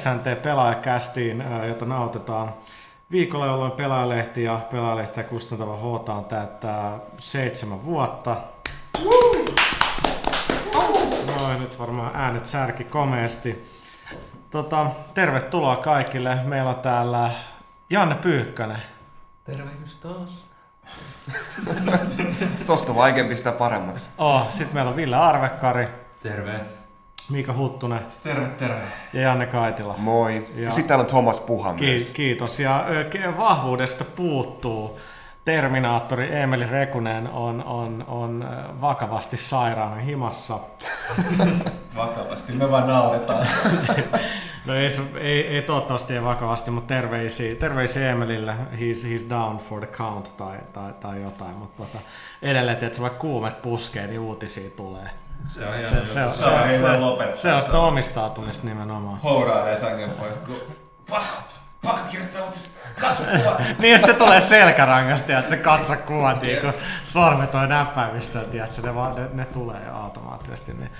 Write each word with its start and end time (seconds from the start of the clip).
29. 0.00 0.42
pelaajakästiin, 0.42 1.44
jota 1.68 1.84
nautetaan 1.84 2.54
viikolla, 3.10 3.46
jolloin 3.46 3.72
pelaajalehti 3.72 4.42
ja 4.42 4.60
pelaajalehtiä 4.70 5.24
kustantava 5.24 5.76
H 5.76 6.26
täyttää 6.28 6.98
seitsemän 7.18 7.84
vuotta. 7.84 8.36
Noin, 11.38 11.60
nyt 11.60 11.78
varmaan 11.78 12.10
äänet 12.14 12.46
särki 12.46 12.84
komeasti. 12.84 13.70
Tota, 14.50 14.86
tervetuloa 15.14 15.76
kaikille. 15.76 16.38
Meillä 16.44 16.70
on 16.70 16.76
täällä 16.76 17.30
Janne 17.90 18.14
Pyykkönen. 18.14 18.82
Tervehdys 19.44 19.94
taas. 19.94 20.44
Tosta 22.66 22.94
vaikeampi 22.94 23.36
sitä 23.36 23.52
paremmaksi. 23.52 24.10
Oh, 24.18 24.50
sitten 24.50 24.74
meillä 24.74 24.90
on 24.90 24.96
Ville 24.96 25.16
Arvekkari. 25.16 25.88
Terve. 26.22 26.79
Miika 27.30 27.52
Huttunen. 27.52 28.00
Terve, 28.24 28.48
terve. 28.48 28.80
Ja 29.12 29.20
Janne 29.20 29.46
Kaitila. 29.46 29.94
Moi. 29.98 30.46
Ja 30.56 30.70
sitten 30.70 30.88
täällä 30.88 31.02
on 31.02 31.06
Thomas 31.06 31.40
Puha 31.40 31.74
Ki- 31.74 31.84
myös. 31.86 32.10
Kiitos. 32.10 32.60
Ja 32.60 32.86
vahvuudesta 33.38 34.04
puuttuu 34.04 35.00
Terminaattori 35.44 36.36
Emeli 36.36 36.66
Rekunen 36.66 37.28
on, 37.30 37.64
on, 37.64 38.04
on 38.08 38.48
vakavasti 38.80 39.36
sairaana 39.36 39.96
himassa. 39.96 40.58
Vakavasti, 41.96 42.52
me 42.52 42.70
vaan 42.70 42.88
nauretaan. 42.88 43.46
No 44.66 44.74
ei, 44.74 44.90
ei, 45.20 45.46
ei 45.46 45.62
toivottavasti 45.62 46.14
ei 46.14 46.22
vakavasti, 46.22 46.70
mutta 46.70 46.94
terveisiä, 46.94 47.54
terveisiä 47.54 48.10
Emelille. 48.10 48.54
He's, 48.72 49.06
he's 49.06 49.30
down 49.30 49.58
for 49.58 49.86
the 49.86 49.96
count 49.96 50.36
tai, 50.36 50.58
tai, 50.72 50.92
tai 51.00 51.22
jotain. 51.22 51.56
Mutta 51.56 51.82
tota, 51.82 51.98
edelleen, 52.42 52.84
että 52.84 53.00
vaikka 53.00 53.18
kuumet 53.18 53.62
puskee, 53.62 54.06
niin 54.06 54.20
uutisia 54.20 54.70
tulee. 54.70 55.10
Se 55.44 55.66
on 55.66 55.74
Se, 55.74 55.78
hieno 55.90 56.06
se, 56.06 56.20
on, 56.20 56.26
juttu. 56.26 56.42
se, 56.42 56.48
on, 56.48 56.72
se, 56.72 56.84
on, 56.86 57.36
se 57.36 57.52
on 57.52 57.62
sitä 57.62 57.78
omistautumista 57.78 58.66
nimenomaan. 58.66 59.20
Hourailee 59.20 59.80
sangen 59.80 60.10
pois, 60.10 60.34
kun 60.46 60.56
pakko, 61.10 61.42
pakko 61.82 62.08
kirjoittaa. 62.10 62.42
Katso 63.00 63.22
kuva. 63.24 63.56
Niin, 63.78 63.94
että 63.96 64.06
se 64.06 64.14
tulee 64.14 64.40
selkärangasta 64.40 65.32
ja 65.32 65.38
että 65.38 65.50
se 65.50 65.56
katso 65.56 65.96
kuvat, 65.96 66.42
niin 66.42 66.60
kun 66.60 66.72
sormet 67.04 67.54
on 67.54 67.68
näppäimistä, 67.68 68.40
että 68.40 68.66
se 68.66 68.82
ne, 68.82 68.94
vaan, 68.94 69.14
ne, 69.14 69.28
ne 69.32 69.44
tulee 69.44 69.80
jo 69.86 69.94
automaattisesti. 69.96 70.72
Niin. 70.74 70.90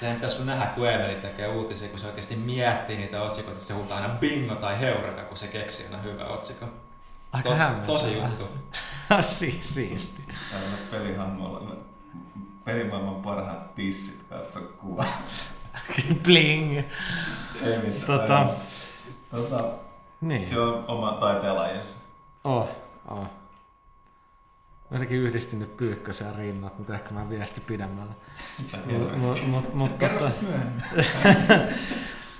Teidän 0.00 0.16
pitäisi 0.16 0.44
nähdä, 0.44 0.66
kun 0.66 0.88
Emeli 0.90 1.14
tekee 1.14 1.48
uutisia, 1.48 1.88
kun 1.88 1.98
se 1.98 2.06
oikeasti 2.06 2.36
miettii 2.36 2.96
niitä 2.96 3.22
otsikoita, 3.22 3.52
että 3.52 3.64
se 3.64 3.74
huutaa 3.74 3.96
aina 3.96 4.14
bingo 4.20 4.54
tai 4.54 4.80
heureka, 4.80 5.22
kun 5.22 5.36
se 5.36 5.46
keksii 5.46 5.86
aina 5.86 5.98
hyvä 6.02 6.24
otsikko. 6.24 6.66
Aika 7.32 7.48
To- 7.48 7.56
tosi 7.86 8.16
juttu. 8.16 8.48
si- 9.20 9.58
siisti. 9.62 10.24
Täällä 10.50 10.76
pelihahmolla 10.90 11.73
pelimaailman 12.64 13.22
parhaat 13.22 13.74
tissit, 13.74 14.20
katso 14.28 14.60
kuva. 14.60 15.04
Bling. 16.24 16.78
Ei 17.62 17.78
mitään. 17.78 18.06
Tota, 18.06 18.46
Tota, 19.30 19.64
niin. 20.20 20.46
se 20.46 20.60
on 20.60 20.84
oma 20.88 21.12
taiteenlajinsa. 21.12 21.94
Oh, 22.44 22.68
oh. 23.08 23.26
Jotenkin 24.90 25.18
yhdistin 25.18 25.58
nyt 25.58 25.76
Pyykkösen 25.76 26.26
ja 26.26 26.32
rinnat, 26.36 26.78
mutta 26.78 26.94
ehkä 26.94 27.14
mä 27.14 27.30
viesti 27.30 27.60
pidemmälle. 27.60 28.12
Mut, 28.86 29.16
mut, 29.16 29.46
mut, 29.46 29.74
mut, 29.74 29.98
tota, 29.98 30.30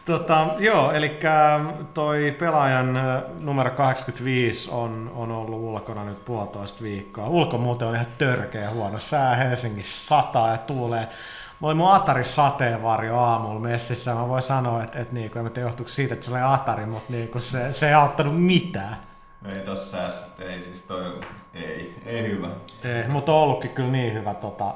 tota, 0.05 0.47
joo, 0.59 0.93
eli 0.93 1.21
toi 1.95 2.37
pelaajan 2.39 2.97
ö, 2.97 3.23
numero 3.41 3.71
85 3.71 4.71
on, 4.71 5.13
on 5.15 5.31
ollut 5.31 5.61
ulkona 5.61 6.05
nyt 6.05 6.25
puolitoista 6.25 6.83
viikkoa. 6.83 7.29
Ulko 7.29 7.59
muuten 7.59 7.89
on 7.89 7.95
ihan 7.95 8.07
törkeä 8.19 8.71
huono 8.71 8.99
sää, 8.99 9.37
Helsingissä 9.37 10.07
sataa 10.07 10.51
ja 10.51 10.59
tuulee. 10.59 11.09
Mä 11.61 11.67
olin 11.67 11.77
mun 11.77 11.93
Atari 11.93 12.25
sateenvarjo 12.25 13.19
aamulla 13.19 13.61
messissä 13.61 14.15
mä 14.15 14.29
voin 14.29 14.43
sanoa, 14.43 14.85
että, 14.85 14.99
että 14.99 15.15
niinku, 15.15 15.39
en 15.39 15.51
tiedä 15.51 15.69
johtuuko 15.69 15.91
siitä, 15.91 16.15
että 16.15 16.27
se 16.27 16.33
oli 16.33 16.41
Atari, 16.43 16.87
mutta 16.87 17.13
niinku 17.13 17.41
se, 17.41 17.73
se 17.73 17.89
ei 17.89 17.95
auttanut 17.95 18.43
mitään. 18.43 18.97
Ei 19.53 19.61
tossa 19.61 19.91
säässä, 19.91 20.27
ei 20.39 20.63
siis 20.63 20.83
toi, 20.83 21.21
ei, 21.55 22.03
ei 22.07 22.31
hyvä. 22.31 22.49
Ei, 22.85 23.09
mutta 23.09 23.33
on 23.33 23.39
ollutkin 23.39 23.71
kyllä 23.71 23.91
niin 23.91 24.15
hyvä 24.15 24.35
tota, 24.35 24.75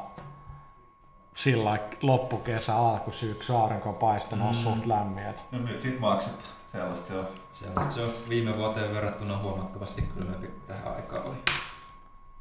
sillä 1.38 1.64
lailla 1.64 1.84
loppukesä, 2.02 2.76
alkusyksy, 2.76 3.52
aurinko 3.54 3.88
on 3.88 3.94
paistanut, 3.94 4.48
on 4.48 4.54
suht 4.54 4.86
lämmin. 4.86 5.24
et- 5.26 5.44
No 5.52 5.58
nyt 5.58 5.80
sit 5.80 6.00
maksetaan. 6.00 6.42
Sellaista 6.72 7.06
se 7.08 7.18
on. 7.18 7.26
Sellaista 7.50 7.94
se 7.94 8.02
on 8.02 8.10
viime 8.28 8.56
vuoteen 8.56 8.94
verrattuna 8.94 9.38
huomattavasti 9.38 10.02
kylmempi 10.02 10.50
tähän 10.66 10.94
aikaan 10.96 11.22
oli. 11.26 11.36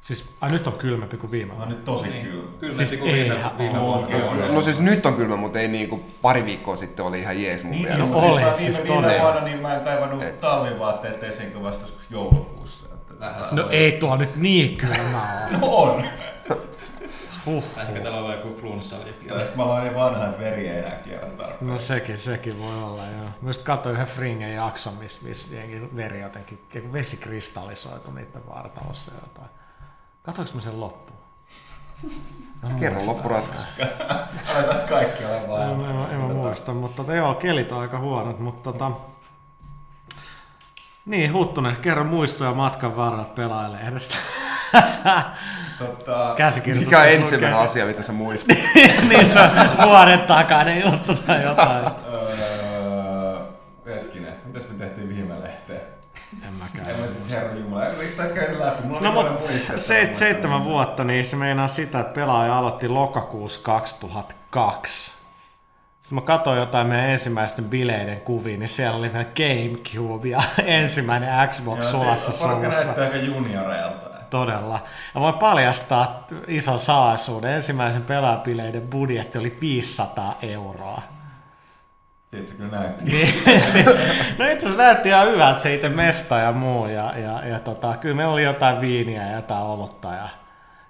Siis, 0.00 0.32
ai 0.40 0.50
nyt 0.50 0.66
on 0.66 0.72
kylmempi 0.78 1.16
kuin 1.16 1.30
viime 1.30 1.52
On 1.52 1.58
vuonna. 1.58 1.74
nyt 1.74 1.84
tosi 1.84 2.08
Niin, 2.08 2.26
kylmä. 2.26 2.50
Kylmempi 2.58 2.86
Siis 2.86 3.00
kuin 3.00 3.12
viime, 3.14 3.36
viime 3.58 3.80
vuonna. 3.80 4.06
Kyllä. 4.08 4.52
No 4.54 4.62
siis 4.62 4.80
nyt 4.80 5.06
on 5.06 5.14
kylmä, 5.14 5.36
mutta 5.36 5.58
ei 5.60 5.68
niinku 5.68 6.00
pari 6.22 6.44
viikkoa 6.44 6.76
sitten 6.76 7.04
oli 7.04 7.20
ihan 7.20 7.42
jees 7.42 7.62
mun 7.64 7.70
Niin, 7.72 7.82
mielestä. 7.88 8.16
no 8.16 8.20
no, 8.22 8.32
oli, 8.32 8.42
siis 8.42 8.56
siis 8.58 8.76
viime, 8.82 8.86
todella. 8.96 9.08
viime 9.12 9.22
vuonna 9.22 9.40
niin 9.40 9.58
mä 9.62 9.74
en 9.74 9.80
kaivannut 9.80 10.22
Et. 10.22 10.40
talvivaatteet 10.40 11.22
esiin 11.22 11.52
kuin 11.52 11.64
vasta 11.64 11.82
joskus 11.82 12.02
joulukuussa. 12.10 12.86
Että- 12.94 13.14
Vähän 13.20 13.44
No 13.52 13.68
ei 13.70 13.92
tuo 13.92 14.16
nyt 14.16 14.36
niin 14.36 14.76
kylmä 14.76 15.20
ole. 15.50 15.58
No 15.58 15.66
on! 15.66 16.04
Huh. 17.46 17.64
Ehkä 17.76 18.00
täällä 18.00 18.20
on 18.20 18.32
joku 18.32 18.54
flunssa 18.60 18.96
liikkeellä. 19.04 19.42
Mä 19.54 19.62
olen 19.62 19.82
niin 19.82 19.94
vanha, 19.94 20.24
että 20.24 20.38
veri 20.38 20.68
ei 20.68 20.78
enää 20.78 20.96
kierrä 20.96 21.28
tarpeeksi. 21.28 21.64
No 21.64 21.76
sekin, 21.76 22.18
sekin 22.18 22.58
voi 22.58 22.82
olla, 22.82 23.02
joo. 23.06 23.24
Mä 23.42 23.48
just 23.48 23.62
katsoin 23.62 23.94
yhden 23.94 24.06
Fringen 24.06 24.54
jakson, 24.54 24.94
missä 24.94 25.28
miss 25.28 25.52
jengi 25.52 25.88
veri 25.96 26.20
jotenkin, 26.20 26.66
joku 26.74 26.92
vesi 26.92 27.16
kristallisoitu 27.16 28.10
niiden 28.10 28.46
vartalossa 28.48 29.12
ja 29.14 29.20
jotain. 29.22 29.50
Katoinko 30.22 30.54
mä 30.54 30.60
sen 30.60 30.80
loppuun? 30.80 31.18
Mä 32.62 32.70
Kerro 32.80 33.06
loppuratkaisu. 33.06 33.66
Aletaan 34.56 34.88
kaikki 34.88 35.24
olla 35.24 35.36
En, 35.36 35.48
vaan. 35.48 35.62
en, 35.62 35.80
en, 35.80 36.10
en 36.12 36.20
mä 36.20 36.28
muista, 36.28 36.72
mutta 36.72 36.96
tota, 36.96 37.14
joo, 37.14 37.34
kelit 37.34 37.72
on 37.72 37.80
aika 37.80 37.98
huonot, 37.98 38.38
mutta 38.38 38.72
tota, 38.72 38.90
niin, 41.06 41.32
Huttunen, 41.32 41.76
kerro 41.76 42.04
muistoja 42.04 42.54
matkan 42.54 42.96
varrella 42.96 43.24
pelaajalehdestä. 43.24 44.14
Tota, 44.72 45.22
Käsikirjoitus. 46.36 46.86
Mikä 46.86 47.00
on 47.00 47.08
ensimmäinen 47.08 47.58
asia, 47.58 47.86
mitä 47.86 48.02
sä 48.02 48.12
muistat? 48.12 48.56
niin 49.08 49.26
se 49.26 49.40
on 49.40 49.50
vuoden 49.88 50.20
takainen 50.20 50.82
juttu 50.84 51.14
tai 51.26 51.42
jotain. 51.42 51.86
öö, 52.12 53.38
hetkinen, 53.86 54.34
mitäs 54.44 54.62
me 54.68 54.78
tehtiin 54.78 55.08
viime 55.08 55.34
lehteen? 55.40 55.80
En 56.46 56.52
mäkään. 56.54 56.90
En 56.90 57.00
mä 57.00 57.06
siis 57.06 57.30
herra 57.30 57.52
jumala, 57.54 57.86
ei 57.86 58.08
sitä 58.08 58.26
käy 58.26 58.58
läpi. 58.60 58.82
Mulla 58.82 59.00
No 59.00 59.22
niin 59.22 59.32
mutta 59.32 59.52
se, 59.76 60.10
seitsemän 60.12 60.64
vuotta, 60.64 61.04
niin 61.04 61.24
se 61.24 61.36
meinaa 61.36 61.68
sitä, 61.68 62.00
että 62.00 62.12
pelaaja 62.12 62.58
aloitti 62.58 62.88
lokakuussa 62.88 63.60
2002. 63.62 65.12
Sitten 66.02 66.14
mä 66.14 66.20
katsoin 66.20 66.58
jotain 66.58 66.86
meidän 66.86 67.10
ensimmäisten 67.10 67.64
bileiden 67.64 68.20
kuvia, 68.20 68.58
niin 68.58 68.68
siellä 68.68 68.98
oli 68.98 69.12
vielä 69.12 69.26
Gamecube 69.36 70.28
ja 70.28 70.42
ensimmäinen 70.64 71.48
Xbox 71.48 71.78
Joo, 71.78 71.90
sulassa 71.90 72.46
Porukka 72.46 72.70
solussa. 72.70 72.84
näyttää 72.84 73.04
aika 73.04 73.16
junioreilta. 73.16 74.07
Todella. 74.30 74.82
Ja 75.14 75.20
voin 75.20 75.34
paljastaa 75.34 76.26
ison 76.46 76.78
salaisuuden. 76.78 77.52
Ensimmäisen 77.52 78.02
pelaajabileiden 78.02 78.88
budjetti 78.88 79.38
oli 79.38 79.58
500 79.60 80.38
euroa. 80.42 81.02
Siitä 82.30 82.50
se 82.50 82.54
kyllä 82.54 82.70
näytti. 82.70 83.04
Niin, 83.04 83.62
se, 83.62 83.84
no 84.38 84.44
itse 84.44 84.66
asiassa 84.66 84.82
näytti 84.82 85.08
ihan 85.08 85.28
hyvältä 85.28 85.62
se 85.62 85.74
itse 85.74 85.88
mesta 85.88 86.38
ja 86.38 86.52
muu. 86.52 86.86
Ja, 86.86 87.18
ja, 87.18 87.46
ja 87.46 87.60
tota, 87.60 87.96
kyllä 87.96 88.14
meillä 88.14 88.32
oli 88.32 88.42
jotain 88.42 88.80
viiniä 88.80 89.26
ja 89.26 89.36
jotain 89.36 89.62
olutta. 89.62 90.14
Ja, 90.14 90.28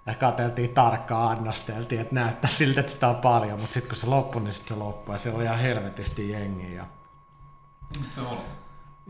ja 0.07 0.15
katseltiin 0.15 0.75
tarkkaan, 0.75 1.39
annosteltiin, 1.39 2.01
että 2.01 2.15
näyttää 2.15 2.51
siltä, 2.51 2.81
että 2.81 2.93
sitä 2.93 3.09
on 3.09 3.17
paljon. 3.17 3.61
Mutta 3.61 3.75
sitten 3.75 3.89
kun 3.89 3.99
se 3.99 4.07
loppui, 4.07 4.43
niin 4.43 4.53
sitten 4.53 4.77
se 4.77 4.85
loppui. 4.85 5.15
Ja 5.15 5.19
siellä 5.19 5.37
oli 5.37 5.45
ihan 5.45 5.59
helvetisti 5.59 6.31
jengiä. 6.31 6.71
Ja? 6.77 6.87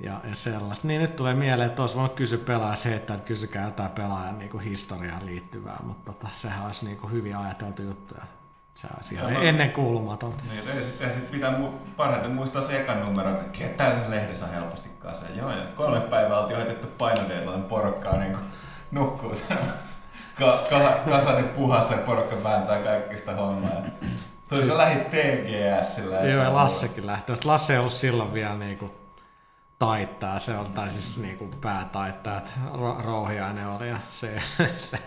Ja, 0.00 0.20
ja 0.28 0.34
sellaista. 0.34 0.88
Niin 0.88 1.00
nyt 1.00 1.16
tulee 1.16 1.34
mieleen, 1.34 1.68
että 1.68 1.82
olisi 1.82 1.94
voinut 1.94 2.14
kysyä 2.14 2.38
pelaaja 2.38 2.76
se, 2.76 2.94
että 2.94 3.16
kysykää 3.16 3.64
jotain 3.64 3.90
pelaajan 3.90 4.38
niin 4.38 4.50
kuin 4.50 4.64
historiaan 4.64 5.26
liittyvää. 5.26 5.78
Mutta 5.82 6.12
tota, 6.12 6.28
sehän 6.32 6.66
olisi 6.66 6.84
niin 6.84 6.96
kuin 6.96 7.12
hyvin 7.12 7.36
ajateltu 7.36 7.82
juttu. 7.82 8.14
Ja 8.14 8.22
se 8.74 8.88
olisi 8.96 9.14
ihan 9.14 9.32
Joo. 9.32 9.42
ennen 9.42 9.72
kuulumatonta. 9.72 10.44
Niin, 10.50 10.68
ei 10.76 10.82
sitten 10.84 11.14
sit 11.14 11.30
pitää 11.30 11.58
mu- 11.58 11.88
parhaiten 11.96 12.32
muistaa 12.32 12.62
se 12.62 12.80
ekan 12.80 13.00
numero, 13.00 13.30
että 13.30 13.48
ketään 13.58 13.96
sen 14.00 14.10
lehdessä 14.10 14.44
on 14.44 14.50
helposti 14.50 14.88
kasaan. 14.88 15.36
Joo, 15.36 15.50
ja 15.50 15.62
kolme 15.74 16.00
päivää 16.00 16.38
oltiin 16.38 16.56
hoitettu 16.56 16.86
painodeilla, 16.98 17.58
porukkaa 17.58 18.16
niin 18.16 18.36
nukkuu 18.90 19.34
sen 19.34 19.58
ka- 20.38 20.64
ka- 20.70 20.98
kasanin 21.10 21.48
puhassa 21.48 21.94
ja 21.94 22.00
porukka 22.00 22.44
vääntää 22.44 22.78
kaikki 22.78 23.18
sitä 23.18 23.34
hommaa. 23.34 23.70
Tuli 24.48 24.66
se 24.66 24.76
lähi 24.76 24.96
TGSillä. 25.00 26.16
Joo, 26.16 26.42
ja 26.42 26.54
Lassekin 26.54 27.06
lähti. 27.06 27.32
Lasse 27.44 27.72
ei 27.72 27.78
ollut 27.78 27.92
silloin 27.92 28.32
vielä 28.32 28.54
niinku 28.56 28.90
taittaa, 29.78 30.38
se 30.38 30.56
on, 30.56 30.72
tai 30.72 30.90
siis 30.90 31.16
niinku 31.18 31.50
päätaittaa, 31.60 32.38
että 32.38 32.50
ro- 32.74 33.04
Rouhiainen 33.04 33.66
oli 33.68 33.88
ja 33.88 33.96
se, 34.08 34.38
se 34.78 34.98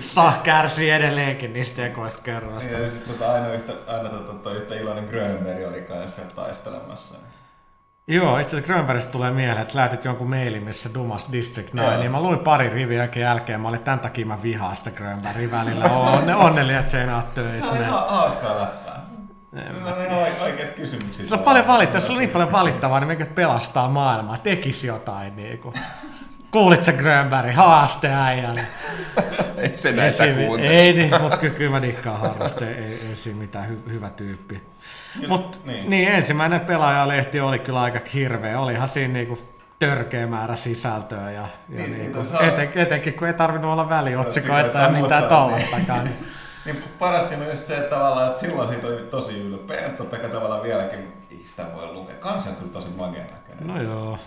saa 0.00 0.40
kärsii 0.42 0.90
edelleenkin 0.90 1.52
niistä 1.52 1.86
ekoista 1.86 2.22
kerroista. 2.22 2.78
Ja 2.78 2.90
sitten 2.90 3.14
tota, 3.18 3.32
aina 3.32 3.48
yhtä, 3.52 3.72
aina 3.86 4.08
tota, 4.08 4.24
tota, 4.32 4.52
yhtä 4.52 4.74
iloinen 4.74 5.04
Grönberg 5.04 5.68
oli 5.68 5.80
kanssa 5.82 6.22
taistelemassa. 6.36 7.14
Joo, 8.06 8.38
itse 8.38 8.56
asiassa 8.56 8.72
Grönbergistä 8.72 9.12
tulee 9.12 9.30
mieleen, 9.30 9.60
että 9.60 9.72
sä 9.72 9.78
lähetit 9.78 10.04
jonkun 10.04 10.30
mailin, 10.30 10.62
missä 10.62 10.90
Dumas 10.94 11.32
District 11.32 11.74
9, 11.74 11.92
Joo. 11.92 12.00
niin 12.00 12.10
mä 12.10 12.20
luin 12.22 12.38
pari 12.38 12.68
riviä 12.68 13.08
jälkeen, 13.16 13.60
mä 13.60 13.68
olin 13.68 13.80
tämän 13.80 14.00
takia 14.00 14.26
mä 14.26 14.42
vihaan 14.42 14.76
sitä 14.76 14.90
Grönbergin 14.90 15.50
välillä. 15.52 15.84
Onne, 15.84 16.34
onnellinen, 16.34 16.78
että 16.80 16.90
se 16.90 17.00
ei 17.00 17.06
Se 17.06 17.26
töissä. 17.34 17.72
on 17.72 17.78
Ne- 17.78 17.86
ihan 17.86 18.08
hauskaa 18.08 18.66
läppää. 19.52 20.02
Sillä 20.02 20.16
on 20.16 20.42
oikeat 20.42 20.70
kysymykset. 20.70 21.32
On 21.32 21.38
paljon 21.38 21.66
valittavaa, 21.66 22.00
sillä 22.00 22.16
on 22.16 22.20
niin 22.20 22.30
paljon 22.30 22.52
valittavaa, 22.52 23.00
niin 23.00 23.08
mikä 23.08 23.26
pelastaa 23.26 23.88
maailmaa, 23.88 24.38
tekisi 24.38 24.86
jotain 24.86 25.36
niinku. 25.36 25.72
Kuulit 26.50 26.82
sä 26.82 26.92
Grönberg, 26.92 27.54
haaste 27.54 28.08
äijälle. 28.08 28.60
Ei 29.56 29.76
se 29.76 29.92
näitä 29.92 30.24
Ei, 30.24 30.46
kuuntele. 30.46 30.70
ei 30.70 30.92
niin, 30.92 31.22
mutta 31.22 31.36
kyllä, 31.36 31.54
kyllä 31.54 31.70
mä 31.70 31.82
dikkaan 31.82 32.20
harrasta, 32.20 32.66
ei, 32.66 32.74
ei, 33.08 33.16
siinä 33.16 33.38
mitään 33.38 33.68
hy, 33.68 33.82
hyvä 33.88 34.10
tyyppi. 34.10 34.62
Mutta 35.28 35.58
niin. 35.64 35.76
niin. 35.76 35.90
niin, 35.90 36.08
ensimmäinen 36.08 36.60
pelaajalehti 36.60 37.40
oli 37.40 37.58
kyllä 37.58 37.80
aika 37.80 38.00
hirveä, 38.14 38.60
olihan 38.60 38.88
siinä 38.88 39.14
niinku 39.14 39.38
törkeä 39.78 40.26
määrä 40.26 40.54
sisältöä 40.54 41.30
ja, 41.30 41.32
ja 41.32 41.48
Niin, 41.68 41.78
niin, 41.78 41.98
niin, 41.98 42.12
niinku, 42.12 42.44
eten, 42.44 42.70
etenkin 42.74 43.14
kun 43.14 43.26
ei 43.26 43.34
tarvinnut 43.34 43.72
olla 43.72 43.88
väliotsikoita 43.88 44.66
Otsikoita 44.66 44.78
ja 44.78 45.02
mitään 45.02 45.24
tollastakaan. 45.24 46.04
Niin. 46.04 46.26
Niin 46.64 46.84
parasti 46.98 47.34
on 47.34 47.46
just 47.46 47.66
se, 47.66 47.76
että 47.76 47.96
tavallaan, 47.96 48.28
että 48.28 48.40
silloin 48.40 48.68
siitä 48.68 48.86
oli 48.86 48.96
tosi 48.96 49.40
ylpeä. 49.40 49.88
Totta 49.88 50.16
kai 50.18 50.30
tavallaan 50.30 50.62
vieläkin, 50.62 51.12
ei 51.30 51.42
sitä 51.46 51.62
voi 51.74 51.92
lukea. 51.92 52.16
Kansi 52.16 52.48
on 52.48 52.56
kyllä 52.56 52.72
tosi 52.72 52.88
magen 52.96 53.26
näköinen. 53.32 53.66
No 53.66 53.82
joo. 53.82 54.18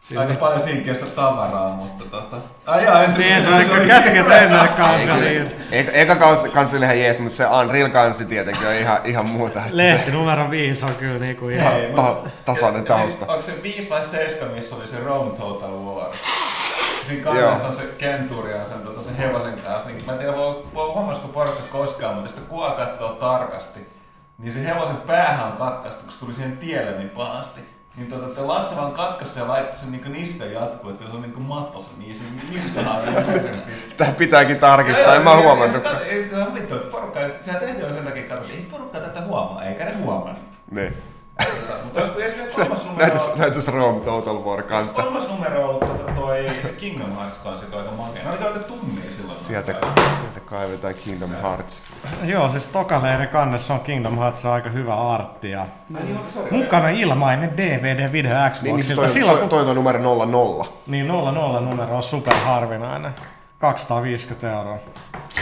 Siinä 0.00 0.20
Aika 0.22 0.34
paljon 0.34 0.60
siinkiöstä 0.60 1.06
tavaraa, 1.06 1.68
mutta 1.68 2.04
tota... 2.04 2.36
Ai 2.66 2.84
jaa, 2.84 3.02
ensin, 3.02 3.18
Niin, 3.20 3.68
kun 3.68 3.86
käsikin 3.86 4.32
ensimmäinen 4.32 4.68
kausi 4.76 5.10
oli 5.10 5.26
Ei, 5.26 5.46
Eka, 5.72 5.90
eka 5.92 6.16
kansi, 6.16 6.48
kansi 6.48 6.76
oli 6.76 6.84
ihan 6.84 6.98
jees, 6.98 7.18
mutta 7.20 7.34
se 7.36 7.46
Unreal 7.46 7.88
kansi 7.90 8.24
tietenkin 8.24 8.66
on 8.68 8.74
ihan, 8.74 8.98
ihan 9.04 9.30
muuta. 9.30 9.58
että 9.58 9.70
se- 9.70 9.76
Lehti 9.76 10.10
numero 10.10 10.50
5 10.50 10.84
on 10.84 10.94
kyllä 10.94 11.18
niinku 11.18 11.48
ihan... 11.48 11.72
Ei, 11.76 11.92
ta- 11.96 12.02
mutta- 12.02 12.30
tasainen 12.44 12.84
tausta. 12.84 13.26
Onko 13.32 13.42
se 13.42 13.62
5 13.62 13.90
vai 13.90 14.04
7, 14.04 14.54
missä 14.54 14.74
oli 14.76 14.88
se 14.88 14.96
Rome 15.04 15.30
Total 15.38 15.70
War? 15.70 16.10
Siinä 17.06 17.24
kannessa 17.24 17.68
on 17.68 17.76
se 17.76 17.82
Kenturi 17.98 18.54
on 18.54 18.66
sen, 18.66 18.80
tota, 18.80 19.02
sen 19.02 19.16
hevosen 19.16 19.60
kanssa. 19.60 19.88
Niin 19.88 20.06
mä 20.06 20.12
en 20.12 20.18
tiedä, 20.18 20.36
voi, 20.36 20.64
voi 20.74 20.90
huomasiko 20.90 21.28
porukka 21.28 21.62
koskaan, 21.72 22.14
mutta 22.14 22.30
sitä 22.30 22.42
kuva 22.48 22.70
katsoo 22.70 23.08
tarkasti. 23.08 23.86
Niin 24.38 24.52
se 24.52 24.64
hevosen 24.64 24.96
päähän 24.96 25.46
on 25.46 25.52
katkaistu, 25.52 26.02
kun 26.02 26.12
se 26.12 26.18
tuli 26.20 26.34
siihen 26.34 26.58
tielle 26.58 26.98
niin 26.98 27.10
pahasti. 27.10 27.60
Niin 27.96 28.10
tota, 28.10 28.34
te 28.34 28.40
Lasse 28.40 28.76
vaan 28.76 28.92
katkaisi 28.92 29.38
ja 29.38 29.48
laittoi 29.48 29.78
sen 29.78 29.92
niin 29.92 30.12
niskan 30.12 30.52
jatkuu, 30.52 30.90
että 30.90 31.04
se 31.04 31.10
on 31.10 31.22
niin 31.22 31.42
matto 31.42 31.82
se 31.82 31.90
niin 31.98 32.16
se 32.16 32.22
metrin 32.34 32.62
pitkä. 33.42 33.58
Tää 33.96 34.12
pitääkin 34.18 34.58
tarkistaa, 34.58 35.14
en 35.14 35.22
mä 35.22 35.36
huomannut. 35.36 35.84
ja 35.84 35.90
se 35.90 36.04
Ei 36.04 36.28
se 36.28 36.36
on 36.36 36.54
vittu, 36.54 36.74
että 36.74 36.90
porukka, 36.90 37.20
sehän 37.42 37.60
tehtiin 37.60 37.94
sen 37.94 38.04
takia, 38.04 38.22
että 38.22 38.52
ei 38.52 38.68
porukka 38.70 38.98
tätä 39.00 39.20
huomaa, 39.20 39.64
eikä 39.64 39.84
ne 39.84 39.96
huomannut. 39.96 40.42
Niin. 40.70 40.96
Mutta 41.84 42.00
jos 42.00 42.10
jos 42.20 42.36
vielä 42.36 42.52
kolmas 42.54 42.84
numero... 42.84 42.98
Näytäs, 43.06 43.36
näytäs 43.36 43.68
Rome 43.68 44.00
Total 44.00 44.44
War. 44.44 44.62
Kolmas 44.94 45.28
numero 45.28 45.62
on 45.62 45.68
ollut 45.68 45.80
tota, 45.80 46.12
toi 46.12 46.50
se 46.62 46.68
Kingdom 46.68 47.12
Hearts 47.16 47.38
kanssa, 47.38 47.66
joka 47.66 47.76
on 47.76 47.82
aika 47.82 47.94
makea. 47.96 48.22
Ne 48.24 48.30
oli 48.30 48.46
aika 48.46 48.58
tunnia 48.58 49.10
silloin. 49.16 49.40
Sieltä, 49.40 49.72
sieltä 50.20 50.40
kaivetaan 50.44 50.94
Kingdom 50.94 51.30
Hearts. 51.30 51.84
Joo, 52.24 52.48
siis 52.48 52.68
tokaleirin 52.68 53.28
kannessa 53.28 53.74
on 53.74 53.80
Kingdom 53.80 54.18
Hearts 54.18 54.46
on 54.46 54.52
aika 54.52 54.70
hyvä 54.70 54.94
artti 54.94 55.50
ja 55.50 55.66
niin, 55.88 56.18
mukana 56.50 56.88
ilmainen 56.88 57.50
DVD-video 57.56 58.12
Niin, 58.62 58.76
niin 58.76 58.84
Xboxilta. 58.84 58.94
toi, 59.02 59.08
Silloin, 59.08 59.38
toi, 59.38 59.48
toi, 59.48 59.64
toi 59.64 59.74
numero 59.74 59.98
00. 59.98 60.66
Niin 60.86 61.08
00 61.08 61.60
numero 61.60 61.96
on 61.96 62.02
super 62.02 62.34
harvinainen. 62.34 63.14
250 63.58 64.52
euroa. 64.52 64.78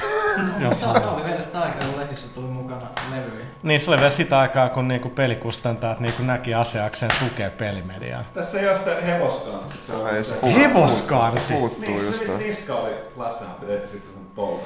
Jossain. 0.60 1.00
Tämä 1.00 1.10
oli 1.12 1.24
vielä 1.24 1.42
sitä 1.42 1.60
aikaa, 1.60 1.86
kun 1.88 2.00
lehdissä 2.00 2.28
tuli 2.34 2.46
mukana 2.46 2.86
levyjä. 3.10 3.44
Niin 3.62 3.80
se 3.80 3.90
oli 3.90 3.98
vielä 3.98 4.10
sitä 4.10 4.38
aikaa, 4.38 4.68
kun 4.68 4.88
niinku 4.88 5.08
pelikustantajat 5.10 6.00
niinku 6.00 6.22
näki 6.22 6.54
asiakseen 6.54 7.10
tukea 7.20 7.50
pelimediaa. 7.50 8.24
Tässä 8.34 8.60
ei 8.60 8.68
ole 8.68 8.76
sitä 8.76 8.96
hevoskaan. 9.06 9.60
Se 9.86 9.92
on 9.92 10.08
se 10.10 10.24
se- 10.24 10.34
puut- 10.34 10.56
Hevoskansi! 10.56 11.54
Puuttuu 11.54 11.80
Niin, 11.80 12.06
just 12.06 12.18
se 12.18 12.24
toi. 12.26 12.38
niska 12.38 12.74
oli 12.74 12.90
Lassehan 13.16 13.54
pidettiin 13.54 13.88
sitten 13.90 14.12
sen 14.12 14.22
polta. 14.36 14.62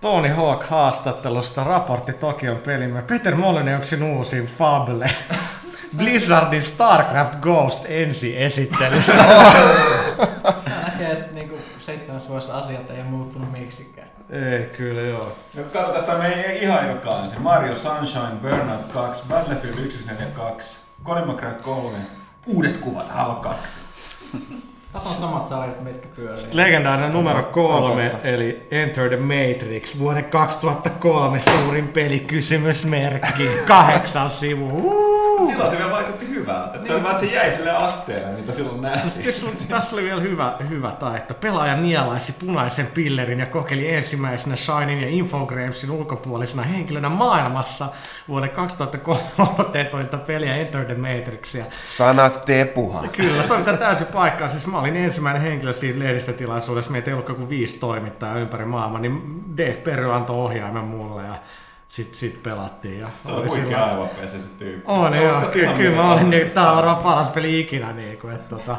Tony 0.00 0.28
Hawk 0.28 0.62
haastattelusta 0.64 1.64
raportti 1.64 2.12
Tokion 2.12 2.56
pelimme. 2.60 3.02
Peter 3.02 3.34
Molyneuxin 3.34 4.02
uusin 4.02 4.46
Fable. 4.46 5.10
Blizzardin 5.96 6.62
StarCraft 6.62 7.34
Ghost 7.40 7.84
ensi 7.88 8.42
esittelyssä. 8.42 9.12
Näkee, 10.86 11.12
että 11.12 11.34
niinku 11.34 11.58
seitsemässä 11.80 12.28
vuodessa 12.28 12.58
asiat 12.58 12.90
ei 12.90 12.96
ole 13.00 13.04
muuttunut 13.10 13.52
miksikään. 13.52 14.07
Ei, 14.30 14.62
kyllä 14.76 15.00
joo. 15.00 15.36
No 15.56 15.62
katsotaan 15.62 16.00
sitä 16.00 16.18
meidän 16.18 16.54
ihan 16.54 16.88
jokainen. 16.88 17.30
Se 17.30 17.38
Mario 17.38 17.74
Sunshine, 17.74 18.32
Burnout 18.42 18.84
2, 18.94 19.22
Battlefield 19.28 19.74
142, 19.90 20.76
Colin 21.04 21.28
McRae 21.28 21.52
3, 21.62 21.98
uudet 22.46 22.76
kuvat, 22.76 23.08
Halo 23.08 23.34
2. 23.34 23.80
Tässä 24.92 25.08
on 25.08 25.14
samat 25.14 25.46
sarjat, 25.46 25.80
mitkä 25.80 26.08
pyörii. 26.16 26.44
Legendaarinen 26.52 27.12
numero 27.12 27.38
on 27.38 27.44
kolme, 27.44 28.12
eli 28.24 28.66
Enter 28.70 29.08
the 29.08 29.16
Matrix, 29.16 29.98
vuoden 29.98 30.24
2003 30.24 31.40
suurin 31.40 31.88
pelikysymysmerkki, 31.88 33.48
kahdeksan 33.68 34.30
sivu. 34.30 34.68
Silloin 35.46 35.70
se 35.70 35.78
vielä 35.78 35.90
vaikutti 35.90 36.28
hyvältä. 36.28 36.37
Että 36.74 36.86
Se 36.86 37.02
vaan, 37.02 37.14
että 37.14 37.26
se 37.26 37.32
jäi 37.34 37.50
sille 37.50 37.70
asteelle, 37.70 38.40
mitä 38.40 38.52
silloin 38.52 38.82
nähtiin. 38.82 39.24
Tässä, 39.24 39.46
tässä 39.68 39.96
oli 39.96 40.04
vielä 40.04 40.20
hyvä, 40.20 40.56
hyvä 40.68 40.92
taito. 40.92 41.34
Pelaaja 41.34 41.76
nielaisi 41.76 42.32
punaisen 42.32 42.86
pillerin 42.86 43.38
ja 43.38 43.46
kokeili 43.46 43.94
ensimmäisenä 43.94 44.56
Shinin 44.56 45.00
ja 45.00 45.08
Infogramesin 45.08 45.90
ulkopuolisena 45.90 46.62
henkilönä 46.62 47.08
maailmassa 47.08 47.88
vuoden 48.28 48.50
2003 48.50 49.84
tointa 49.90 50.18
peliä 50.18 50.56
Enter 50.56 50.84
the 50.84 50.94
Matrixia. 50.94 51.64
Sanat 51.84 52.44
tee 52.44 52.64
puha. 52.64 53.08
Kyllä, 53.08 53.42
toi 53.42 53.58
pitää 53.58 53.76
täysin 53.76 54.06
paikkaa. 54.06 54.48
Siis 54.48 54.66
mä 54.66 54.80
olin 54.80 54.96
ensimmäinen 54.96 55.42
henkilö 55.42 55.72
siinä 55.72 55.98
lehdistötilaisuudessa. 55.98 56.90
Meitä 56.90 57.10
ei 57.10 57.14
ollut 57.14 57.26
kuin 57.26 57.48
viisi 57.48 57.78
toimittajaa 57.78 58.38
ympäri 58.38 58.64
maailmaa, 58.64 59.00
niin 59.00 59.42
Dave 59.56 59.74
Perry 59.74 60.14
antoi 60.14 60.36
ohjaimen 60.36 60.84
mulle 60.84 61.22
ja 61.22 61.34
sit, 61.88 62.14
sit 62.14 62.42
pelattiin. 62.42 63.00
Ja 63.00 63.08
Se 63.26 63.32
oli 63.32 63.48
huikea 63.48 63.84
aivopesi 63.84 64.40
se 64.40 64.48
tyyppi. 64.58 64.82
on 64.86 65.12
Se 65.12 65.22
joo, 65.22 65.38
uskot 65.38 65.52
kyllä, 65.52 65.96
mä 65.96 66.12
olin, 66.12 66.30
niin, 66.30 66.50
tää 66.50 66.70
on 66.70 66.76
varmaan 66.76 67.02
paras 67.02 67.28
peli 67.28 67.60
ikinä. 67.60 67.92
Niin 67.92 68.18
kuin, 68.18 68.34
että, 68.34 68.56
tota. 68.56 68.76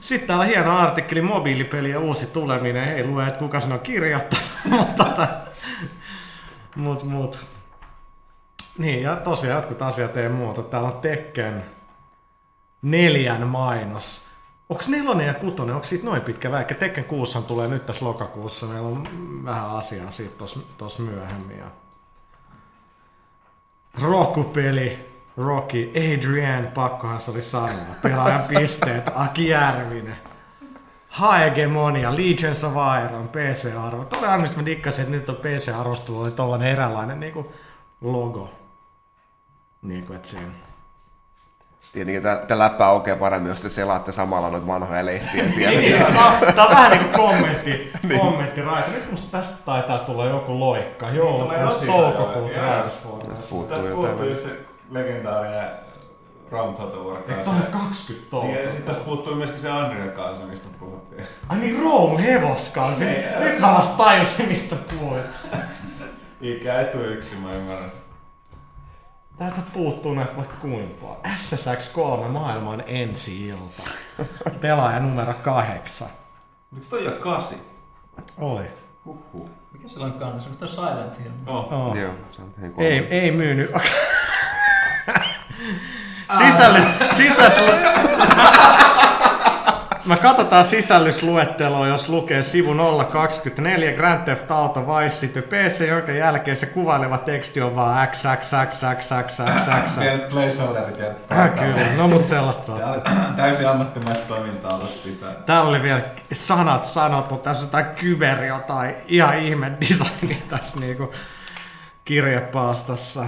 Sitten 0.00 0.26
täällä 0.26 0.42
on 0.42 0.48
hieno 0.48 0.78
artikkeli, 0.78 1.22
mobiilipelien 1.22 1.98
uusi 1.98 2.26
tuleminen. 2.26 2.96
Ei 2.96 3.04
lue, 3.04 3.26
että 3.26 3.38
kuka 3.38 3.60
sen 3.60 3.72
on 3.72 3.80
kirjoittanut, 3.80 4.50
mutta 4.70 5.04
tota, 5.04 5.28
mut, 6.76 7.02
mut. 7.02 7.46
Niin, 8.78 9.02
ja 9.02 9.16
tosiaan 9.16 9.56
jotkut 9.56 9.82
asiat 9.82 10.16
ei 10.16 10.28
muuta. 10.28 10.62
Täällä 10.62 10.88
on 10.88 11.00
Tekken 11.00 11.64
neljän 12.82 13.46
mainos. 13.46 14.26
Onks 14.68 14.88
nelonen 14.88 15.26
ja 15.26 15.34
kutonen, 15.34 15.74
onko 15.74 15.86
siitä 15.86 16.04
noin 16.04 16.22
pitkä 16.22 16.52
väikkä? 16.52 16.74
Tekken 16.74 17.04
6 17.04 17.38
tulee 17.42 17.68
nyt 17.68 17.86
tässä 17.86 18.04
lokakuussa. 18.04 18.66
Meillä 18.66 18.88
on 18.88 19.08
vähän 19.44 19.70
asiaa 19.70 20.10
siitä 20.10 20.44
tossa 20.78 21.02
myöhemmin. 21.02 21.58
Ja... 21.58 21.85
Rockupeli, 24.02 25.06
Rocky, 25.36 25.90
Adrian, 25.90 26.66
pakkohan 26.74 27.20
se 27.20 27.30
oli 27.30 27.42
sanoa. 27.42 27.94
Pelaajan 28.02 28.42
pisteet, 28.42 29.10
Aki 29.14 29.48
Järvinen. 29.48 30.16
Haegemonia, 31.08 32.12
Legions 32.12 32.64
of 32.64 32.72
Iron, 33.06 33.28
PC-arvo. 33.28 34.04
Tuolla 34.04 34.26
aina, 34.26 34.42
mistä 34.42 34.60
mä 34.60 34.66
dikkasin, 34.66 35.02
että 35.02 35.16
nyt 35.16 35.28
on 35.28 35.36
PC-arvostelu, 35.36 36.20
oli 36.20 36.30
tollanen 36.30 36.68
eräänlainen 36.68 37.20
niinku 37.20 37.52
logo. 38.00 38.50
Niinku, 39.82 40.12
että 40.12 40.28
siinä. 40.28 40.65
Tietenkin 41.96 42.22
tämä 42.22 42.58
läppä 42.58 42.86
aukeaa 42.86 43.16
paremmin, 43.16 43.48
jos 43.48 43.62
te 43.62 43.68
selaatte 43.68 44.12
samalla 44.12 44.50
noita 44.50 44.66
vanhoja 44.66 45.06
lehtiä 45.06 45.48
siellä. 45.48 45.80
Niin, 45.80 45.98
tää, 46.54 46.64
on, 46.64 46.70
vähän 46.70 46.90
niin 46.90 47.04
kuin 47.04 47.12
kommentti, 47.12 47.92
kommentti 48.18 48.62
Raita. 48.62 48.90
Nyt 48.90 49.10
musta 49.10 49.38
tästä 49.38 49.56
taitaa 49.64 49.98
tulla 49.98 50.26
joku 50.26 50.60
loikka. 50.60 51.10
Joo, 51.10 51.38
tulee 51.38 51.60
just 51.62 51.74
tosi 51.74 51.86
toukokuun. 51.86 52.50
Transformers. 52.50 53.48
Puuttuu 53.50 53.76
Tästä 53.78 53.94
puuttuu 53.94 54.24
just 54.28 54.48
se 54.48 54.58
legendaarinen 54.90 55.70
Round 56.50 56.76
Total 56.76 57.04
War 57.04 57.16
Eikö 57.16 57.34
kanssa. 57.34 57.50
tää 57.50 57.80
on 57.80 57.88
20 57.88 58.36
Niin, 58.36 58.54
ja 58.54 58.70
sitten 58.70 58.82
tästä 58.82 59.04
puuttuu 59.04 59.34
myöskin 59.34 59.60
se 59.60 59.72
Unreal 59.72 60.08
kanssa, 60.08 60.46
mistä 60.46 60.68
puhuttiin. 60.80 61.24
Ai 61.48 61.58
niin, 61.58 61.78
Rome 61.78 62.22
hevoskaan. 62.22 62.96
Se, 62.96 63.34
nyt 63.38 63.58
mä 63.58 63.74
vasta 63.74 64.04
tajusin, 64.04 64.48
mistä 64.48 64.76
puhuit. 64.90 65.22
Ikä 66.40 66.80
etu 66.80 66.98
yksi, 66.98 67.36
mä 67.36 67.52
ymmärrän. 67.52 67.92
Täältä 69.38 69.60
puuttuu 69.72 70.14
näitä 70.14 70.36
vaikka 70.36 70.54
kuinka 70.60 71.06
paljon. 71.06 71.36
SSX3 71.38 72.28
maailman 72.28 72.82
ensi 72.86 73.46
ilta. 73.48 73.82
Pelaaja 74.60 75.00
numero 75.00 75.34
kahdeksan. 75.34 76.08
Miksi 76.70 76.90
toi 76.90 77.06
on 77.06 77.12
kasi? 77.12 77.54
Oli. 78.38 78.66
Huhhuh. 79.04 79.50
Mikä 79.72 79.88
sillä 79.88 80.06
on 80.06 80.12
kannassa? 80.12 80.50
Onko 80.50 80.58
toi 80.58 80.68
Silent 80.68 81.18
Hill? 81.18 81.30
Oh. 81.46 81.72
Oh. 81.72 81.96
Joo, 81.96 82.12
Ei, 82.78 83.06
ei 83.10 83.30
myynyt. 83.30 83.70
Sisällys, 86.38 86.84
sisällys, 87.16 87.54
Mä 90.06 90.16
katsotaan 90.16 90.64
sisällysluetteloa, 90.64 91.86
jos 91.86 92.08
lukee 92.08 92.42
sivu 92.42 92.74
024 93.12 93.92
Grand 93.92 94.24
Theft 94.24 94.50
Auto 94.50 94.86
Vice 94.86 95.16
City 95.16 95.42
PC, 95.42 95.88
jonka 95.88 96.12
jälkeen 96.12 96.56
se 96.56 96.66
kuvaileva 96.66 97.18
teksti 97.18 97.62
on 97.62 97.74
vaan 97.76 98.08
x 98.08 98.22
x 98.40 98.50
x 98.70 98.80
x 98.98 99.08
x 99.26 99.38
x 99.56 99.66
x. 99.86 99.98
Pienet 99.98 100.28
placeholderit 100.28 100.98
ja 100.98 101.06
Äh, 101.32 101.50
Kyllä, 101.52 101.96
no 101.96 102.08
mut 102.08 102.24
sellaista 102.24 102.64
saa. 102.66 102.78
Tää 102.78 102.90
oli 102.92 103.00
Täysin 103.36 103.68
ammattimaista 103.68 104.24
toimintaa 104.28 104.74
alusta 104.74 105.00
pitää. 105.04 105.32
Täällä 105.32 105.70
oli 105.70 105.82
vielä 105.82 106.00
sanat 106.32 106.84
sanottu, 106.84 107.36
tässä 107.36 107.62
on 107.62 107.66
jotain 107.68 107.96
kyber 107.96 108.44
jotain 108.44 108.94
ihan 109.06 109.38
ihme 109.38 109.72
designia 109.80 110.36
tässä 110.48 110.80
niinku 110.80 111.12
kirjapaastossa. 112.04 113.24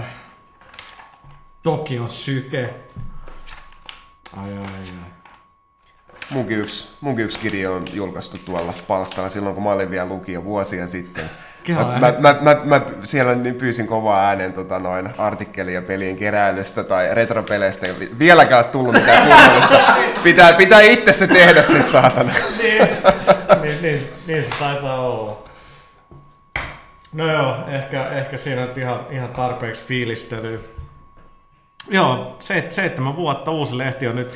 Tokion 1.63 2.09
syke. 2.09 2.73
Ai 4.37 4.49
ai 4.49 4.57
ai. 4.57 5.18
Munkin 6.29 6.59
yksi, 6.59 6.89
munkin 7.01 7.25
yksi 7.25 7.39
kirja 7.39 7.71
on 7.71 7.85
julkaistu 7.93 8.37
tuolla 8.45 8.73
palstalla 8.87 9.29
silloin, 9.29 9.55
kun 9.55 9.63
mä 9.63 9.71
olin 9.71 9.91
vielä 9.91 10.05
lukio 10.05 10.43
vuosia 10.43 10.87
sitten. 10.87 11.29
Mä, 11.67 11.99
mä, 11.99 12.13
mä, 12.19 12.35
mä, 12.41 12.57
mä, 12.63 12.81
siellä 13.03 13.35
niin 13.35 13.55
pyysin 13.55 13.87
kovaa 13.87 14.27
äänen 14.27 14.53
tota, 14.53 14.79
noin 14.79 15.09
artikkelia 15.17 15.81
pelien 15.81 16.17
keräilystä 16.17 16.83
tai 16.83 17.15
retropeleistä. 17.15 17.87
Ja 17.87 17.99
vi- 17.99 18.11
vieläkään 18.19 18.65
tullut 18.65 18.93
mitään 18.93 19.27
kunnollista. 19.27 19.95
Pitää, 20.23 20.53
pitää 20.53 20.81
itse 20.81 21.13
se 21.13 21.27
tehdä 21.27 21.63
sen 21.63 21.83
saatana. 21.83 22.33
niin, 22.61 22.87
niin, 23.61 23.81
niin, 23.81 24.01
niin 24.27 24.43
se 24.43 24.49
taitaa 24.59 24.99
olla. 24.99 25.43
No 27.13 27.31
joo, 27.31 27.55
ehkä, 27.67 28.09
ehkä 28.09 28.37
siinä 28.37 28.61
on 28.61 28.69
ihan, 28.77 29.05
ihan 29.11 29.29
tarpeeksi 29.29 29.83
fiilistelyä. 29.83 30.59
Joo, 31.89 32.35
se, 32.39 32.67
seitsemän 32.69 33.15
vuotta 33.15 33.51
uusi 33.51 33.77
lehti 33.77 34.07
on 34.07 34.15
nyt 34.15 34.31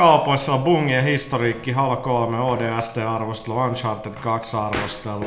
kaupoissa 0.00 0.54
on 0.54 0.62
Bungien 0.62 1.04
historiikki, 1.04 1.72
Halo 1.72 1.96
3, 1.96 2.40
ODST-arvostelu, 2.40 3.58
Uncharted 3.58 4.14
2 4.14 4.56
arvostelu. 4.56 5.24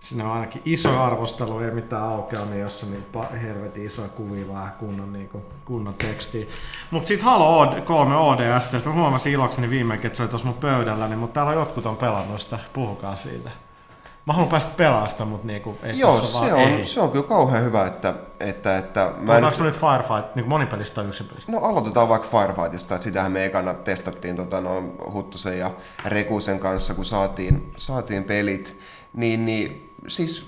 Siinä 0.00 0.24
on 0.24 0.32
ainakin 0.32 0.62
iso 0.64 1.02
arvostelu, 1.02 1.60
ei 1.60 1.70
mitään 1.70 2.02
aukeamia, 2.02 2.58
jossa 2.58 2.86
niin 2.86 3.04
helvetin 3.42 3.86
isoja 3.86 4.08
kuvia 4.08 4.48
vähän 4.48 4.72
kunnon, 4.78 5.12
niin 5.12 5.28
kuin, 5.28 5.44
kunnon 5.64 5.94
tekstiä. 5.94 6.46
Mutta 6.90 7.08
sitten 7.08 7.26
Halo 7.26 7.60
OD- 7.60 7.80
3 7.80 8.16
ODST, 8.16 8.84
mä 8.84 8.92
huomasin 8.92 9.32
ilokseni 9.32 9.70
viimeinkin, 9.70 10.06
että 10.06 10.16
se 10.16 10.22
oli 10.22 10.30
tuossa 10.30 10.48
mun 10.48 10.56
pöydälläni, 10.56 11.16
mutta 11.16 11.34
täällä 11.34 11.52
jotkut 11.52 11.86
on 11.86 11.96
pelannut 11.96 12.40
sitä, 12.40 12.58
puhukaa 12.72 13.16
siitä. 13.16 13.50
Mä 14.26 14.32
haluan 14.32 14.50
päästä 14.50 14.72
pelaamaan 14.76 15.28
mutta 15.28 15.46
niinku, 15.46 15.76
ei 15.82 15.98
Joo, 15.98 16.16
tässä 16.16 16.38
se 16.38 16.44
vaan 16.44 16.52
on, 16.52 16.60
ei. 16.60 16.84
se 16.84 17.00
on 17.00 17.10
kyllä 17.10 17.24
kauhean 17.24 17.64
hyvä, 17.64 17.86
että, 17.86 18.14
että, 18.40 18.78
että 18.78 19.12
mä 19.18 19.36
en, 19.36 19.44
me 19.44 19.64
nyt 19.64 19.80
Firefight 19.80 20.34
niin 20.34 20.48
monipelistä 20.48 20.94
tai 20.94 21.04
yksinpelistä? 21.04 21.52
No 21.52 21.58
aloitetaan 21.58 22.08
vaikka 22.08 22.28
Firefightista, 22.28 22.94
että 22.94 23.04
sitähän 23.04 23.32
me 23.32 23.44
ekana 23.44 23.74
testattiin 23.74 24.36
tota, 24.36 24.60
no, 24.60 24.82
Huttusen 25.12 25.58
ja 25.58 25.70
Rekusen 26.04 26.60
kanssa, 26.60 26.94
kun 26.94 27.04
saatiin, 27.04 27.72
saatiin 27.76 28.24
pelit, 28.24 28.76
niin, 29.12 29.44
niin 29.44 29.94
siis 30.06 30.46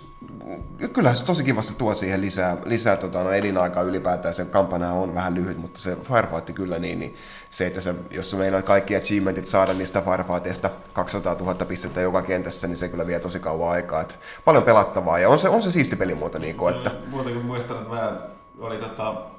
kyllähän 0.93 1.17
se 1.17 1.25
tosi 1.25 1.45
kivasti 1.45 1.75
tuo 1.75 1.95
siihen 1.95 2.21
lisää, 2.21 2.57
lisää 2.65 2.97
tota, 2.97 3.23
no, 3.23 3.33
elinaikaa 3.33 3.83
ylipäätään. 3.83 4.35
Se 4.35 4.45
kampanja 4.45 4.93
on 4.93 5.15
vähän 5.15 5.35
lyhyt, 5.35 5.59
mutta 5.59 5.81
se 5.81 5.97
Firefight 5.97 6.53
kyllä 6.55 6.79
niin, 6.79 6.99
niin 6.99 7.15
se, 7.51 7.67
että 7.67 7.81
se, 7.81 7.95
jos 8.11 8.31
se 8.31 8.37
meillä 8.37 8.63
kaikki 8.63 8.97
achievementit 8.97 9.47
saada 9.47 9.73
niistä 9.75 10.03
Firefightista 10.03 10.71
200 10.93 11.35
000 11.35 11.55
pistettä 11.55 12.01
joka 12.01 12.23
kentässä, 12.23 12.67
niin 12.67 12.77
se 12.77 12.89
kyllä 12.89 13.07
vie 13.07 13.21
tosi 13.21 13.41
kauan 13.41 13.71
aikaa. 13.71 14.01
Et 14.01 14.19
paljon 14.45 14.65
pelattavaa 14.65 15.19
ja 15.19 15.29
on 15.29 15.39
se, 15.39 15.49
on 15.49 15.63
se 15.63 15.71
siisti 15.71 15.97
pelimuoto. 15.97 16.39
Niin 16.39 16.57
kuin, 16.57 16.77
että, 16.77 16.91
Muutenkin 17.07 17.45
muistan, 17.45 17.77
että 17.77 17.89
mä 17.89 18.13
oli 18.59 18.77
tota 18.77 19.34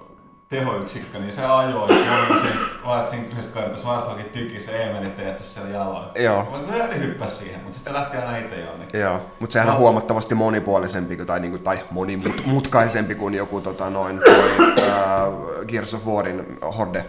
tehoyksikkö, 0.49 1.19
niin 1.19 1.33
se 1.33 1.45
ajoi 1.45 1.87
sen 1.89 2.53
vaatsin 2.85 3.25
yhdessä 3.31 3.51
kartassa 3.51 3.87
Warthogin 3.87 4.25
tykissä 4.25 4.71
Eemelit 4.71 5.15
teettäisi 5.15 5.53
siellä 5.53 5.69
jaloin. 5.69 6.07
Joo. 6.23 6.47
Mä 6.51 6.59
kyllä 6.73 6.87
hyppäs 6.87 7.39
siihen, 7.39 7.61
mutta 7.63 7.75
sitten 7.77 7.93
se 7.93 7.99
lähti 7.99 8.17
aina 8.17 8.37
itse 8.37 8.59
jonnekin. 8.59 8.99
Joo, 9.01 9.21
mutta 9.39 9.53
sehän 9.53 9.69
on 9.69 9.77
huomattavasti 9.77 10.35
monipuolisempi 10.35 11.15
kuin- 11.15 11.27
tai, 11.27 11.39
niinku, 11.39 11.57
tai 11.57 11.79
monimutkaisempi 11.91 13.15
kuin 13.15 13.33
joku 13.33 13.61
tota, 13.61 13.89
noin 13.89 14.19
toi, 14.19 14.51
ää, 14.89 15.27
Gears 15.67 15.93
of 15.93 16.05
Warin 16.07 16.57
Horde, 16.77 17.05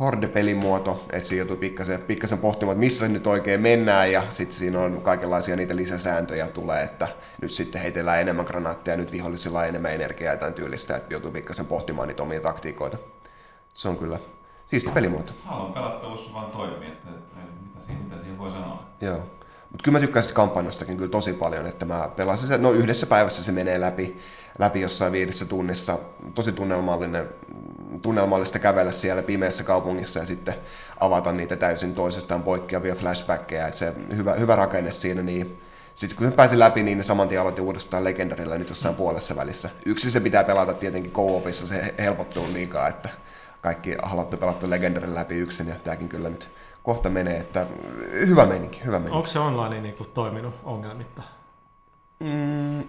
Horde-pelimuoto, 0.00 1.04
että 1.12 1.28
siinä 1.28 1.38
joutuu 1.40 1.56
pikkasen, 1.56 2.00
pikkasen 2.00 2.38
pohtimaan, 2.38 2.74
että 2.74 2.80
missä 2.80 3.08
nyt 3.08 3.26
oikein 3.26 3.60
mennään, 3.60 4.12
ja 4.12 4.22
sitten 4.28 4.56
siinä 4.56 4.80
on 4.80 5.00
kaikenlaisia 5.02 5.56
niitä 5.56 5.76
lisäsääntöjä 5.76 6.46
tulee, 6.46 6.82
että 6.82 7.08
nyt 7.42 7.50
sitten 7.50 7.80
heitellään 7.80 8.20
enemmän 8.20 8.44
granaatteja, 8.44 8.96
nyt 8.96 9.12
vihollisilla 9.12 9.58
on 9.58 9.66
enemmän 9.66 9.94
energiaa 9.94 10.32
ja 10.32 10.38
tämän 10.38 10.54
tyylistä, 10.54 10.96
että 10.96 11.14
joutuu 11.14 11.30
pikkasen 11.30 11.66
pohtimaan 11.66 12.08
niitä 12.08 12.22
omia 12.22 12.40
taktiikoita. 12.40 12.98
Se 13.74 13.88
on 13.88 13.96
kyllä 13.96 14.18
siisti 14.70 14.90
pelimuoto. 14.90 15.32
Haluan 15.44 15.72
pelattavuus 15.72 16.34
vaan 16.34 16.50
toimii, 16.50 16.88
että, 16.88 17.08
että 17.10 17.40
mitä, 17.62 17.86
siihen, 17.86 18.02
mitä 18.02 18.18
siihen 18.18 18.38
voi 18.38 18.50
sanoa. 18.50 18.82
Joo. 19.00 19.18
Mutta 19.70 19.84
kyllä 19.84 19.98
mä 19.98 20.00
tykkäsin 20.00 20.34
kampanjastakin 20.34 20.96
kyllä 20.96 21.10
tosi 21.10 21.32
paljon, 21.32 21.66
että 21.66 21.86
mä 21.86 22.10
pelasin 22.16 22.48
sen, 22.48 22.62
no 22.62 22.72
yhdessä 22.72 23.06
päivässä 23.06 23.44
se 23.44 23.52
menee 23.52 23.80
läpi, 23.80 24.20
läpi 24.58 24.80
jossain 24.80 25.12
viidessä 25.12 25.46
tunnissa. 25.46 25.98
Tosi 26.34 26.52
tunnelmallinen, 26.52 27.28
tunnelmallista 28.02 28.58
kävellä 28.58 28.92
siellä 28.92 29.22
pimeässä 29.22 29.64
kaupungissa 29.64 30.18
ja 30.18 30.26
sitten 30.26 30.54
avata 31.00 31.32
niitä 31.32 31.56
täysin 31.56 31.94
toisestaan 31.94 32.42
poikkeavia 32.42 32.94
flashbackkejä. 32.94 33.66
Että 33.66 33.78
se 33.78 33.92
hyvä, 34.16 34.34
hyvä 34.34 34.56
rakenne 34.56 34.92
siinä, 34.92 35.22
niin 35.22 35.60
sitten 35.94 36.18
kun 36.18 36.26
se 36.26 36.36
pääsi 36.36 36.58
läpi, 36.58 36.82
niin 36.82 36.98
ne 36.98 37.04
saman 37.04 37.28
tien 37.28 37.40
aloitti 37.40 37.62
uudestaan 37.62 38.04
Legendarilla 38.04 38.58
nyt 38.58 38.68
jossain 38.68 38.94
puolessa 38.94 39.36
välissä. 39.36 39.70
Yksi 39.86 40.10
se 40.10 40.20
pitää 40.20 40.44
pelata 40.44 40.74
tietenkin 40.74 41.12
co-opissa, 41.12 41.66
se 41.66 41.94
helpottuu 41.98 42.46
liikaa, 42.52 42.88
että 42.88 43.08
kaikki 43.62 43.96
haluatte 44.02 44.36
pelata 44.36 44.70
Legendarin 44.70 45.14
läpi 45.14 45.34
yksin 45.34 45.68
ja 45.68 45.74
tämäkin 45.74 46.08
kyllä 46.08 46.28
nyt 46.28 46.48
kohta 46.82 47.10
menee, 47.10 47.36
että 47.36 47.66
hyvä 48.10 48.46
meininki, 48.46 48.80
hyvä 48.84 48.98
meininki. 48.98 49.16
Onko 49.16 49.28
se 49.28 49.38
online 49.38 49.80
niin 49.80 49.94
kuin, 49.94 50.10
toiminut 50.14 50.54
ongelmitta? 50.64 51.22
Mm, 52.20 52.84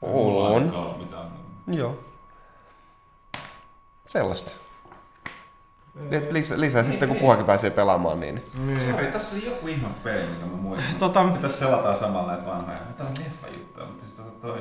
Mulla 0.00 0.50
ei 0.50 0.56
on, 0.56 0.72
joo. 1.66 1.98
Sellaista. 4.10 4.52
Et 6.10 6.32
lisää, 6.32 6.60
lisää 6.60 6.82
sitten 6.82 7.08
kun 7.08 7.18
puhakin 7.18 7.44
pääsee 7.44 7.70
pelaamaan, 7.70 8.20
niin 8.20 8.42
Sori, 8.90 9.06
tässä 9.06 9.36
oli 9.36 9.44
joku 9.44 9.66
ihme 9.66 9.88
peli, 10.04 10.22
mitä 10.22 10.46
mä 10.46 10.56
muistan. 10.56 10.94
Tota, 10.98 11.26
Tässä 11.42 11.58
selataan 11.58 11.96
samalla 11.96 12.32
näitä 12.32 12.46
vanhoja. 12.46 12.78
Mitä 12.88 13.04
on 13.04 13.12
leffa 13.18 13.48
juttuja, 13.48 13.86
mutta 13.86 14.04
siis 14.04 14.16
tota 14.16 14.30
toi... 14.30 14.58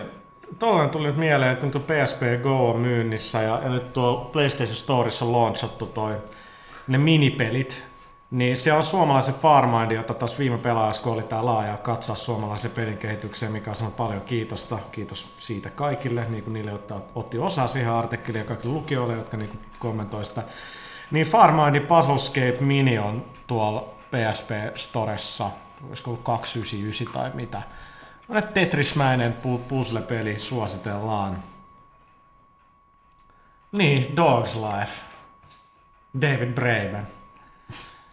Tuollainen 0.59 0.89
tuli 0.89 1.07
nyt 1.07 1.17
mieleen, 1.17 1.51
että 1.51 1.61
kun 1.61 1.71
tuo 1.71 1.81
PSP 1.81 2.21
Go 2.43 2.69
on 2.69 2.79
myynnissä 2.79 3.41
ja, 3.41 3.59
ja 3.63 3.69
nyt 3.69 3.93
tuo 3.93 4.29
PlayStation 4.33 4.75
Storessa 4.75 5.25
on 5.25 5.31
launchattu 5.31 5.85
toi, 5.85 6.15
ne 6.87 6.97
minipelit, 6.97 7.85
niin 8.31 8.57
se 8.57 8.73
on 8.73 8.83
suomalaisen 8.83 9.35
Farmind, 9.35 9.91
jota 9.91 10.13
tuossa 10.13 10.37
viime 10.37 10.57
pelaajassa, 10.57 11.01
kun 11.01 11.13
oli 11.13 11.23
tää 11.23 11.45
laaja 11.45 11.77
katsoa 11.77 12.15
suomalaisen 12.15 12.71
pelin 12.71 12.97
kehitykseen, 12.97 13.51
mikä 13.51 13.71
on 13.85 13.91
paljon 13.91 14.21
kiitosta. 14.21 14.79
Kiitos 14.91 15.33
siitä 15.37 15.69
kaikille, 15.69 16.25
niin 16.29 16.43
kuin 16.43 16.53
niille, 16.53 16.71
jotka 16.71 17.01
otti 17.15 17.39
osaa 17.39 17.67
siihen 17.67 17.91
artikkeliin 17.91 18.41
ja 18.41 18.47
kaikille 18.47 18.73
lukijoille, 18.73 19.13
jotka 19.13 19.37
niin 19.37 19.49
kuin 19.49 19.59
kommentoi 19.79 20.23
sitä. 20.23 20.43
Niin 21.11 21.25
Farmindin 21.25 21.87
Puzzlescape 21.87 22.57
Mini 22.59 22.99
on 22.99 23.25
tuolla 23.47 23.81
PSP 24.11 24.49
Storessa, 24.75 25.49
olisiko 25.87 26.11
ollut 26.11 26.23
299 26.23 27.13
tai 27.13 27.31
mitä. 27.33 27.61
Tämmönen 28.27 28.53
Tetrismäinen 28.53 29.37
pu- 29.43 29.59
puzzle-peli 29.67 30.39
suositellaan. 30.39 31.43
Niin, 33.71 34.15
Dog's 34.15 34.55
Life. 34.55 34.91
David 36.21 36.53
Braben. 36.53 37.18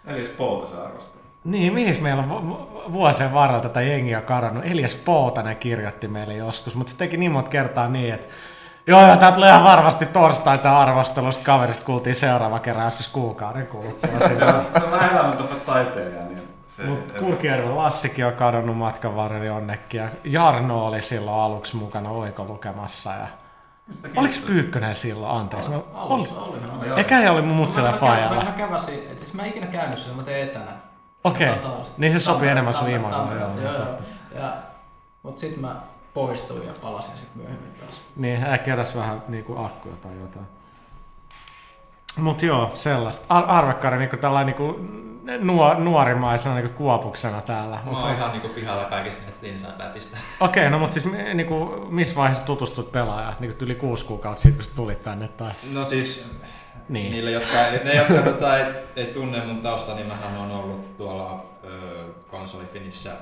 Eli 0.07 0.25
Spolta 0.25 0.67
se 0.67 0.77
arvostaa. 0.77 1.17
Niin, 1.45 1.75
mihin 1.75 2.03
meillä 2.03 2.23
on 2.23 2.29
vu- 2.29 2.49
vu- 2.49 2.93
vuosien 2.93 3.35
varrella 3.35 3.63
tätä 3.63 3.83
jengiä 3.83 4.21
karannut? 4.21 4.65
Elias 4.67 4.95
Poutanen 4.95 5.57
kirjoitti 5.57 6.09
meille 6.09 6.35
joskus, 6.35 6.75
mutta 6.75 6.93
se 6.93 6.99
teki 6.99 7.17
niin 7.17 7.33
monta 7.33 7.51
kertaa 7.51 7.89
niin, 7.89 8.15
että 8.15 8.27
Joo, 8.89 9.07
joo, 9.07 9.17
tää 9.17 9.33
tulee 9.33 9.51
ihan 9.51 9.65
varmasti 9.65 10.07
torstai 10.07 10.59
tää 10.59 10.79
arvostelusta 10.79 11.45
kaverista 11.45 11.85
kuultiin 11.85 12.15
seuraava 12.15 12.59
kerran 12.59 12.85
joskus 12.85 13.09
kuukauden 13.09 13.67
kuluttua. 13.67 14.19
Se 14.19 14.45
on, 14.45 14.67
se 14.79 14.85
on 14.85 14.91
vähän 14.91 15.11
elämäntapa 15.11 15.55
taiteilija, 15.67 16.23
niin 16.25 16.43
se, 16.67 16.83
Mut 16.83 17.13
Kurkijärven 17.19 17.77
Lassikin 17.77 18.27
on 18.27 18.33
kadonnut 18.33 18.77
matkan 18.77 19.17
varrella 19.17 19.45
jonnekin 19.45 20.01
ja 20.01 20.09
Jarno 20.25 20.87
oli 20.87 21.01
silloin 21.01 21.41
aluksi 21.41 21.77
mukana 21.77 22.11
oikolukemassa 22.11 23.11
ja 23.11 23.27
Oliko 24.17 24.35
Pyykkönen 24.47 24.95
silloin? 24.95 25.41
Anteeksi. 25.41 25.71
Mä, 25.71 25.77
oli, 25.77 25.85
Alussa 25.95 26.35
oli. 26.35 26.59
Joo. 26.87 26.97
eikä 26.97 27.17
he 27.17 27.31
oli 27.31 27.43
mun 27.43 27.71
sillä 27.73 27.91
Mä- 27.91 27.97
mä- 27.97 28.01
Mä, 28.01 28.07
faijalla. 28.13 28.45
mä 28.45 28.51
käväsin, 28.51 29.11
et 29.11 29.19
siis 29.21 29.35
mä 29.35 29.43
en 29.43 29.49
ikinä 29.49 29.67
käynyt 29.67 29.99
siellä, 29.99 30.17
mä 30.17 30.23
tein 30.23 30.49
etänä. 30.49 30.73
Okei, 31.25 31.55
Totalista. 31.55 31.95
niin 31.99 32.13
se 32.13 32.21
sopii 32.21 32.49
enemmän 32.49 32.75
sun 32.75 32.89
imagoon. 32.91 33.41
Joo, 33.41 33.51
joo, 33.63 33.73
joo. 33.75 33.87
Ja, 34.35 34.57
mut 35.23 35.39
sit 35.39 35.57
mä 35.61 35.77
poistuin 36.15 36.67
ja 36.67 36.73
palasin 36.83 37.19
sit 37.19 37.35
myöhemmin 37.35 37.73
taas. 37.81 38.01
Niin, 38.17 38.41
hän 38.41 38.61
keräs 38.61 38.97
vähän 38.97 39.23
niinku 39.29 39.59
akkuja 39.65 39.97
tai 39.97 40.13
jotain. 40.21 40.47
Mut 42.17 42.43
joo, 42.43 42.71
sellaista. 42.75 43.35
Ar- 43.35 43.51
arvekkari 43.51 43.99
niinku 43.99 44.17
tällainen 44.17 44.47
niinku 44.57 44.81
nuor- 45.27 45.79
nuorimaisena 45.81 46.55
niinku 46.55 46.73
kuopuksena 46.77 47.41
täällä. 47.41 47.79
Mä 47.85 47.91
Okei, 47.91 48.03
oon 48.05 48.15
ihan 48.15 48.33
niinku 48.33 48.49
pihalla 48.49 48.85
kaikista 48.85 49.23
nettiin 49.27 49.61
saa 49.61 49.73
läpistä. 49.79 50.19
okay, 50.41 50.71
no 50.71 50.79
mut 50.79 50.91
siis 50.91 51.05
mi- 51.05 51.35
niinku, 51.35 51.87
missä 51.91 52.15
vaiheessa 52.17 52.45
tutustut 52.45 52.93
pelaajaan? 52.93 53.35
Niinku 53.41 53.65
yli 53.65 53.75
kuusi 53.75 54.05
kuukautta 54.05 54.43
siitä, 54.43 54.57
kun 54.57 54.65
sä 54.65 54.71
tulit 54.77 55.03
tänne 55.03 55.29
tai... 55.29 55.51
No 55.73 55.85
siis 55.85 56.31
Niin. 56.89 57.11
niille, 57.13 57.31
jotka, 57.31 57.57
ne, 57.85 57.95
jotka 57.95 58.23
tota, 58.31 58.59
ei, 58.59 58.65
ei, 58.97 59.07
tunne 59.07 59.45
mun 59.45 59.61
tausta, 59.61 59.95
niin 59.95 60.07
mähän 60.07 60.37
on 60.37 60.51
ollut 60.51 60.97
tuolla 60.97 61.45
ö, 61.65 62.05
konsolifinissä 62.31 63.13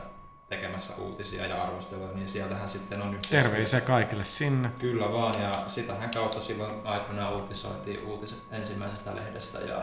tekemässä 0.49 0.93
uutisia 0.99 1.47
ja 1.47 1.63
arvosteluja, 1.63 2.09
niin 2.15 2.29
sieltähän 2.29 2.69
sitten 2.69 3.03
on 3.03 3.15
yhteistyö. 3.15 3.43
Terveisiä 3.43 3.81
kaikille 3.81 4.25
sinne. 4.25 4.71
Kyllä 4.79 5.13
vaan, 5.13 5.43
ja 5.43 5.53
sitähän 5.67 6.11
kautta 6.15 6.41
silloin 6.41 6.75
aikoinaan 6.85 7.33
uutisoitiin 7.35 8.07
uutiset 8.07 8.39
ensimmäisestä 8.53 9.17
lehdestä, 9.17 9.59
ja 9.59 9.77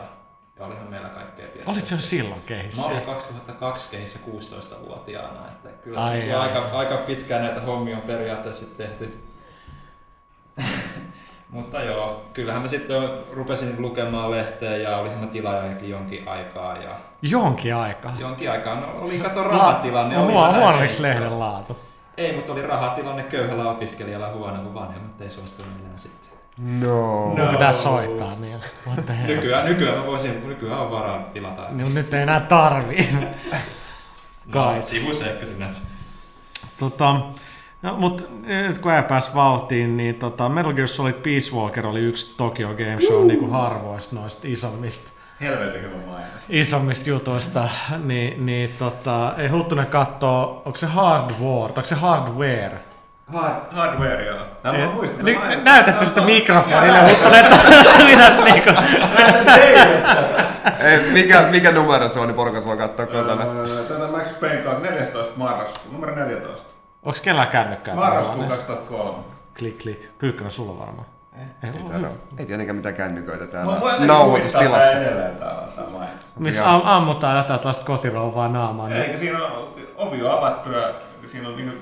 olihan 0.66 0.86
meillä 0.90 1.08
kaikkea 1.08 1.46
pientä. 1.48 1.70
Olit 1.70 1.86
se 1.86 2.00
silloin 2.00 2.40
Mä 2.40 2.46
kehissä? 2.46 2.82
olin 2.82 3.00
2002 3.00 3.90
kehissä 3.90 4.18
16-vuotiaana, 4.30 5.48
että 5.48 5.68
kyllä 5.84 6.02
Ai, 6.02 6.10
ai, 6.22 6.32
ai, 6.32 6.40
aika, 6.40 6.58
ai. 6.58 6.70
aika 6.72 6.96
pitkään 6.96 7.42
näitä 7.42 7.60
hommia 7.60 7.96
on 7.96 8.02
periaatteessa 8.02 8.66
tehty. 8.76 9.24
Mutta 11.50 11.82
joo, 11.82 12.24
kyllähän 12.32 12.62
mä 12.62 12.68
sitten 12.68 13.02
rupesin 13.30 13.82
lukemaan 13.82 14.30
lehteä 14.30 14.76
ja 14.76 14.96
olihan 14.96 15.18
mä 15.18 15.26
tilaajakin 15.26 15.90
jonkin 15.90 16.28
aikaa 16.28 16.76
ja 16.76 16.90
Jonkin 17.22 17.74
aikaa. 17.74 18.14
jonkin 18.18 18.50
aikaa, 18.50 18.80
no 18.80 18.86
oli 19.00 19.18
kato 19.18 19.42
rahatilanne. 19.44 20.14
No, 20.16 20.24
oli 20.24 20.32
huono, 20.32 20.58
huonoiksi 20.58 21.02
lehden 21.02 21.38
laatu. 21.38 21.78
Ei, 22.16 22.32
mutta 22.36 22.52
oli 22.52 22.62
rahatilanne 22.62 23.22
köyhällä 23.22 23.70
opiskelijalla 23.70 24.28
huono, 24.28 24.62
kun 24.62 24.74
vanhemmat 24.74 25.20
ei 25.20 25.30
suostunut 25.30 25.72
enää 25.80 25.96
sitten. 25.96 26.31
No. 26.58 27.26
Mun 27.38 27.48
pitää 27.48 27.72
soittaa 27.72 28.34
niille. 28.36 28.64
What 28.86 29.06
the 29.06 29.14
hell? 29.18 29.26
Nykyään, 29.34 29.64
nykyään 29.64 29.98
mä 29.98 30.06
voisin, 30.06 30.48
nykyään 30.48 30.80
on 30.80 30.90
varaa 30.90 31.18
tilata. 31.32 31.62
Niin, 31.70 31.94
nyt 31.94 32.14
ei 32.14 32.22
enää 32.22 32.40
tarvii. 32.40 33.08
kai. 34.50 34.78
No, 34.78 34.84
sivuseikka 34.94 35.46
sinänsä. 35.46 35.80
tota, 36.80 37.14
no, 37.82 37.96
mut 37.96 38.28
nyt 38.46 38.78
kun 38.78 38.92
ei 38.92 39.02
pääs 39.02 39.34
vauhtiin, 39.34 39.96
niin 39.96 40.14
tota, 40.14 40.48
Metal 40.48 40.72
Gear 40.72 40.88
Solid 40.88 41.12
Peace 41.14 41.52
Walker 41.54 41.86
oli 41.86 42.00
yksi 42.00 42.34
Tokyo 42.36 42.68
Game 42.68 43.00
Show 43.06 43.26
niin 43.26 43.38
kuin 43.38 43.50
harvoista 43.50 44.16
noista 44.16 44.48
isommista, 44.48 45.10
Helvetin 45.40 45.82
hyvä 45.82 45.96
mainos. 46.06 46.26
isommista 46.48 47.10
jutuista. 47.10 47.68
Niin, 48.04 48.46
niin 48.46 48.70
tota, 48.78 49.34
ei 49.38 49.48
Huttunen 49.48 49.86
kattoo, 49.86 50.62
onko 50.64 50.78
se 50.78 50.86
Hardware, 50.86 51.68
onko 51.68 51.84
se 51.84 51.94
Hardware? 51.94 52.80
Hard, 53.32 53.54
hardware, 53.70 54.26
joo. 54.26 54.38
Nämä 54.64 54.78
Eh, 54.78 54.86
mä 54.88 54.92
muistan. 54.94 55.24
niin, 55.24 55.38
mä 55.40 55.54
näytätkö 55.64 56.04
sitä 56.06 56.20
mikrofonille, 56.20 56.98
joo. 56.98 57.08
Huttunen, 57.08 57.44
että 57.44 58.04
mitäs 58.04 58.38
niinku? 58.44 58.70
Ei, 60.80 60.98
mikä, 61.12 61.42
mikä 61.42 61.72
numero 61.72 62.08
se 62.08 62.20
on, 62.20 62.26
niin 62.26 62.36
porukat 62.36 62.66
voi 62.66 62.76
katsoa 62.76 63.06
kotona. 63.06 63.44
Öö, 63.44 63.84
Tätä 63.84 64.06
Max 64.08 64.40
Payne 64.40 64.56
2, 64.56 64.82
14 64.82 65.32
marraskuuta, 65.36 65.92
numero 65.92 66.14
14. 66.14 66.68
Onko 67.02 67.18
kellään 67.24 67.48
kännykkää? 67.48 67.94
Marraskuu 67.94 68.34
täällä 68.38 68.56
2003. 68.56 69.18
Klik, 69.58 69.78
klik. 69.78 70.08
Pyykkönen 70.18 70.50
sulla 70.50 70.78
varmaan. 70.78 71.06
Ei, 71.38 71.44
Ei, 71.62 71.70
ei, 71.76 71.82
täällä 71.90 72.08
ole. 72.08 72.16
ei 72.38 72.46
tietenkään 72.46 72.76
mitään 72.76 72.94
kännyköitä 72.94 73.46
täällä 73.46 73.76
nauhoitustilassa. 74.06 74.98
Missä 76.38 76.64
ammutaan 76.84 77.36
jotain 77.36 77.60
tällaista 77.60 77.84
kotirouvaa 77.84 78.48
naamaan. 78.48 78.90
Niin 78.90 79.02
Eikä 79.02 79.16
siinä 79.18 79.38
on 79.44 79.74
ovi 79.96 80.22
on 80.22 80.30
avattu 80.38 80.72
ja 80.72 80.88
siinä 81.26 81.48
on 81.48 81.56
niinku 81.56 81.76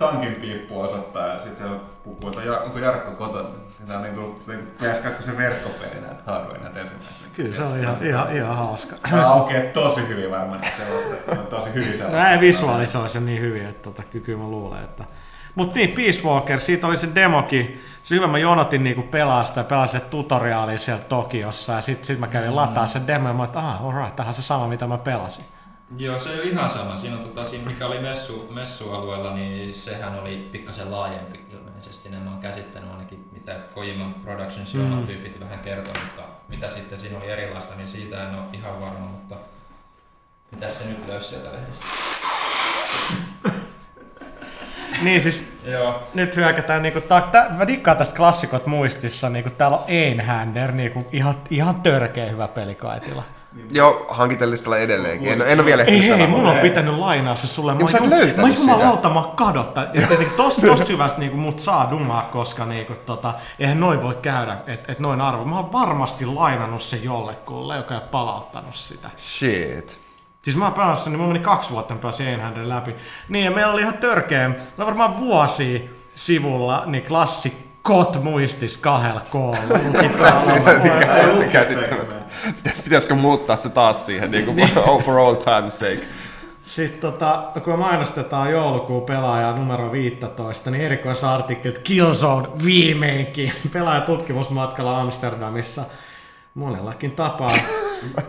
tankin 0.00 0.36
piippu 0.40 0.80
osoittaa 0.80 1.26
ja 1.26 1.42
sit 1.42 1.56
siellä 1.56 1.76
puhuu, 2.04 2.18
että 2.26 2.60
onko 2.60 2.78
Jarkko 2.78 3.10
kotona. 3.10 3.48
Tämä 3.86 3.98
on 3.98 4.04
niinku 4.04 4.42
PS2 4.82 5.22
se 5.22 5.36
verkkopeli 5.36 6.00
näitä 6.00 6.22
hardware 6.26 6.60
näitä 6.60 6.80
ensimmäistä. 6.80 7.28
Kyllä 7.36 7.54
se 7.54 7.62
on 7.62 7.80
ihan, 7.80 7.96
ihan, 8.02 8.36
ihan 8.36 8.56
hauska. 8.56 8.96
Tää 9.10 9.28
aukeaa 9.28 9.72
tosi 9.72 10.08
hyvin 10.08 10.30
varmaan 10.30 10.60
näitä 10.60 10.76
sellaista. 10.76 11.32
On 11.32 11.46
tosi 11.46 11.74
hyvin 11.74 11.98
sellaista. 11.98 12.30
ei 12.30 12.40
visualisoi 12.40 13.08
se 13.08 13.20
niin 13.20 13.40
hyvin, 13.40 13.66
että 13.66 13.82
tota, 13.82 14.02
kyky 14.02 14.36
mä 14.36 14.44
luulen, 14.44 14.84
että... 14.84 15.04
Mut 15.54 15.74
niin, 15.74 15.90
Peace 15.90 16.22
Walker, 16.24 16.60
siitä 16.60 16.86
oli 16.86 16.96
se 16.96 17.08
demokin. 17.14 17.80
Se 18.02 18.14
hyvä, 18.14 18.26
mä 18.26 18.38
jonotin 18.38 18.84
niinku 18.84 19.02
pelaa 19.02 19.42
sitä, 19.42 19.64
pelasin 19.64 20.00
se 20.00 20.06
tutoriaali 20.06 20.78
siellä 20.78 21.02
Tokiossa 21.04 21.72
ja 21.72 21.80
sit, 21.80 22.04
sit 22.04 22.18
mä 22.18 22.26
kävin 22.26 22.56
lataa 22.56 22.86
se 22.86 23.00
demo 23.06 23.28
ja 23.28 23.34
mä 23.34 23.44
että 23.44 23.58
ah, 23.58 23.86
alright, 23.86 24.16
tähän 24.16 24.34
se 24.34 24.42
sama 24.42 24.68
mitä 24.68 24.86
mä 24.86 24.98
pelasin. 24.98 25.44
Joo, 25.96 26.18
se 26.18 26.40
oli 26.40 26.48
ihan 26.48 26.68
sama. 26.68 26.96
Siinä, 26.96 27.16
tota, 27.16 27.44
siinä 27.44 27.66
mikä 27.66 27.86
oli 27.86 27.98
messu, 27.98 28.48
messualueella, 28.54 29.34
niin 29.34 29.74
sehän 29.74 30.18
oli 30.18 30.48
pikkasen 30.52 30.90
laajempi 30.90 31.40
ilmeisesti. 31.52 32.08
Ne 32.08 32.18
mä 32.18 32.30
oon 32.30 32.40
käsittänyt 32.40 32.90
ainakin, 32.90 33.28
mitä 33.32 33.60
Kojiman 33.74 34.14
Productions 34.14 34.74
Mm. 34.74 35.06
tyypit 35.06 35.40
vähän 35.40 35.58
kertoi, 35.58 35.94
mutta 36.04 36.22
mitä 36.48 36.68
sitten 36.68 36.98
siinä 36.98 37.18
oli 37.18 37.30
erilaista, 37.30 37.74
niin 37.74 37.86
siitä 37.86 38.28
en 38.28 38.34
ole 38.34 38.44
ihan 38.52 38.80
varma, 38.80 39.06
mutta 39.06 39.36
mitä 40.50 40.68
se 40.68 40.84
nyt 40.84 41.06
löysi 41.08 41.28
sieltä 41.28 41.52
lehdestä? 41.52 41.84
Niin 45.02 45.22
siis 45.22 45.52
Joo, 45.64 46.02
nyt 46.14 46.36
hyökätään 46.36 46.82
niinku, 46.82 47.00
ta, 47.00 47.20
tä, 47.20 47.46
mä 47.50 47.66
dikkaan 47.66 47.96
tästä 47.96 48.16
klassikot 48.16 48.66
muistissa, 48.66 49.28
niinku 49.28 49.50
täällä 49.50 49.76
on 49.76 49.84
Einhander, 49.88 50.72
niinku 50.72 51.06
ihan, 51.12 51.34
ihan 51.50 51.82
törkeä 51.82 52.26
hyvä 52.26 52.48
peli 52.48 52.74
kaitilla. 52.74 53.22
Joo, 53.70 54.06
hankintellistalla 54.08 54.78
edelleenkin. 54.78 55.32
En, 55.32 55.42
en 55.42 55.58
ole 55.58 55.66
vielä 55.66 55.82
Ei 55.82 55.88
ehtinyt 55.94 56.02
hei, 56.02 56.12
pelaamaan. 56.18 56.40
mun 56.44 56.50
on 56.56 56.58
pitänyt 56.58 56.94
lainaa 56.94 57.34
se 57.34 57.46
sulle. 57.46 57.74
Niin, 57.74 57.96
et 57.96 58.36
jum- 58.36 58.40
mä 58.40 58.48
jumalauta, 58.48 59.08
mä 59.10 59.20
oon 59.20 59.36
kadottanut. 59.36 59.94
Ja 59.94 60.06
tietenkin 60.06 60.36
tosta, 60.36 60.66
tosta 60.66 60.92
hyvästä 60.92 61.18
niinku 61.20 61.36
mut 61.36 61.58
saa 61.58 61.88
dumaa, 61.90 62.22
koska 62.32 62.66
niinku 62.66 62.92
tota, 63.06 63.34
eihän 63.58 63.80
noin 63.80 64.02
voi 64.02 64.18
käydä, 64.22 64.58
että 64.66 64.92
et 64.92 65.00
noin 65.00 65.20
arvo. 65.20 65.44
Mä 65.44 65.56
oon 65.56 65.72
varmasti 65.72 66.26
lainannut 66.26 66.82
sen 66.82 67.04
jollekulle, 67.04 67.76
joka 67.76 67.94
ei 67.94 68.00
palauttanut 68.10 68.74
sitä. 68.74 69.10
Shit. 69.18 70.00
Siis 70.42 70.56
mä 70.56 70.72
sen, 70.94 71.12
niin 71.12 71.20
mä 71.20 71.26
meni 71.26 71.38
kaksi 71.38 71.70
vuotta, 71.70 71.94
mä 71.94 72.00
pääsin 72.00 72.28
Einhänden 72.28 72.68
läpi. 72.68 72.94
Niin, 73.28 73.44
ja 73.44 73.50
meillä 73.50 73.72
oli 73.72 73.80
ihan 73.80 73.98
törkeä, 73.98 74.50
no 74.76 74.86
varmaan 74.86 75.20
vuosi 75.20 75.90
sivulla, 76.14 76.82
niin 76.86 77.02
klassikot 77.86 78.24
muistis 78.24 78.76
kahdella 78.76 79.20
koolla. 79.30 79.58
Pitäis, 82.56 82.82
pitäisikö 82.82 83.14
muuttaa 83.14 83.56
se 83.56 83.68
taas 83.68 84.06
siihen 84.06 84.30
niin 84.30 84.44
kuin 84.44 84.68
for 85.04 85.18
all 85.18 85.34
time's 85.34 85.70
sake? 85.70 86.00
Sitten 86.62 87.00
tota, 87.00 87.50
kun 87.64 87.78
mainostetaan 87.78 88.50
joulukuun 88.50 89.02
pelaajaa 89.02 89.56
numero 89.56 89.92
15, 89.92 90.70
niin 90.70 90.84
erikoisartikkelit 90.84 91.78
Killzone 91.78 92.48
viimeinkin 92.64 93.52
pelaaja 93.72 94.00
tutkimusmatkalla 94.00 95.00
Amsterdamissa 95.00 95.82
monellakin 96.54 97.10
tapaa. 97.10 97.50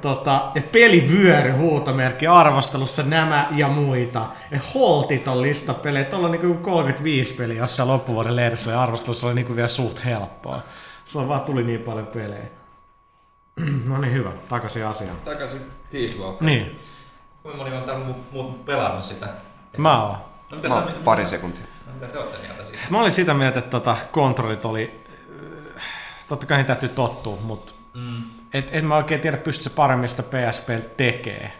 Tota, 0.01 0.51
ja 0.55 0.61
pelivyöry 0.71 1.51
huutomerkki 1.51 2.27
arvostelussa 2.27 3.03
nämä 3.03 3.47
ja 3.51 3.67
muita. 3.67 4.25
Ja 4.51 4.59
holtiton 4.73 5.41
lista 5.41 5.73
pelejä. 5.73 6.03
Tuolla 6.05 6.25
on 6.25 6.31
niinku 6.31 6.53
35 6.53 7.33
peliä 7.33 7.57
jossain 7.57 7.89
loppuvuoden 7.89 8.35
lehdessä 8.35 8.71
ja 8.71 8.81
arvostelussa 8.81 9.27
oli 9.27 9.35
niinku 9.35 9.55
vielä 9.55 9.67
suht 9.67 10.05
helppoa. 10.05 10.59
Sulla 11.05 11.27
vaan 11.27 11.41
tuli 11.41 11.63
niin 11.63 11.81
paljon 11.81 12.07
pelejä. 12.07 12.45
no 13.89 13.97
niin, 13.97 14.13
hyvä. 14.13 14.29
Takaisin 14.49 14.85
asiaan. 14.85 15.17
takaisin 15.25 15.61
Peace 15.91 16.17
Walker. 16.17 16.45
Niin, 16.47 16.79
Kuinka 17.43 17.63
moni 17.63 17.77
on 17.77 17.83
täällä 17.83 18.05
mu- 18.05 18.15
muut 18.33 18.65
pelannut 18.65 19.03
sitä? 19.03 19.27
mä 19.77 20.03
oon. 20.03 20.17
No, 20.51 20.55
mitä 20.57 20.67
Mä, 20.67 20.73
sä, 20.75 20.81
mitä 20.81 20.99
pari 21.03 21.21
sä- 21.21 21.27
sekuntia. 21.27 21.65
no, 21.87 21.93
mitä 21.93 22.07
te 22.07 22.17
ootte 22.19 22.37
mieltä 22.37 22.63
siitä? 22.63 22.83
Mä 22.89 22.99
olin 22.99 23.11
sitä 23.11 23.33
mieltä, 23.33 23.59
että 23.59 23.71
tota, 23.71 23.97
kontrollit 24.11 24.65
oli... 24.65 25.01
Totta 26.29 26.45
kai 26.47 26.57
niihin 26.57 26.65
täytyy 26.67 26.89
tottua, 26.89 27.37
mutta 27.41 27.73
Mm. 27.93 28.23
Et, 28.53 28.69
en 28.71 28.85
mä 28.85 28.97
oikein 28.97 29.21
tiedä, 29.21 29.37
pystyykö 29.37 29.69
se 29.69 29.75
paremmin 29.75 30.09
sitä 30.09 30.23
PSP 30.23 30.69
tekee. 30.97 31.51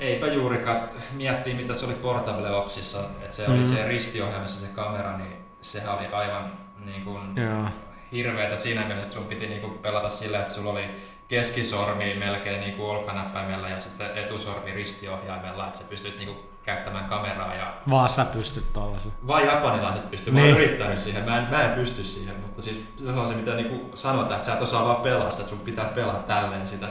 Eipä 0.00 0.26
juurikaan. 0.26 0.80
Miettii, 1.12 1.54
mitä 1.54 1.74
se 1.74 1.84
oli 1.86 1.94
Portable 1.94 2.50
Opsissa, 2.50 2.98
että 3.22 3.36
se 3.36 3.46
oli 3.48 3.56
Mm. 3.58 3.64
se 3.64 3.88
ristiohjelmassa 3.88 4.60
se 4.60 4.66
kamera, 4.74 5.18
niin 5.18 5.36
sehän 5.60 5.98
oli 5.98 6.06
aivan 6.06 6.52
niin 6.84 7.04
kuin 7.04 7.36
Joo. 7.36 7.68
hirveetä 8.12 8.56
siinä 8.56 8.80
mielessä, 8.80 9.02
että 9.10 9.14
sun 9.14 9.26
piti 9.26 9.46
niin 9.46 9.60
kuin 9.60 9.78
pelata 9.78 10.08
sillä, 10.08 10.40
että 10.40 10.52
sulla 10.52 10.70
oli 10.70 10.84
keskisormi 11.28 12.14
melkein 12.14 12.60
niin 12.60 12.74
kuin 12.74 12.90
olkanäppäimellä 12.90 13.68
ja 13.68 13.78
sitten 13.78 14.18
etusormi 14.18 14.72
ristiohjaimella, 14.72 15.66
että 15.66 15.78
sä 15.78 15.84
pystyt 15.88 16.16
niin 16.18 16.26
kuin 16.26 16.38
käyttämään 16.64 17.04
kameraa 17.04 17.54
ja 17.54 17.72
Vaan 17.90 18.08
sä 18.08 18.24
pystyt 18.24 18.72
tollasen. 18.72 19.12
vain 19.26 19.46
japanilaiset 19.46 20.10
pystyy. 20.10 20.32
Mä 20.32 20.40
Niin. 20.40 20.54
oon 20.54 20.62
yrittänyt 20.62 20.98
siihen, 20.98 21.24
mä 21.24 21.38
en, 21.38 21.46
mä 21.50 21.62
en 21.62 21.70
pysty 21.70 22.04
siihen, 22.04 22.36
mutta 22.40 22.62
siis 22.62 22.82
se 23.04 23.10
on 23.12 23.26
se 23.26 23.34
mitä 23.34 23.54
niinku 23.54 23.96
sanotaan, 23.96 24.32
että 24.32 24.46
sä 24.46 24.52
et 24.54 24.62
osaa 24.62 24.84
vaan 24.84 24.96
pelaa 25.02 25.30
sitä, 25.30 25.42
että 25.42 25.50
sun 25.56 25.64
pitää 25.64 25.84
pelaa 25.84 26.14
tälleen 26.26 26.66
sitä. 26.66 26.88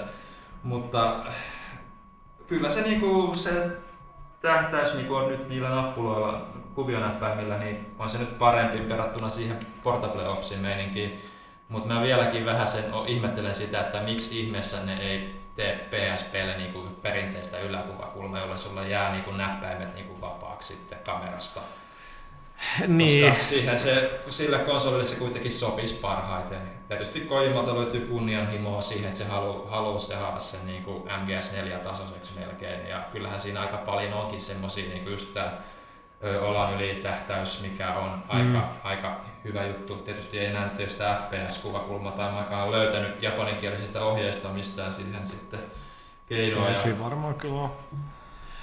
Mutta 0.64 1.16
äh, 1.28 1.34
kyllä 2.48 2.70
se, 2.70 2.82
niinku, 2.82 3.32
se 3.36 3.78
tähtäys 4.42 4.94
niinku 4.94 5.16
on 5.16 5.28
nyt 5.28 5.50
niillä 5.50 5.70
nappuloilla, 5.70 6.48
kuvionäppäimillä, 6.76 7.58
niin 7.58 7.96
on 8.00 8.10
se 8.10 8.18
nyt 8.18 8.38
parempi 8.38 8.90
verrattuna 8.90 9.30
siihen 9.30 9.60
Portable 9.84 10.28
Opsin 10.28 10.60
meininkiin. 10.60 11.22
Mutta 11.70 11.94
mä 11.94 12.02
vieläkin 12.02 12.46
vähän 12.46 12.68
sen 12.68 12.84
ihmettelen 13.08 13.56
sitä, 13.56 13.80
että 13.80 14.00
miksi 14.02 14.40
ihmeessä 14.40 14.78
ne 14.86 14.94
ei 14.98 15.42
tee 15.56 15.76
PSPlle 15.92 16.58
niinku 16.58 16.80
perinteistä 17.02 17.60
yläkuvakulmaa, 17.60 18.39
jolla 18.39 18.58
sulle 18.58 18.89
jää 18.89 19.12
niinku 19.12 19.32
näppäimet 19.32 19.96
niinku 19.96 20.22
vapaaksi 20.22 20.74
sitten 20.74 20.98
kamerasta. 21.06 21.62
Niin. 22.88 23.30
Koska 23.30 23.44
siihen 23.44 23.80
se, 23.80 24.20
sille 24.30 24.60
konsolille 24.60 25.04
se 25.06 25.16
kuitenkin 25.16 25.52
sopisi 25.52 25.94
parhaiten. 25.94 26.62
Tietysti 26.88 27.20
Kojimalta 27.22 27.76
löytyy 27.76 28.02
kunnianhimoa 28.08 28.82
siihen, 28.82 29.06
että 29.06 29.18
se 29.18 29.26
haluaa 29.26 29.70
haluu 29.70 30.00
se 30.00 30.16
haada 30.16 30.39
sen 30.39 30.66
niin 30.66 30.84
kuin 30.84 31.04
MGS4-tasoiseksi 31.04 32.39
melkein. 32.39 32.88
Ja 32.89 33.04
kyllähän 33.12 33.39
siinä 33.39 33.62
aika 33.62 33.78
paljon 33.78 34.13
onkin 34.13 34.42
semmosia, 34.42 34.89
niin 34.89 35.04
kuin 35.04 35.12
just 35.12 35.34
tää 35.34 35.62
ö, 36.24 36.42
olan 36.42 36.74
ylitähtäys, 36.74 37.62
mikä 37.62 37.94
on 37.94 38.24
aika, 38.28 38.44
Mm. 38.60 38.62
aika 38.84 39.20
hyvä 39.43 39.65
juttu. 39.65 39.95
Tietysti 39.95 40.39
ei 40.39 40.45
enää 40.45 40.65
nyt 40.65 40.79
ole 40.79 40.89
sitä 40.89 41.15
FPS-kuvakulmaa 41.15 42.12
tai 42.12 42.62
oon 42.62 42.71
löytänyt 42.71 43.23
japaninkielisistä 43.23 44.01
ohjeista 44.06 44.49
mistään 44.49 44.91
siihen 44.91 45.27
sitten 45.27 45.60
keinoa. 46.29 46.67
Ei 46.67 46.73
Ja, 46.73 46.79
siinä 46.79 46.99
varmaan 46.99 47.36
kyllä 47.36 47.69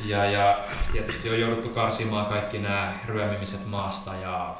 ja, 0.05 0.25
ja 0.25 0.65
tietysti 0.93 1.31
on 1.31 1.41
jouduttu 1.41 1.69
karsimaan 1.69 2.27
kaikki 2.27 2.59
nämä 2.59 2.93
ryömimiset 3.07 3.67
maasta 3.67 4.15
ja 4.15 4.55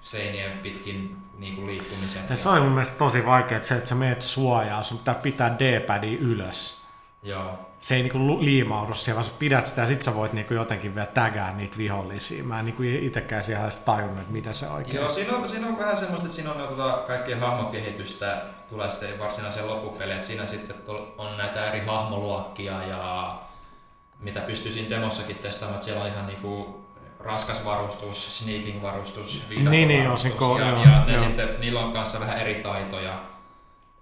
seinien 0.00 0.58
pitkin 0.58 1.16
niin 1.38 1.54
kuin 1.54 1.66
liikkumiset. 1.66 2.30
Ja 2.30 2.36
se 2.36 2.48
on 2.48 2.62
mun 2.62 2.72
mielestä 2.72 2.98
tosi 2.98 3.26
vaikea, 3.26 3.56
että 3.56 3.68
se, 3.68 3.74
että 3.74 3.88
sä 3.88 3.94
meet 3.94 4.22
suojaa, 4.22 4.82
sun 4.82 4.98
pitää 4.98 5.14
pitää 5.14 5.56
D-padia 5.58 6.18
ylös. 6.20 6.82
Joo. 7.22 7.67
Se 7.80 7.94
ei 7.94 8.02
niinku 8.02 8.18
liimaudu 8.40 8.94
siellä, 8.94 9.16
vaan 9.16 9.24
sä 9.24 9.32
pidät 9.38 9.66
sitä 9.66 9.80
ja 9.80 9.86
sit 9.86 10.02
sä 10.02 10.14
voit 10.14 10.32
niinku 10.32 10.54
jotenkin 10.54 10.94
vielä 10.94 11.06
tägää 11.06 11.52
niitä 11.54 11.78
vihollisia. 11.78 12.44
Mä 12.44 12.58
en 12.58 12.64
niinku 12.64 12.82
itekään 12.82 13.42
siellä 13.42 13.62
edes 13.62 13.78
tajunnut, 13.78 14.18
että 14.18 14.32
mitä 14.32 14.52
se 14.52 14.68
oikein 14.68 14.96
Joo, 14.96 15.10
siinä 15.10 15.36
on, 15.36 15.48
siinä 15.48 15.66
on 15.66 15.78
vähän 15.78 15.96
semmoista, 15.96 16.26
että 16.26 16.34
siinä 16.36 16.52
on 16.52 16.68
tuota 16.68 17.04
kaikkea 17.06 17.36
hahmokehitystä, 17.38 18.42
tulee 18.70 18.90
sitten 18.90 19.18
varsinaiseen 19.18 19.66
loppupeliin, 19.66 20.14
että 20.14 20.26
siinä 20.26 20.46
sitten 20.46 20.76
on 21.18 21.36
näitä 21.36 21.64
eri 21.66 21.86
hahmoluokkia 21.86 22.82
ja 22.82 23.34
mitä 24.20 24.40
pystyisin 24.40 24.90
demossakin 24.90 25.36
testaamaan, 25.36 25.74
että 25.74 25.84
siellä 25.84 26.02
on 26.02 26.08
ihan 26.10 26.26
niinku 26.26 26.80
raskas 27.20 27.64
varustus, 27.64 28.38
sneaking 28.38 28.82
varustus, 28.82 29.42
Niin, 29.48 29.70
niin, 29.70 29.90
joo, 29.90 30.04
varustus, 30.04 30.22
siinä 30.32 30.46
ko- 30.46 30.60
ja, 30.60 30.68
joo, 30.68 30.82
ja 30.84 31.04
ne 31.04 31.12
joo. 31.12 31.24
sitten, 31.24 31.48
niillä 31.58 31.80
on 31.80 31.92
kanssa 31.92 32.20
vähän 32.20 32.38
eri 32.38 32.54
taitoja, 32.54 33.22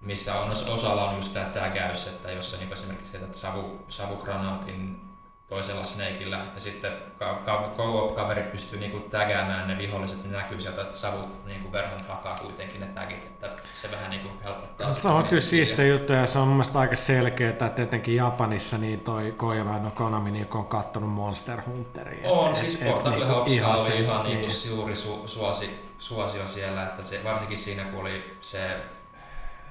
missä 0.01 0.35
on, 0.39 0.51
osalla 0.73 1.09
on 1.09 1.15
just 1.15 1.33
tämä 1.33 1.45
tägäys, 1.45 2.07
että 2.07 2.31
jos 2.31 2.51
sä 2.51 2.57
niinku 2.57 2.73
esimerkiksi 2.73 3.13
heität 3.13 3.35
savu, 3.35 3.79
savugranaatin 3.89 5.01
toisella 5.47 5.83
snakeillä 5.83 6.45
ja 6.55 6.61
sitten 6.61 6.91
ka- 7.19 7.41
ka- 7.45 7.71
co-op-kaveri 7.77 8.43
pystyy 8.43 8.79
niinku 8.79 8.99
tägäämään 8.99 9.67
ne 9.67 9.77
viholliset, 9.77 10.23
niin 10.23 10.31
näkyy 10.33 10.61
sieltä 10.61 10.85
savu 10.93 11.17
niinku 11.45 11.71
verhon 11.71 11.99
takaa 12.07 12.35
kuitenkin 12.41 12.81
ne 12.81 12.87
tagit, 12.87 13.25
että 13.25 13.49
se 13.73 13.91
vähän 13.91 14.09
niinku 14.09 14.29
helpottaa. 14.43 14.87
No, 14.87 14.93
se 14.93 15.07
on 15.07 15.23
kyllä 15.23 15.41
siistiä 15.41 15.85
juttu 15.87 16.13
ja 16.13 16.25
se 16.25 16.39
on 16.39 16.47
mun 16.47 16.63
aika 16.75 16.95
selkeä, 16.95 17.49
että 17.49 17.71
etenkin 17.77 18.15
Japanissa 18.15 18.77
niin 18.77 18.99
toi 18.99 19.33
Kojima 19.37 19.79
no 19.79 19.91
Konami 19.91 20.31
niin 20.31 20.47
on 20.53 20.65
kattonut 20.65 21.09
Monster 21.09 21.61
Hunteria. 21.61 22.29
On, 22.29 22.49
Et- 22.49 22.55
siis 22.55 22.77
Portable 22.77 23.17
niinku 23.17 23.33
Hopsilla 23.33 23.75
oli 23.75 24.03
ihan 24.03 24.23
niin. 24.23 24.37
niinku 24.37 24.53
suuri 24.53 24.93
su- 24.93 25.27
suosi, 25.27 25.79
suosio 25.99 26.47
siellä, 26.47 26.83
että 26.83 27.03
se, 27.03 27.21
varsinkin 27.23 27.57
siinä 27.57 27.83
kun 27.83 28.01
oli 28.01 28.37
se 28.41 28.75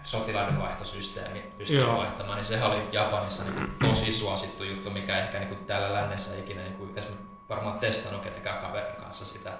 sotilaiden 0.06 0.58
vaihtosysteemi 0.58 1.44
pystyy 1.58 1.80
Joo. 1.80 1.96
vaihtamaan, 1.96 2.36
niin 2.36 2.44
sehän 2.44 2.70
oli 2.70 2.88
Japanissa 2.92 3.44
niinku 3.44 3.86
tosi 3.88 4.12
suosittu 4.12 4.64
juttu, 4.64 4.90
mikä 4.90 5.18
ehkä 5.18 5.38
niinku 5.38 5.54
täällä 5.54 5.92
lännessä 5.92 6.38
ikinä 6.38 6.62
niinku, 6.62 6.88
edes 6.92 7.08
varmaan 7.48 7.78
testannut 7.78 8.22
kenenkään 8.22 8.58
kaverin 8.58 8.96
kanssa 8.96 9.24
sitä. 9.24 9.52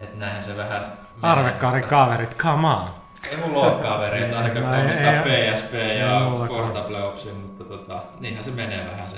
Että 0.00 0.18
näinhän 0.18 0.42
se 0.42 0.56
vähän... 0.56 0.98
Arvekaarin 1.22 1.84
kaverit, 1.84 2.36
come 2.36 2.68
on! 2.68 2.90
Ei 3.30 3.36
mulla 3.36 3.66
ole 3.66 3.82
kavereita, 3.82 4.38
ainakaan 4.38 4.64
No, 4.64 4.70
tämmöistä 4.70 5.22
PSP 5.22 5.72
ja. 5.98 6.30
Portable 6.48 7.02
Opsin, 7.02 7.34
mutta 7.36 7.64
tota, 7.64 8.02
niinhän 8.20 8.44
se 8.44 8.50
menee 8.50 8.90
vähän 8.90 9.08
se. 9.08 9.16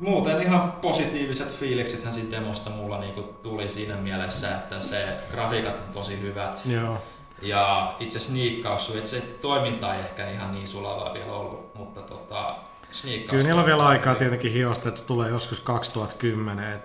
Muuten 0.00 0.42
ihan 0.42 0.72
positiiviset 0.72 1.56
fiiliksethän 1.56 2.12
siitä 2.12 2.36
demosta 2.36 2.70
mulla 2.70 2.98
niinku 2.98 3.22
tuli 3.22 3.68
siinä 3.68 3.96
mielessä, 3.96 4.48
että 4.48 4.80
se 4.80 5.06
grafiikat 5.30 5.78
on 5.78 5.92
tosi 5.92 6.20
hyvät. 6.20 6.62
Joo. 6.64 6.98
Ja 7.42 7.94
itse 8.00 8.20
sniikkaus, 8.20 8.94
että 8.96 9.10
se 9.10 9.20
toiminta 9.20 9.94
ei 9.94 10.00
ehkä 10.00 10.30
ihan 10.30 10.52
niin 10.52 10.68
sulavaa 10.68 11.14
vielä 11.14 11.32
ollut, 11.32 11.74
mutta 11.74 12.02
tota, 12.02 12.56
sniikkaus 12.90 13.30
Kyllä 13.30 13.44
niillä 13.44 13.60
on 13.60 13.66
vielä 13.66 13.86
aikaa 13.86 14.14
tietenkin 14.14 14.52
hiosta, 14.52 14.88
että 14.88 15.00
se 15.00 15.06
tulee 15.06 15.30
joskus 15.30 15.60
2010. 15.60 16.72
Et 16.72 16.82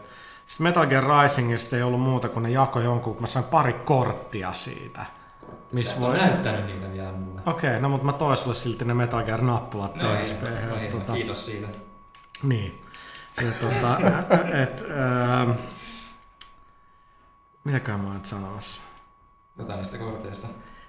Sitten 0.47 0.63
Metal 0.63 0.85
Gear 0.87 1.03
Risingista 1.21 1.75
ei 1.75 1.83
ollut 1.83 2.01
muuta 2.01 2.29
kuin 2.29 2.43
ne 2.43 2.49
jako 2.49 2.79
jonkun, 2.79 3.13
kun 3.13 3.23
mä 3.23 3.27
sain 3.27 3.45
pari 3.45 3.73
korttia 3.73 4.53
siitä. 4.53 5.01
Sä 5.01 5.47
Miss 5.71 5.91
et 5.91 5.97
ole 5.97 6.07
voi... 6.07 6.17
näyttänyt 6.17 6.65
niitä 6.65 6.93
vielä 6.93 7.11
mulle. 7.11 7.41
Okei, 7.45 7.69
okay, 7.69 7.81
no 7.81 7.89
mutta 7.89 8.05
mä 8.05 8.13
toin 8.13 8.37
sulle 8.37 8.55
silti 8.55 8.85
ne 8.85 8.93
Metal 8.93 9.23
Gear 9.23 9.41
nappulat 9.41 9.95
No, 9.95 10.03
PSP. 10.15 10.41
hieno, 10.41 10.69
no, 10.69 10.75
hieno. 10.75 10.99
tota, 10.99 11.13
kiitos 11.13 11.45
siitä. 11.45 11.67
Niin. 12.43 12.81
Ja 13.41 13.51
tota, 13.61 13.97
et, 14.63 14.81
ähm, 14.81 15.51
mitäkään 17.63 17.99
mä 17.99 18.07
oon 18.07 18.25
sanomassa? 18.25 18.81
Jotain 19.57 19.77
niistä 19.77 19.97
korteista. 19.97 20.47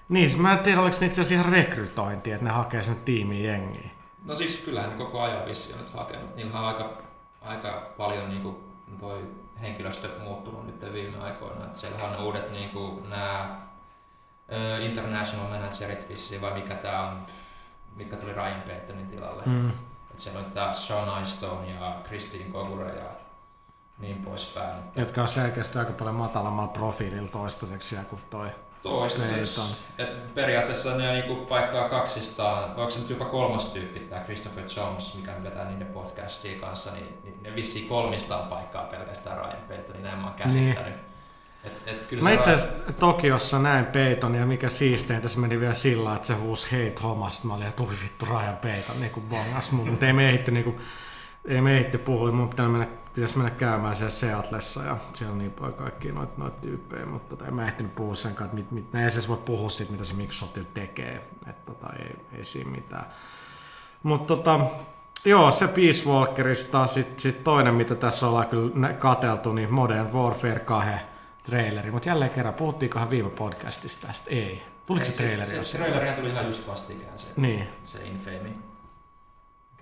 Niin, 0.09 0.29
siis 0.29 0.41
mä 0.41 0.53
en 0.53 0.59
tiedä, 0.59 0.81
oliko 0.81 0.97
ne 1.01 1.07
itse 1.07 1.21
asiassa 1.21 1.43
ihan 1.43 1.53
rekrytointi, 1.53 2.33
että 2.33 2.45
ne 2.45 2.51
hakee 2.51 2.83
sinne 2.83 3.01
tiimiin 3.05 3.45
jengiä. 3.45 3.91
No 4.25 4.35
siis 4.35 4.57
kyllähän 4.57 4.91
ne 4.91 4.97
koko 4.97 5.23
ajan 5.23 5.47
vissi 5.47 5.73
on 5.73 5.79
nyt 5.79 5.95
hakenut. 5.95 6.37
Niillä 6.37 6.61
on 6.61 6.67
aika, 6.67 7.03
aika 7.41 7.93
paljon 7.97 8.29
niin 8.29 8.43
kuin 8.43 8.57
toi 9.01 9.29
henkilöstö 9.61 10.09
muuttunut 10.19 10.67
nyt 10.67 10.93
viime 10.93 11.19
aikoina. 11.19 11.65
Et 11.65 11.77
siellä 11.77 12.05
on 12.05 12.13
ne 12.13 12.19
uudet 12.19 12.53
niin 12.53 12.71
kuin, 12.71 13.11
nämä 13.11 13.61
international 14.81 15.49
managerit 15.49 16.09
vissiin, 16.09 16.41
vai 16.41 16.55
mikä 16.55 16.75
tää 16.75 17.03
on, 17.03 17.27
mikä 17.97 18.17
tuli 18.17 18.33
Ryan 18.33 18.63
Paytonin 18.67 19.07
tilalle. 19.07 19.43
Mm. 19.47 19.71
Et 20.11 20.21
siellä 20.21 20.41
on 20.41 20.51
tää 20.51 20.75
Sean 20.75 21.19
Einstone 21.19 21.71
ja 21.71 22.01
Christine 22.05 22.51
Kogure 22.51 22.89
ja 22.89 23.11
niin 23.99 24.17
poispäin. 24.17 24.79
Että 24.79 25.01
Jotka 25.01 25.23
on 25.23 25.29
selkeästi 25.29 25.79
aika 25.79 25.93
paljon 25.93 26.15
matalammalla 26.15 26.69
profiililla 26.69 27.29
toistaiseksi 27.29 27.97
kuin 28.11 28.23
toi. 28.31 28.49
toistaiseksi. 28.83 29.77
Et 29.99 30.35
periaatteessa 30.35 30.95
ne 30.95 31.13
niinku 31.13 31.37
paikkaa 31.37 31.89
kaksistaan, 31.89 32.65
onko 32.65 32.91
se 32.91 32.99
nyt 33.01 33.11
jopa 33.11 33.25
kolmas 33.25 33.67
tyyppi, 33.67 34.01
tämä 34.01 34.21
Christopher 34.21 34.65
Jones, 34.77 35.15
mikä 35.15 35.35
nyt 35.35 35.45
vetää 35.45 35.65
niiden 35.65 35.87
podcastia 35.87 36.61
kanssa, 36.61 36.93
niin, 36.93 37.19
niin 37.25 37.43
ne 37.43 37.55
vissiin 37.55 37.89
kolmistaan 37.89 38.49
paikkaa 38.49 38.85
pelkästään 38.85 39.37
Ryan 39.37 39.63
Paytonin, 39.69 40.03
näin 40.03 40.19
mä 40.19 40.27
oon 40.27 40.35
käsittänyt. 40.35 40.95
Et, 41.65 41.83
et 41.87 42.05
kyllä 42.05 42.23
Mä 42.23 42.29
se 42.29 42.35
itse 42.35 42.53
asiassa 42.53 42.93
Tokiossa 42.93 43.59
näin 43.59 43.87
Peyton 43.87 44.35
ja 44.35 44.47
mikä 44.47 44.69
siisteintä 44.69 45.29
se 45.29 45.39
meni 45.39 45.61
vielä 45.61 45.75
sillä, 45.75 46.15
että 46.15 46.27
se 46.27 46.35
huusi 46.35 46.71
hate 46.71 47.03
homasta. 47.03 47.49
Mä 47.49 47.55
olin, 47.55 47.67
että 47.67 47.83
vittu 48.03 48.27
Ryan 48.27 48.57
Peyton 48.57 49.01
niinku 49.01 49.21
bongas 49.21 49.73
mun, 49.73 49.89
mutta 49.89 50.07
ei 50.07 50.13
me 50.13 50.27
heitti 50.27 50.51
niinku, 50.51 50.81
ei 51.45 51.61
me 51.61 51.71
heitti 51.71 51.99
puhui, 51.99 52.33
mun 52.33 52.49
pitäisi 52.49 52.73
mennä, 52.73 52.87
pitäisi 53.19 53.39
mennä 53.39 53.51
käymään 53.51 53.97
siellä 53.97 54.11
Seatlessa 54.11 54.83
ja 54.83 54.97
siellä 55.15 55.33
on 55.33 55.39
niin 55.39 55.51
paljon 55.51 55.75
kaikkia 55.75 56.13
noita 56.13 56.33
noit 56.37 56.61
tyyppejä, 56.61 57.07
mutta 57.07 57.37
tota, 57.37 57.47
en 57.47 57.55
mä 57.55 57.67
ehtinyt 57.67 57.95
puhua 57.95 58.15
sen 58.15 58.35
kanssa, 58.35 58.45
että 58.45 58.55
mit, 58.57 58.71
mit, 58.71 58.93
me 58.93 59.01
ei 59.01 59.05
edes 59.13 59.29
voi 59.29 59.37
puhua 59.37 59.71
siitä, 59.71 59.93
mitä 59.93 60.05
se 60.05 60.15
Microsoftilla 60.15 60.69
tekee, 60.75 61.29
että 61.47 61.73
tota, 61.73 61.93
ei, 61.99 62.17
ei 62.33 62.45
siinä 62.45 62.71
mitään. 62.71 63.07
Mutta 64.03 64.37
tota, 64.37 64.61
Joo, 65.25 65.51
se 65.51 65.69
Peace 65.69 66.09
Walkerista. 66.09 66.87
Sitten 66.87 67.21
sit 67.21 67.45
toinen, 67.45 67.75
mitä 67.75 67.95
tässä 67.95 68.29
ollaan 68.29 68.47
kyllä 68.47 68.93
kateltu, 68.93 69.53
niin 69.53 69.73
Modern 69.73 70.13
Warfare 70.13 70.59
2 70.61 70.91
traileri. 71.43 71.91
Mutta 71.91 72.09
jälleen 72.09 72.31
kerran, 72.31 72.55
puhuttiinkohan 72.55 73.11
viime 73.11 73.31
podcastista 73.31 74.07
tästä? 74.07 74.31
Ei. 74.31 74.63
Tuliko 74.87 75.05
se 75.05 75.13
Ei, 75.13 75.17
traileri 75.17 75.45
Se, 75.45 75.65
se 75.65 75.79
trailerihan 75.79 76.17
tuli 76.17 76.29
ihan 76.29 76.47
just 76.47 76.69
vastikään, 76.69 77.19
se, 77.19 77.29
Niin. 77.37 77.69
se 77.85 78.05
Infamy. 78.05 78.55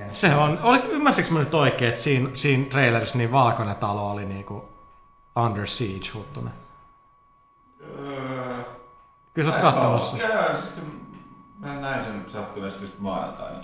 Se 0.08 0.34
on, 0.34 0.58
oli, 0.62 0.78
ymmärsikö 0.78 1.30
mä 1.30 1.38
nyt 1.38 1.54
oikein, 1.54 1.88
että 1.88 2.00
siinä, 2.00 2.30
siinä 2.32 2.64
trailerissa 2.64 3.18
niin 3.18 3.32
valkoinen 3.32 3.76
talo 3.76 4.10
oli 4.10 4.24
niinku 4.24 4.68
Under 5.44 5.66
Siege 5.66 6.06
huttunen? 6.14 6.52
Öö, 7.80 8.62
Kyllä 9.34 9.50
sä 9.50 9.54
oot 9.54 9.62
kattomassa. 9.62 10.16
Joo, 10.16 10.56
siis 10.56 10.74
mä 11.58 11.80
näin 11.80 12.04
sen 12.04 12.24
sattuvasti 12.28 12.84
just 12.84 12.98
maanantaina 12.98 13.60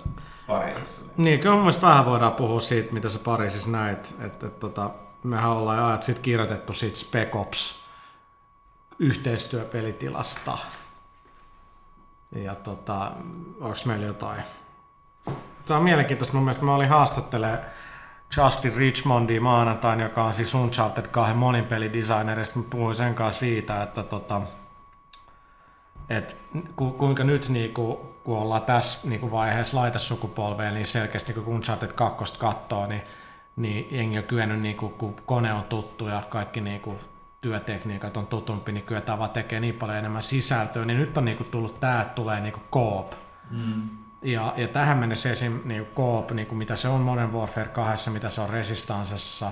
Pariisissa. 0.47 1.01
Niin, 1.17 1.39
kyllä 1.39 1.55
mun 1.55 1.63
mielestä 1.63 1.87
vähän 1.87 2.05
voidaan 2.05 2.33
puhua 2.33 2.59
siitä, 2.59 2.93
mitä 2.93 3.09
sä 3.09 3.19
Pariisissa 3.19 3.69
näit. 3.69 4.15
Että, 4.19 4.47
et, 4.47 4.59
tota, 4.59 4.89
mehän 5.23 5.51
ollaan 5.51 5.79
ajat 5.79 6.03
sit 6.03 6.19
kirjoitettu 6.19 6.73
siitä 6.73 6.97
Spec 6.97 7.35
Ops 7.35 7.83
yhteistyöpelitilasta. 8.99 10.57
Ja 12.35 12.55
tota, 12.55 13.11
onko 13.59 13.77
meillä 13.85 14.05
jotain? 14.05 14.43
Tämä 15.65 15.77
on 15.77 15.83
mielenkiintoista 15.83 16.35
mun 16.35 16.43
mielestä. 16.43 16.65
Mä 16.65 16.75
olin 16.75 16.89
haastattelemaan 16.89 17.59
Justin 18.37 18.73
Richmondia 18.73 19.41
maanantain, 19.41 19.99
joka 19.99 20.23
on 20.23 20.33
siis 20.33 20.55
Uncharted 20.55 21.07
2 21.07 21.33
monipelidesignerista. 21.33 22.59
Mä 22.59 22.65
puhuin 22.69 22.95
sen 22.95 23.15
kanssa 23.15 23.39
siitä, 23.39 23.83
että 23.83 24.03
tota, 24.03 24.41
et 26.09 26.37
ku, 26.75 26.91
kuinka 26.91 27.23
nyt 27.23 27.49
niinku, 27.49 28.15
kun 28.23 28.37
ollaan 28.37 28.61
tässä 28.61 29.07
niinku 29.07 29.31
vaiheessa 29.31 29.77
laitesukupolveen, 29.77 30.73
niin 30.73 30.85
selkeästi 30.85 31.33
kun 31.33 31.47
Uncharted 31.47 31.91
2 31.91 32.39
katsoo, 32.39 32.87
niin, 32.87 33.01
niin 33.55 33.87
jengi 33.91 34.17
on 34.17 34.23
kyennyt, 34.23 34.59
niinku, 34.59 34.89
kun 34.89 35.15
kone 35.25 35.53
on 35.53 35.63
tuttu 35.63 36.07
ja 36.07 36.23
kaikki 36.29 36.61
niinku, 36.61 36.99
työtekniikat 37.41 38.17
on 38.17 38.27
tutumpi, 38.27 38.71
niin 38.71 38.85
kyetään 38.85 39.19
vaan 39.19 39.29
tekemään 39.29 39.61
niin 39.61 39.75
paljon 39.75 39.97
enemmän 39.97 40.23
sisältöä, 40.23 40.85
niin 40.85 40.99
nyt 40.99 41.17
on 41.17 41.25
niinku 41.25 41.43
tullut 41.43 41.79
tämä, 41.79 42.01
että 42.01 42.13
tulee 42.13 42.39
niinku 42.39 42.61
koop. 42.69 43.11
Mm. 43.51 44.02
Ja, 44.23 44.53
ja 44.57 44.67
tähän 44.67 44.97
mennessä 44.97 45.31
esim. 45.31 45.61
Niin 45.65 45.85
koop, 45.85 46.31
niin 46.31 46.47
kuin 46.47 46.57
mitä 46.57 46.75
se 46.75 46.87
on 46.87 47.01
Modern 47.01 47.33
Warfare 47.33 47.67
2, 47.67 48.09
mitä 48.09 48.29
se 48.29 48.41
on 48.41 48.49
Resistancessa, 48.49 49.51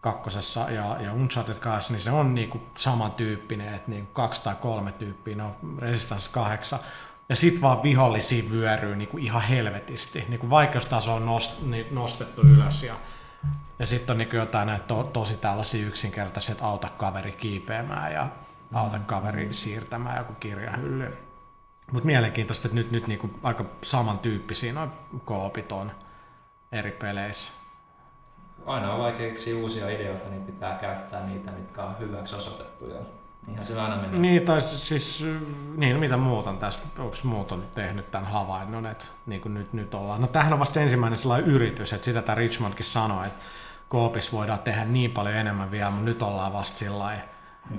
kakkosessa 0.00 0.70
ja, 0.70 0.96
ja 1.00 1.12
Uncharted 1.12 1.54
2, 1.54 1.92
niin 1.92 2.00
se 2.00 2.10
on 2.10 2.34
niin 2.34 2.50
kuin 2.50 2.62
samantyyppinen, 2.76 3.74
että 3.74 3.90
niin 3.90 4.06
kaksi 4.06 4.44
tai 4.44 4.54
kolme 4.60 4.92
tyyppiä, 4.92 5.36
no 5.36 5.56
Resistance 5.78 6.30
8. 6.32 6.78
Ja 7.28 7.36
sit 7.36 7.62
vaan 7.62 7.82
vihollisia 7.82 8.50
vyöryy 8.50 8.96
niin 8.96 9.08
kuin 9.08 9.24
ihan 9.24 9.42
helvetisti. 9.42 10.24
Niin 10.28 10.40
kuin 10.40 10.50
vaikeustaso 10.50 11.14
on 11.14 11.26
nost, 11.26 11.62
niin 11.62 11.86
nostettu 11.90 12.42
ylös 12.42 12.82
ja, 12.82 12.94
ja 13.78 13.86
sitten 13.86 14.14
on 14.14 14.18
niin 14.18 14.28
kuin 14.28 14.38
jotain 14.38 14.66
näitä 14.66 14.84
to, 14.84 15.04
tosi 15.04 15.36
tällaisia 15.36 15.86
yksinkertaisia, 15.86 16.52
että 16.52 16.64
auta 16.64 16.88
kaveri 16.88 17.32
kiipeämään 17.32 18.12
ja 18.12 18.28
auta 18.72 18.98
kaveri 18.98 19.52
siirtämään 19.52 20.18
joku 20.18 20.32
kirjahylly. 20.34 21.16
Mutta 21.92 22.06
mielenkiintoista, 22.06 22.68
että 22.68 22.76
nyt, 22.76 22.90
nyt 22.90 23.06
niinku 23.06 23.30
aika 23.42 23.64
samantyyppisiä 23.82 24.72
noin 24.72 24.90
koopit 25.24 25.72
on 25.72 25.92
eri 26.72 26.90
peleissä. 26.90 27.52
Aina 28.66 28.92
on 28.92 29.00
vaikea 29.00 29.28
keksiä 29.28 29.56
uusia 29.56 29.90
ideoita, 29.90 30.28
niin 30.28 30.42
pitää 30.42 30.74
käyttää 30.74 31.26
niitä, 31.26 31.50
mitkä 31.50 31.84
on 31.84 31.98
hyväksi 31.98 32.36
osoitettuja. 32.36 33.00
Niinhän 33.46 33.66
se 33.66 33.80
aina 33.80 33.96
menee. 33.96 34.20
Niin, 34.20 34.44
tai 34.44 34.60
siis, 34.60 35.26
niin, 35.76 35.98
mitä 35.98 36.16
muuta 36.16 36.50
on 36.50 36.58
tästä, 36.58 37.02
onko 37.02 37.16
muut 37.24 37.52
on 37.52 37.66
tehnyt 37.74 38.10
tämän 38.10 38.30
havainnon, 38.30 38.86
että 38.86 39.04
niin 39.26 39.40
kuin 39.40 39.54
nyt, 39.54 39.72
nyt 39.72 39.94
ollaan. 39.94 40.20
No 40.20 40.26
tämähän 40.26 40.52
on 40.52 40.58
vasta 40.58 40.80
ensimmäinen 40.80 41.18
sellainen 41.18 41.50
yritys, 41.50 41.92
että 41.92 42.04
sitä 42.04 42.22
tämä 42.22 42.36
Richmondkin 42.36 42.86
sanoi, 42.86 43.26
että 43.26 43.44
koopissa 43.88 44.32
voidaan 44.32 44.58
tehdä 44.58 44.84
niin 44.84 45.10
paljon 45.10 45.36
enemmän 45.36 45.70
vielä, 45.70 45.90
mutta 45.90 46.04
nyt 46.04 46.22
ollaan 46.22 46.52
vasta 46.52 46.78
sillä 46.78 47.18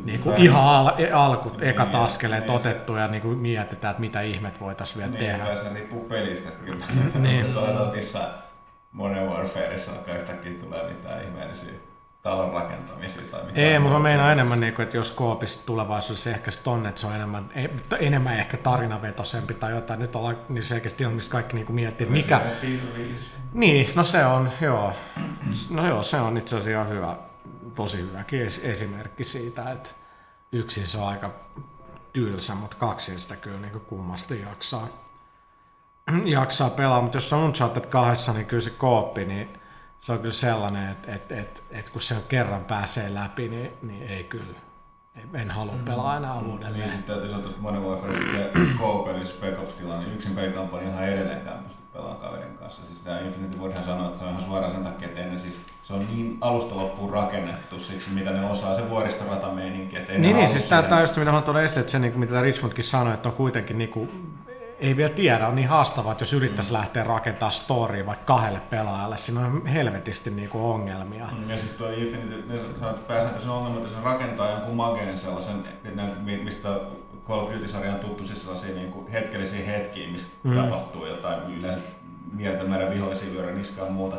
niin 0.05 0.19
kuin 0.19 0.37
ihan 0.37 0.63
al- 0.63 0.93
alku, 1.13 1.49
niin, 1.49 1.63
ekat 1.63 1.91
niin, 1.91 2.01
askeleet 2.01 2.43
niin, 2.43 2.55
otettu 2.55 2.95
ja 2.95 3.07
niin 3.07 3.21
kuin 3.21 3.37
mietitään, 3.37 3.91
että 3.91 4.01
mitä 4.01 4.21
ihmet 4.21 4.61
voitaisiin 4.61 4.97
vielä 4.97 5.11
niin, 5.11 5.19
tehdä. 5.19 5.43
Niin, 5.43 5.57
se 5.57 5.73
riippuu 5.73 6.05
pelistä 6.05 6.51
kyllä. 6.51 6.85
niin. 7.19 7.53
Toivotaan, 7.53 7.95
missä 7.95 8.29
Modern 8.91 9.27
Warfareissa 9.29 9.91
alkaa 9.91 10.15
yhtäkkiä 10.15 10.53
tulee 10.53 10.87
mitään 10.87 11.23
ihmeellisiä 11.23 11.73
talon 12.23 12.53
rakentamisia 12.53 13.21
tai 13.31 13.45
mitään. 13.45 13.67
Ei, 13.67 13.79
mutta 13.79 13.97
mä 13.97 14.03
meinaan 14.03 14.31
enemmän, 14.31 14.59
niin 14.59 14.73
kuin, 14.73 14.83
että 14.83 14.97
jos 14.97 15.11
koopissa 15.11 15.65
tulevaisuudessa 15.65 16.29
ehkä 16.29 16.51
on, 16.65 16.85
että 16.85 17.01
se 17.01 17.07
on 17.07 17.15
enemmän, 17.15 17.45
enemmän 17.99 18.39
ehkä 18.39 18.57
tarinavetosempi 18.57 19.53
tai 19.53 19.71
jotain. 19.71 19.99
Nyt 19.99 20.15
ollaan 20.15 20.37
niin 20.49 20.63
selkeästi 20.63 21.05
on, 21.05 21.13
mistä 21.13 21.31
kaikki 21.31 21.55
niin 21.55 21.65
kuin 21.65 21.75
miettii, 21.75 22.07
mikä... 22.07 22.41
Niin, 23.53 23.89
no 23.95 24.03
se 24.03 24.25
on, 24.25 24.49
joo. 24.61 24.93
No 25.69 25.87
joo, 25.87 26.01
se 26.01 26.17
on 26.17 26.37
itse 26.37 26.57
asiassa 26.57 26.93
hyvä 26.93 27.15
tosi 27.75 27.97
hyväkin 27.97 28.41
esimerkki 28.63 29.23
siitä, 29.23 29.71
että 29.71 29.89
yksin 30.51 30.87
se 30.87 30.97
on 30.97 31.07
aika 31.07 31.33
tylsä, 32.13 32.55
mutta 32.55 32.77
kaksin 32.77 33.19
sitä 33.19 33.35
kyllä 33.35 33.59
niin 33.59 33.79
kummasti 33.79 34.41
jaksaa, 34.41 34.87
jaksaa 36.25 36.69
pelaa. 36.69 37.01
Mutta 37.01 37.17
jos 37.17 37.33
on 37.33 37.43
Uncharted 37.43 37.85
kahdessa, 37.85 38.33
niin 38.33 38.45
kyllä 38.45 38.63
se 38.63 38.69
kooppi, 38.69 39.25
niin 39.25 39.59
se 39.99 40.11
on 40.11 40.19
kyllä 40.19 40.33
sellainen, 40.33 40.91
että, 40.91 41.15
että, 41.15 41.35
että, 41.41 41.61
että 41.71 41.91
kun 41.91 42.01
se 42.01 42.15
kerran 42.27 42.65
pääsee 42.65 43.13
läpi, 43.13 43.49
niin, 43.49 43.71
niin 43.81 44.03
ei 44.03 44.23
kyllä. 44.23 44.64
En 45.33 45.51
halua 45.51 45.73
mm. 45.73 45.85
pelaa 45.85 46.17
enää 46.17 46.39
uudelleen. 46.39 46.73
Niin 46.73 46.89
sitten 46.89 47.15
täytyy 47.15 47.29
sanoa 47.29 47.43
tuosta 47.43 47.61
Modern 47.61 47.83
Warfare, 47.83 48.13
se 48.13 48.51
Coop 48.79 49.07
eli 49.07 49.25
Spec 49.25 49.59
Ops 49.59 49.75
tilanne, 49.75 50.05
niin 50.05 50.15
yksin 50.15 50.35
pelikampanja 50.35 50.89
ihan 50.89 51.07
edelleenkään 51.07 51.63
pysty 51.63 51.81
pelaamaan 51.93 52.21
kaverin 52.21 52.57
kanssa. 52.57 52.85
Siis 52.85 52.99
tämä 52.99 53.19
Infinity 53.19 53.59
voidaan 53.59 53.85
sanoa, 53.85 54.07
että 54.07 54.19
se 54.19 54.25
on 54.25 54.31
ihan 54.31 54.43
suoraan 54.43 54.71
sen 54.71 54.83
takia, 54.83 55.07
että 55.07 55.19
ennen 55.19 55.39
siis 55.39 55.59
se 55.83 55.93
on 55.93 55.99
niin 55.99 56.37
alusta 56.41 56.75
loppuun 56.75 57.09
rakennettu 57.09 57.79
siksi, 57.79 58.09
mitä 58.09 58.31
ne 58.31 58.45
osaa, 58.45 58.75
se 58.75 58.89
vuoristoratameininki. 58.89 59.97
Että 59.97 60.13
niin, 60.13 60.35
niin 60.35 60.49
siis 60.49 60.65
tämä 60.65 60.87
on 60.91 61.01
just 61.01 61.17
mitä 61.17 61.31
mä 61.31 61.41
tuonut 61.41 61.63
esille, 61.63 61.81
että 61.81 61.91
se, 61.91 61.99
niin 61.99 62.11
kuin, 62.11 62.19
mitä 62.19 62.41
Richmondkin 62.41 62.83
sanoi, 62.83 63.13
että 63.13 63.29
on 63.29 63.35
kuitenkin 63.35 63.77
niin 63.77 63.89
kuin, 63.89 64.34
ei 64.79 64.97
vielä 64.97 65.13
tiedä, 65.13 65.47
on 65.47 65.55
niin 65.55 65.67
haastavaa, 65.67 66.11
että 66.11 66.21
jos 66.21 66.33
yrittäisi 66.33 66.71
mm. 66.71 66.77
lähteä 66.77 67.03
rakentamaan 67.03 67.51
storia 67.51 68.05
vaikka 68.05 68.25
kahdelle 68.25 68.59
pelaajalle, 68.69 69.17
siinä 69.17 69.39
on 69.39 69.65
helvetisti 69.65 70.29
niin 70.29 70.49
kuin 70.49 70.63
ongelmia. 70.63 71.25
Mm, 71.25 71.49
ja 71.49 71.57
sitten 71.57 71.77
tuo 71.77 71.89
Infinity, 71.89 72.43
ne 72.47 72.59
sanoo, 72.75 72.89
että 72.89 73.07
pääsääntöisen 73.07 73.49
ongelma, 73.49 73.77
että 73.77 73.89
se 73.89 73.95
rakentaa 74.03 74.51
jonkun 74.51 74.75
mageen 74.75 75.19
sellaisen, 75.19 75.63
mistä 76.43 76.69
Call 77.27 77.39
of 77.39 77.53
Duty-sarja 77.53 77.93
on 77.93 77.99
tuttu 77.99 78.25
siis 78.25 78.43
sellaisia 78.43 78.75
niin 78.75 78.91
kuin 78.91 79.07
hetkellisiä 79.07 79.65
hetkiä, 79.65 80.07
mistä 80.07 80.35
mm. 80.43 80.55
tapahtuu 80.55 81.05
jotain 81.05 81.53
yleensä 81.59 81.79
mieltä 82.33 82.63
määrä 82.63 82.89
vihollisia 82.89 83.33
lyödä 83.33 83.51
niskaan 83.51 83.91
muuta 83.91 84.17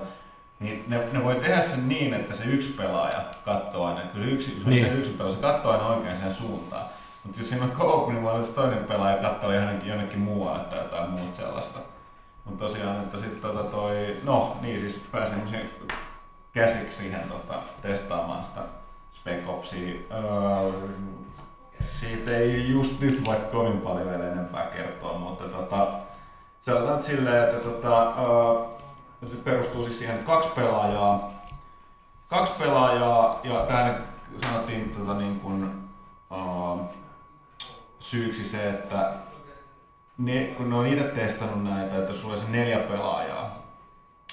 niin 0.61 0.85
ne, 0.89 0.99
ne, 1.13 1.25
voi 1.25 1.35
tehdä 1.35 1.63
sen 1.63 1.89
niin, 1.89 2.15
että 2.15 2.35
se 2.35 2.45
yksi 2.45 2.71
pelaaja 2.71 3.25
katsoo 3.45 3.87
aina, 3.87 4.01
kun 4.01 4.21
se 4.21 4.27
yksi, 4.27 4.61
se 4.65 4.69
niin. 4.71 4.99
yksi 4.99 5.11
pelaaja, 5.11 5.37
se 5.37 5.43
katsoo 5.43 5.73
aina 5.73 5.87
oikein 5.87 6.17
sen 6.17 6.35
suuntaan. 6.35 6.85
Mutta 7.27 7.41
jos 7.41 7.49
siinä 7.49 7.65
on 7.65 7.71
koop, 7.71 8.09
niin 8.09 8.23
voi 8.23 8.33
olla, 8.33 8.47
toinen 8.47 8.85
pelaaja 8.85 9.17
katsoo 9.17 9.53
jonnekin, 9.53 9.89
jonnekin 9.89 10.19
muualle 10.19 10.65
tai 10.65 10.79
jotain 10.79 11.11
muut 11.11 11.35
sellaista. 11.35 11.79
Mutta 12.45 12.65
tosiaan, 12.65 12.97
että 12.97 13.19
sitten 13.19 13.41
tota 13.41 13.63
toi, 13.63 14.17
no 14.25 14.57
niin 14.61 14.81
siis 14.81 15.03
pääsin 15.13 15.71
käsiksi 16.53 16.97
siihen 16.97 17.29
tota, 17.29 17.55
testaamaan 17.83 18.45
sitä 18.45 18.61
Spec 19.13 19.49
Opsia. 19.49 19.95
Öö, 20.11 20.73
siitä 21.85 22.31
ei 22.31 22.71
just 22.71 23.01
nyt 23.01 23.25
voi 23.27 23.37
kovin 23.53 23.81
paljon 23.81 24.11
vielä 24.11 24.33
enempää 24.33 24.67
kertoa, 24.67 25.19
mutta 25.19 25.45
tota, 25.45 25.87
sanotaan 26.63 27.03
silleen, 27.03 27.45
että 27.45 27.69
tota, 27.69 28.03
öö, 28.03 28.77
se 29.25 29.37
perustuu 29.37 29.85
siis 29.85 29.99
siihen, 29.99 30.15
että 30.15 30.27
kaksi 30.27 30.51
pelaajaa, 30.55 31.31
kaksi 32.29 32.53
pelaajaa 32.59 33.41
ja 33.45 33.55
tähän 33.57 34.05
sanottiin 34.43 34.91
tota 34.91 35.15
niin 35.15 35.41
kuin, 35.41 35.89
uh, 36.31 36.81
syyksi 38.11 38.45
se, 38.45 38.71
että 38.71 39.13
ne, 40.19 40.45
kun 40.45 40.71
ne 40.71 40.77
on 40.77 40.87
itse 40.87 41.05
testannut 41.05 41.65
näitä, 41.65 41.97
että 41.97 42.11
jos 42.11 42.21
sulla 42.21 42.35
olisi 42.35 42.51
neljä 42.51 42.79
pelaajaa 42.79 43.63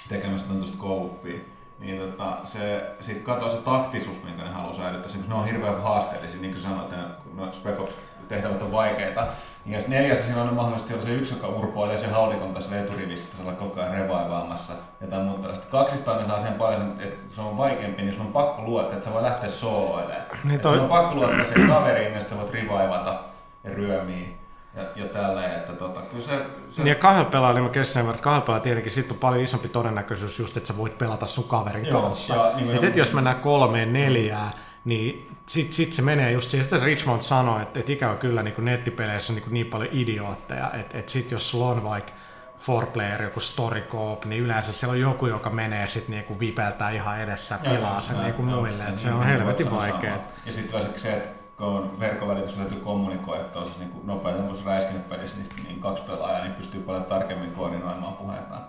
tekemässä 0.09 0.47
tämmöistä 0.47 0.77
kouppia, 0.77 1.39
niin 1.79 1.99
tota, 1.99 2.37
se 2.43 2.91
sit 2.99 3.23
katoaa 3.23 3.49
se 3.49 3.57
taktisuus, 3.57 4.23
minkä 4.23 4.43
ne 4.43 4.49
haluaa 4.49 4.73
säilyttää. 4.73 5.11
Ne 5.27 5.35
on 5.35 5.45
hirveän 5.45 5.81
haasteellisia, 5.81 6.41
niin 6.41 6.53
kuin 6.53 6.63
sanoit, 6.63 6.91
no 7.33 7.53
Spec 7.53 7.79
Ops 7.79 7.93
tehtävät 8.29 8.61
on 8.61 8.71
vaikeita. 8.71 9.27
Ja 9.65 9.79
sitten 9.79 9.99
neljässä 9.99 10.25
siinä 10.25 10.41
on 10.41 10.53
mahdollisesti 10.53 10.93
olla 10.93 11.03
se 11.03 11.13
yksi, 11.13 11.33
joka 11.33 11.47
urpoilee 11.47 11.97
se 11.97 12.07
haulikon 12.07 12.53
kanssa 12.53 12.75
eturivissä, 12.75 13.37
se 13.37 13.43
olla 13.43 13.53
koko 13.53 13.79
ajan 13.81 13.93
revaivaamassa 13.93 14.73
jotain 15.01 15.21
muuta. 15.21 15.53
Sitten 15.53 15.71
kaksistaan 15.71 16.17
ne 16.17 16.25
saa 16.25 16.39
sen 16.39 16.53
paljon, 16.53 16.95
että 16.99 17.35
se 17.35 17.41
on 17.41 17.57
vaikeampi, 17.57 18.01
niin 18.01 18.13
sun 18.13 18.25
on 18.25 18.33
pakko 18.33 18.61
luottaa, 18.61 18.93
että 18.93 19.05
sä 19.05 19.13
voi 19.13 19.23
lähteä 19.23 19.49
sooloilemaan. 19.49 20.25
Niin 20.43 20.59
toi... 20.59 20.79
on 20.79 20.89
pakko 20.89 21.15
luottaa 21.15 21.45
siihen 21.45 21.69
kaveriin, 21.69 22.13
ja 22.13 22.19
sitten 22.19 22.37
voit 22.37 22.51
rivaivata 22.51 23.32
ja 23.63 23.69
ryömiä 23.69 24.27
ja, 24.75 24.83
ja 24.95 25.05
tälleen, 25.05 25.51
että 25.51 25.73
tota, 25.73 26.01
kyllä 26.01 26.23
se... 26.23 26.45
se... 26.67 26.83
Niin 26.83 26.87
ja 26.87 26.95
kahdella 26.95 27.29
pelaajalla, 27.29 27.59
niin 27.59 27.69
mä 27.69 27.73
keskään, 27.73 28.09
että 28.09 28.21
kahdella 28.21 28.45
pelaajalla 28.45 28.63
tietenkin 28.63 28.91
sit 28.91 29.11
on 29.11 29.17
paljon 29.17 29.43
isompi 29.43 29.69
todennäköisyys 29.69 30.39
just, 30.39 30.57
että 30.57 30.67
sä 30.67 30.77
voit 30.77 30.97
pelata 30.97 31.25
sun 31.25 31.43
kaverin 31.43 31.85
Joo, 31.85 32.01
kanssa. 32.01 32.35
Ja, 32.35 32.51
niin 32.55 32.85
et, 32.85 32.95
jos 32.95 33.13
mennään 33.13 33.39
kolmeen, 33.39 33.93
neljään, 33.93 34.51
niin 34.85 35.31
sitten 35.45 35.73
sit 35.73 35.93
se 35.93 36.01
menee 36.01 36.31
just 36.31 36.49
siihen, 36.49 36.65
sitä 36.65 36.85
Richmond 36.85 37.21
sanoi, 37.21 37.61
että, 37.61 37.79
että 37.79 37.91
ikävä 37.91 38.15
kyllä 38.15 38.43
niin 38.43 38.53
kuin 38.53 38.65
nettipeleissä 38.65 39.33
on 39.33 39.39
niin, 39.39 39.53
niin 39.53 39.65
paljon 39.65 39.89
idiootteja, 39.91 40.71
että, 40.71 40.97
että 40.97 41.11
sitten 41.11 41.35
jos 41.35 41.49
sulla 41.49 41.65
on 41.65 41.83
vaikka 41.83 42.13
four 42.59 42.85
player, 42.85 43.23
joku 43.23 43.39
story 43.39 43.81
coop, 43.81 44.25
niin 44.25 44.43
yleensä 44.43 44.73
siellä 44.73 44.91
on 44.91 44.99
joku, 44.99 45.27
joka 45.27 45.49
menee 45.49 45.87
sitten 45.87 46.11
niinku 46.15 46.39
vipeltää 46.39 46.91
ihan 46.91 47.19
edessä 47.19 47.59
ja 47.63 47.71
pilaa 47.71 48.01
sen 48.01 48.23
niinku 48.23 48.41
muille, 48.41 48.83
että 48.83 49.01
se 49.01 49.13
on 49.13 49.25
helvetin 49.25 49.71
vaikea. 49.71 50.17
Ja 50.45 50.53
sitten 50.53 50.81
se, 50.95 51.13
että 51.13 51.42
on 51.63 51.99
verkkovälitys 51.99 52.55
täytyy 52.55 52.79
kommunikoida, 52.79 53.41
että 53.41 53.59
on 53.59 53.65
siis 53.65 53.79
niin 53.79 53.91
nopeita 54.03 54.43
kuin 54.43 54.65
räiskintäpelissä, 54.65 55.37
niin, 55.37 55.67
niin 55.67 55.79
kaksi 55.79 56.03
pelaajaa 56.03 56.43
niin 56.43 56.53
pystyy 56.53 56.81
paljon 56.81 57.05
tarkemmin 57.05 57.51
koordinoimaan 57.51 58.13
puheitaan. 58.13 58.65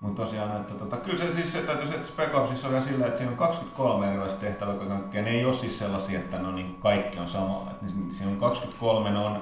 Mutta 0.00 0.22
tosiaan, 0.22 0.56
että 0.56 0.74
tota, 0.74 0.96
kyllä 0.96 1.18
se 1.18 1.32
siis 1.32 1.52
se 1.52 1.62
täytyy 1.62 1.86
se, 1.86 1.94
että 1.94 2.06
Spec 2.06 2.34
Opsissa 2.34 2.68
on 2.68 2.82
silleen, 2.82 3.08
että 3.08 3.18
siinä 3.18 3.30
on 3.30 3.36
23 3.38 4.08
erilaista 4.08 4.40
tehtävää 4.40 4.74
kaikkea. 4.74 5.22
Ne 5.22 5.30
ei 5.30 5.44
ole 5.44 5.54
siis 5.54 5.78
sellaisia, 5.78 6.18
että 6.18 6.38
no 6.38 6.52
niin 6.52 6.76
kaikki 6.80 7.18
on 7.18 7.28
sama. 7.28 7.66
Että 7.70 7.86
siinä 8.12 8.30
on 8.30 8.36
23, 8.36 9.10
ne 9.10 9.18
on 9.18 9.40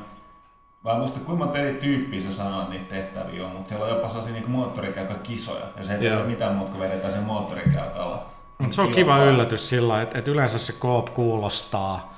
Mä 0.84 0.92
en 0.92 0.98
muista 0.98 1.20
kuinka 1.20 1.44
monta 1.44 1.58
eri 1.58 1.74
tyyppiä 1.74 2.20
sä 2.20 2.34
sanoit 2.34 2.68
niitä 2.68 2.94
tehtäviä 2.94 3.44
on, 3.44 3.50
mutta 3.50 3.68
siellä 3.68 3.84
on 3.84 3.90
jopa 3.90 4.08
sellaisia 4.08 4.32
niin 4.32 4.50
moottorikelkkakisoja, 4.50 5.64
ja 5.76 5.84
se 5.84 5.94
ei 5.94 6.12
ole 6.12 6.24
mitään 6.24 6.54
muuta 6.54 6.72
kuin 6.72 6.82
vedetään 6.82 7.12
sen 7.12 7.22
moottorikelkalla. 7.22 8.26
Se 8.70 8.82
on 8.82 8.92
kiva 8.92 9.18
yllätys 9.18 9.68
sillä, 9.68 10.02
että, 10.02 10.18
että 10.18 10.30
yleensä 10.30 10.58
se 10.58 10.72
koop 10.72 11.14
kuulostaa 11.14 12.11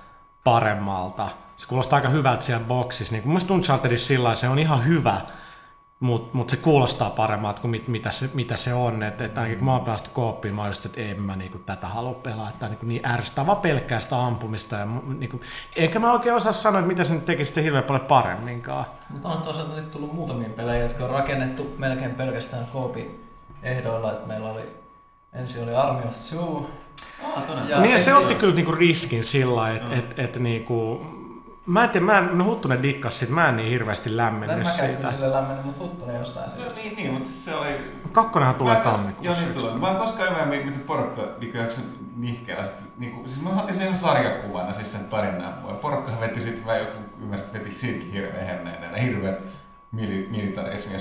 paremmalta. 0.45 1.29
Se 1.57 1.69
kuulostaa 1.69 1.97
aika 1.97 2.09
hyvältä 2.09 2.45
siellä 2.45 2.65
boksissa. 2.65 3.15
Niin 3.15 3.29
mun 3.29 3.41
Unchartedissa 3.51 4.07
sillä 4.07 4.35
se 4.35 4.49
on 4.49 4.59
ihan 4.59 4.85
hyvä, 4.85 5.21
mutta 6.01 6.37
mut 6.37 6.51
se 6.51 6.57
kuulostaa 6.57 7.11
paremmalta 7.11 7.61
kuin 7.61 7.71
mit, 7.71 7.89
mitä, 7.89 8.11
se, 8.11 8.31
mitä 8.35 8.57
se 8.57 8.75
on. 8.75 9.03
Et, 9.03 9.21
et 9.21 9.39
ainakin 9.39 9.59
kun 9.59 9.65
mä 9.67 9.73
oon 9.73 9.85
päässyt 9.85 10.13
kooppiin, 10.13 10.55
mä 10.55 10.61
oon 10.61 10.71
just, 10.71 10.87
että 10.87 11.01
en 11.01 11.23
mä 11.23 11.37
niinku 11.37 11.59
tätä 11.59 11.89
halua 11.89 12.15
pelaa. 12.15 12.49
Että 12.49 12.69
niinku 12.69 12.87
niin 12.87 13.07
ärsyttää 13.07 13.47
vaan 13.47 13.59
pelkkää 13.59 14.01
sitä 14.01 14.27
ampumista. 14.27 14.77
Ja, 14.77 14.87
niinku, 15.19 15.41
enkä 15.77 15.99
mä 15.99 16.13
oikein 16.13 16.35
osaa 16.35 16.53
sanoa, 16.53 16.79
että 16.79 16.89
mitä 16.89 17.05
se 17.05 17.15
nyt 17.15 17.25
tekisi 17.25 17.63
hirveän 17.63 17.85
paljon 17.85 18.07
paremminkaan. 18.07 18.85
Mutta 19.11 19.29
on 19.29 19.43
toisaalta 19.43 19.77
nyt 19.77 19.91
tullut 19.91 20.13
muutamia 20.13 20.49
pelejä, 20.49 20.83
jotka 20.83 21.05
on 21.05 21.11
rakennettu 21.11 21.75
melkein 21.79 22.15
pelkästään 22.15 22.67
koopin 22.73 23.29
ehdoilla. 23.63 24.13
Että 24.13 24.27
meillä 24.27 24.49
oli, 24.49 24.77
ensin 25.33 25.63
oli 25.63 25.75
Army 25.75 26.03
of 26.09 26.17
Two. 26.31 26.71
Ah. 27.25 27.69
Ja 27.69 27.81
niin 27.81 28.01
se 28.01 28.15
otti 28.15 28.35
kyllä 28.35 28.55
niinku 28.55 28.73
riskin 28.73 29.25
sillä 29.25 29.75
että 29.75 29.91
Joo. 29.91 29.99
et, 29.99 30.19
et, 30.19 30.37
niinku, 30.39 31.07
mä 31.67 31.85
en 31.85 31.91
tiedä, 31.91 32.07
mä 32.07 32.19
en, 32.19 32.39
no 32.39 32.45
Huttunen 32.45 32.83
dikkas 32.83 33.19
sit, 33.19 33.29
mä 33.29 33.49
en 33.49 33.57
niin 33.57 33.71
hirveästi 33.71 34.11
En 34.11 34.17
lämmennyt 34.17 34.67
siitä. 34.67 34.87
kyllä 34.97 35.11
sille 35.11 35.31
lämmennyt, 35.33 35.65
mutta 35.65 35.81
Huttunen 35.85 36.17
jostain 36.17 36.51
Se, 36.51 36.57
syystä. 36.57 36.75
niin, 36.75 36.97
niin, 36.97 37.13
mutta 37.13 37.29
siis 37.29 37.45
se 37.45 37.55
oli... 37.55 37.69
Kakkonenhan 38.13 38.55
tulee 38.55 38.75
Mä 38.75 38.81
tammikuussa. 38.81 39.43
Joo, 39.43 39.53
niin 39.53 39.61
tulee. 39.63 39.75
Mä 39.75 39.91
en 39.91 39.97
koskaan 39.97 40.29
ymmärrä, 40.29 40.65
miten 40.65 40.81
porukka 40.81 41.29
niin 41.41 41.55
jakso 41.55 41.81
nihkeellä. 42.17 42.65
Sit, 42.65 42.99
niin 42.99 43.13
kuin, 43.13 43.29
siis 43.29 43.43
mä 43.43 43.51
otin 43.51 43.75
sen 43.75 43.85
ihan 43.85 43.97
sarjakuvana, 43.99 44.73
siis 44.73 44.93
sen 44.93 45.05
tarinan. 45.05 45.43
Ja 45.43 45.75
porukkahan 45.75 46.21
veti 46.21 46.41
sit 46.41 46.67
vähän 46.67 46.81
joku, 46.81 46.99
ymmärsit, 47.23 47.53
veti 47.53 47.73
siitäkin 47.73 48.13
hirveän 48.13 48.47
herneen. 48.47 48.93
Ne 48.93 49.03
hirveät 49.03 49.39
mili, 49.93 50.29
militarismi 50.31 50.95
ja 50.95 51.01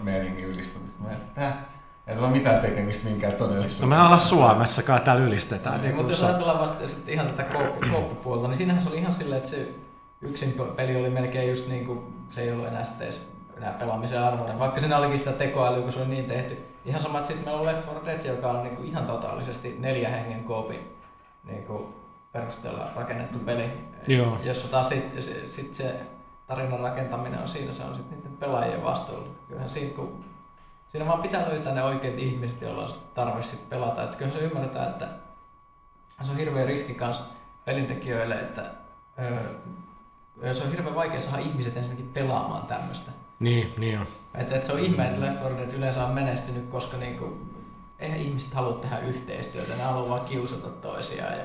meiningin 0.00 0.44
ylistämistä. 0.44 1.02
Mä 1.02 1.10
en, 1.10 1.16
tää, 1.34 1.64
ei 2.10 2.16
tuolla 2.16 2.32
mitään 2.32 2.60
tekemistä 2.60 3.08
minkään 3.08 3.32
todellisuudessa. 3.32 3.82
No 3.82 3.88
me 3.88 4.00
ollaan 4.00 4.20
Suomessa, 4.20 4.82
kai 4.82 5.00
täällä 5.00 5.24
ylistetään. 5.24 5.74
Niin, 5.74 5.82
Niin, 5.84 5.96
mutta 5.96 6.12
jos 6.12 6.22
ajatellaan 6.22 6.60
vasta 6.60 6.88
sitten 6.88 7.14
ihan 7.14 7.26
tätä 7.26 7.44
kooppipuolta, 7.92 8.48
niin 8.48 8.56
siinähän 8.56 8.82
se 8.82 8.88
oli 8.88 8.98
ihan 8.98 9.12
silleen, 9.12 9.36
että 9.36 9.50
se 9.50 9.68
yksin 10.20 10.56
peli 10.76 10.96
oli 10.96 11.10
melkein 11.10 11.50
just 11.50 11.68
niin 11.68 11.86
kuin, 11.86 12.00
se 12.30 12.40
ei 12.40 12.52
ollut 12.52 12.66
enää 12.66 12.84
sitten 12.84 13.06
edes 13.06 13.22
enää 13.56 13.72
pelaamisen 13.72 14.22
arvoinen, 14.22 14.58
vaikka 14.58 14.80
siinä 14.80 14.98
olikin 14.98 15.18
sitä 15.18 15.32
tekoälyä, 15.32 15.82
kun 15.82 15.92
se 15.92 16.00
oli 16.00 16.08
niin 16.08 16.24
tehty. 16.24 16.58
Ihan 16.84 17.02
sama, 17.02 17.18
että 17.18 17.28
sitten 17.28 17.46
meillä 17.46 17.60
on 17.60 17.66
Left 17.66 17.86
4 17.86 18.02
Dead, 18.04 18.24
joka 18.24 18.50
on 18.50 18.62
niin 18.62 18.76
kuin 18.76 18.88
ihan 18.88 19.04
totaalisesti 19.04 19.76
neljä 19.78 20.08
hengen 20.08 20.44
koopin 20.44 20.96
niin 21.44 21.64
kuin 21.64 21.94
perusteella 22.32 22.86
rakennettu 22.96 23.38
peli, 23.38 23.64
Joo. 24.06 24.38
jossa 24.44 24.68
taas 24.68 24.88
sitten 24.88 25.22
se, 25.22 25.50
sit 25.50 25.74
se 25.74 26.00
tarinan 26.46 26.80
rakentaminen 26.80 27.40
on 27.40 27.48
siinä, 27.48 27.72
se 27.72 27.82
on 27.82 27.94
sitten 27.94 28.18
niiden 28.18 28.36
pelaajien 28.36 28.84
vastuulla. 28.84 29.28
Kyllähän 29.48 29.70
siinä, 29.70 29.94
kun 29.94 30.24
Siinä 30.90 31.06
vaan 31.06 31.22
pitää 31.22 31.48
löytää 31.48 31.74
ne 31.74 31.82
oikeat 31.82 32.18
ihmiset, 32.18 32.60
joilla 32.60 32.82
on 32.82 32.92
tarve 33.14 33.42
sit 33.42 33.68
pelata. 33.68 34.02
Että 34.02 34.16
kyllä 34.16 34.32
se 34.32 34.38
ymmärretään, 34.38 34.90
että 34.90 35.08
se 36.24 36.30
on 36.30 36.36
hirveä 36.36 36.66
riski 36.66 36.94
kans 36.94 37.20
pelintekijöille, 37.64 38.34
että 38.34 38.70
öö, 39.18 40.54
se 40.54 40.62
on 40.62 40.70
hirveän 40.70 40.94
vaikea 40.94 41.20
saada 41.20 41.38
ihmiset 41.38 41.76
ensinnäkin 41.76 42.08
pelaamaan 42.08 42.66
tämmöistä. 42.66 43.10
Niin, 43.38 43.72
niin 43.78 43.98
on. 43.98 44.06
Että, 44.34 44.54
että 44.54 44.66
se 44.66 44.72
on 44.72 44.78
ihme, 44.78 45.08
että 45.08 45.20
Left 45.20 45.42
4 45.42 45.58
Dead 45.58 45.72
yleensä 45.72 46.04
on 46.04 46.14
menestynyt, 46.14 46.68
koska 46.68 46.96
niinku, 46.96 47.38
eihän 47.98 48.18
ihmiset 48.18 48.54
halua 48.54 48.72
tehdä 48.72 48.98
yhteistyötä, 48.98 49.76
ne 49.76 49.82
haluaa 49.82 50.08
vaan 50.08 50.20
kiusata 50.20 50.68
toisiaan. 50.68 51.38
Ja... 51.38 51.44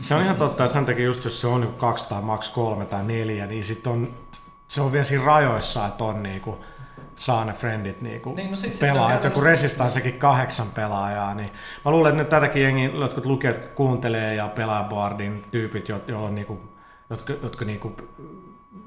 Se 0.00 0.14
on 0.14 0.22
ihan 0.22 0.36
totta, 0.36 0.68
sen 0.68 0.86
takia 0.86 1.04
just 1.04 1.24
jos 1.24 1.40
se 1.40 1.46
on 1.46 1.60
niinku 1.60 1.76
kaksi 1.76 2.08
tai 2.08 2.22
maks 2.22 2.48
kolme 2.48 2.84
tai 2.84 3.04
neljä, 3.04 3.46
niin 3.46 3.64
sit 3.64 3.86
on, 3.86 4.14
se 4.68 4.80
on 4.80 4.92
vielä 4.92 5.04
siinä 5.04 5.24
rajoissa, 5.24 5.86
että 5.86 6.04
on 6.04 6.22
niinku, 6.22 6.58
saa 7.16 7.44
ne 7.44 7.52
friendit 7.52 8.02
niinku 8.02 8.34
Niin, 8.34 8.50
no 8.50 8.56
se 8.56 8.66
on 8.66 8.72
pelaajat. 8.80 9.24
Joku 9.24 9.40
käytännössä- 9.40 9.50
Resistanssakin 9.50 10.18
kahdeksan 10.18 10.66
pelaajaa, 10.74 11.34
niin 11.34 11.50
mä 11.84 11.90
luulen, 11.90 12.10
että 12.10 12.22
nyt 12.22 12.28
tätäkin 12.28 12.62
jengi, 12.62 12.90
jotkut 13.00 13.26
lukijat 13.26 13.56
jotka 13.56 13.74
kuuntelee 13.74 14.34
ja 14.34 14.48
pelaa 14.48 14.84
boardin 14.84 15.42
tyypit, 15.50 15.88
jo- 15.88 16.00
joilla 16.06 16.26
on 16.28 16.34
niinku, 16.34 16.60
jotka, 17.10 17.32
jotka 17.42 17.64
niinku, 17.64 17.92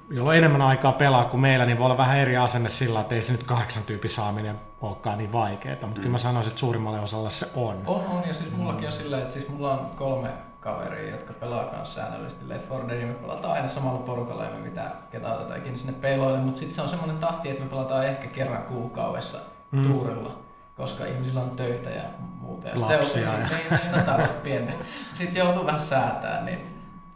jolla 0.09 0.29
on 0.29 0.35
enemmän 0.35 0.61
aikaa 0.61 0.91
pelaa 0.91 1.25
kuin 1.25 1.41
meillä, 1.41 1.65
niin 1.65 1.77
voi 1.77 1.85
olla 1.85 1.97
vähän 1.97 2.17
eri 2.17 2.37
asenne 2.37 2.69
sillä, 2.69 3.01
että 3.01 3.15
ei 3.15 3.21
se 3.21 3.31
nyt 3.31 3.43
kahdeksan 3.43 3.83
tyypin 3.83 4.09
saaminen 4.11 4.59
olekaan 4.81 5.17
niin 5.17 5.31
vaikeaa, 5.31 5.73
mutta 5.81 5.87
mm. 5.87 5.93
kyllä 5.95 6.09
mä 6.09 6.17
sanoisin, 6.17 6.49
että 6.49 6.59
suurimmalle 6.59 6.99
osalle 6.99 7.29
se 7.29 7.47
on. 7.55 7.77
On, 7.85 8.05
on, 8.07 8.23
ja 8.27 8.33
siis 8.33 8.51
mullakin 8.51 8.87
on 8.87 8.93
silleen, 8.93 9.21
että 9.21 9.33
siis 9.33 9.49
mulla 9.49 9.71
on 9.79 9.89
kolme 9.95 10.29
kaveria, 10.65 11.11
jotka 11.11 11.33
pelaa 11.33 11.63
kanssa 11.65 11.95
säännöllisesti 12.01 12.49
Left 12.49 12.69
4 12.69 12.87
Dead, 12.89 13.01
ja 13.01 13.07
me 13.07 13.13
pelataan 13.13 13.53
aina 13.53 13.69
samalla 13.69 13.99
porukalla, 13.99 14.43
ja 14.43 14.51
me 14.51 14.59
mitään 14.59 14.91
ketään 15.11 15.35
oteta 15.35 15.55
ikinä 15.55 15.77
sinne 15.77 15.93
peiloille, 15.93 16.39
mutta 16.39 16.59
sitten 16.59 16.75
se 16.75 16.81
on 16.81 16.89
semmoinen 16.89 17.17
tahti, 17.17 17.49
että 17.49 17.63
me 17.63 17.69
pelataan 17.69 18.05
ehkä 18.05 18.27
kerran 18.27 18.63
kuukaudessa 18.63 19.37
Mm. 19.71 19.83
tuurilla, 19.83 20.39
koska 20.77 21.05
ihmisillä 21.05 21.41
on 21.41 21.49
töitä 21.49 21.89
ja 21.89 22.03
muuta. 22.19 22.67
Ja 22.67 22.73
Lapsia 22.81 23.01
sitten 23.01 23.23
ja- 23.23 23.37
niin, 23.37 23.49
niin, 23.83 23.91
no 23.97 24.01
tällaista 24.03 24.41
pientä. 24.43 24.71
Sitten 25.13 25.39
joutuu 25.39 25.65
vähän 25.65 25.79
säätää, 25.79 26.41
niin 26.43 26.59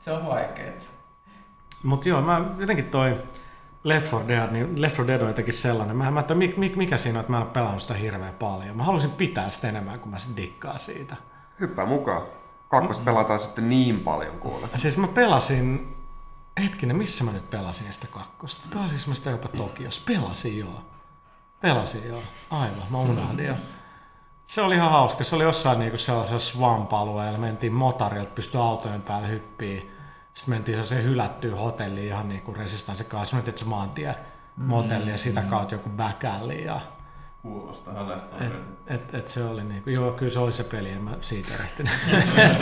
se 0.01 0.11
on 0.11 0.25
vaikeaa. 0.27 0.73
Mutta 1.83 2.09
joo, 2.09 2.21
mä 2.21 2.41
jotenkin 2.57 2.85
toi 2.89 3.17
Left 3.83 4.11
4 4.11 4.27
Dead, 4.27 4.51
niin 4.51 4.81
Left 4.81 4.97
4 4.97 5.07
Dead 5.07 5.21
on 5.21 5.27
jotenkin 5.27 5.53
sellainen. 5.53 5.95
Mä, 5.97 6.11
mä 6.11 6.19
että 6.19 6.35
mik, 6.35 6.57
mik, 6.57 6.75
mikä 6.75 6.97
siinä 6.97 7.19
on, 7.19 7.21
että 7.21 7.31
mä 7.31 7.37
en 7.37 7.43
ole 7.43 7.51
pelannut 7.51 7.81
sitä 7.81 7.93
hirveän 7.93 8.33
paljon. 8.33 8.77
Mä 8.77 8.83
haluaisin 8.83 9.11
pitää 9.11 9.49
sitä 9.49 9.69
enemmän, 9.69 9.99
kun 9.99 10.11
mä 10.11 10.17
sit 10.19 10.37
dikkaan 10.37 10.79
siitä. 10.79 11.15
Hyppää 11.59 11.85
mukaan. 11.85 12.21
Kakkosta 12.69 13.03
pelataan 13.03 13.39
sitten 13.39 13.69
niin 13.69 13.99
paljon 13.99 14.39
kuule. 14.39 14.67
Siis 14.75 14.97
mä 14.97 15.07
pelasin, 15.07 15.97
hetkinen, 16.63 16.97
missä 16.97 17.23
mä 17.23 17.31
nyt 17.31 17.49
pelasin 17.49 17.93
sitä 17.93 18.07
kakkosta? 18.07 18.67
Pelasinko 18.69 19.03
mä 19.07 19.13
sitä 19.13 19.29
jopa 19.29 19.47
Tokiossa? 19.47 20.03
Pelasin 20.05 20.59
joo. 20.59 20.81
Pelasin 21.61 22.07
joo. 22.07 22.21
Aivan, 22.49 22.83
mä 22.89 22.97
unohdin 22.97 23.45
jo. 23.45 23.55
Se 24.47 24.61
oli 24.61 24.75
ihan 24.75 24.91
hauska. 24.91 25.23
Se 25.23 25.35
oli 25.35 25.43
jossain 25.43 25.79
niinku 25.79 25.97
sellaisella 25.97 26.39
swamp-alueella. 26.39 27.37
Mentiin 27.37 27.73
motarilta, 27.73 28.31
pystyi 28.35 28.61
autojen 28.61 29.01
päälle 29.01 29.29
hyppiin. 29.29 29.91
Sitten 30.33 30.55
mentiin 30.55 30.75
sellaiseen 30.75 31.03
hylättyyn 31.03 31.57
hotelliin 31.57 32.07
ihan 32.07 32.29
niinku 32.29 32.53
Resistanssin 32.53 33.07
kanssa. 33.07 33.35
Mä 33.35 33.43
se 33.55 33.65
maantie 33.65 34.15
motelli 34.57 35.11
ja 35.11 35.17
sitä 35.17 35.41
kautta 35.41 35.75
joku 35.75 35.89
back 35.89 36.23
alley. 36.23 36.57
Ja 36.57 36.81
4 37.43 38.15
et, 38.39 38.53
et, 38.87 39.13
et 39.13 39.27
se 39.27 39.43
oli 39.43 39.63
niinku, 39.63 39.89
joo, 39.89 40.11
kyllä 40.11 40.31
se 40.31 40.39
oli 40.39 40.51
se 40.51 40.63
peli, 40.63 40.89
en 40.89 41.01
mä 41.01 41.11
siitä 41.21 41.53
ehtinyt. 41.63 41.93
et, 42.37 42.61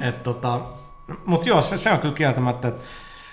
et, 0.00 0.22
tota, 0.22 0.60
mut 1.24 1.46
joo, 1.46 1.60
se, 1.60 1.78
se 1.78 1.92
on 1.92 1.98
kyllä 1.98 2.14
kieltämättä, 2.14 2.68
että 2.68 2.82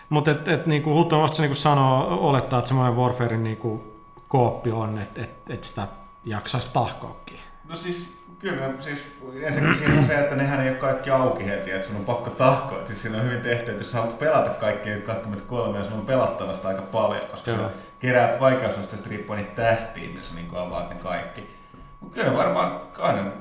mutta 0.09 0.31
et, 0.31 0.47
et, 0.47 0.65
niinku 0.65 0.93
Hutto 0.93 1.21
vasta 1.21 1.41
niinku 1.41 1.55
sanoo, 1.55 2.27
olettaa, 2.29 2.59
että 2.59 2.67
semmoinen 2.67 2.97
Warfarein 2.97 3.43
niinku 3.43 3.83
kooppi 4.27 4.71
on, 4.71 4.99
että 4.99 5.21
et, 5.21 5.49
et 5.49 5.63
sitä 5.63 5.87
jaksaisi 6.25 6.73
tahkoakin. 6.73 7.39
No 7.63 7.75
siis, 7.75 8.17
kyllä, 8.39 8.73
siis 8.79 9.03
ensinnäkin 9.41 9.77
siinä 9.77 9.99
on 9.99 10.05
se, 10.05 10.19
että 10.19 10.35
nehän 10.35 10.61
ei 10.61 10.69
ole 10.69 10.77
kaikki 10.77 11.09
auki 11.09 11.45
heti, 11.45 11.71
että 11.71 11.87
sun 11.87 11.95
on 11.95 12.05
pakko 12.05 12.29
tahkoa. 12.29 12.85
Siis 12.85 13.01
siinä 13.01 13.17
on 13.17 13.23
hyvin 13.23 13.41
tehty, 13.41 13.71
että 13.71 13.83
jos 13.83 13.91
sä 13.91 13.97
haluat 13.97 14.19
pelata 14.19 14.49
kaikki 14.49 14.89
niitä 14.89 15.05
23 15.05 15.77
ja 15.77 15.83
sun 15.83 15.93
on 15.93 16.05
pelattavasta 16.05 16.67
aika 16.67 16.81
paljon, 16.81 17.27
koska 17.31 17.51
Joo. 17.51 17.59
sä 17.59 17.69
keräät 17.99 18.39
vaikeusasteesta 18.39 19.09
riippuen 19.09 19.39
niitä 19.39 19.61
tähtiä, 19.61 20.09
missä 20.09 20.35
niin 20.35 20.55
avaat 20.55 20.89
ne 20.89 20.95
kaikki. 20.95 21.49
Mut 21.99 22.13
kyllä 22.13 22.33
varmaan, 22.33 22.81
aina, 22.97 23.31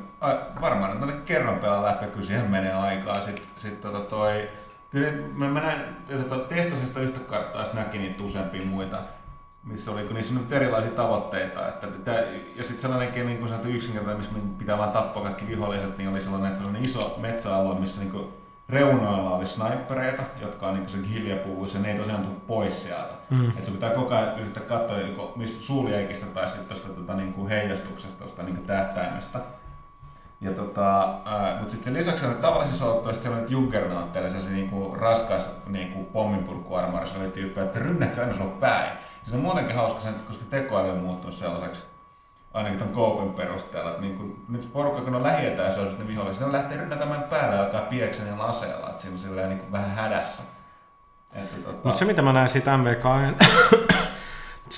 varmaan 0.60 1.08
että 1.08 1.22
kerran 1.24 1.58
pelaa 1.58 1.84
läpi, 1.84 2.06
kyllä 2.06 2.26
siihen 2.26 2.50
menee 2.50 2.74
aikaa. 2.74 3.14
Sitten 3.14 3.44
sit 3.56 3.80
tota 3.80 4.00
toi, 4.00 4.48
kyllä 4.90 5.12
mä, 5.34 5.48
mä 5.48 5.60
näin, 5.60 5.80
tota, 6.28 6.38
testasin 6.38 6.86
sitä 6.86 7.00
yhtä 7.00 7.20
karttaa, 7.20 7.64
sitten 7.64 7.84
näki 7.84 7.98
niitä 7.98 8.24
useampia 8.24 8.62
muita 8.62 8.98
missä 9.68 9.90
oli, 9.90 10.04
kun 10.04 10.14
niissä 10.14 10.34
on 10.34 10.46
erilaisia 10.50 10.90
tavoitteita. 10.90 11.68
Että, 11.68 11.86
ja 12.56 12.64
sitten 12.64 12.80
sellainenkin 12.80 13.26
niin 13.26 13.38
kuin 13.38 13.48
sanottu 13.48 13.68
yksinkertainen, 13.68 14.20
missä 14.20 14.38
pitää 14.58 14.78
vaan 14.78 14.92
tappaa 14.92 15.22
kaikki 15.22 15.48
viholliset, 15.48 15.98
niin 15.98 16.08
oli 16.08 16.20
sellainen, 16.20 16.48
että 16.48 16.58
sellainen 16.58 16.82
iso 16.82 17.18
metsäalue, 17.20 17.80
missä 17.80 18.00
niin 18.00 18.12
kuin 18.12 18.28
reunoilla 18.68 19.36
oli 19.36 19.46
snipereita, 19.46 20.22
jotka 20.40 20.66
on 20.66 20.74
niin 20.74 20.88
se 20.88 20.98
hiljapuvuissa, 21.08 21.78
ja 21.78 21.82
ne 21.82 21.90
ei 21.92 21.98
tosiaan 21.98 22.22
tule 22.22 22.36
pois 22.46 22.82
sieltä. 22.82 23.14
Mm. 23.30 23.48
Et 23.58 23.64
sun 23.64 23.74
pitää 23.74 23.90
koko 23.90 24.14
ajan 24.14 24.38
yrittää 24.38 24.62
katsoa, 24.62 24.98
joko 24.98 25.32
mistä 25.36 25.62
suuliaikista 25.62 26.26
tai 26.26 26.48
sitten 26.48 26.66
tuosta 26.66 26.88
tota, 26.88 27.14
niin 27.14 27.32
kuin 27.32 27.48
heijastuksesta, 27.48 28.18
tuosta 28.18 28.42
niin 28.42 28.56
kuin 28.56 28.66
tähtäimestä. 28.66 29.38
Ja 30.40 30.52
tota, 30.52 31.14
mutta 31.58 31.70
sitten 31.70 31.84
sen 31.84 31.94
lisäksi 31.94 32.26
oli 32.26 32.34
tavallisissa 32.34 32.86
oloissa 32.86 33.22
siellä 33.22 33.38
oli 33.38 33.50
juggernautteja, 33.50 34.30
sellaisia 34.30 34.54
niinku 34.54 34.94
raskas 34.94 35.50
niinku 35.66 36.04
pomminpurkuarmorissa 36.04 37.18
oli 37.18 37.30
tyyppejä, 37.30 37.66
että 37.66 37.78
rynnäkö 37.78 38.20
aina 38.20 38.36
sulla 38.36 38.56
päin. 38.60 38.98
Se 39.24 39.34
on 39.34 39.40
muutenkin 39.40 39.76
hauska 39.76 40.00
sen, 40.00 40.14
koska 40.26 40.44
tekoäly 40.50 40.90
on 40.90 40.98
muuttunut 40.98 41.36
sellaiseksi, 41.36 41.84
ainakin 42.54 42.78
ton 42.78 42.88
Koupen 42.88 43.30
perusteella, 43.32 43.90
että 43.90 44.02
niinku, 44.02 44.36
nyt 44.48 44.72
porukka 44.72 45.00
kun 45.00 45.14
on 45.14 45.22
lähietäisyys, 45.22 45.98
ne 45.98 46.06
viholliset, 46.06 46.46
ne 46.46 46.52
lähtee 46.52 46.78
rynnätämään 46.78 47.22
päälle 47.22 47.56
ja 47.56 47.62
alkaa 47.62 47.80
pieksen 47.80 48.26
niillä 48.26 48.44
aseella, 48.44 48.90
että 48.90 49.02
siinä 49.02 49.42
on 49.42 49.48
niinku 49.48 49.72
vähän 49.72 49.90
hädässä. 49.90 50.42
Tota, 51.64 51.78
Mutta 51.84 51.98
se 51.98 52.04
mitä 52.04 52.22
mä 52.22 52.32
näin 52.32 52.48
siitä 52.48 52.76
MVK, 52.76 53.04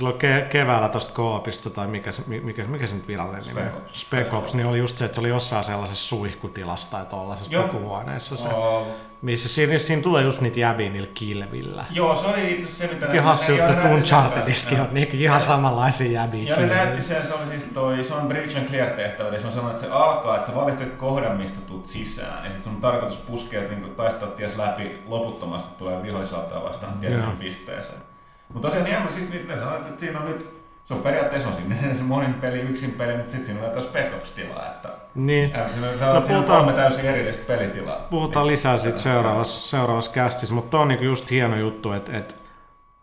silloin 0.00 0.16
ke- 0.20 0.48
keväällä 0.48 0.88
tuosta 0.88 1.12
koopista, 1.12 1.70
tai 1.70 1.86
mikä 1.86 2.12
se, 2.12 2.22
mikä, 2.26 2.64
mikä 2.64 2.86
se 2.86 2.94
nyt 2.96 3.08
virallinen 3.08 3.42
nimi 3.46 3.60
on? 3.60 3.82
Spec 3.86 4.32
Ops, 4.32 4.54
niin 4.54 4.66
oli 4.66 4.78
just 4.78 4.98
se, 4.98 5.04
että 5.04 5.14
se 5.14 5.20
oli 5.20 5.28
jossain 5.28 5.64
sellaisessa 5.64 6.08
suihkutilassa 6.08 6.90
tai 6.90 7.06
tuollaisessa 7.06 7.52
Joo. 7.52 7.68
pukuhuoneessa 7.68 8.36
se, 8.36 8.48
Oo, 8.48 8.86
missä 9.22 9.48
siinä, 9.48 9.78
siinä 9.78 10.02
tulee 10.02 10.22
just 10.24 10.40
niitä 10.40 10.60
jäbiä 10.60 10.90
niillä 10.90 11.08
kilvillä. 11.14 11.84
Joo, 11.90 12.14
se 12.14 12.26
oli 12.26 12.50
itse 12.52 12.64
asiassa 12.64 12.86
se, 12.86 13.06
mitä... 13.08 13.22
Hassu 13.22 13.52
ne- 13.52 13.58
juttu, 13.58 13.72
että 13.72 13.88
Unchartediskin 13.88 14.78
Joo. 14.78 14.86
on 14.86 14.94
niin 14.94 15.08
ihan 15.12 15.40
samanlaisia 15.40 16.12
jäbiä 16.12 16.54
Ja 16.54 16.60
ne 16.60 16.66
näytti 16.66 17.02
sen, 17.02 17.26
se 17.26 17.34
oli 17.34 17.46
siis 17.46 17.64
toi, 17.74 18.04
se 18.04 18.14
on 18.14 18.28
Bridge 18.28 18.58
and 18.58 18.68
Clear 18.68 18.90
tehtävä, 18.90 19.38
se 19.40 19.46
on 19.46 19.52
sanonut, 19.52 19.70
että 19.74 19.86
se 19.86 19.92
alkaa, 19.92 20.36
että 20.36 20.46
sä 20.46 20.54
valitset 20.54 20.94
kohdan, 20.96 21.36
mistä 21.36 21.60
tuut 21.60 21.86
sisään, 21.86 22.44
ja 22.44 22.52
sit 22.52 22.62
sun 22.64 22.74
on 22.74 22.80
tarkoitus 22.80 23.18
puskea, 23.18 23.62
että 23.62 23.74
niinku 23.74 23.94
taistaa 23.94 24.28
ties 24.28 24.56
läpi 24.56 25.02
loputtomasti 25.06 25.68
tulee 25.78 26.02
vihollisautoja 26.02 26.62
vastaan 26.62 26.92
tiettyyn 26.92 27.22
Joo. 27.22 27.32
pisteeseen. 27.38 28.09
Mutta 28.52 28.68
tosiaan 28.68 28.84
niin, 28.84 28.96
en- 28.96 29.12
siis 29.12 29.30
ne 29.48 29.58
sanoit, 29.58 29.86
että 29.86 30.00
siinä 30.00 30.18
on 30.20 30.26
nyt, 30.26 30.60
se 30.84 30.94
on 30.94 31.02
periaatteessa 31.02 31.48
on 31.48 31.54
sinne 31.54 31.94
se 31.94 32.02
monin 32.02 32.34
peli, 32.34 32.60
yksin 32.60 32.90
peli, 32.92 33.16
mutta 33.16 33.30
sitten 33.32 33.46
siinä 33.56 33.68
on 33.76 33.82
Spec 33.82 34.14
Ops-tilaa, 34.14 34.66
että 34.66 34.88
Niin. 35.14 35.50
ja 35.50 35.68
siinä 35.68 35.86
on, 36.08 36.14
No, 36.14 36.20
puhutaan- 36.20 36.64
kolme 36.64 36.72
täysin 36.72 37.04
erillistä 37.04 37.42
pelitilaa. 37.46 37.96
Puhutaan 38.10 38.46
Niin, 38.46 38.52
lisää 38.52 38.76
sitten 38.76 39.02
seuraavassa, 39.02 39.68
seuraavassa 39.68 40.10
kästissä, 40.12 40.54
mutta 40.54 40.78
on 40.78 40.88
niinku 40.88 41.04
just 41.04 41.30
hieno 41.30 41.56
juttu, 41.56 41.92
että, 41.92 42.16
että 42.18 42.34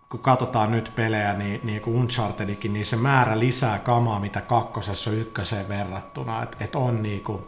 kun 0.09 0.19
katsotaan 0.19 0.71
nyt 0.71 0.91
pelejä, 0.95 1.33
niin, 1.33 1.59
niin 1.63 1.81
kuin 1.81 1.95
Unchartedikin, 1.95 2.73
niin 2.73 2.85
se 2.85 2.95
määrä 2.95 3.39
lisää 3.39 3.79
kamaa, 3.79 4.19
mitä 4.19 4.41
kakkosessa 4.41 5.09
on 5.09 5.17
ykköseen 5.17 5.69
verrattuna. 5.69 6.43
Että 6.43 6.57
et 6.61 6.75
on 6.75 7.03
niinku, 7.03 7.47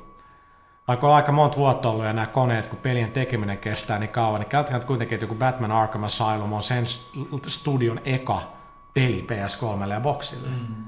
vaikka 0.89 1.07
on 1.07 1.15
aika 1.15 1.31
monta 1.31 1.57
vuotta 1.57 1.89
ollut 1.89 2.05
ja 2.05 2.13
nämä 2.13 2.27
koneet, 2.27 2.67
kun 2.67 2.79
pelien 2.79 3.11
tekeminen 3.11 3.57
kestää 3.57 3.99
niin 3.99 4.09
kauan, 4.09 4.39
niin 4.39 4.49
käytetään 4.49 4.85
kuitenkin, 4.85 5.15
että 5.15 5.23
joku 5.23 5.35
Batman 5.35 5.71
Arkham 5.71 6.03
Asylum 6.03 6.53
on 6.53 6.63
sen 6.63 6.83
st- 6.83 7.49
studion 7.49 8.01
eka 8.05 8.41
peli 8.93 9.27
PS3 9.27 9.89
ja 9.89 9.99
Boxille. 9.99 10.47
Mm. 10.47 10.85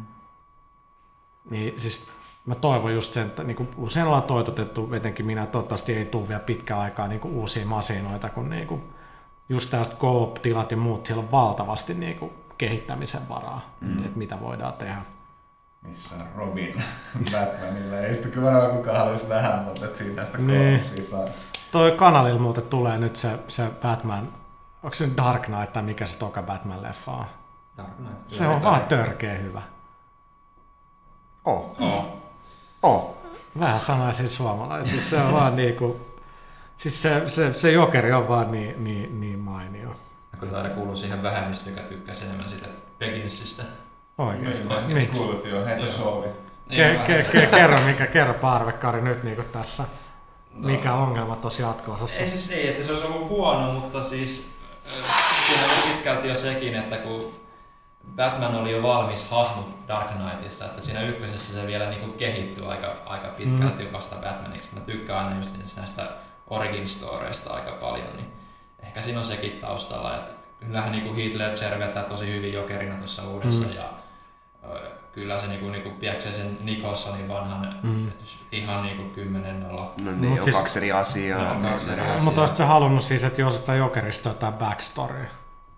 Niin 1.50 1.80
siis 1.80 2.08
mä 2.46 2.56
toivon 2.56 2.94
just 2.94 3.12
sen, 3.12 3.26
että 3.26 3.44
niin 3.44 3.70
usein 3.78 4.06
ollaan 4.06 4.24
toitotettu, 4.24 4.94
etenkin 4.94 5.26
minä 5.26 5.46
toivottavasti 5.46 5.94
ei 5.94 6.06
tule 6.06 6.28
vielä 6.28 6.40
pitkään 6.40 6.80
aikaa 6.80 7.08
niin 7.08 7.22
uusia 7.24 7.66
masinoita, 7.66 8.30
kun 8.30 8.50
niin 8.50 8.68
kuin, 8.68 8.84
just 9.50 9.70
tästä 9.70 9.96
co-op-tilat 9.96 10.72
ja 10.72 10.78
muut, 10.78 11.06
siellä 11.06 11.24
on 11.24 11.32
valtavasti 11.32 11.94
niin 11.94 12.20
kuin, 12.20 12.32
kehittämisen 12.58 13.30
varaa, 13.30 13.76
mm. 13.82 13.98
että 13.98 14.18
mitä 14.18 14.40
voidaan 14.40 14.74
tehdä. 14.74 15.02
Missä 15.88 16.16
on 16.16 16.22
Robin 16.36 16.84
Batmanilla. 17.32 17.98
Ei 17.98 18.16
sitä 18.16 18.28
kyllä 18.30 18.52
varmaan 18.52 18.72
kukaan 18.78 18.98
haluaisi 18.98 19.28
nähdä, 19.28 19.58
mutta 19.66 19.86
et 19.86 19.96
siinä 19.96 20.26
sitä 20.26 20.38
Niin. 20.38 20.82
on. 21.14 21.28
Toi 21.72 21.92
kanalilla 21.92 22.40
muuten 22.40 22.64
tulee 22.64 22.98
nyt 22.98 23.16
se, 23.16 23.40
se 23.48 23.64
Batman, 23.82 24.28
onko 24.84 24.96
se 24.96 25.10
Dark 25.18 25.42
Knight 25.42 25.74
tai 25.74 25.84
mikä 25.84 26.06
se 26.06 26.18
toka 26.18 26.42
Batman-leffa 26.42 27.12
on? 27.12 27.26
Dark 27.78 27.96
Knight. 27.98 28.16
Se 28.32 28.48
on 28.48 28.64
vaan 28.64 28.82
törkeä 28.82 29.34
hyvä. 29.34 29.62
Oh, 31.46 31.76
Oh. 31.80 32.06
oh. 32.84 33.18
Vähän 33.60 33.80
sanoisin 33.80 34.30
suomalaisille, 34.30 35.02
se 35.02 35.18
on 35.22 35.34
vaan 35.34 35.56
niinku, 35.56 36.02
siis 36.78 37.02
se, 37.02 37.24
se, 37.30 37.54
se 37.54 37.72
jokeri 37.72 38.12
on 38.14 38.28
vaan 38.28 38.52
niin, 38.52 38.84
niin, 38.84 39.20
niin 39.20 39.40
mainio. 39.40 39.96
Kun 40.40 40.56
aina 40.56 40.70
kuuluu 40.70 40.96
siihen 40.96 41.24
vähemmistöön, 41.24 41.76
joka 41.78 41.90
tykkäsi 41.90 42.26
enemmän 42.26 42.50
siitä 42.50 42.68
Beginsistä. 43.00 43.64
Oikeesti. 44.28 44.70
Miksi? 44.88 45.50
Jo, 45.50 45.66
heitä 45.66 45.86
ke, 47.08 47.48
kerro, 47.52 47.82
mikä, 47.82 48.08
kerro 48.08 48.34
Parvekkari 48.34 49.02
nyt 49.02 49.24
niinku 49.24 49.44
tässä. 49.44 49.84
No. 50.54 50.68
Mikä 50.70 50.94
ongelma 50.94 51.36
tuossa 51.36 51.62
jatko-osassa? 51.62 52.20
Ei 52.20 52.28
siis 52.28 52.52
ei, 52.52 52.68
että 52.68 52.84
se 52.84 52.92
olisi 52.92 53.06
ollut 53.08 53.30
huono, 53.30 53.74
mutta 53.74 54.04
siis 54.04 54.52
äh, 54.86 55.46
siinä 55.48 55.64
oli 55.66 55.94
pitkälti 55.94 56.28
jo 56.28 56.36
sekin, 56.36 56.76
että 56.76 56.98
kun 56.98 57.34
Batman 58.16 58.56
oli 58.56 58.72
jo 58.72 58.84
valmis 58.84 59.30
hahmo 59.30 59.70
Dark 59.88 60.08
Knightissa, 60.08 60.66
että 60.66 60.82
siinä 60.82 61.02
ykkösessä 61.02 61.54
se 61.54 61.68
vielä 61.68 61.90
niinku 61.90 62.08
kehittyi 62.08 62.66
aika, 62.66 62.96
aika 63.06 63.28
pitkälti 63.28 63.84
mm. 63.84 63.92
vasta 63.92 64.16
Batmaniksi. 64.16 64.70
Mä 64.74 64.80
tykkään 64.80 65.26
aina 65.26 65.38
just 65.38 65.78
näistä 65.78 66.08
origin 66.48 66.88
storeista 66.88 67.54
aika 67.54 67.72
paljon, 67.72 68.16
niin 68.16 68.28
ehkä 68.84 69.02
siinä 69.02 69.20
on 69.20 69.26
sekin 69.26 69.52
taustalla, 69.52 70.18
että 70.18 70.32
kyllähän 70.60 70.92
niinku 70.92 71.16
Heath 71.16 71.36
Ledger 71.36 71.80
vetää 71.80 72.04
tosi 72.04 72.32
hyvin 72.32 72.54
jokerina 72.54 72.96
tuossa 72.96 73.24
uudessa 73.28 73.66
Mm. 73.66 73.74
ja 73.74 73.84
kyllä 75.12 75.38
se 75.38 75.48
niinku, 75.48 75.70
niinku 75.70 75.90
pieksee 75.90 76.34
sen 76.34 76.58
Nicholsonin 76.62 77.28
vanhan 77.28 77.76
Mm. 77.84 78.12
ihan 78.52 78.84
niinku 78.84 79.04
kymmenen 79.04 79.60
nolla. 79.60 79.94
No 80.04 80.12
niin, 80.12 80.32
on 80.38 80.44
siis- 80.44 80.56
kaksi 80.56 80.80
eri 80.80 80.92
asiaa. 80.92 81.54
No, 81.54 81.70
kaksi 81.70 81.92
eri 81.92 82.02
asiaa. 82.02 82.20
Mutta 82.20 82.42
olisit 82.42 82.58
sä 82.58 82.66
halunnut 82.66 83.04
siis, 83.04 83.24
että 83.24 83.42
jos 83.42 83.66
sä 83.66 83.76
jokerista 83.76 84.30
jotain 84.30 84.54
backstory? 84.54 85.28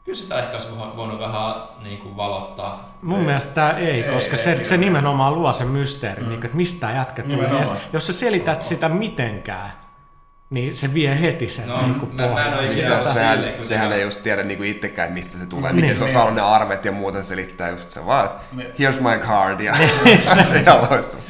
Kyllä 0.05 0.17
sitä 0.17 0.39
ehkä 0.39 0.51
olisi 0.51 0.67
vo- 0.69 0.95
voinut 0.97 1.19
vähän 1.19 1.53
niin 1.83 1.97
kuin 1.99 2.17
valottaa. 2.17 2.89
Mun 3.01 3.19
Ei. 3.19 3.25
mielestä 3.25 3.53
tää 3.53 3.77
ei, 3.77 4.03
Ei, 4.03 4.13
koska 4.13 4.31
ei, 4.31 4.37
se, 4.43 4.51
ei, 4.53 4.63
se 4.63 4.77
nimenomaan 4.77 5.35
luo 5.35 5.53
sen 5.53 5.67
mysteerin, 5.67 6.23
Mm. 6.25 6.29
niin, 6.29 6.45
että 6.45 6.57
mistä 6.57 6.79
tää 6.87 6.95
jätkä 6.95 7.23
tulee. 7.23 7.49
Jos 7.93 8.07
sä 8.07 8.13
selität 8.13 8.63
sitä 8.63 8.89
mitenkään, 8.89 9.71
niin 10.53 10.75
se 10.75 10.93
vie 10.93 11.21
heti 11.21 11.47
sen 11.47 11.67
No, 11.67 11.81
niin 11.81 11.95
kuin 11.99 12.15
mä- 12.15 12.21
mä 12.21 12.23
en 12.27 12.29
pohjan. 12.29 12.53
ole 12.59 12.67
Siis 12.67 12.83
sitä, 12.83 13.03
sehän, 13.03 13.39
sehän 13.59 13.91
ei 13.93 14.01
just 14.01 14.23
tiedä 14.23 14.43
niinku 14.43 14.63
itsekään, 14.63 15.05
että 15.05 15.13
mistä 15.13 15.37
se 15.37 15.45
tulee, 15.45 15.73
Niin. 15.73 15.81
miten 15.81 15.97
se 15.97 16.03
on 16.03 16.07
Niin. 16.07 16.13
saanut 16.13 16.35
ne 16.35 16.41
arvet 16.41 16.85
ja 16.85 16.91
muuten 16.91 17.25
selittää 17.25 17.69
just 17.69 17.89
se 17.89 18.05
vaan, 18.05 18.29
here's 18.57 19.01
my 19.01 19.19
card 19.27 19.59
ja 19.59 19.73
ihan 20.61 20.87
loistava. 20.91 21.21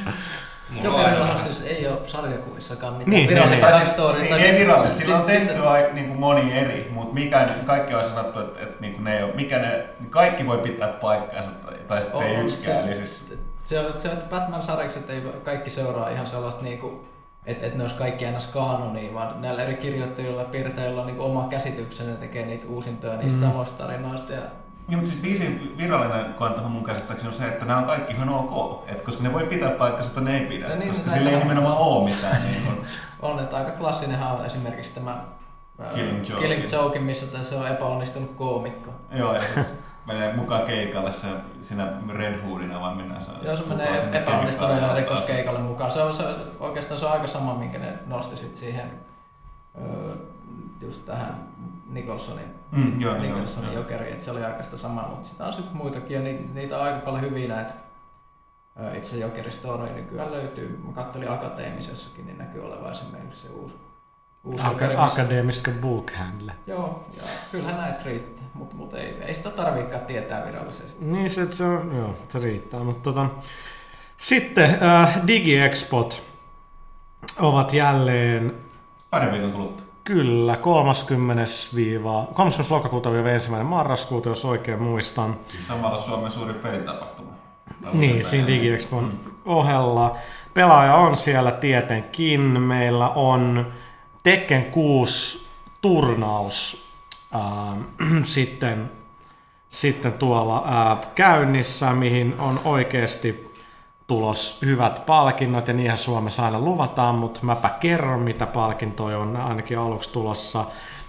Aina- 0.98 1.38
siis 1.38 1.62
ei 1.62 1.88
ole 1.88 1.98
sarjakuvissakaan 2.06 2.94
mitään 2.94 3.10
Niin, 3.10 3.30
virallista 3.30 3.68
niin, 3.70 3.80
backstoria. 3.80 4.22
niin, 4.22 4.30
tai 4.36 4.42
ei 4.42 4.60
virallisesti, 4.60 5.02
sillä 5.04 5.18
on 5.18 5.24
tehty 5.26 5.68
ai, 5.68 5.88
niin 5.94 6.08
kuin 6.08 6.20
moni 6.20 6.58
eri, 6.60 6.88
mutta 6.94 7.14
mikä, 7.14 7.48
kaikki 7.66 7.94
on 7.94 8.04
sanottu, 8.04 8.40
että, 8.40 8.60
että 8.64 8.82
niin 8.82 8.94
kuin 8.94 9.04
ne 9.04 9.18
ei 9.18 9.24
ole, 9.24 9.34
mikä 9.34 9.60
ne, 9.60 9.86
kaikki 10.10 10.46
voi 10.48 10.58
pitää 10.58 10.88
paikkaansa, 10.88 11.50
tai, 11.66 11.74
tai 11.88 12.02
sitten 12.02 12.22
ei 12.22 12.36
yksikään. 12.36 12.78
siis- 12.78 12.86
Niin 12.98 13.08
siis, 13.08 13.24
Se 13.64 13.80
on, 13.80 13.86
se 14.02 14.08
on, 14.08 14.14
että 14.14 14.30
Batman-sarjakset 14.30 15.10
ei 15.10 15.22
kaikki 15.44 15.70
seuraa 15.70 16.10
ihan 16.10 16.28
sellaista 16.28 16.64
niinku, 16.64 17.06
että 17.46 17.66
et 17.66 17.76
ne 17.76 17.84
olisi 17.84 17.96
kaikki 17.96 18.26
aina 18.26 18.40
kaanonia, 18.54 19.14
vaan 19.14 19.42
näillä 19.42 19.64
eri 19.64 19.76
kirjoittajilla 19.76 20.42
ja 20.42 20.48
piirtäjillä 20.48 21.02
on 21.02 21.08
niinku 21.08 21.24
oma 21.24 21.48
käsityksen 21.50 22.10
ja 22.10 22.16
tekee 22.16 22.46
niitä 22.46 22.68
uusintoja 22.68 23.18
niistä 23.18 23.46
Mm. 23.46 23.52
samoista 23.52 23.84
tarinoista. 23.84 24.34
Ja 24.34 24.42
niin, 24.88 24.98
mutta 24.98 25.12
siis 25.12 25.22
biisin 25.24 25.74
virallinen 25.78 26.34
kanta 26.34 26.62
mun 26.62 26.84
käsittääkseni 26.84 27.28
on 27.28 27.34
se, 27.34 27.48
että 27.48 27.66
nämä 27.66 27.80
on 27.80 27.86
kaikki 27.86 28.14
ihan 28.14 28.30
ok. 28.30 28.84
Et 28.90 29.02
koska 29.02 29.24
ne 29.24 29.34
voi 29.34 29.44
pitää 29.46 29.70
paikkansa, 29.72 30.08
että 30.10 30.22
ne 30.22 30.38
ei 30.40 30.46
pidä. 30.46 30.70
No 30.70 30.76
niin, 30.76 30.90
koska 30.90 31.12
sillä 31.12 31.30
ei 31.30 31.36
on. 31.36 31.42
nimenomaan 31.42 31.78
ole 31.78 32.04
mitään. 32.10 32.42
Niin 32.42 32.64
kuin, 32.64 32.78
on, 33.32 33.40
että 33.40 33.58
aika 33.58 33.72
klassinenhan 33.72 34.32
on 34.40 34.46
esimerkiksi 34.46 34.94
tämä 34.94 35.24
Killing 35.96 36.30
Joke. 36.30 36.42
Killing 36.42 36.72
Joke, 36.72 37.00
missä 37.00 37.44
se 37.44 37.56
on 37.56 37.68
epäonnistunut 37.68 38.32
koomikko. 38.36 38.92
joo, 39.12 39.36
menee 40.06 40.34
mukaan 40.34 40.62
keikalle 40.66 41.12
se, 41.12 41.28
siinä 41.62 41.94
Red 42.10 42.42
Hoodina 42.42 42.82
vai 42.82 42.96
minä 42.96 43.20
se 43.20 43.32
on. 43.32 43.38
Joo, 43.46 43.58
se 43.58 43.64
menee 43.66 44.10
epäonnistuneena 44.14 44.96
rikoskeikalle 44.96 45.60
mukaan. 45.60 45.92
Se 45.92 46.02
on, 46.02 46.16
se 46.16 46.24
oikeastaan 46.60 47.00
se 47.00 47.06
on 47.06 47.12
aika 47.12 47.28
sama, 47.28 47.56
minkä 47.56 47.78
ne 47.78 47.94
nosti 48.08 48.38
sit 48.38 48.56
siihen 48.56 48.92
öö, 49.82 50.16
just 50.82 51.06
tähän 51.06 51.48
Nicholsonin, 51.90 52.46
Mm, 52.72 53.02
joo, 53.02 53.14
Nicholsonin 53.18 53.74
joo. 53.74 53.82
jokeriin, 53.82 54.12
että 54.14 54.26
se 54.26 54.32
oli 54.32 54.44
aika 54.44 54.64
sitä 54.64 54.78
samaa, 54.78 55.10
mutta 55.10 55.28
sitä 55.28 55.46
on 55.46 55.54
sitten 55.54 55.78
muitakin 55.78 56.16
ja 56.16 56.22
niitä, 56.22 56.54
niitä 56.54 56.78
on 56.78 56.84
aika 56.86 57.00
paljon 57.00 57.22
hyviä 57.22 57.48
näitä 57.48 57.74
itse 58.96 59.18
jokeristoriin 59.18 59.96
nykyään 59.96 60.32
löytyy. 60.32 60.82
Mä 60.86 60.94
kattelin 60.94 61.32
akateemisessakin, 61.32 62.26
niin 62.26 62.38
näkyy 62.38 62.66
olevan 62.66 62.92
esimerkiksi 62.92 63.42
se 63.48 63.54
uusi, 63.54 63.78
uusi 64.44 64.68
jokeri, 64.68 64.96
Aka- 64.96 65.04
missä- 65.04 65.22
Akademiska 65.22 65.72
bookhandle. 65.82 66.52
Joo, 66.68 67.06
ja 67.18 67.24
kyllähän 67.52 67.78
näitä 67.82 68.04
riittää, 68.06 68.44
mutta, 68.54 68.76
mutta 68.76 68.98
ei, 68.98 69.18
ei 69.22 69.36
sitä 69.36 69.50
tarviikaan 69.50 70.06
tietää 70.06 70.46
virallisesti. 70.46 71.06
Niin 71.06 71.30
se, 71.30 71.52
se 71.52 71.64
on, 71.64 71.96
joo, 71.96 72.16
se 72.30 72.40
riittää. 72.40 72.80
Mutta 72.80 73.04
tota, 73.14 73.26
sitten 74.18 74.78
äh, 74.84 75.22
DigiExpot 75.28 76.24
ovat 77.40 77.74
jälleen 77.74 78.54
Pari 79.10 79.32
viikon 79.32 79.52
kuluttua. 79.52 79.86
Kyllä, 80.04 80.58
30. 80.58 81.44
30. 82.34 82.74
lokakuuta 82.74 83.12
vielä 83.12 83.32
ensimmäinen 83.32 83.68
marraskuuta, 83.68 84.30
jos 84.30 84.46
oikein 84.46 84.82
muistan. 84.82 85.36
Samalla 85.68 86.00
Suomen 86.00 86.32
suuri 86.32 86.54
pelitapahtuma. 86.54 87.30
Niin, 87.94 88.26
siinä 88.26 88.48
DigiExpon 88.48 89.20
ohella. 89.46 90.18
Pelaaja 90.54 90.96
on 90.96 91.18
siellä 91.18 91.52
tietenkin. 91.52 92.42
Meillä 92.42 93.10
on 93.10 93.74
Tekken 94.24 94.66
6 94.66 95.48
turnaus 95.82 96.88
äh, 97.36 97.78
sitten, 98.24 98.92
sitten 99.70 100.14
tuolla 100.14 100.92
äh, 100.92 101.08
käynnissä, 101.16 101.94
mihin 101.94 102.36
on 102.40 102.62
oikeasti 102.66 103.54
tulos 104.08 104.60
hyvät 104.66 105.06
palkinnot, 105.06 105.68
ja 105.68 105.74
niinhän 105.74 105.98
Suomessa 105.98 106.46
aina 106.46 106.60
luvataan, 106.60 107.16
mutta 107.16 107.40
mäpä 107.44 107.70
kerron, 107.70 108.20
mitä 108.20 108.46
palkintoja 108.46 109.20
on 109.20 109.36
ainakin 109.36 109.80
aluksi 109.80 110.12
tulossa. 110.12 110.66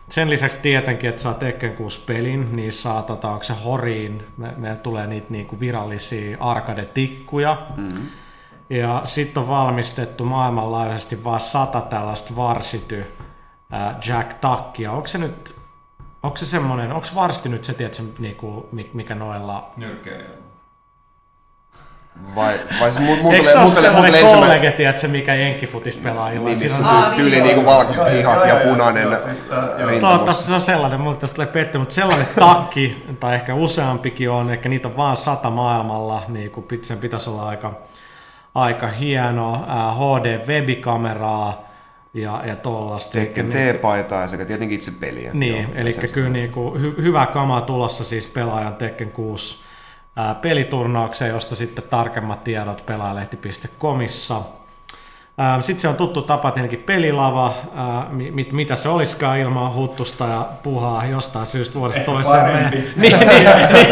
Sen 0.08 0.30
lisäksi 0.30 0.58
tietenkin, 0.62 1.10
että 1.10 1.22
saa 1.22 1.34
Tekken 1.34 1.72
6 1.72 2.02
pelin, 2.06 2.56
niin 2.56 2.72
saa, 2.72 3.02
tota, 3.02 3.30
onko 3.30 3.44
se 3.44 3.54
Horiin, 3.64 4.22
me, 4.36 4.52
meillä 4.56 4.76
tulee 4.76 5.06
niitä 5.06 5.26
niinku 5.30 5.60
virallisia 5.60 6.36
arcade-tikkuja, 6.40 7.66
Mm. 7.76 7.92
Ja 8.70 9.02
sitten 9.04 9.42
on 9.42 9.48
valmistettu 9.48 10.24
maailmanlaajuisesti 10.24 11.24
vain 11.24 11.40
sata 11.40 11.80
tällaista 11.80 12.36
varsity 12.36 13.14
Jack 14.08 14.32
Tuckia. 14.40 14.92
Onko 14.92 15.06
se 15.06 15.18
nyt, 15.18 15.56
onko 16.22 16.36
se 16.36 16.46
semmoinen, 16.46 16.92
onko 16.92 17.06
varsity 17.14 17.48
nyt 17.48 17.64
se, 17.64 17.74
tiedätkö, 17.74 18.02
niinku, 18.18 18.68
mi- 18.72 18.90
mikä 18.94 19.14
noilla... 19.14 19.70
Nyrkkeilijä. 19.76 20.28
Vai, 22.34 22.54
vai 22.80 22.90
siis 22.90 23.04
muut, 23.04 23.22
muut 23.22 23.34
Eikö 23.34 23.50
se 23.50 23.58
ole 23.58 23.70
sellainen 23.70 24.26
kollege, 24.26 24.72
tiedätkö, 24.72 25.08
mikä 25.08 25.34
jenkkifutista 25.34 26.02
pelaajilla? 26.02 26.44
Niin, 26.44 26.52
että 26.52 26.64
missä 26.64 26.78
siinä 26.78 26.90
on 26.90 26.96
on- 26.96 27.04
ty- 27.04 27.08
niin, 27.08 27.16
tyyli 27.16 27.36
joo, 27.36 27.46
niinku 27.46 27.64
valkoiset 27.64 28.12
hihat 28.12 28.48
ja 28.48 28.56
punainen 28.56 29.08
siis 29.24 29.46
rintamus. 29.76 30.00
Toivottavasti 30.00 30.44
se 30.44 30.54
on 30.54 30.60
sellainen, 30.60 31.00
mutta 31.00 31.20
tästä 31.20 31.34
tulee 31.34 31.52
petty, 31.52 31.78
mutta 31.78 31.94
sellainen 31.94 32.26
takki, 32.38 33.04
tai 33.20 33.34
ehkä 33.34 33.54
useampikin 33.54 34.30
on, 34.30 34.50
ehkä 34.50 34.68
niitä 34.68 34.88
on 34.88 34.96
vaan 34.96 35.16
sata 35.16 35.50
maailmalla, 35.50 36.22
niin 36.28 36.50
kuin 36.50 36.66
sen 36.82 36.98
pitäisi 36.98 37.30
olla 37.30 37.48
aika, 37.48 37.72
aika 38.54 38.86
hieno, 38.86 39.54
äh, 39.54 39.96
HD-webikameraa, 39.96 41.64
ja, 42.14 42.42
ja. 42.46 42.56
Tekken 43.12 43.48
Niin- 43.48 43.74
T-paitaa 43.76 44.20
ja 44.22 44.28
sekä 44.28 44.44
tietenkin 44.44 44.74
itse 44.74 44.92
peliä. 45.00 45.30
Niin, 45.32 45.62
Joo, 45.62 45.72
eli 45.74 45.92
kyllä 46.12 46.30
niinku, 46.30 46.74
hy, 46.80 46.94
hyvää 47.02 47.26
kamaa 47.26 47.60
tulossa 47.60 48.04
siis 48.04 48.26
pelaajan 48.26 48.74
Tekken 48.74 49.10
6 49.10 49.64
ää, 50.16 50.34
peliturnaukseen, 50.34 51.30
josta 51.30 51.54
sitten 51.56 51.84
tarkemmat 51.90 52.44
tiedot 52.44 52.86
pelaajalehti.comissa. 52.86 54.42
Sitten 55.60 55.80
se 55.80 55.88
on 55.88 55.96
tuttu 55.96 56.22
tapa 56.22 56.50
tietenkin 56.50 56.78
pelilava, 56.78 57.54
ää, 57.74 58.06
mit, 58.10 58.52
mitä 58.52 58.76
se 58.76 58.88
olisikaan 58.88 59.38
ilman 59.38 59.74
huttusta 59.74 60.26
ja 60.26 60.48
puhaa 60.62 61.06
jostain 61.06 61.46
syystä 61.46 61.78
vuodesta 61.78 62.00
Ehkä 62.00 62.12
toiseen. 62.12 62.70
niin, 62.70 62.94
niin, 62.96 63.18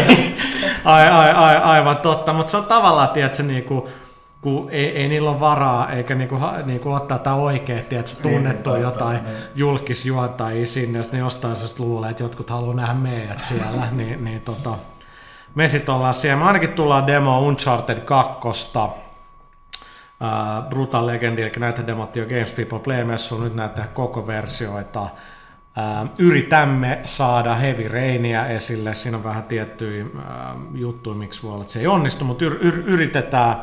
niin. 0.07 0.37
Ai, 0.85 1.09
ai, 1.09 1.31
ai, 1.31 1.57
aivan 1.57 1.97
totta, 1.97 2.33
mutta 2.33 2.51
se 2.51 2.57
on 2.57 2.65
tavallaan, 2.65 3.09
tiedätkö, 3.09 3.43
niinku, 3.43 3.89
kun 4.43 4.69
ei, 4.71 4.97
ei 4.97 5.07
niillä 5.07 5.29
ole 5.29 5.39
varaa, 5.39 5.91
eikä 5.91 6.15
niinku, 6.15 6.35
ha- 6.35 6.57
niinku 6.65 6.91
ottaa 6.91 7.17
tätä 7.17 7.33
oikein, 7.33 7.85
tiedätkö, 7.85 8.21
tunnettu 8.21 8.69
totta, 8.69 8.79
jotain 8.79 9.23
niin. 9.23 9.35
julkisjuontajia 9.55 10.65
sinne, 10.65 10.99
jos 10.99 11.11
ne 11.11 11.19
jostain 11.19 11.55
syystä 11.55 11.83
luulee, 11.83 12.09
että 12.09 12.23
jotkut 12.23 12.49
haluaa 12.49 12.75
nähdä 12.75 12.93
meidät 12.93 13.41
siellä, 13.41 13.87
niin, 13.97 14.23
niin 14.25 14.41
tota, 14.41 14.73
me 15.55 15.67
sitten 15.67 15.95
ollaan 15.95 16.13
siellä. 16.13 16.39
Me 16.39 16.45
ainakin 16.45 16.69
tullaan 16.73 17.07
demo 17.07 17.39
Uncharted 17.39 17.99
2, 17.99 18.39
Uh, 20.21 20.69
Brutal 20.69 21.07
Legend, 21.07 21.39
eli 21.39 21.51
näitä 21.57 21.87
demot 21.87 22.15
jo 22.15 22.25
Games 22.25 22.53
People 22.53 22.79
Play-messuun, 22.79 23.43
nyt 23.43 23.55
näitä 23.55 23.85
koko 23.93 24.27
versioita. 24.27 25.01
Uh, 25.01 26.09
yritämme 26.17 26.99
saada 27.03 27.55
Heavy 27.55 27.87
Rainia 27.87 28.47
esille, 28.47 28.93
siinä 28.93 29.17
on 29.17 29.23
vähän 29.23 29.43
tiettyjä 29.43 30.05
uh, 30.05 30.21
juttuja, 30.73 31.15
miksi 31.15 31.43
voi 31.43 31.51
olla, 31.51 31.61
että 31.61 31.73
se 31.73 31.79
ei 31.79 31.87
onnistu, 31.87 32.25
mutta 32.25 32.45
yr- 32.45 32.61
yr- 32.63 32.83
yritetään. 32.85 33.55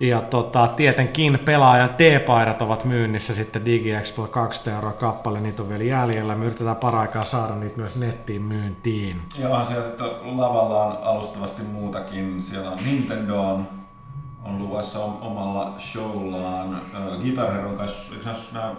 Ja 0.00 0.22
tota, 0.22 0.68
tietenkin 0.68 1.38
pelaajan 1.38 1.88
T-paidat 1.88 2.62
ovat 2.62 2.84
myynnissä 2.84 3.34
sitten 3.34 3.64
DigiExpo 3.64 4.26
2 4.26 4.70
euroa 4.70 4.92
kappale, 4.92 5.40
niitä 5.40 5.62
on 5.62 5.68
vielä 5.68 5.84
jäljellä. 5.84 6.34
Me 6.34 6.44
yritetään 6.44 6.76
paraikaa 6.76 7.22
saada 7.22 7.54
niitä 7.54 7.76
myös 7.76 7.96
nettiin 7.96 8.42
myyntiin. 8.42 9.22
Onhan 9.44 9.66
siellä 9.66 9.86
sitten 9.86 10.06
lavalla 10.22 10.84
on 10.84 10.98
alustavasti 11.02 11.62
muutakin. 11.62 12.42
Siellä 12.42 12.70
on 12.70 12.84
Nintendo 12.84 13.40
on, 13.40 13.68
on 14.44 14.58
luvassa 14.58 15.04
om- 15.04 15.22
omalla 15.22 15.74
showllaan. 15.78 16.74
Äh, 16.74 17.20
Guitar 17.22 17.52
Heron 17.52 17.76
kanssa, 17.76 18.14
eikö 18.14 18.28
nämä 18.52 18.74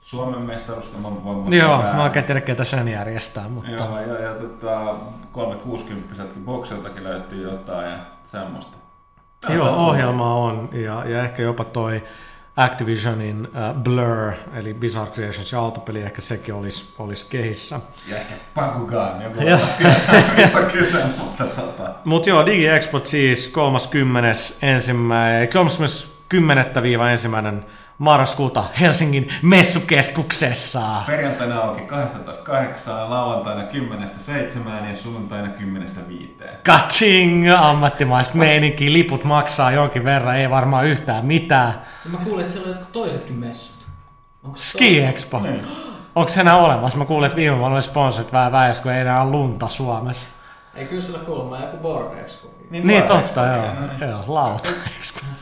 Suomen 0.00 0.42
mestaruus, 0.42 0.88
kun 0.88 1.02
mä 1.02 1.24
voin 1.24 1.38
muistaa 1.38 1.68
Joo, 1.68 1.82
mä 1.82 2.02
oikein 2.02 2.24
tiedä, 2.24 2.40
ketä 2.40 2.64
sen 2.64 2.88
järjestää, 2.88 3.48
mutta... 3.48 3.70
Joo, 3.70 4.00
ja, 4.00 4.22
ja 4.22 4.34
tota, 4.34 4.94
360 5.32 6.24
Boxiltakin 6.44 7.04
löytyy 7.04 7.42
jotain 7.42 7.90
ja 7.90 7.98
semmoista. 8.24 8.83
Joo, 9.48 9.76
ohjelma 9.76 10.34
on, 10.34 10.68
ja, 10.72 11.02
ja 11.08 11.24
ehkä 11.24 11.42
jopa 11.42 11.64
toi 11.64 12.02
Activisionin 12.56 13.46
uh, 13.46 13.82
Blur, 13.82 14.32
eli 14.54 14.74
Bizarre 14.74 15.12
Creations 15.12 15.52
ja 15.52 15.58
autopeli, 15.58 16.02
ehkä 16.02 16.20
sekin 16.20 16.54
olisi, 16.54 16.94
olisi 16.98 17.26
kehissä. 17.28 17.80
Ja 18.08 18.16
ehkä 18.16 18.34
Bakugan, 18.54 19.22
joku 19.22 19.38
tietää, 19.38 20.62
kyse, 20.72 20.98
mutta 21.18 21.44
tota. 21.44 21.94
Mutta 22.04 22.28
joo, 22.28 22.46
DigiExpo 22.46 23.00
siis 23.04 23.48
30. 23.48 24.28
ensimmäinen, 24.62 25.48
30.10. 26.34 27.62
marraskuuta 27.98 28.64
Helsingin 28.80 29.28
messukeskuksessa. 29.42 31.02
Perjantaina 31.06 31.60
auki 31.60 31.80
12.8, 31.80 31.86
lauantaina 33.08 33.62
10.7 33.62 34.88
ja 34.88 34.96
sunnuntaina 34.96 35.48
10.5. 35.48 36.44
Kaching! 36.64 37.52
Ammattimaista 37.58 38.38
meininkiä, 38.38 38.92
liput 38.92 39.24
maksaa 39.24 39.72
jonkin 39.72 40.04
verran, 40.04 40.36
ei 40.36 40.50
varmaan 40.50 40.86
yhtään 40.86 41.26
mitään. 41.26 41.82
Ja 42.04 42.10
mä 42.10 42.18
kuulin, 42.24 42.40
että 42.40 42.52
siellä 42.52 42.66
on 42.66 42.74
jotkut 42.74 42.92
toisetkin 42.92 43.36
messut. 43.36 43.86
Onko 44.44 44.56
se 44.56 44.64
Ski 44.64 45.00
Expo. 45.00 45.40
Niin. 45.40 45.66
Onko 46.14 46.30
se 46.30 46.40
enää 46.40 46.56
olemassa? 46.56 46.98
Mä 46.98 47.04
kuulin, 47.04 47.26
että 47.26 47.36
viime 47.36 47.58
vuonna 47.58 47.74
oli 47.74 47.82
sponsorit 47.82 48.32
vähän 48.32 48.52
väes, 48.52 48.78
kun 48.78 48.92
ei 48.92 49.00
enää 49.00 49.22
ole 49.22 49.30
lunta 49.30 49.66
Suomessa. 49.66 50.28
Ei 50.74 50.86
kyllä 50.86 51.02
sillä 51.02 51.18
kuulemma 51.18 51.58
joku 51.58 51.76
Board 51.76 52.18
Expo. 52.18 52.48
Niin 52.70 52.88
Board 52.88 53.22
totta, 53.22 53.46
joo. 53.46 53.62
niin. 53.62 54.10
joo 54.10 54.24
lauta. 54.26 54.70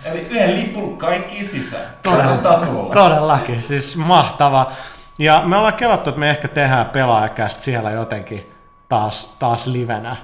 Eli 0.05 0.19
yhden 0.31 0.57
lipun 0.57 0.99
kaikki 0.99 1.45
sisään. 1.45 1.87
Todella. 2.03 2.95
Todellakin, 2.95 3.63
siis 3.63 3.97
mahtava. 3.97 4.73
Ja 5.19 5.43
me 5.47 5.57
ollaan 5.57 5.75
kelattu, 5.75 6.11
että 6.11 6.21
me 6.21 6.31
ehkä 6.31 6.49
tehdään 6.49 6.87
pelaajakästä 6.87 7.63
siellä 7.63 7.91
jotenkin 7.91 8.51
taas, 8.89 9.37
taas 9.39 9.67
livenä. 9.67 10.17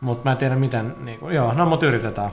Mutta 0.00 0.24
mä 0.24 0.32
en 0.32 0.36
tiedä 0.36 0.56
miten, 0.56 0.96
niin 0.98 1.18
kuin, 1.18 1.34
joo, 1.34 1.52
no 1.52 1.66
mut 1.66 1.82
yritetään. 1.82 2.30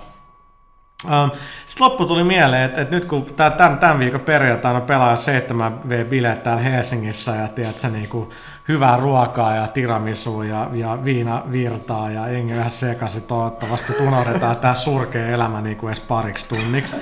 Um, 1.03 1.31
Sitten 1.65 1.85
loppu 1.85 2.05
tuli 2.05 2.23
mieleen, 2.23 2.63
että, 2.63 2.81
että 2.81 2.95
nyt 2.95 3.05
kun 3.05 3.25
tämän, 3.35 3.77
tämän 3.79 3.99
viikon 3.99 4.19
perjantaina 4.19 4.81
pelaa 4.81 5.15
7V-bileet 5.15 6.43
täällä 6.43 6.61
Helsingissä 6.61 7.35
ja 7.35 7.47
tiedät, 7.47 7.77
se 7.77 7.89
niinku 7.89 8.29
hyvää 8.67 8.97
ruokaa 8.97 9.55
ja 9.55 9.67
tiramisu 9.67 10.41
ja, 10.41 10.69
ja 10.73 11.03
viina 11.03 11.43
virtaa 11.51 12.11
ja 12.11 12.27
jengi 12.27 12.55
vähän 12.55 12.69
sekaisin 12.69 13.23
toivottavasti, 13.23 13.91
että 13.91 14.03
unohdetaan 14.03 14.57
tämä 14.57 14.73
surkea 14.73 15.27
elämä 15.27 15.61
niinku 15.61 15.87
edes 15.87 15.99
pariksi 15.99 16.49
tunniksi. 16.49 16.97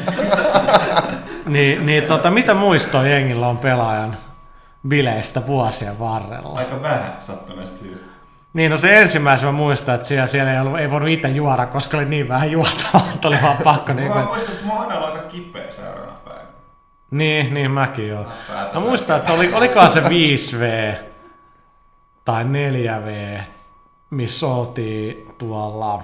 niin, 1.46 1.86
niin 1.86 2.04
tota, 2.04 2.32
mitä 2.32 2.54
muistoa 2.54 3.08
jengillä 3.08 3.48
on 3.48 3.58
pelaajan 3.58 4.18
bileistä 4.88 5.48
vuosien 5.48 6.00
varrella? 6.00 6.60
Aika 6.60 6.82
vähän 6.82 7.18
sattuneesta 7.20 7.78
syystä. 7.78 8.13
Niin, 8.54 8.72
no 8.72 8.78
se 8.78 9.02
ensimmäisen 9.02 9.48
mä 9.48 9.52
muistan, 9.52 9.96
että 9.96 10.08
siellä, 10.08 10.28
siellä 10.28 10.54
ei, 10.54 10.60
ollut, 10.60 10.80
ei 10.80 10.92
voinut 10.92 11.10
itse 11.10 11.28
juoda, 11.28 11.66
koska 11.66 11.98
oli 11.98 12.06
niin 12.06 12.28
vähän 12.28 12.52
juotavaa, 12.52 13.08
että 13.16 13.28
oli 13.28 13.38
vaan 13.42 13.58
pakko. 13.64 13.94
Niin, 13.94 14.08
Mä 14.08 14.14
kuin, 14.14 14.26
muistan, 14.26 14.54
että 14.54 14.66
mä 14.66 14.74
oon 14.74 14.82
aina 14.82 15.06
aika 15.06 15.20
kipeä 15.20 15.72
seuraavana 15.72 16.18
päivänä. 16.26 16.48
niin, 17.12 17.54
niin 17.54 17.72
mäkin 17.72 18.08
joo. 18.08 18.26
Mä 18.74 18.80
muistan, 18.80 19.18
että 19.18 19.34
oli, 19.34 19.54
olikohan 19.54 19.90
se 19.92 20.02
5V 20.02 20.96
tai 22.26 22.44
4V, 22.44 23.42
missä 24.10 24.48
oltiin 24.48 25.28
tuolla... 25.38 26.04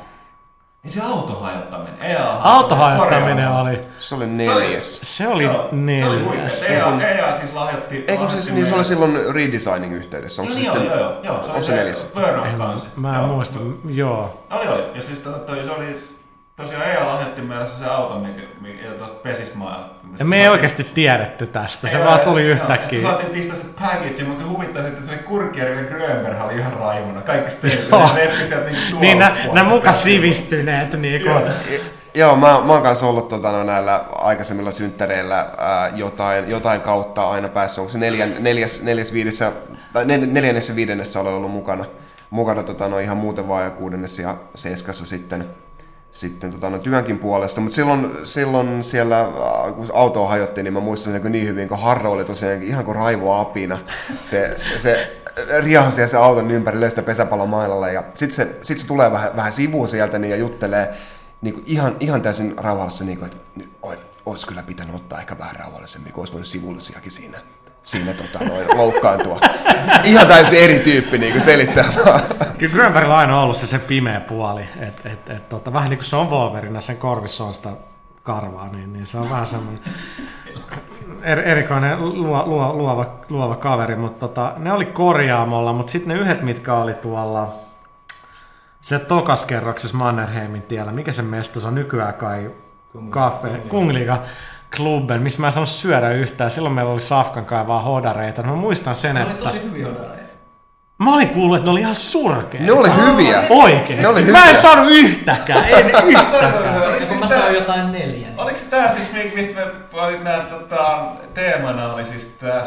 Niin 0.84 0.92
se 0.92 1.02
autohajottaminen. 1.02 2.02
EA 2.02 2.34
Autohajottaminen 2.42 3.52
oli, 3.52 3.82
Se 4.00 4.16
oli 4.16 4.28
neljäs. 4.28 5.00
se 5.04 5.28
oli 5.28 5.50
neljäs. 5.72 6.64
EA, 6.70 7.02
EA 7.02 7.38
siis 7.40 7.54
lahjoitti... 7.54 8.06
Ei 8.08 8.18
kun 8.18 8.30
siis, 8.30 8.52
niin 8.52 8.66
se 8.68 8.76
oli 8.76 8.86
silloin 8.86 9.34
redesigning 9.36 9.94
yhteydessä. 9.94 10.42
Onko 10.42 10.54
Joo, 10.54 10.74
se 10.74 10.80
niin 10.80 10.82
sitten... 10.82 10.92
oli, 10.94 11.02
joo, 11.02 11.12
joo, 11.12 11.24
joo. 11.24 11.44
Se 11.44 11.50
on 11.50 11.56
oli 11.56 11.64
se 11.64 11.76
neljäs? 11.76 12.12
Burnout 12.16 12.58
kanssa. 12.58 12.88
Mä 12.96 13.10
en 13.16 13.16
Joo. 13.22 13.28
muista, 13.34 13.60
joo. 13.90 14.44
Oli, 14.52 14.68
oli. 14.68 14.84
Ja 14.96 15.02
siis 15.02 15.20
toi, 15.20 15.64
se 15.64 15.72
oli... 15.72 16.10
Tosiaan 16.58 16.84
EA 16.88 17.08
lahjoitti 17.08 17.42
meille 17.42 17.68
se 17.68 17.86
auto, 17.86 18.20
mikä, 18.20 18.42
mikä 18.62 18.86
ja 18.86 18.92
tuosta 18.94 19.20
Pesismaa. 19.24 19.99
Ja 20.20 20.26
me 20.26 20.42
ei 20.42 20.48
oikeasti 20.48 20.84
tiedetty 20.84 21.48
tästä, 21.48 21.88
se 21.88 22.00
vaan 22.06 22.20
tuli 22.20 22.42
Joo, 22.42 22.52
yhtäkkiä. 22.52 23.00
Ja 23.00 23.08
saatiin 23.08 23.32
pistää 23.32 23.56
se 23.56 23.64
package, 23.80 24.24
mutta 24.24 24.48
huvittaisi, 24.48 24.90
että 24.90 25.06
se 25.06 25.12
oli 25.12 25.20
Kurkieri 25.20 25.78
ja 25.78 25.84
Grönberg 25.84 26.42
oli 26.42 26.60
ihan 26.60 26.74
raivona. 26.74 27.22
Kaikista 27.22 27.62
teitä. 27.68 27.84
Joo. 27.92 28.10
Ne 28.16 28.48
sieltä 28.48 28.70
niinku 28.70 29.00
Niin, 29.00 29.20
nä, 29.20 29.30
tuolla 29.30 29.54
nä 29.54 29.70
muka 29.70 29.94
sivistyneet 29.94 30.94
niinku. 30.94 31.30
Joo. 31.30 31.42
Joo, 32.14 32.36
mä, 32.36 32.62
mä 32.66 32.74
oon 32.74 32.82
kanssa 32.82 33.06
ollut 33.06 33.30
tota, 33.30 33.52
no, 33.52 33.64
näillä 33.64 34.06
aikaisemmilla 34.16 34.72
synttäreillä 34.72 35.50
ää, 35.58 35.92
jotain, 35.96 36.50
jotain 36.50 36.82
kautta 36.82 37.30
aina 37.30 37.50
päässyt. 37.50 37.80
Onko 37.80 37.92
se 37.92 37.98
neljän, 37.98 38.34
neljäs, 38.40 38.84
neljäs 38.84 39.14
viidessä, 39.14 39.52
tai 39.94 40.06
nel, 40.06 40.22
neljännessä 40.26 40.76
viidennessä 40.76 41.20
olen 41.20 41.34
ollut 41.34 41.52
mukana. 41.52 41.86
Mukana 42.30 42.64
tota, 42.64 42.88
no, 42.88 43.00
ihan 43.00 43.18
muuten 43.18 43.48
vaan 43.48 43.64
ja 43.64 43.70
kuudennessa 43.70 44.22
ja 44.22 44.36
seiskassa 44.56 45.06
sitten, 45.06 45.46
sitten 46.12 46.52
tota, 46.52 46.70
no, 46.70 46.78
työnkin 46.78 47.20
puolesta. 47.20 47.62
Mutta 47.62 47.76
silloin, 47.76 48.12
silloin 48.24 48.84
siellä, 48.84 49.20
ää, 49.20 49.72
kun 49.76 49.88
autoa 49.94 50.30
hajottiin, 50.30 50.64
niin 50.64 50.74
mä 50.74 50.80
muistan 50.80 51.14
sen 51.14 51.32
niin 51.32 51.48
hyvin, 51.48 51.68
kun 51.68 51.80
Harro 51.80 52.12
oli 52.12 52.26
tosiaan 52.26 52.64
ihan 52.64 52.86
kuin 52.86 52.96
Raivo 52.96 53.34
Apina. 53.34 53.80
Se, 54.24 54.58
se 54.78 55.22
riahasi 55.64 55.96
siellä 55.96 56.08
se 56.08 56.18
auton 56.18 56.52
ympärille 56.52 56.90
sitä 56.90 57.04
pesäpallomailalla 57.04 57.90
ja 57.90 58.04
sitten 58.14 58.36
se, 58.36 58.58
sit 58.62 58.80
se 58.80 58.88
tulee 58.88 59.12
vähän, 59.12 59.36
vähän 59.36 59.52
sivuun 59.52 59.88
sieltä 59.88 60.20
niin, 60.20 60.32
ja 60.32 60.38
juttelee 60.38 60.94
niin 61.42 61.54
kuin 61.54 61.64
ihan, 61.68 61.96
ihan 62.00 62.22
täysin 62.22 62.54
rauhallisesti, 62.58 63.06
niin 63.06 63.18
kuin, 63.18 63.26
että 63.26 63.38
nyt 63.56 63.70
olisi 64.26 64.48
kyllä 64.48 64.64
pitänyt 64.64 64.96
ottaa 64.96 65.20
ehkä 65.20 65.38
vähän 65.38 65.56
rauhallisemmin, 65.56 66.14
kun 66.14 66.22
olisi 66.22 66.34
voinut 66.34 66.48
sivullisiakin 66.48 67.12
siinä, 67.12 67.40
siinä 67.84 68.14
tota, 68.14 68.46
noin, 68.46 68.78
loukkaantua. 68.78 69.40
Ihan 70.04 70.28
täysin 70.28 70.60
eri 70.60 70.80
tyyppi 70.80 71.18
niin 71.18 71.32
kuin 71.32 71.42
selittää 71.42 71.86
vaan. 72.06 72.22
Kyllä 72.58 72.74
Grönbergillä 72.74 73.14
on 73.14 73.20
aina 73.20 73.42
ollut 73.42 73.58
se, 73.58 73.68
se 73.68 73.80
pimeä 73.80 74.20
puoli, 74.20 74.62
että 74.80 75.10
et, 75.10 75.30
et, 75.30 75.50
tota, 75.50 75.74
vähän 75.74 75.90
niin 75.90 75.98
kuin 75.98 76.06
se 76.06 76.16
on 76.16 76.30
Wolverina, 76.30 76.80
sen 76.80 76.98
korvissa 76.98 77.44
on 77.44 77.54
sitä 77.54 77.70
karvaa, 78.24 78.68
niin, 78.68 78.94
niin 78.94 79.06
se 79.06 79.18
on 79.18 79.30
vähän 79.30 79.46
semmoinen 79.46 79.82
er, 81.22 81.40
erikoinen 81.40 82.24
luo, 82.24 82.44
luo, 82.46 82.74
luova, 82.74 83.20
luova 83.30 83.56
kaveri, 83.56 83.96
mutta 83.96 84.28
tota, 84.28 84.54
ne 84.58 84.74
oli 84.74 84.86
korjaamolla, 84.86 85.74
mutta 85.74 85.92
sitten 85.92 86.16
ne 86.16 86.22
yhdet, 86.22 86.42
mitkä 86.42 86.76
oli 86.76 86.94
tuolla 86.94 87.54
se 88.82 89.00
tokaskerroksessa 89.00 89.98
Mannerheimin 89.98 90.62
tiellä, 90.62 90.92
mikä 90.92 91.12
se 91.12 91.22
mesta, 91.22 91.60
se 91.60 91.68
on 91.68 91.76
nykyään 91.76 92.14
kai? 92.14 92.52
Kaffe, 93.10 93.50
Kungliga 93.50 94.18
Klubben, 94.78 95.22
missä 95.22 95.42
mä 95.42 95.48
en 95.48 95.54
saanut 95.54 95.70
syödä 95.70 96.12
yhtään. 96.12 96.52
Silloin 96.52 96.76
meillä 96.76 96.92
oli 96.92 97.02
Safkan 97.02 97.46
kaivaa 97.46 97.82
hodareita. 97.82 98.42
Mä 98.44 98.54
muistan 98.54 98.96
sen, 98.96 99.16
Ne 99.16 99.24
oli 99.24 99.32
että... 99.32 99.44
tosi 99.46 99.64
hyviä 99.64 99.88
odareita. 99.88 100.34
Mä 100.98 101.14
olin 101.14 101.30
kuullut, 101.30 101.56
että 101.58 101.66
ne 101.66 101.72
oli 101.72 101.80
ihan 101.80 101.96
surkeita. 101.96 102.66
Ne 102.66 102.72
oli 102.72 102.90
hyviä. 103.06 103.44
Oikeesti. 103.50 103.96
Ne 104.04 104.08
oli 104.08 104.22
Mä 104.22 104.38
en 104.38 104.44
hyviä. 104.48 104.62
saanut 104.62 104.86
yhtäkään, 104.90 105.66
en 105.70 105.86
yhtäkään. 106.08 106.82
Oliko 106.90 107.06
se 107.06 107.16
mä 107.16 107.28
sain 107.28 107.54
jotain 107.56 107.92
neljän. 107.92 108.32
Oliko 108.38 108.58
se 108.58 108.66
tää 108.66 108.92
siis, 108.94 109.14
mi- 109.14 109.32
mistä 109.36 109.62
me 109.62 110.02
oli 110.02 110.20
nää 110.20 110.40
tota, 110.40 111.00
teemana 111.34 111.94
oli 111.94 112.06
siis 112.06 112.24
tää 112.40 112.62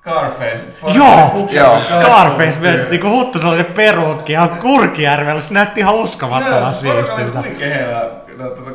Scarface? 0.00 0.60
Joo, 0.94 1.46
Joo. 1.52 1.80
Scarface 1.80 2.62
vetti, 2.62 2.98
kun 2.98 3.10
Huttus 3.10 3.44
oli 3.44 3.56
se 3.56 3.64
peruukki 3.64 4.32
ja 4.32 4.48
Kurkijärvellä, 4.60 5.40
se 5.40 5.54
näytti 5.54 5.80
ihan 5.80 5.94
uskomattoman 5.94 6.72
siistiltä. 6.74 7.38
Huikea 7.40 7.74
heillä. 7.74 8.10
No, 8.40 8.50
tota, 8.50 8.70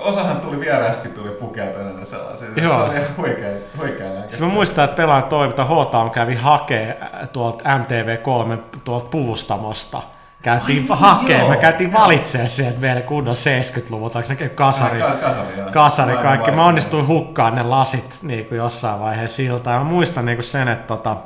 osahan 0.00 0.36
tuli 0.36 0.60
vieraasti 0.60 1.08
tuli 1.08 1.30
pukeutuneena 1.30 2.04
sellaisen. 2.04 2.48
Joo. 2.56 2.90
Se 2.90 2.98
oli 2.98 3.06
huikea, 3.16 3.50
huikea. 3.78 4.06
Siis 4.28 4.40
mä 4.40 4.46
muistan, 4.46 4.84
että 4.84 4.96
pelaan 4.96 5.24
toiminta 5.24 5.64
H-Town 5.64 6.10
kävi 6.10 6.34
hakee 6.34 6.98
äh, 7.02 7.28
tuolta 7.28 7.64
MTV3 7.64 8.58
tuolta 8.84 9.08
puvustamosta. 9.10 10.02
Käytiin 10.42 10.86
hakee, 10.90 11.38
joo. 11.38 11.48
me 11.48 11.56
käytiin 11.56 11.92
valitsemaan 11.92 12.48
sieltä 12.48 12.80
vielä 12.80 13.00
kunnon 13.00 13.34
70-luvulta, 13.34 14.18
onko 14.18 14.28
se 14.28 14.48
kasari, 14.48 15.00
Ka- 15.00 15.10
kasari, 15.10 15.58
joo. 15.58 15.70
kasari 15.72 16.10
Aivan 16.10 16.24
kaikki. 16.24 16.50
Mä 16.50 16.64
onnistuin 16.66 17.06
hukkaan 17.06 17.54
ne 17.54 17.62
lasit 17.62 18.18
niin 18.22 18.44
kuin 18.46 18.56
jossain 18.58 19.00
vaiheessa 19.00 19.36
siltä. 19.36 19.70
Ja 19.70 19.78
mä 19.78 19.84
muistan 19.84 20.24
niin 20.26 20.36
kuin 20.36 20.44
sen, 20.44 20.68
että 20.68 20.86
tota, 20.86 21.16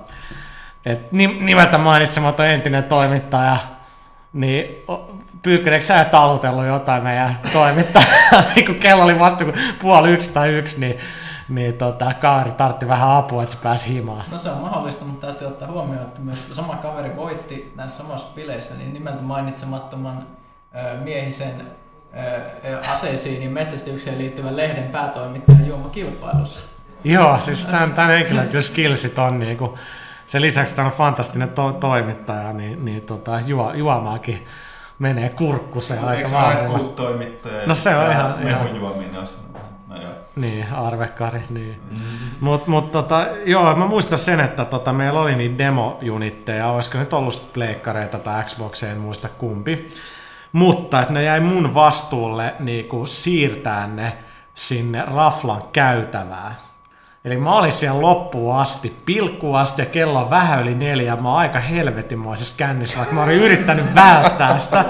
et 0.86 1.12
nim- 1.12 1.42
nimeltä 1.42 1.78
mainitsematon 1.78 2.46
entinen 2.46 2.84
toimittaja, 2.84 3.56
niin 4.32 4.84
Pyykköneekö 5.42 5.84
sä 5.84 6.04
talutellut 6.04 6.66
jotain 6.66 7.02
meidän 7.02 7.38
toimittajaa, 7.52 8.42
niin 8.54 8.66
kun 8.66 8.74
kello 8.74 9.04
oli 9.04 9.18
vasta 9.18 9.44
kun 9.44 9.54
puoli 9.78 10.12
yksi 10.12 10.32
tai 10.32 10.48
yksi, 10.48 10.80
niin, 10.80 10.98
niin 11.48 11.74
tota, 11.74 12.14
kaveri 12.14 12.52
tartti 12.52 12.88
vähän 12.88 13.10
apua, 13.10 13.42
että 13.42 13.54
se 13.54 13.62
pääsi 13.62 13.94
himaan. 13.94 14.24
No 14.32 14.38
se 14.38 14.50
on 14.50 14.58
mahdollista, 14.58 15.04
mutta 15.04 15.26
täytyy 15.26 15.46
ottaa 15.46 15.68
huomioon, 15.68 16.06
että 16.06 16.20
myös 16.20 16.46
sama 16.52 16.76
kaveri 16.76 17.16
voitti 17.16 17.72
näissä 17.76 17.98
samassa 17.98 18.26
bileissä 18.34 18.74
niin 18.74 18.94
nimeltä 18.94 19.22
mainitsemattoman 19.22 20.26
ö, 20.74 20.96
miehisen 21.04 21.66
ö, 22.64 22.80
aseisiin 22.92 23.40
niin 23.40 23.52
metsästykseen 23.52 24.18
liittyvän 24.18 24.56
lehden 24.56 24.90
päätoimittajan 24.90 25.66
juomakilpailussa. 25.66 26.60
Joo, 27.04 27.38
siis 27.40 27.66
tämän, 27.66 27.94
tämän 27.94 28.10
henkilön 28.10 28.48
kyllä 28.48 28.62
skillsit 28.62 29.18
on 29.18 29.38
niinku, 29.38 29.78
sen 30.26 30.42
lisäksi 30.42 30.74
tämä 30.74 30.86
on 30.86 30.94
fantastinen 30.94 31.48
to- 31.48 31.72
toimittaja, 31.72 32.52
niin, 32.52 32.84
niin 32.84 33.02
tota, 33.02 33.40
juo, 33.46 33.72
juomaakin 33.72 34.46
menee 35.00 35.28
aika 36.06 36.12
Eikö 36.12 36.28
se 36.28 36.36
ole 36.36 36.44
vahvalla. 36.44 36.78
kulttoimittaja? 36.78 37.66
No 37.66 37.74
se 37.74 37.96
on 37.96 38.10
ihan- 38.10 38.34
Mehun 38.38 38.48
ihan- 38.66 38.76
juominen 38.76 39.14
No 39.88 39.96
joo. 39.96 40.10
Niin, 40.36 40.72
arvekari, 40.72 41.42
niin. 41.50 41.80
Mm-hmm. 41.90 42.06
Mut, 42.40 42.66
mut 42.66 42.90
tota, 42.90 43.26
joo, 43.46 43.74
mä 43.76 43.86
muistan 43.86 44.18
sen, 44.18 44.40
että 44.40 44.64
tota, 44.64 44.92
meillä 44.92 45.20
oli 45.20 45.34
niitä 45.36 45.58
demo-unitteja, 45.58 46.66
olisiko 46.68 46.98
nyt 46.98 47.12
ollut 47.12 47.50
pleikkareita 47.52 48.18
tai 48.18 48.44
Xboxeja, 48.44 48.92
en 48.92 48.98
muista 48.98 49.28
kumpi. 49.28 49.88
Mutta 50.52 51.00
että 51.00 51.12
ne 51.12 51.22
jäi 51.22 51.40
mun 51.40 51.74
vastuulle 51.74 52.54
niinku 52.58 53.06
siirtää 53.06 53.86
ne 53.86 54.12
sinne 54.54 55.04
raflan 55.14 55.62
käytävään. 55.72 56.56
Eli 57.24 57.36
mä 57.36 57.52
olin 57.52 57.72
siellä 57.72 58.02
loppuun 58.02 58.56
asti, 58.56 58.96
pilkkuun 59.04 59.58
asti 59.58 59.82
ja 59.82 59.86
kello 59.86 60.22
on 60.22 60.30
vähän 60.30 60.62
yli 60.62 60.74
neljä. 60.74 61.16
Mä 61.16 61.28
oon 61.28 61.38
aika 61.38 61.60
helvetimoisessa 61.60 62.54
kännissä, 62.56 62.96
vaikka 62.96 63.14
mä 63.14 63.22
olin 63.22 63.36
yrittänyt 63.36 63.94
välttää 63.94 64.58
sitä. 64.58 64.84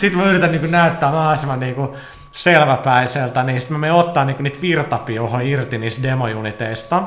Sitten 0.00 0.20
mä 0.20 0.24
yritän 0.24 0.50
niin 0.50 0.70
näyttää 0.70 1.12
mahdollisimman 1.12 1.60
niin 1.60 1.88
selväpäiseltä, 2.32 3.42
niin 3.42 3.60
sitten 3.60 3.74
mä 3.74 3.80
menen 3.80 3.94
ottaa 3.94 4.24
niin 4.24 4.36
niitä 4.40 4.60
virtapioha 4.60 5.40
irti 5.40 5.78
niistä 5.78 6.02
demojuniteista. 6.02 7.02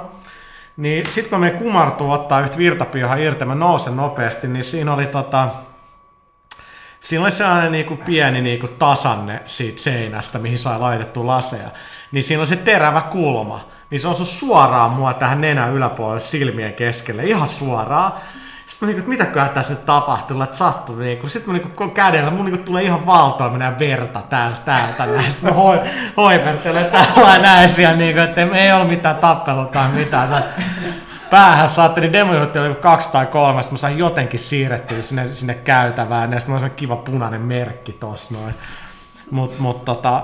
Niin 0.78 1.12
sitten 1.12 1.30
kun 1.30 1.40
mä 1.40 1.46
menen 1.46 1.60
kumartuu 1.60 2.12
ottaa 2.12 2.42
yhtä 2.42 2.58
virtapioha 2.58 3.16
irti, 3.16 3.46
mä 3.46 3.56
nousen 3.56 3.96
nopeasti, 3.98 4.48
niin 4.48 4.64
siinä 4.64 4.94
oli 4.94 5.08
tota, 5.08 5.50
Siinä 7.02 7.24
oli 7.24 7.32
sellainen 7.32 7.72
niinku 7.72 7.96
pieni 7.96 8.42
niinku 8.42 8.68
tasanne 8.68 9.42
siitä 9.46 9.82
seinästä, 9.82 10.40
mihin 10.40 10.60
sai 10.60 10.80
laitettu 10.80 11.28
laseja. 11.28 11.70
Niin 12.12 12.24
siinä 12.24 12.42
on 12.42 12.48
se 12.48 12.56
terävä 12.56 13.02
kulma. 13.02 13.70
Niin 13.92 14.02
se 14.02 14.08
osui 14.08 14.26
suoraan 14.26 14.92
mua 14.92 15.14
tähän 15.14 15.42
nenän 15.42 15.74
yläpuolelle 15.74 16.20
silmien 16.20 16.74
keskelle. 16.74 17.24
Ihan 17.24 17.48
suoraan. 17.48 18.14
Sitten 18.68 18.90
mä 18.90 18.94
niinku, 18.94 19.10
mitäköhän 19.10 19.50
tässä 19.50 19.74
nyt 19.74 19.86
tapahtuu, 19.86 20.42
että 20.42 20.58
sattuu 20.58 20.96
niinku. 20.96 21.30
Sitten 21.30 21.54
mä 21.54 21.60
niinku 21.60 21.90
kädellä, 21.90 22.32
mun 22.32 22.46
niinku 22.46 22.64
tulee 22.64 22.84
ihan 22.84 23.06
valtoimena 23.06 23.80
verta 23.80 24.22
täältä, 24.30 24.58
täältä 24.66 25.06
näin. 25.06 25.32
Sitten 25.32 25.50
mä 25.50 25.56
hoi, 25.56 25.80
hoipertelen 26.18 26.86
täällä 26.86 27.40
näin 27.40 27.70
siellä 27.70 27.96
niinku, 27.96 28.22
että 28.22 28.42
ei 28.42 28.72
ollut 28.72 28.90
mitään 28.90 29.16
tappelua 29.16 29.66
tai 29.66 29.90
mitään. 29.90 30.30
Tää 30.30 30.44
päähän 31.32 31.70
saatte, 31.70 32.02
niin 32.02 32.14
demojuhti 32.14 32.60
oli 32.60 32.76
kaksi 32.76 33.12
tai 33.12 33.26
kolme, 33.26 33.62
sitten 33.62 33.74
mä 33.74 33.78
sain 33.78 33.98
jotenkin 33.98 34.40
siirrettyä 34.40 35.02
sinne, 35.02 35.28
sinne 35.28 35.54
käytävään, 35.54 36.34
ja 36.34 36.40
sitten 36.40 36.56
mulla 36.56 36.66
oli 36.66 36.74
kiva 36.76 36.96
punainen 36.96 37.42
merkki 37.42 37.92
tossa 37.92 38.34
noin. 38.34 38.54
Mut, 39.32 39.60
mut 39.60 39.86
tota, 39.86 40.24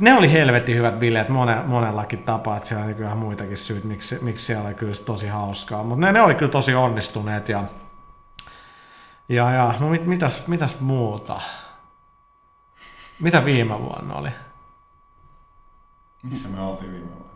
ne 0.00 0.14
oli 0.14 0.32
helvetin 0.32 0.76
hyvät 0.76 0.98
bileet 0.98 1.28
mone, 1.28 1.62
monellakin 1.66 2.22
tapaa, 2.22 2.56
että 2.56 2.68
siellä 2.68 2.84
oli 2.84 2.94
kyllä 2.94 3.14
muitakin 3.14 3.56
syyt, 3.56 3.84
miksi, 3.84 4.18
miksi 4.22 4.44
siellä 4.44 4.66
oli 4.66 4.74
kyllä 4.74 4.92
tosi 5.06 5.28
hauskaa. 5.28 5.82
Mutta 5.82 6.06
ne, 6.06 6.12
ne 6.12 6.20
oli 6.20 6.34
kyllä 6.34 6.50
tosi 6.50 6.74
onnistuneet 6.74 7.48
ja, 7.48 7.64
ja, 9.28 9.50
ja 9.50 9.74
no 9.80 9.88
mit, 9.88 10.06
mitäs, 10.06 10.46
mitäs 10.46 10.80
muuta? 10.80 11.40
Mitä 13.20 13.44
viime 13.44 13.78
vuonna 13.78 14.14
oli? 14.14 14.30
Missä 16.22 16.48
me 16.48 16.60
oltiin 16.60 16.92
viime 16.92 17.06
vuonna? 17.06 17.31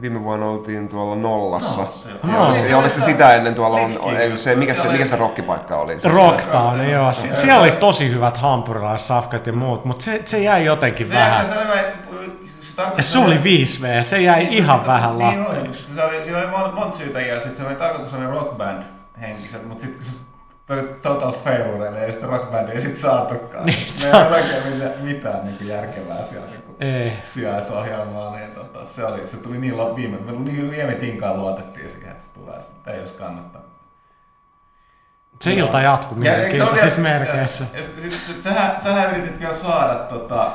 Viime 0.00 0.24
vuonna 0.24 0.46
oltiin 0.46 0.88
tuolla 0.88 1.16
nollassa. 1.16 1.80
Nollassa, 1.80 2.08
joo. 2.08 2.32
Ja 2.34 2.40
oliko, 2.40 2.58
se, 2.58 2.68
ja 2.68 2.76
oliko 2.78 2.94
se 2.94 3.00
sitä 3.00 3.34
ennen 3.34 3.54
tuolla, 3.54 3.76
on, 3.76 4.16
ei, 4.16 4.36
se, 4.36 4.54
mikä, 4.54 4.74
se, 4.74 4.80
Se 4.80 4.88
oli- 4.88 4.96
mikä 4.96 5.08
se 5.08 5.16
rockipaikka 5.16 5.76
oli? 5.76 6.00
Se- 6.00 6.08
Rocktown, 6.08 6.78
se- 6.78 6.90
joo. 6.90 7.12
se- 7.12 7.20
Sie- 7.20 7.34
se- 7.34 7.40
siellä 7.40 7.60
oli 7.62 7.70
tosi 7.72 8.10
hyvät 8.10 8.36
hampurilaissafkat 8.36 9.46
ja 9.46 9.52
muut, 9.52 9.84
mutta 9.84 10.04
se, 10.04 10.22
se 10.24 10.38
jäi 10.38 10.64
jotenkin 10.64 11.08
Se, 11.08 11.14
vähän. 11.14 11.46
se, 11.46 11.54
se 11.54 12.82
Ja 12.96 13.02
se 13.02 13.18
oli 13.18 13.42
5V, 13.44 14.02
se 14.02 14.22
jäi 14.22 14.38
Niin, 14.44 14.52
ihan 14.52 14.80
se- 14.80 14.86
vähän 14.86 15.18
niin 15.18 15.28
oli. 15.28 15.38
latteeksi. 15.46 15.94
Se 15.94 16.04
oli, 16.04 16.24
siinä 16.24 16.38
oli 16.38 16.46
monta, 16.46 16.70
monta 16.72 16.96
syytä 16.98 17.20
ja 17.20 17.40
sitten 17.40 17.56
se 17.56 17.66
oli 17.66 17.74
tarkoitus 17.74 18.14
oli 18.14 18.26
rockband 18.26 18.82
henkiset, 19.20 19.68
mutta 19.68 19.84
sitten 19.84 20.04
se 20.04 20.12
tuli 20.66 20.82
total 21.02 21.32
failureille 21.32 22.00
ja 22.06 22.12
sitten 22.12 22.28
rockband 22.30 22.68
ei 22.68 22.80
sitten 22.80 23.00
saatukaan. 23.00 23.66
Niin, 23.66 23.78
Niin, 23.78 23.88
se 23.98 24.10
me 24.12 24.16
on- 24.16 24.22
ei 24.22 24.28
ole 24.28 24.36
oikein 24.36 24.62
mitään, 24.74 24.92
mitään 25.04 25.44
niin 25.44 25.68
järkevää 25.68 26.22
siellä 26.22 26.46
niin 26.46 26.62
Ei. 26.80 27.12
sijaisohjelmaa, 27.24 28.36
niin 28.36 28.50
tota, 28.50 28.84
se, 28.84 29.04
oli, 29.04 29.26
se 29.26 29.36
tuli 29.36 29.58
niin 29.58 29.76
lo- 29.76 29.96
viime, 29.96 30.16
me 30.16 30.32
niin 30.32 30.70
viime 30.70 30.94
tinkaan 30.94 31.36
luotettiin 31.38 31.90
siihen, 31.90 32.10
että 32.10 32.22
se 32.24 32.30
tulee, 32.32 32.56
mutta 32.56 32.90
ei 32.90 33.00
olisi 33.00 33.14
kannattanut. 33.14 33.66
Se 35.42 35.52
ilta 35.52 35.80
Ja 36.24 36.36
eikö 36.36 36.56
se 36.56 36.62
ole 36.62 36.70
mielenkiintoisissa 36.70 37.02
vielä- 37.02 37.18
merkeissä. 37.18 37.64
Ja, 37.72 37.78
ja 37.78 37.84
sit, 37.84 38.00
sit, 38.00 38.12
sit, 38.26 38.42
sähän, 38.42 38.80
sähän 38.80 39.10
yritit 39.16 39.40
vielä 39.40 39.54
saada 39.54 39.94
tota... 39.94 40.52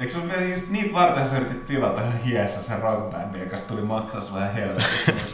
Eikö 0.00 0.12
se 0.12 0.18
ole 0.18 0.28
vielä 0.28 0.42
just 0.42 0.68
niitä 0.68 0.92
varten 0.94 1.28
sä 1.28 1.36
yritit 1.36 1.66
tilata 1.66 2.00
hiessä 2.24 2.62
sen 2.62 2.78
rockbandin, 2.78 3.40
joka 3.42 3.56
tuli 3.58 3.82
maksaa 3.82 4.20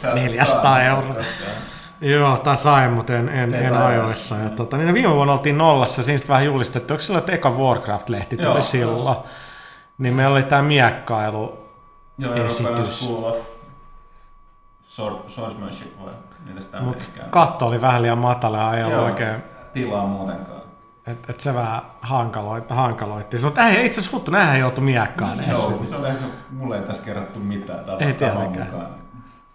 sä 0.01 0.09
et 0.09 0.15
400 0.15 0.45
saanut 0.45 0.79
sitä 0.79 0.87
euroa. 0.87 1.13
koskaan. 1.13 1.57
Joo, 2.01 2.37
tai 2.37 2.55
sain, 2.57 2.91
mutta 2.91 3.13
en, 3.15 3.29
en, 3.29 3.53
en 3.53 3.77
ajoissa. 3.77 4.35
Ja, 4.35 4.49
tota, 4.49 4.77
niin 4.77 4.93
viime 4.93 5.13
vuonna 5.13 5.33
oltiin 5.33 5.57
nollassa, 5.57 6.03
siinä 6.03 6.17
sitten 6.17 6.33
vähän 6.33 6.45
julistettu. 6.45 6.93
Onko 6.93 7.01
sillä, 7.01 7.19
että 7.19 7.31
eka 7.31 7.49
Warcraft-lehti 7.49 8.37
tuli 8.37 8.47
Joo. 8.47 8.61
silloin? 8.61 9.17
Niin 9.97 10.13
meillä 10.15 10.33
oli 10.33 10.43
tämä 10.43 10.61
miekkailu. 10.61 11.59
Joo, 12.17 12.33
Esitys. 12.33 13.11
Swordsmanship 15.27 15.93
vai 16.05 16.13
Mutta 16.81 17.05
katto 17.29 17.67
oli 17.67 17.81
vähän 17.81 18.01
liian 18.01 18.17
matala 18.17 18.57
ja 18.57 18.73
ei 18.77 18.83
ollut 18.83 18.99
oikein, 19.05 19.43
Tilaa 19.73 20.05
muutenkaan. 20.07 20.61
että 21.07 21.31
et 21.31 21.39
se 21.39 21.53
vähän 21.53 21.81
hankaloitti. 22.01 22.73
hankaloitti. 22.73 23.37
Mutta 23.43 23.61
ei 23.61 23.85
itse 23.85 23.99
asiassa 23.99 24.17
huttu, 24.17 24.31
näinhän 24.31 24.55
ei 24.55 24.61
joutu 24.61 24.81
miekkaan. 24.81 25.49
Joo, 25.49 25.79
se 25.83 25.95
oli 25.95 26.07
ehkä, 26.07 26.25
mulle 26.51 26.77
ei 26.77 26.83
tässä 26.83 27.03
kerrottu 27.03 27.39
mitään 27.39 27.79
tietenkään. 27.97 28.67
mukaan. 28.67 28.87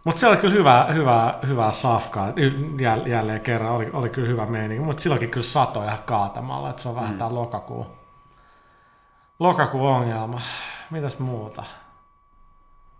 Mutta 0.04 0.20
se 0.20 0.26
oli 0.26 0.36
kyllä 0.36 0.54
hyvä, 0.54 0.86
hyvä, 0.94 1.38
hyvä 1.46 1.70
safkaa. 1.70 2.32
Jälleen 3.06 3.40
kerran 3.40 3.72
oli, 3.72 3.90
oli 3.92 4.10
kyllä 4.10 4.28
hyvä 4.28 4.46
meininki. 4.46 4.84
Mutta 4.84 5.02
silloinkin 5.02 5.30
kyllä 5.30 5.46
satoi 5.46 5.86
ihan 5.86 5.98
kaatamalla, 6.06 6.70
että 6.70 6.82
se 6.82 6.88
on 6.88 6.94
vähän 6.94 7.10
mm. 7.10 7.18
tämä 7.18 7.34
lokakuu. 7.34 7.86
Lokakuun 9.38 9.88
ongelma. 9.88 10.40
Mitäs 10.90 11.18
muuta? 11.18 11.64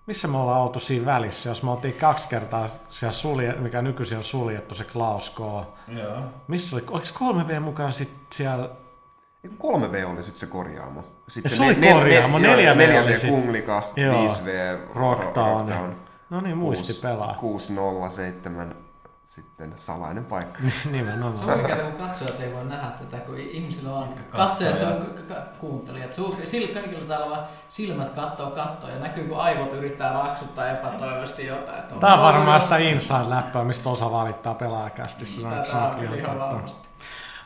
Missä 0.06 0.28
me 0.28 0.36
ollaan 0.36 0.60
oltu 0.60 0.80
siinä 0.80 1.06
välissä, 1.06 1.48
jos 1.48 1.62
me 1.62 1.70
oltiin 1.70 1.94
kaksi 1.94 2.28
kertaa 2.28 2.66
siellä 2.90 3.12
sulje, 3.12 3.52
mikä 3.52 3.82
nykyisin 3.82 4.18
on 4.18 4.24
suljettu, 4.24 4.74
se 4.74 4.84
Klaus 4.84 5.30
K. 5.30 5.38
Joo. 5.88 6.18
Missä 6.48 6.76
oli, 6.76 6.84
oliko 6.90 7.42
3V 7.42 7.60
mukaan 7.60 7.92
sit 7.92 8.10
siellä? 8.32 8.70
Eiku 9.44 9.78
3V 9.78 10.04
oli 10.04 10.22
sitten 10.22 10.40
se 10.40 10.46
korjaamo. 10.46 11.04
Sitten 11.28 11.52
se 11.52 11.62
oli 11.62 11.74
korjaamo, 11.74 12.38
4V 12.38 12.42
oli 12.44 12.66
4V 12.66 13.16
sit. 13.16 13.30
Kunglika, 13.30 13.92
Joo. 13.96 14.26
5V 14.26 14.78
Rocktown. 14.94 15.96
No 16.32 16.40
niin, 16.40 16.56
muisti 16.56 16.86
Kuusi- 16.92 17.02
pelaa. 17.06 17.34
607 17.34 18.74
sitten 19.26 19.72
salainen 19.76 20.24
paikka. 20.24 20.58
Se 20.82 20.88
Nimenomaan. 20.90 21.50
on 21.50 21.60
oikein, 21.60 21.80
kun 21.92 22.06
katsojat 22.08 22.40
ei 22.40 22.52
voi 22.54 22.64
nähdä 22.64 22.90
tätä, 22.90 23.16
kun 23.16 23.38
ihmisillä 23.38 23.94
on 23.94 24.08
Katsojat. 24.30 24.78
se 24.78 24.86
on 24.86 24.92
k- 24.92 25.28
k- 25.28 25.58
kuuntelijat. 25.60 26.14
Sillä 26.44 26.80
kaikilla 26.80 27.04
täällä 27.08 27.30
vaan 27.30 27.44
silmät 27.68 28.08
kattoo 28.08 28.50
kattoo 28.50 28.90
ja 28.90 28.98
näkyy, 28.98 29.24
kun 29.24 29.40
aivot 29.40 29.72
yrittää 29.72 30.12
raksuttaa 30.12 30.68
epätoivoisesti 30.68 31.46
jotain. 31.46 31.78
Että 31.78 31.94
Tämä 32.00 32.14
on 32.14 32.22
varmaan 32.22 32.60
sitä 32.60 32.76
inside-läppää, 32.76 33.64
mistä 33.64 33.88
osa 33.90 34.10
valittaa 34.12 34.54
pelaajakästissä. 34.54 35.48
Tätä 35.48 35.64
Saa 35.64 35.88
on 35.90 35.96
kyllä 35.96 36.16
ihan 36.16 36.38
varmasti. 36.38 36.88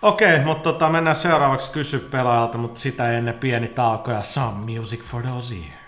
Okei, 0.03 0.41
mutta 0.45 0.73
tota, 0.73 0.89
mennään 0.89 1.17
seuraavaksi 1.17 1.71
kysy 1.71 1.99
pelaajalta, 1.99 2.59
mutta 2.59 2.81
sitä 2.81 3.11
ennen 3.11 3.35
pieni 3.35 3.69
tauko 3.69 4.11
ja 4.11 4.23
some 4.23 4.73
music 4.79 5.03
for 5.03 5.23
those 5.23 5.55
ears. 5.55 5.86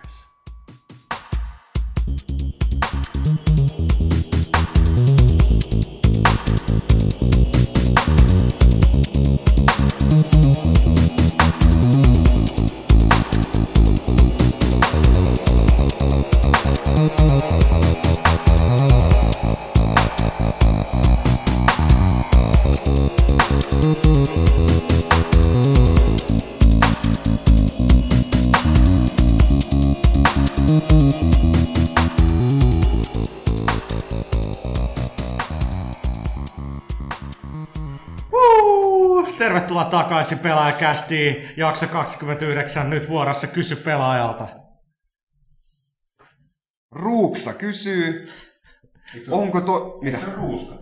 Takaisin 40.08 40.38
pelaajakästiin, 40.38 41.48
jakso 41.56 41.86
29, 41.86 42.90
nyt 42.90 43.08
vuorossa 43.08 43.46
kysy 43.46 43.76
pelaajalta. 43.76 44.48
Ruuksa 46.92 47.52
kysyy, 47.54 48.28
onko 49.30 49.60
tuo... 49.60 49.98
Mitä? 50.02 50.18
Se 50.18 50.26
ruuska. 50.36 50.74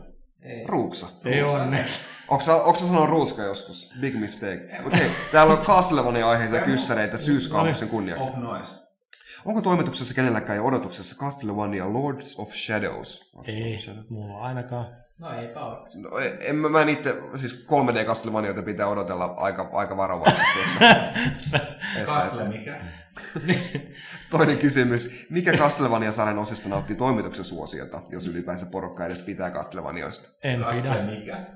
Ei. 0.43 0.67
Ruuksa. 0.67 1.07
Ei 1.25 1.43
onneksi. 1.43 2.01
Onko 2.29 2.45
sä, 2.45 2.55
onko 2.55 2.77
sä 2.79 2.87
sanonut 2.87 3.09
ruuska 3.09 3.43
joskus? 3.43 3.93
Big 4.01 4.15
mistake. 4.15 4.79
Mutta 4.83 4.97
hei, 4.97 5.11
täällä 5.33 5.53
on 5.53 5.59
Castlevania 5.59 6.29
aiheisia 6.29 6.61
kyssäreitä 6.61 7.19
syyskaamuksen 7.19 7.89
kunniaksi. 7.89 8.29
Of 8.29 8.37
noise. 8.37 8.73
Onko 9.45 9.63
toimituksessa 9.63 10.15
kenelläkään 10.15 10.57
jo 10.57 10.65
odotuksessa 10.65 11.17
Castlevania 11.17 11.93
Lords 11.93 12.39
of 12.39 12.53
Shadows? 12.53 13.31
Lords 13.35 13.49
Ei, 13.49 13.75
of 13.75 13.81
Shadows. 13.81 14.11
mulla 14.11 14.41
ainakaan. 14.41 15.06
No 15.19 15.41
eipä 15.41 15.61
ole. 15.61 15.89
No, 15.95 16.11
en 16.41 16.57
mä, 16.57 16.69
mä 16.69 16.83
en 16.83 16.89
itse, 16.89 17.17
siis 17.37 17.67
3D 17.67 18.07
Castlevanioita 18.07 18.63
pitää 18.63 18.87
odotella 18.87 19.35
aika, 19.37 19.71
aika 19.73 19.97
varovaisesti. 19.97 20.59
Että. 22.01 22.45
mikä? 22.49 22.81
Toinen 24.31 24.59
kysymys. 24.59 25.27
Mikä 25.31 25.53
Castlevania-sarjan 25.53 26.39
osista 26.39 26.69
nauttii 26.69 26.97
toimituksen 26.97 27.45
suosiota, 27.45 28.03
jos 28.09 28.27
ylipäänsä 28.27 28.67
porukka 28.67 29.07
edes 29.07 29.23
pitää 29.23 29.51
Castlevanioista? 29.51 30.29
en 30.43 30.65
pidä. 30.73 30.95
Mikä? 30.95 31.47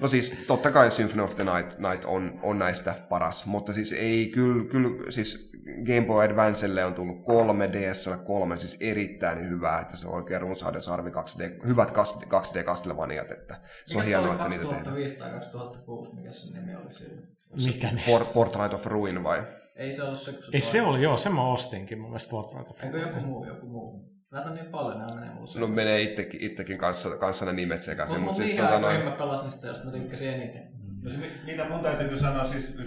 No 0.00 0.08
siis 0.08 0.44
totta 0.46 0.70
kai 0.70 0.90
Symphony 0.90 1.22
of 1.22 1.36
the 1.36 1.44
Night, 1.44 1.78
Night 1.78 2.04
on, 2.04 2.40
on 2.42 2.58
näistä 2.58 2.94
paras, 3.08 3.46
mutta 3.46 3.72
siis 3.72 3.92
ei 3.92 4.28
kyllä, 4.34 4.64
kyllä 4.64 5.12
siis 5.12 5.47
Game 5.86 6.06
Boy 6.06 6.24
Advancelle 6.24 6.84
on 6.84 6.94
tullut 6.94 7.24
kolme, 7.24 7.70
DSL 7.72 8.12
kolme, 8.26 8.56
siis 8.56 8.78
erittäin 8.80 9.48
hyvää, 9.48 9.80
että 9.80 9.96
se 9.96 10.08
on 10.08 10.14
oikein 10.14 10.40
runsauden 10.40 10.82
sarvi 10.82 11.10
2D, 11.10 11.66
hyvät 11.66 11.88
2D 11.88 12.62
Castlevaniat, 12.64 13.30
että 13.30 13.54
se 13.86 13.98
on 13.98 14.04
Mikä 14.04 14.06
hienoa, 14.06 14.26
oli 14.26 14.34
että 14.36 14.48
niitä 14.48 14.64
tehdään. 14.64 14.84
2005 14.84 15.16
tai 15.16 15.30
2006, 15.30 16.14
mikä 16.14 16.32
se 16.32 16.60
nimi 16.60 16.76
oli 16.76 16.94
silloin? 16.94 17.28
Mikä 17.64 17.90
ne? 17.90 18.02
Port, 18.06 18.32
Portrait 18.32 18.74
of 18.74 18.86
Ruin 18.86 19.24
vai? 19.24 19.42
Ei 19.76 19.92
se 19.92 20.02
ollut 20.02 20.20
se, 20.20 20.32
kun 20.32 20.42
se 20.42 20.50
Ei 20.52 20.60
se 20.60 20.82
oli, 20.82 21.02
joo, 21.02 21.16
se 21.16 21.28
mä 21.28 21.52
ostinkin 21.52 22.00
mun 22.00 22.10
mielestä 22.10 22.30
Portrait 22.30 22.70
of 22.70 22.84
Eikö 22.84 22.98
joku 22.98 23.20
muu, 23.20 23.44
joku 23.44 23.66
muu? 23.66 24.18
Näitä 24.30 24.48
on 24.48 24.54
niin 24.54 24.66
paljon, 24.66 24.98
nämä 24.98 25.14
menee 25.14 25.34
mulle 25.34 25.60
No 25.60 25.66
menee 25.66 26.02
itsekin, 26.02 26.42
itsekin 26.42 26.78
kanssa, 26.78 27.16
kanssa 27.16 27.44
ne 27.44 27.52
nimet 27.52 27.82
sekaisin, 27.82 28.20
Mutta 28.20 28.24
mutta 28.24 28.40
mut 28.40 28.48
siis 28.48 28.60
niin 28.60 28.68
tota 28.68 28.80
noin, 28.80 29.04
mä 29.04 29.10
pelasin 29.10 29.50
sitä, 29.50 29.66
josta 29.66 29.84
mä 29.84 29.90
tykkäsin 29.90 30.28
eniten. 30.28 30.77
No 31.02 31.10
se, 31.10 31.16
mitä 31.46 31.68
mun 31.68 31.80
täytyy 31.80 32.18
sanoa 32.18 32.44
siis 32.44 32.78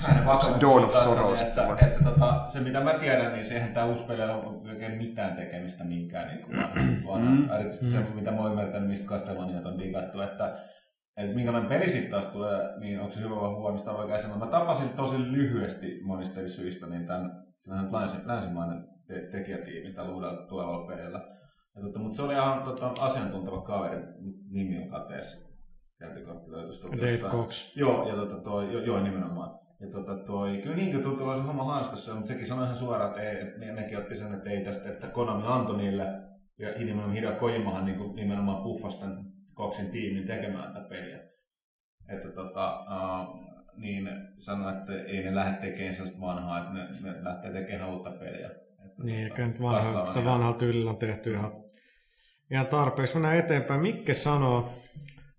hänen 0.00 0.26
vakavan 0.26 0.60
Dawn 0.60 0.84
of 0.84 0.94
Sorrow 0.94 1.34
että, 1.34 1.62
että, 1.62 1.86
että 1.86 2.04
tota, 2.04 2.44
se 2.48 2.60
mitä 2.60 2.80
mä 2.80 2.94
tiedän, 2.94 3.32
niin 3.32 3.46
siihen 3.46 3.74
tämä 3.74 3.86
uusi 3.86 4.04
peli 4.04 4.22
on 4.22 4.62
oikein 4.68 4.96
mitään 4.98 5.36
tekemistä 5.36 5.84
minkään 5.84 6.28
niin 6.28 6.42
kuin, 6.46 6.56
vaan 7.06 7.22
Mm. 7.22 7.50
erityisesti 7.50 7.86
se, 7.90 7.98
mitä 8.14 8.30
mä 8.30 8.40
oon 8.40 8.50
ymmärtänyt, 8.50 8.88
mistä 8.88 9.06
Castlevaniat 9.06 9.66
on 9.66 9.78
digattu, 9.78 10.20
että 10.20 10.56
että 11.16 11.34
minkälainen 11.34 11.68
peli 11.68 11.90
sitten 11.90 12.10
taas 12.10 12.26
tulee, 12.26 12.78
niin 12.80 13.00
onko 13.00 13.12
se 13.12 13.20
hyvä 13.20 13.36
vai 13.36 13.50
huono, 13.50 13.78
sitä 13.78 13.92
voi. 13.92 14.38
Mä 14.38 14.46
tapasin 14.46 14.88
tosi 14.88 15.32
lyhyesti 15.32 16.00
monista 16.04 16.40
eri 16.40 16.50
syistä 16.50 16.86
niin 16.86 17.06
tämän, 17.06 17.30
länsi, 17.92 18.16
länsimainen 18.24 18.84
te- 19.06 19.28
tekijätiimi 19.32 19.92
tällä 19.92 20.14
uudella 20.14 20.46
tulevalla 20.46 20.86
pelillä. 20.86 21.18
Ja, 21.76 21.82
tota, 21.82 21.98
mutta 21.98 22.16
se 22.16 22.22
oli 22.22 22.32
ihan 22.34 22.62
tota, 22.62 22.92
asiantunteva 23.00 23.62
kaveri, 23.62 24.02
nimi 24.50 24.82
on 24.82 24.88
kateessa. 24.90 25.51
Tiedättekö, 26.02 26.50
löytyisi 26.50 26.80
tuolta 26.80 26.96
Dave 26.96 27.10
jostain. 27.10 27.32
Cox. 27.32 27.76
Joo, 27.76 28.08
ja 28.08 28.14
tota 28.16 28.36
toi, 28.36 28.72
jo, 28.72 28.80
joo, 28.80 29.02
nimenomaan. 29.02 29.60
Ja 29.80 29.86
tota 29.90 30.16
toi, 30.26 30.58
kyllä 30.62 30.76
niin 30.76 30.90
kuin 30.90 31.02
tuntuu 31.02 31.34
se 31.34 31.42
homma 31.42 31.64
hanskassa, 31.64 32.14
mutta 32.14 32.28
sekin 32.28 32.46
sanoi 32.46 32.64
ihan 32.64 32.76
suoraan, 32.76 33.10
että, 33.10 33.22
ei, 33.22 33.40
että 33.40 33.58
ne- 33.58 33.72
nekin 33.72 33.98
otti 33.98 34.14
sen, 34.16 34.34
että 34.34 34.50
ei 34.50 34.64
tästä, 34.64 34.88
että 34.88 35.06
Konami 35.06 35.42
antoi 35.46 35.76
niille, 35.76 36.06
ja 36.58 36.68
nimenomaan 36.78 37.12
Hideo 37.12 37.32
Kojimahan 37.32 37.84
niin 37.84 38.14
nimenomaan 38.14 38.62
puffasi 38.62 39.00
tämän 39.00 39.24
Coxin 39.56 39.90
tiimin 39.90 40.26
tekemään 40.26 40.72
tätä 40.72 40.88
peliä. 40.88 41.18
Että 42.08 42.28
tota, 42.28 42.80
uh, 42.80 43.36
niin 43.76 44.08
sanoi, 44.38 44.72
että 44.72 44.92
ei 45.02 45.22
ne 45.24 45.34
lähde 45.34 45.56
tekemään 45.60 45.94
sellaista 45.94 46.20
vanhaa, 46.20 46.58
että 46.58 46.72
ne, 46.72 47.00
ne 47.00 47.24
lähtee 47.24 47.52
tekemään 47.52 47.90
uutta 47.90 48.10
peliä. 48.10 48.50
Että, 48.50 49.02
Niin, 49.02 49.28
tota, 49.28 49.42
eikä 49.42 49.46
nyt 49.46 49.62
vanha, 49.62 50.06
sitä 50.06 50.24
vanhalla 50.24 50.56
tyylillä 50.58 50.90
on 50.90 50.96
tehty 50.96 51.32
ihan, 51.32 51.52
ihan 52.50 52.66
tarpeeksi. 52.66 53.14
Mennään 53.14 53.36
eteenpäin. 53.36 53.80
Mikke 53.80 54.14
sanoo, 54.14 54.72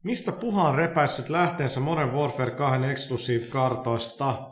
mistä 0.03 0.31
Puha 0.31 0.69
on 0.69 0.75
repäissyt 0.75 1.29
lähteensä 1.29 1.79
Modern 1.79 2.13
Warfare 2.13 2.51
2 2.51 2.85
Exclusive-kartoista? 2.85 4.49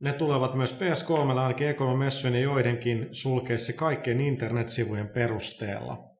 Ne 0.00 0.12
tulevat 0.12 0.54
myös 0.54 0.78
PS3, 0.80 1.38
ainakin 1.38 1.74
E3-messujen 1.74 2.34
ja 2.34 2.40
joidenkin 2.40 3.08
sulkeissa 3.12 3.72
kaikkien 3.72 4.20
internetsivujen 4.20 5.08
perusteella. 5.08 6.16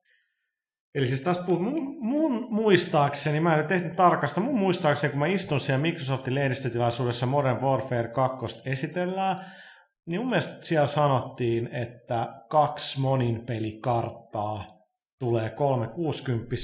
Eli 0.95 1.07
siis 1.07 1.21
taas 1.21 1.39
puhut, 1.39 1.63
mun, 1.63 1.97
mun 2.01 2.47
muistaakseni, 2.51 3.41
mä 3.41 3.53
en 3.53 3.59
nyt 3.59 3.69
tehty 3.69 3.89
tarkasta, 3.89 4.41
mun 4.41 4.59
muistaakseni, 4.59 5.11
kun 5.11 5.19
mä 5.19 5.27
istun 5.27 5.61
siellä 5.61 5.83
Microsoftin 5.83 6.35
lehdistötilaisuudessa 6.35 7.27
Modern 7.27 7.63
Warfare 7.63 8.09
2 8.09 8.71
esitellään, 8.71 9.47
niin 10.07 10.21
mun 10.21 10.31
mielestä 10.31 10.65
siellä 10.65 10.87
sanottiin, 10.87 11.69
että 11.73 12.43
kaksi 12.49 13.01
monin 13.01 13.47
pelikarttaa 13.47 14.76
tulee 15.19 15.51
360 15.51 16.55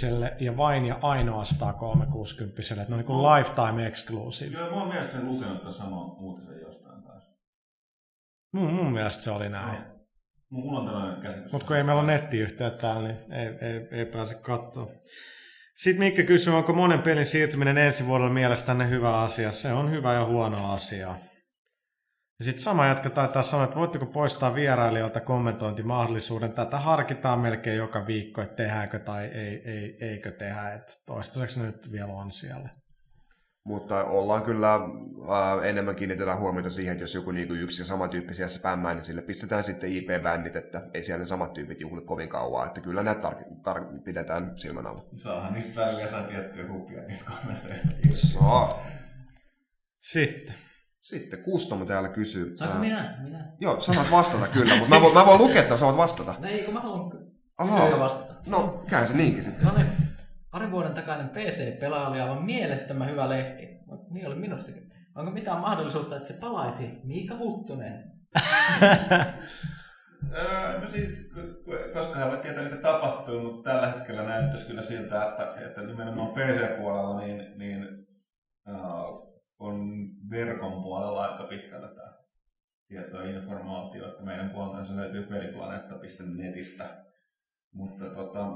ja 0.41 0.57
vain 0.57 0.85
ja 0.85 0.99
ainoastaan 1.03 1.75
360 1.75 2.63
että 2.63 2.75
ne 2.75 2.87
on 2.91 2.99
niin 2.99 3.07
kuin 3.07 3.23
lifetime 3.23 3.87
exclusive. 3.87 4.59
Joo, 4.59 4.71
mä 4.71 4.77
oon 4.77 4.89
mielestäni 4.89 5.25
lukenut 5.25 5.59
tämän 5.59 5.73
saman 5.73 6.11
uutisen 6.21 6.61
jostain 6.61 7.03
taas. 7.03 7.25
Mun, 8.53 8.73
mun 8.73 8.93
mielestä 8.93 9.23
se 9.23 9.31
oli 9.31 9.49
näin. 9.49 9.79
Mulla 10.51 10.81
on 10.81 10.87
tällainen 10.87 11.23
käsitys. 11.23 11.53
Mutta 11.53 11.67
kun 11.67 11.77
ei 11.77 11.85
meillä 11.85 12.03
ole 12.03 12.13
nettiyhteyttä 12.13 12.81
täällä, 12.81 13.09
niin 13.09 13.33
ei, 13.33 13.47
ei, 13.47 13.89
ei 13.91 14.07
pääse 14.07 14.35
katsoa. 14.43 14.87
Sitten 15.77 16.05
Mikke 16.05 16.23
kysyy, 16.23 16.55
onko 16.55 16.73
monen 16.73 17.03
pelin 17.03 17.27
siirtyminen 17.27 17.79
ensi 17.79 18.07
vuodelle 18.07 18.33
mielestänne 18.33 18.89
hyvä 18.89 19.21
asia? 19.21 19.53
Se 19.53 19.73
on 19.73 19.91
hyvä 19.91 20.15
ja 20.15 20.25
huono 20.25 20.73
asia. 20.73 21.15
Ja 22.39 22.45
sitten 22.45 22.63
sama 22.63 22.87
jätkä 22.87 23.11
taitaa 23.11 23.43
sanoa, 23.43 23.65
että 23.65 23.77
voitteko 23.77 24.07
poistaa 24.07 24.55
vierailijoilta 24.55 25.21
kommentointimahdollisuuden. 25.21 26.53
Tätä 26.53 26.79
harkitaan 26.79 27.41
melkein 27.41 27.77
joka 27.77 28.07
viikko, 28.07 28.43
että 28.43 28.57
tehdäänkö 28.57 28.99
tai 28.99 29.25
ei, 29.25 29.63
ei, 29.65 29.97
eikö 30.01 30.31
tehdä. 30.31 30.73
Että 30.73 30.93
toistaiseksi 31.07 31.61
ne 31.61 31.67
nyt 31.67 31.93
vielä 31.93 32.13
on 32.13 32.31
siellä. 32.31 32.69
Mutta 33.65 34.05
ollaan 34.05 34.43
kyllä 34.43 34.75
äh, 34.75 35.65
enemmän 35.65 35.97
kiinnitetään 35.97 36.39
huomiota 36.39 36.71
siihen, 36.71 36.93
että 36.93 37.05
jos 37.05 37.15
joku 37.15 37.31
niin 37.31 37.51
yksi 37.51 37.83
ja 37.83 37.87
samantyyppisiä 37.87 38.49
spämmää, 38.49 38.95
niin 38.95 39.03
sille 39.03 39.23
pistetään 39.23 39.65
sitten 39.65 39.93
IP-bännit, 39.93 40.57
että 40.57 40.91
ei 40.95 41.03
siellä 41.03 41.19
ne 41.19 41.27
samat 41.27 41.53
tyypit 41.53 41.81
juhli 41.81 42.01
kovin 42.01 42.29
kauan. 42.29 42.67
Että 42.67 42.81
kyllä 42.81 43.03
näitä 43.03 43.21
tar- 43.21 43.45
tar- 43.69 44.03
pidetään 44.05 44.53
silmän 44.57 44.87
alla. 44.87 45.05
Saahan 45.15 45.53
niistä 45.53 45.81
välillä 45.81 46.03
jotain 46.03 46.25
tiettyjä 46.25 46.73
huppia 46.73 47.03
niistä 47.03 47.25
kommenteista. 47.31 47.89
Saa. 48.13 48.83
Sitten. 50.01 50.55
Sitten 51.03 51.43
Kustomo 51.43 51.85
täällä 51.85 52.09
kysyy. 52.09 52.57
Saanko 52.57 52.75
ää, 52.75 52.81
minä? 52.81 53.19
Minä? 53.23 53.53
Joo, 53.61 53.81
sä 53.81 53.95
saat 53.95 54.11
vastata 54.11 54.49
kyllä, 54.49 54.77
mutta 54.77 54.95
mä 54.95 55.01
voin, 55.01 55.15
mä 55.15 55.27
voin 55.27 55.39
lukea, 55.39 55.63
että 55.63 55.77
sä 55.77 55.87
voit 55.87 55.97
vastata. 55.97 56.35
No 56.39 56.49
ei, 56.49 56.63
kun 56.63 56.75
mä 56.75 56.81
haluan 56.81 57.13
ja 57.91 57.99
vastata. 57.99 58.35
No, 58.47 58.85
käy 58.91 59.07
se 59.07 59.17
niinkin 59.17 59.43
sitten. 59.43 59.63
Sellainen 59.65 59.93
parin 60.51 60.71
vuoden 60.71 60.95
takainen 60.95 61.29
PC-pelaaja 61.29 62.09
oli 62.09 62.21
aivan 62.21 62.45
mielettömän 62.45 63.11
hyvä 63.11 63.29
lehti. 63.29 63.69
Mut 63.87 64.11
Niin 64.11 64.27
oli 64.27 64.35
minustakin. 64.35 64.93
Onko 65.15 65.31
mitään 65.31 65.61
mahdollisuutta, 65.61 66.17
että 66.17 66.29
se 66.29 66.41
palaisi? 66.41 67.01
Miika 67.05 67.37
Huttunen. 67.37 68.13
Öö, 70.37 70.81
no 70.81 70.89
siis, 70.89 71.35
koska 71.93 72.25
ovat 72.25 72.41
tietää, 72.41 72.65
mitä 72.65 72.77
tapahtuu, 72.77 73.43
mutta 73.43 73.71
tällä 73.71 73.93
hetkellä 73.93 74.23
näyttäisi 74.23 74.67
kyllä 74.67 74.83
siltä, 74.83 75.29
että, 75.29 75.55
että 75.67 75.83
nimenomaan 75.83 76.29
PC-puolella 76.29 77.21
niin, 77.21 77.59
niin 77.59 78.07
uh, 78.69 79.32
on 79.63 80.07
verkon 80.31 80.83
puolella 80.83 81.25
aika 81.25 81.45
pitkällä 81.45 81.89
tämä 81.89 82.13
tieto 82.89 83.23
ja 83.23 83.39
informaatio, 83.39 84.09
että 84.09 84.23
meidän 84.23 84.51
puolelta 84.51 84.85
se 84.85 84.97
löytyy 84.97 85.23
peliplaneetta.netistä. 85.23 87.05
Mutta 87.75 88.05
tota, 88.05 88.47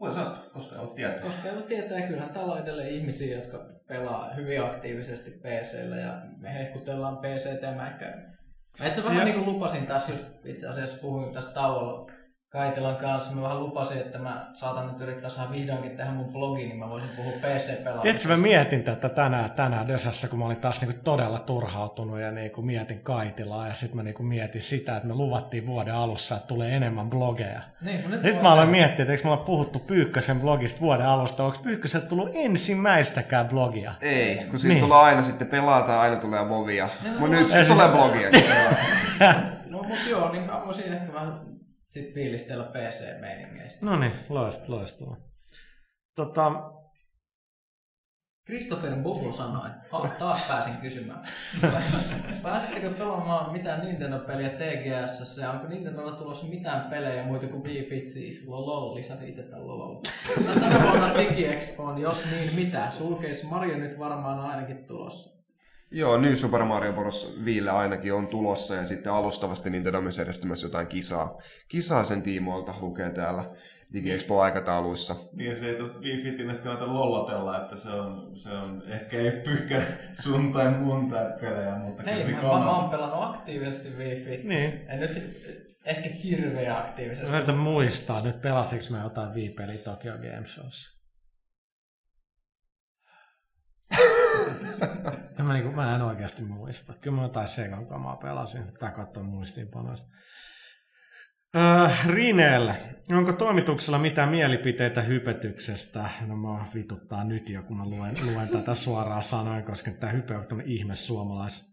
Voi 0.00 0.14
sanoa, 0.14 0.36
koska 0.52 0.74
ei 0.76 0.80
ole 0.82 0.94
tietää. 0.94 1.18
Koska 1.20 1.48
ei 1.48 1.54
voi 1.54 1.62
tietää, 1.62 1.98
ja 1.98 2.06
kyllähän 2.06 2.30
täällä 2.30 2.52
on 2.52 2.62
edelleen 2.62 2.88
ihmisiä, 2.88 3.36
jotka 3.38 3.58
pelaa 3.88 4.34
hyvin 4.34 4.62
aktiivisesti 4.64 5.30
PCllä 5.30 5.96
ja 5.96 6.22
me 6.38 6.54
hehkutellaan 6.54 7.16
PCtä 7.18 7.66
ja 7.66 7.72
mä 7.72 7.90
ehkä... 7.90 8.32
Mä 8.80 8.86
itse 8.86 9.04
vähän 9.04 9.18
Ja- 9.18 9.24
niin 9.24 9.34
kuin 9.34 9.46
lupasin 9.46 9.86
tässä 9.86 10.12
just 10.12 10.24
itse 10.44 10.68
asiassa 10.68 10.98
puhuin 11.00 11.34
tästä 11.34 11.54
tauolla 11.54 12.11
Kaitilan 12.52 12.96
kanssa. 12.96 13.32
Mä 13.32 13.42
vähän 13.42 13.60
lupasin, 13.60 13.98
että 13.98 14.18
mä 14.18 14.36
saatan 14.54 14.86
nyt 14.88 15.00
yrittää 15.00 15.30
saada 15.30 15.50
vihdoinkin 15.50 15.96
tähän 15.96 16.14
mun 16.14 16.32
blogiin, 16.32 16.68
niin 16.68 16.78
mä 16.78 16.88
voisin 16.90 17.10
puhua 17.16 17.32
PC-pelaamisesta. 17.32 18.02
Tiedätkö, 18.02 18.28
mä 18.28 18.36
mietin 18.36 18.82
tätä 18.82 19.08
tänään, 19.08 19.50
tänään 19.50 19.88
Dösässä, 19.88 20.28
kun 20.28 20.38
mä 20.38 20.44
olin 20.46 20.56
taas 20.56 20.80
niinku 20.80 21.00
todella 21.04 21.38
turhautunut 21.38 22.20
ja 22.20 22.30
niinku 22.30 22.62
mietin 22.62 23.00
Kaitilaa 23.00 23.68
ja 23.68 23.74
sitten 23.74 23.96
mä 23.96 24.02
niinku 24.02 24.22
mietin 24.22 24.60
sitä, 24.60 24.96
että 24.96 25.08
me 25.08 25.14
luvattiin 25.14 25.66
vuoden 25.66 25.94
alussa, 25.94 26.34
että 26.34 26.46
tulee 26.46 26.76
enemmän 26.76 27.10
blogeja. 27.10 27.60
Niin, 27.80 27.96
mutta 28.00 28.10
nyt 28.10 28.24
Ja 28.24 28.30
sitten 28.30 28.42
mä 28.48 28.52
aloin 28.52 28.68
miettiä, 28.68 29.02
että 29.02 29.12
eikö 29.12 29.24
me 29.24 29.30
olla 29.30 29.42
puhuttu 29.44 29.78
Pyykkösen 29.78 30.40
blogista 30.40 30.80
vuoden 30.80 31.06
alusta, 31.06 31.44
onko 31.44 31.58
Pyykköseltä 31.62 32.06
tullut 32.06 32.30
ensimmäistäkään 32.34 33.48
blogia? 33.48 33.94
Ei, 34.00 34.36
kun 34.50 34.58
siitä 34.58 34.74
Niin. 34.74 34.84
tulee 34.84 34.98
aina 34.98 35.22
sitten 35.22 35.48
pelataan, 35.48 36.00
aina 36.00 36.16
tulee 36.16 36.48
vovia. 36.48 36.88
Niin, 37.02 37.12
Mutta 37.12 37.34
no, 37.34 37.40
nyt 37.40 37.46
sitten 37.46 37.66
tulee 37.66 37.88
blogiakin. 37.88 38.44
No 39.72 39.82
mut 39.82 39.98
joo, 40.10 40.32
niin 40.32 40.42
mä 40.46 40.62
voisin 40.66 40.92
ehkä 40.92 41.12
vähän 41.14 41.51
sit 41.92 42.14
fiilistellä 42.14 42.64
PC-meiningeistä. 42.64 43.86
No 43.86 43.96
niin, 43.96 44.12
loistavaa, 44.28 44.78
loistavaa. 44.78 45.16
Tota, 46.16 46.72
Christopher 48.46 48.96
Bubble 48.96 49.32
sanoi, 49.32 49.70
että 49.70 50.18
taas 50.18 50.48
pääsin 50.48 50.76
kysymään. 50.80 51.24
Pääsittekö 52.42 52.90
pelaamaan 52.90 53.52
mitään 53.52 53.80
Nintendo-peliä 53.80 54.48
TGS 54.48 55.38
ja 55.38 55.50
onko 55.50 55.68
Nintendolla 55.68 56.12
tulossa 56.12 56.46
mitään 56.46 56.90
pelejä 56.90 57.24
muita 57.24 57.46
kuin 57.46 57.64
Wii 57.64 57.88
Fit 57.88 58.08
siis? 58.08 58.44
Lol, 58.46 58.94
lisäsi 58.94 59.28
itse 59.28 59.42
tämän 59.42 59.66
lol. 59.66 60.02
Tänä 60.60 60.82
vuonna 60.82 61.14
DigiExpoon, 61.14 61.98
jos 61.98 62.24
niin 62.30 62.54
mitä. 62.54 62.90
Sulkeis 62.90 63.44
Mario 63.44 63.76
nyt 63.76 63.98
varmaan 63.98 64.38
on 64.38 64.50
ainakin 64.50 64.86
tulossa. 64.86 65.41
Joo, 65.94 66.16
New 66.16 66.34
Super 66.34 66.64
Mario 66.64 66.92
Bros. 66.92 67.38
Viille 67.44 67.70
ainakin 67.70 68.14
on 68.14 68.26
tulossa 68.28 68.74
ja 68.74 68.86
sitten 68.86 69.12
alustavasti 69.12 69.70
Nintendo 69.70 69.98
on 69.98 70.04
myös 70.04 70.18
järjestämässä 70.18 70.66
jotain 70.66 70.86
kisaa. 70.86 71.38
Kisaa 71.68 72.04
sen 72.04 72.22
tiimoilta 72.22 72.74
lukee 72.80 73.10
täällä 73.10 73.44
DigiExpo-aikatauluissa. 73.92 75.14
Niin 75.32 75.56
se 75.56 75.66
ei 75.68 75.76
Wii 76.00 76.22
Fitin 76.22 76.46
kannata 76.62 76.94
lollotella, 76.94 77.62
että 77.62 77.76
se 77.76 77.88
on, 77.88 78.32
se 78.38 78.48
on 78.50 78.82
ehkä 78.86 79.16
ei 79.16 79.30
pyyhkä 79.30 79.82
sun 80.22 80.52
tai 80.52 80.70
mun 80.70 81.08
tai 81.10 81.24
pelejä, 81.40 81.76
mutta 81.76 82.02
Hei, 82.02 82.24
kyllä 82.24 82.36
mä, 82.36 82.40
se 82.40 82.46
mä, 82.46 82.58
mä 82.64 82.76
oon 82.76 82.90
pelannut 82.90 83.22
aktiivisesti 83.22 83.88
Wii 83.98 84.24
Fit. 84.24 84.44
niin. 84.44 84.80
En 84.88 85.00
nyt 85.00 85.36
ehkä 85.84 86.08
hirveän 86.24 86.72
Mä 86.72 86.78
aktiivisesti. 86.78 87.30
yritän 87.32 87.56
muistaa, 87.56 88.22
nyt 88.22 88.42
pelasinko 88.42 88.84
mä 88.90 89.02
jotain 89.02 89.34
Wii-peliä 89.34 89.78
Tokyo 89.78 90.12
Game 90.12 90.44
Showssa. 90.46 91.01
Ja 95.38 95.44
mä, 95.44 95.52
niinku, 95.52 95.72
mä 95.72 95.94
en 95.94 96.02
oikeasti 96.02 96.42
muista. 96.42 96.92
Kyllä 97.00 97.16
mä 97.16 97.22
jotain 97.22 97.48
Segan 97.48 97.86
kamaa 97.86 98.16
pelasin. 98.16 98.62
Tää 98.78 98.90
katsoa 98.90 99.22
muistiinpanoista. 99.22 100.08
Öö, 101.56 101.88
Rinelle, 102.06 102.74
onko 103.10 103.32
toimituksella 103.32 103.98
mitään 103.98 104.28
mielipiteitä 104.28 105.02
hypetyksestä? 105.02 106.10
No 106.26 106.36
mä 106.36 106.64
vituttaa 106.74 107.24
nyt 107.24 107.48
jo, 107.48 107.62
kun 107.62 107.76
mä 107.76 107.84
luen, 107.84 108.14
luen 108.24 108.48
tätä 108.48 108.74
suoraan 108.74 109.22
sanoen, 109.22 109.64
koska 109.64 109.90
tämä 109.90 110.12
hype 110.12 110.36
on 110.36 110.62
ihme 110.64 110.94
suomalais. 110.94 111.72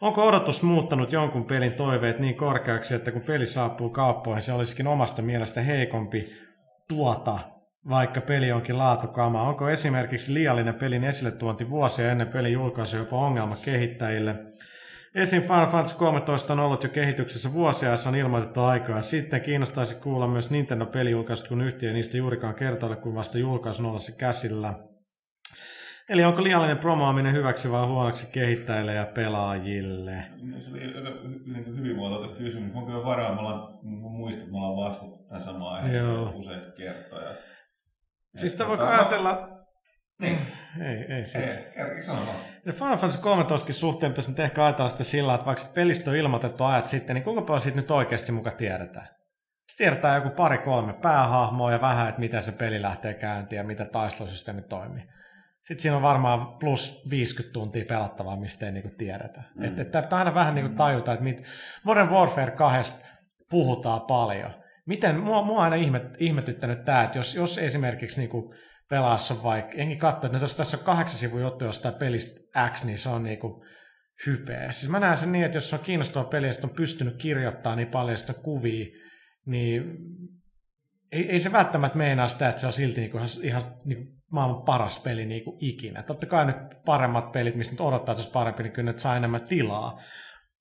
Onko 0.00 0.24
odotus 0.24 0.62
muuttanut 0.62 1.12
jonkun 1.12 1.44
pelin 1.44 1.72
toiveet 1.72 2.18
niin 2.18 2.36
korkeaksi, 2.36 2.94
että 2.94 3.12
kun 3.12 3.22
peli 3.22 3.46
saapuu 3.46 3.90
kauppoihin, 3.90 4.42
se 4.42 4.52
olisikin 4.52 4.86
omasta 4.86 5.22
mielestä 5.22 5.60
heikompi 5.60 6.32
tuota, 6.88 7.38
vaikka 7.88 8.20
peli 8.20 8.52
onkin 8.52 8.78
laatukama? 8.78 9.42
Onko 9.42 9.68
esimerkiksi 9.68 10.34
liiallinen 10.34 10.74
pelin 10.74 11.04
esille 11.04 11.30
tuonti 11.30 11.70
vuosia 11.70 12.12
ennen 12.12 12.28
pelin 12.28 12.52
julkaisua 12.52 12.98
jopa 12.98 13.16
ongelma 13.16 13.56
kehittäjille? 13.56 14.34
Esim. 15.14 15.42
Final 15.42 15.66
Fantasy 15.66 15.96
13 15.98 16.52
on 16.52 16.60
ollut 16.60 16.82
jo 16.82 16.88
kehityksessä 16.88 17.52
vuosia 17.52 17.90
ja 17.90 17.96
se 17.96 18.08
on 18.08 18.14
ilmoitettu 18.14 18.60
aikaa. 18.60 19.02
Sitten 19.02 19.40
kiinnostaisi 19.40 19.94
kuulla 19.94 20.28
myös 20.28 20.50
Nintendo-pelijulkaisut, 20.50 21.48
kun 21.48 21.62
yhtiö 21.62 21.92
niistä 21.92 22.16
juurikaan 22.16 22.54
kertoile, 22.54 22.96
kun 22.96 23.14
vasta 23.14 23.38
julkaisun 23.38 23.86
ollessa 23.86 24.18
käsillä. 24.18 24.74
Eli 26.08 26.24
onko 26.24 26.42
liiallinen 26.42 26.78
promoaminen 26.78 27.32
hyväksi 27.32 27.72
vai 27.72 27.86
huonoksi 27.86 28.32
kehittäjille 28.32 28.94
ja 28.94 29.06
pelaajille? 29.14 30.24
Se 30.58 30.70
oli 30.70 30.80
aika 30.84 31.10
niin 31.46 31.76
hyvin 31.78 31.96
muotoiltu 31.96 32.34
kysymys. 32.34 32.74
Mä 32.74 32.80
kyllä 32.80 33.02
mä 33.82 34.08
muistan, 34.08 34.42
että 34.42 34.52
me 34.52 34.58
ollaan 34.58 34.90
vastattu 34.90 35.26
tähän 35.28 35.44
samaan 35.44 35.74
aiheeseen 35.74 36.34
useita 36.34 36.72
kertoja. 36.76 37.30
Siis 38.38 38.52
sitä 38.52 38.64
Että 38.64 38.68
voi 38.68 38.78
tota, 38.78 38.90
ajatella... 38.90 39.48
Niin, 40.20 40.38
Ei, 40.80 41.14
ei 41.14 41.26
sit. 41.26 41.40
ei, 41.40 41.58
vaan. 42.08 42.36
Ja 42.66 42.72
Final 42.72 42.96
Fantasy 42.96 43.22
13 43.22 43.72
suhteen 43.72 44.12
pitäisi 44.12 44.30
nyt 44.30 44.40
ehkä 44.40 44.64
ajatella 44.64 44.88
sitä 44.88 45.04
sillä, 45.04 45.34
että 45.34 45.46
vaikka 45.46 45.64
pelistä 45.74 46.10
on 46.10 46.16
ilmoitettu 46.16 46.64
ajat 46.64 46.86
sitten, 46.86 47.14
niin 47.14 47.24
kuinka 47.24 47.42
paljon 47.42 47.60
siitä 47.60 47.76
nyt 47.76 47.90
oikeasti 47.90 48.32
muka 48.32 48.50
tiedetään? 48.50 49.08
Sitten 49.68 49.86
tiedetään 49.86 50.22
joku 50.22 50.36
pari-kolme 50.36 50.92
päähahmoa 50.92 51.72
ja 51.72 51.80
vähän, 51.80 52.08
että 52.08 52.20
miten 52.20 52.42
se 52.42 52.52
peli 52.52 52.82
lähtee 52.82 53.14
käyntiin 53.14 53.56
ja 53.56 53.64
miten 53.64 53.90
taistelusysteemi 53.90 54.62
toimii. 54.62 55.02
Sitten 55.68 55.82
siinä 55.82 55.96
on 55.96 56.02
varmaan 56.02 56.46
plus 56.46 57.02
50 57.10 57.52
tuntia 57.52 57.84
pelattavaa, 57.84 58.36
mistä 58.36 58.66
ei 58.66 58.72
niinku 58.72 58.90
tiedetä. 58.98 59.42
Mm. 59.54 59.64
Että, 59.64 59.98
että 59.98 60.16
aina 60.16 60.34
vähän 60.34 60.54
niinku 60.54 60.76
tajuta, 60.76 61.12
että 61.12 61.24
mit, 61.24 61.42
Modern 61.84 62.10
Warfare 62.10 62.50
2 62.50 63.04
puhutaan 63.50 64.00
paljon. 64.00 64.54
Miten, 64.88 65.20
mua, 65.20 65.42
mua 65.42 65.62
aina 65.62 65.76
ihmet, 65.76 66.16
ihmetyttänyt 66.18 66.84
tämä, 66.84 67.02
että 67.02 67.18
jos, 67.18 67.34
jos 67.34 67.58
esimerkiksi 67.58 68.20
niinku 68.20 68.54
pelaassa 68.88 69.34
on 69.34 69.42
vaikka, 69.42 69.76
enkin 69.76 69.98
katso, 69.98 70.26
että 70.26 70.38
no 70.38 70.44
jos 70.44 70.56
tässä 70.56 70.76
on 70.76 70.84
kahdeksan 70.84 71.18
sivun 71.18 71.40
juttu 71.40 71.64
jostain 71.64 71.94
pelistä 71.94 72.68
X, 72.70 72.84
niin 72.84 72.98
se 72.98 73.08
on 73.08 73.22
niinku 73.22 73.64
hypeä. 74.26 74.72
Siis 74.72 74.92
mä 74.92 75.00
näen 75.00 75.16
sen 75.16 75.32
niin, 75.32 75.44
että 75.44 75.56
jos 75.56 75.72
on 75.72 75.78
kiinnostava 75.78 76.24
peli 76.24 76.46
ja 76.46 76.52
on 76.64 76.70
pystynyt 76.70 77.16
kirjoittamaan 77.16 77.76
niin 77.76 77.88
paljon 77.88 78.16
sitä 78.16 78.34
kuvia, 78.34 78.86
niin 79.46 79.96
ei, 81.12 81.30
ei 81.30 81.40
se 81.40 81.52
välttämättä 81.52 81.98
meinaa 81.98 82.28
sitä, 82.28 82.48
että 82.48 82.60
se 82.60 82.66
on 82.66 82.72
silti 82.72 83.00
niinku 83.00 83.16
ihan, 83.16 83.28
ihan 83.42 83.62
niinku 83.84 84.04
maailman 84.30 84.62
paras 84.62 85.02
peli 85.02 85.26
niinku 85.26 85.56
ikinä. 85.60 86.02
Totta 86.02 86.26
kai 86.26 86.46
nyt 86.46 86.56
paremmat 86.84 87.32
pelit, 87.32 87.54
mistä 87.54 87.72
nyt 87.72 87.80
odottaa, 87.80 88.12
että 88.12 88.22
se 88.22 88.26
olisi 88.26 88.32
parempi, 88.32 88.62
niin 88.62 88.72
kyllä 88.72 88.92
ne 88.92 88.98
saa 88.98 89.16
enemmän 89.16 89.46
tilaa. 89.48 90.00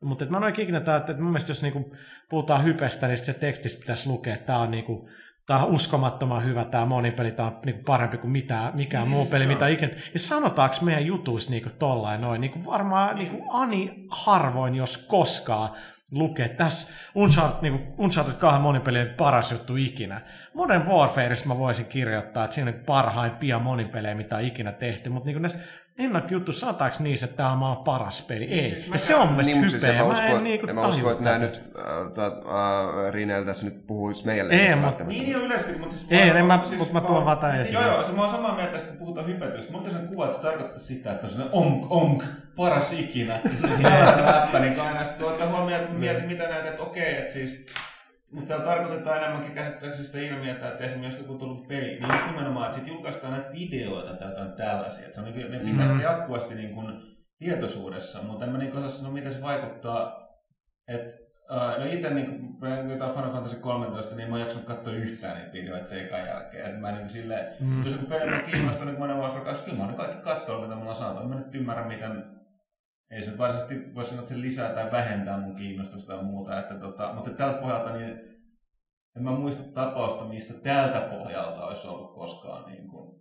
Mutta 0.03 0.25
mä 0.25 0.37
en 0.37 0.43
oikein 0.43 0.63
ikinä 0.63 0.79
tämä, 0.79 0.97
että 0.97 1.13
mun 1.13 1.31
mielestä 1.31 1.51
jos 1.51 1.61
niinku 1.61 1.95
puhutaan 2.29 2.63
hypestä, 2.63 3.07
niin 3.07 3.17
se 3.17 3.33
tekstistä 3.33 3.79
pitäisi 3.79 4.09
lukea, 4.09 4.33
että 4.33 4.45
tämä 4.45 4.59
on 4.59 4.71
niinku, 4.71 5.09
Tämä 5.47 5.63
on 5.63 5.71
uskomattoman 5.71 6.43
hyvä 6.43 6.65
tämä 6.65 6.85
monipeli, 6.85 7.31
tämä 7.31 7.49
on 7.49 7.59
niinku 7.65 7.83
parempi 7.83 8.17
kuin 8.17 8.31
mitään, 8.31 8.75
mikään 8.75 9.07
muu 9.07 9.25
peli, 9.25 9.47
mitä 9.47 9.67
ikinä. 9.67 9.91
Ja 10.13 10.19
sanotaanko 10.19 10.75
meidän 10.81 11.05
jutuissa 11.05 11.51
niinku 11.51 11.69
tollain 11.79 12.21
noin, 12.21 12.41
niinku 12.41 12.65
varmaan 12.65 13.15
niinku 13.15 13.43
ani 13.49 14.05
harvoin, 14.09 14.75
jos 14.75 14.97
koskaan 14.97 15.69
lukee, 16.11 16.45
että 16.45 16.63
tässä 16.63 16.87
Uncharted, 17.15 17.61
niinku, 17.61 18.03
Uncharted 18.03 18.33
2 18.33 18.61
monipelien 18.61 19.13
paras 19.17 19.51
juttu 19.51 19.75
ikinä. 19.75 20.21
Modern 20.53 20.87
Warfareista 20.87 21.47
mä 21.47 21.57
voisin 21.57 21.85
kirjoittaa, 21.85 22.43
että 22.43 22.55
siinä 22.55 22.71
on 22.71 22.83
parhaimpia 22.85 23.59
monipelejä, 23.59 24.15
mitä 24.15 24.35
on 24.35 24.43
ikinä 24.43 24.71
tehty, 24.71 25.09
mutta 25.09 25.25
niinku 25.25 25.41
näissä 25.41 25.59
ennakkojutuissa 25.97 26.59
sanotaanko 26.59 26.97
niissä, 26.99 27.25
että 27.25 27.37
tämä 27.37 27.51
on 27.51 27.57
maan 27.57 27.77
paras 27.77 28.21
peli? 28.21 28.43
Ei. 28.45 28.85
Ja 28.93 28.99
se 28.99 29.15
on 29.15 29.27
mun 29.27 29.37
Niin, 29.43 29.57
mutta 29.57 29.69
siis 29.71 29.83
hypeä. 29.83 29.91
en 29.91 29.97
mä 29.97 30.03
Mä 30.07 30.11
usko, 30.13 30.37
en 30.37 30.43
niinku 30.43 30.67
en 30.67 30.75
mä 30.75 30.87
usko 30.87 31.11
että 31.11 31.23
nämä 31.23 31.37
nyt 31.37 31.61
äh, 31.79 32.11
ta, 32.13 32.25
äh, 32.25 33.11
Rinel 33.13 33.43
tässä 33.43 33.65
nyt 33.65 33.87
puhuisi 33.87 34.25
meille. 34.25 34.53
Ei, 34.53 34.59
tästä 34.59 34.75
mut- 34.75 34.81
välttämättä. 34.85 35.13
Niin, 35.23 35.23
niin 35.33 35.45
yleisesti, 35.45 35.77
mutta 35.79 35.95
siis... 35.95 36.07
Ei, 36.11 36.31
mä- 36.33 36.39
en 36.39 36.45
mä- 36.45 36.63
siis 36.67 36.79
mut 36.79 36.93
mä 36.93 37.01
tuon 37.01 37.25
vaan 37.25 37.37
tän 37.37 37.61
esiin. 37.61 37.73
Joo, 37.81 37.91
joo, 37.91 38.03
se, 38.03 38.11
mä 38.11 38.21
oon 38.21 38.29
samaa 38.31 38.55
mieltä, 38.55 38.77
että 38.77 38.93
puhutaan 38.99 39.27
hypetystä. 39.27 39.71
Mutta 39.71 39.91
sen 39.91 40.07
kuva, 40.07 40.25
että 40.25 40.35
se 40.35 40.41
tarkoittaa 40.41 40.79
sitä, 40.79 41.11
että 41.11 41.25
on 41.27 41.31
sellainen 41.31 41.55
onk, 41.57 41.85
onk, 41.91 42.23
paras 42.55 42.91
ikinä. 42.93 43.39
Tällainen 43.81 44.25
läppä, 44.25 44.59
niin 44.59 44.79
aina 44.81 45.03
sitten 45.03 45.23
kun 45.23 45.31
ottaa 45.33 45.47
huomioon, 45.47 45.81
että 45.83 45.93
mietin 45.95 46.25
mitä 46.27 46.43
näitä, 46.49 46.69
että 46.69 46.83
okei, 46.83 47.17
että 47.17 47.33
siis 47.33 47.65
mutta 48.31 48.59
tarkoitetaan 48.59 49.17
enemmänkin 49.17 49.51
käsittääkseni 49.51 50.05
sitä 50.05 50.19
ilmiötä, 50.19 50.67
että 50.67 50.83
esimerkiksi 50.83 51.21
joku 51.21 51.33
tullut 51.33 51.67
peli, 51.67 51.87
niin 51.87 52.11
just 52.11 52.25
nimenomaan, 52.25 52.65
että 52.65 52.79
sit 52.79 52.87
julkaistaan 52.87 53.33
näitä 53.33 53.51
videoita 53.51 54.13
tai 54.13 54.29
jotain 54.29 54.51
tällaisia. 54.51 55.05
Että 55.05 55.15
se 55.15 55.21
on 55.21 55.33
niin, 55.33 55.51
ne 55.51 55.59
pitää 55.59 55.87
sitä 55.87 56.03
jatkuvasti 56.03 56.55
niin 56.55 56.75
kuin 56.75 57.17
tietoisuudessa, 57.39 58.21
mutta 58.21 58.45
en 58.45 58.51
mä 58.51 58.57
niin 58.57 58.77
osaa 58.77 58.89
sanoa, 58.89 59.13
miten 59.13 59.33
se 59.33 59.41
vaikuttaa. 59.41 60.27
Että 60.87 61.27
Uh, 61.51 61.79
no 61.79 61.91
itse 61.91 62.09
niin 62.09 62.25
kun 62.59 62.89
jotain 62.89 63.13
Final 63.13 63.31
Fantasy 63.31 63.55
13, 63.55 64.15
niin 64.15 64.29
mä 64.29 64.35
en 64.35 64.41
jaksanut 64.41 64.65
katsoa 64.65 64.93
yhtään 64.93 65.37
niitä 65.37 65.53
videoita 65.53 65.87
sen 65.87 66.05
ekan 66.05 66.27
jälkeen. 66.27 66.69
Et 66.69 66.79
mä 66.79 66.91
niin 66.91 67.09
silleen, 67.09 67.47
mm. 67.59 67.83
jos 67.83 67.93
joku 67.93 68.05
peli 68.05 68.33
on 68.33 68.41
kiinnostunut, 68.51 68.87
niin 68.87 68.99
Modern 68.99 69.19
Warfare 69.19 69.45
2, 69.45 69.63
kyllä 69.63 69.77
mä 69.77 69.83
oon 69.83 69.93
kaikki 69.93 70.21
katsoa, 70.21 70.61
mitä 70.61 70.75
mulla 70.75 70.89
on 70.89 70.95
saatu. 70.95 71.21
En 71.21 71.27
mä 71.27 71.35
nyt 71.35 71.55
ymmärrä, 71.55 71.87
miten 71.87 72.23
ei 73.11 73.21
se 73.21 73.37
varsinaisesti 73.37 73.95
voi 73.95 74.05
sanoa, 74.05 74.19
että 74.19 74.33
se 74.33 74.41
lisää 74.41 74.73
tai 74.73 74.91
vähentää 74.91 75.37
mun 75.37 75.55
kiinnostusta 75.55 76.13
tai 76.13 76.23
muuta. 76.23 76.59
Että 76.59 76.75
tota, 76.75 77.13
mutta 77.13 77.29
tältä 77.29 77.61
pohjalta 77.61 77.97
niin 77.97 78.19
en 79.15 79.23
mä 79.23 79.31
muista 79.31 79.73
tapausta, 79.73 80.25
missä 80.25 80.63
tältä 80.63 80.99
pohjalta 80.99 81.65
olisi 81.65 81.87
ollut 81.87 82.13
koskaan 82.13 82.71
niin 82.71 82.87
kuin, 82.87 83.19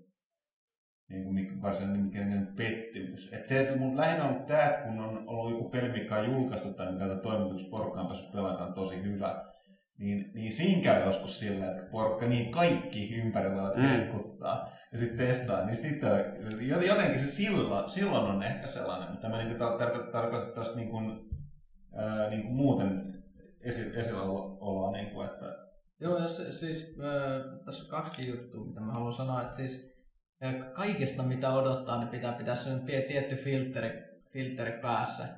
niin 1.09 1.25
kuin 1.25 1.35
mikä- 1.35 1.63
varsinainen 1.63 2.03
mikään 2.03 2.53
pettymys. 2.57 3.33
Et 3.33 3.47
se, 3.47 3.61
että 3.61 3.77
mun 3.77 3.97
lähinnä 3.97 4.25
on 4.25 4.31
ollut 4.31 4.47
tää, 4.47 4.71
että 4.71 4.83
kun 4.83 5.01
on 5.01 5.29
ollut 5.29 5.51
joku 5.51 5.71
peli, 5.71 5.89
mikä 5.89 6.17
on 6.17 6.33
julkaistu 6.33 6.75
tai 6.75 6.93
mitä 6.93 7.17
toimitusporukka 7.17 8.01
on 8.01 8.07
päässyt 8.07 8.33
pelaamaan, 8.33 8.69
on 8.69 8.75
tosi 8.75 9.03
hyvä, 9.03 9.45
niin, 9.99 10.31
niin 10.35 10.53
siinä 10.53 10.83
käy 10.83 11.05
joskus 11.05 11.39
silleen, 11.41 11.71
että 11.71 11.91
porukka 11.91 12.27
niin 12.27 12.53
kaikki 12.53 13.15
ympärillä 13.15 13.73
Mm. 13.77 14.11
Ja 14.97 15.01
sitten 15.01 15.27
testaa, 15.27 15.67
niin 15.67 15.77
sitten 15.77 16.11
jotenkin 16.87 17.19
se 17.19 17.27
silloin, 17.27 17.91
silloin 17.91 18.25
on 18.25 18.43
ehkä 18.43 18.67
sellainen, 18.67 19.11
mutta 19.11 19.29
mä 19.29 19.45
niin 19.45 19.57
tar- 19.57 20.13
tarkoitan 20.13 20.53
tästä 20.53 20.77
niin 20.77 20.89
kuin, 20.89 21.29
ää, 21.95 22.31
niin 22.31 22.43
kuin 22.43 22.55
muuten 22.55 23.23
esi- 23.61 23.99
esillä 23.99 24.23
oloa, 24.23 24.93
niin 24.93 25.11
kuin, 25.11 25.27
että 25.27 25.67
Joo, 26.01 26.19
ja 26.19 26.29
se, 26.29 26.53
siis 26.53 26.99
äh, 27.01 27.65
tässä 27.65 27.85
on 27.85 27.91
kaksi 27.91 28.31
juttua, 28.31 28.65
mitä 28.65 28.81
mä 28.81 28.93
haluan 28.93 29.13
sanoa, 29.13 29.43
että 29.43 29.57
siis 29.57 29.97
kaikesta 30.73 31.23
mitä 31.23 31.53
odottaa, 31.53 31.99
niin 31.99 32.09
pitää 32.09 32.33
pitää 32.33 32.55
se 32.55 32.71
tietty 33.09 33.37
filteri, 33.37 33.91
filteri 34.33 34.81
päässä. 34.81 35.29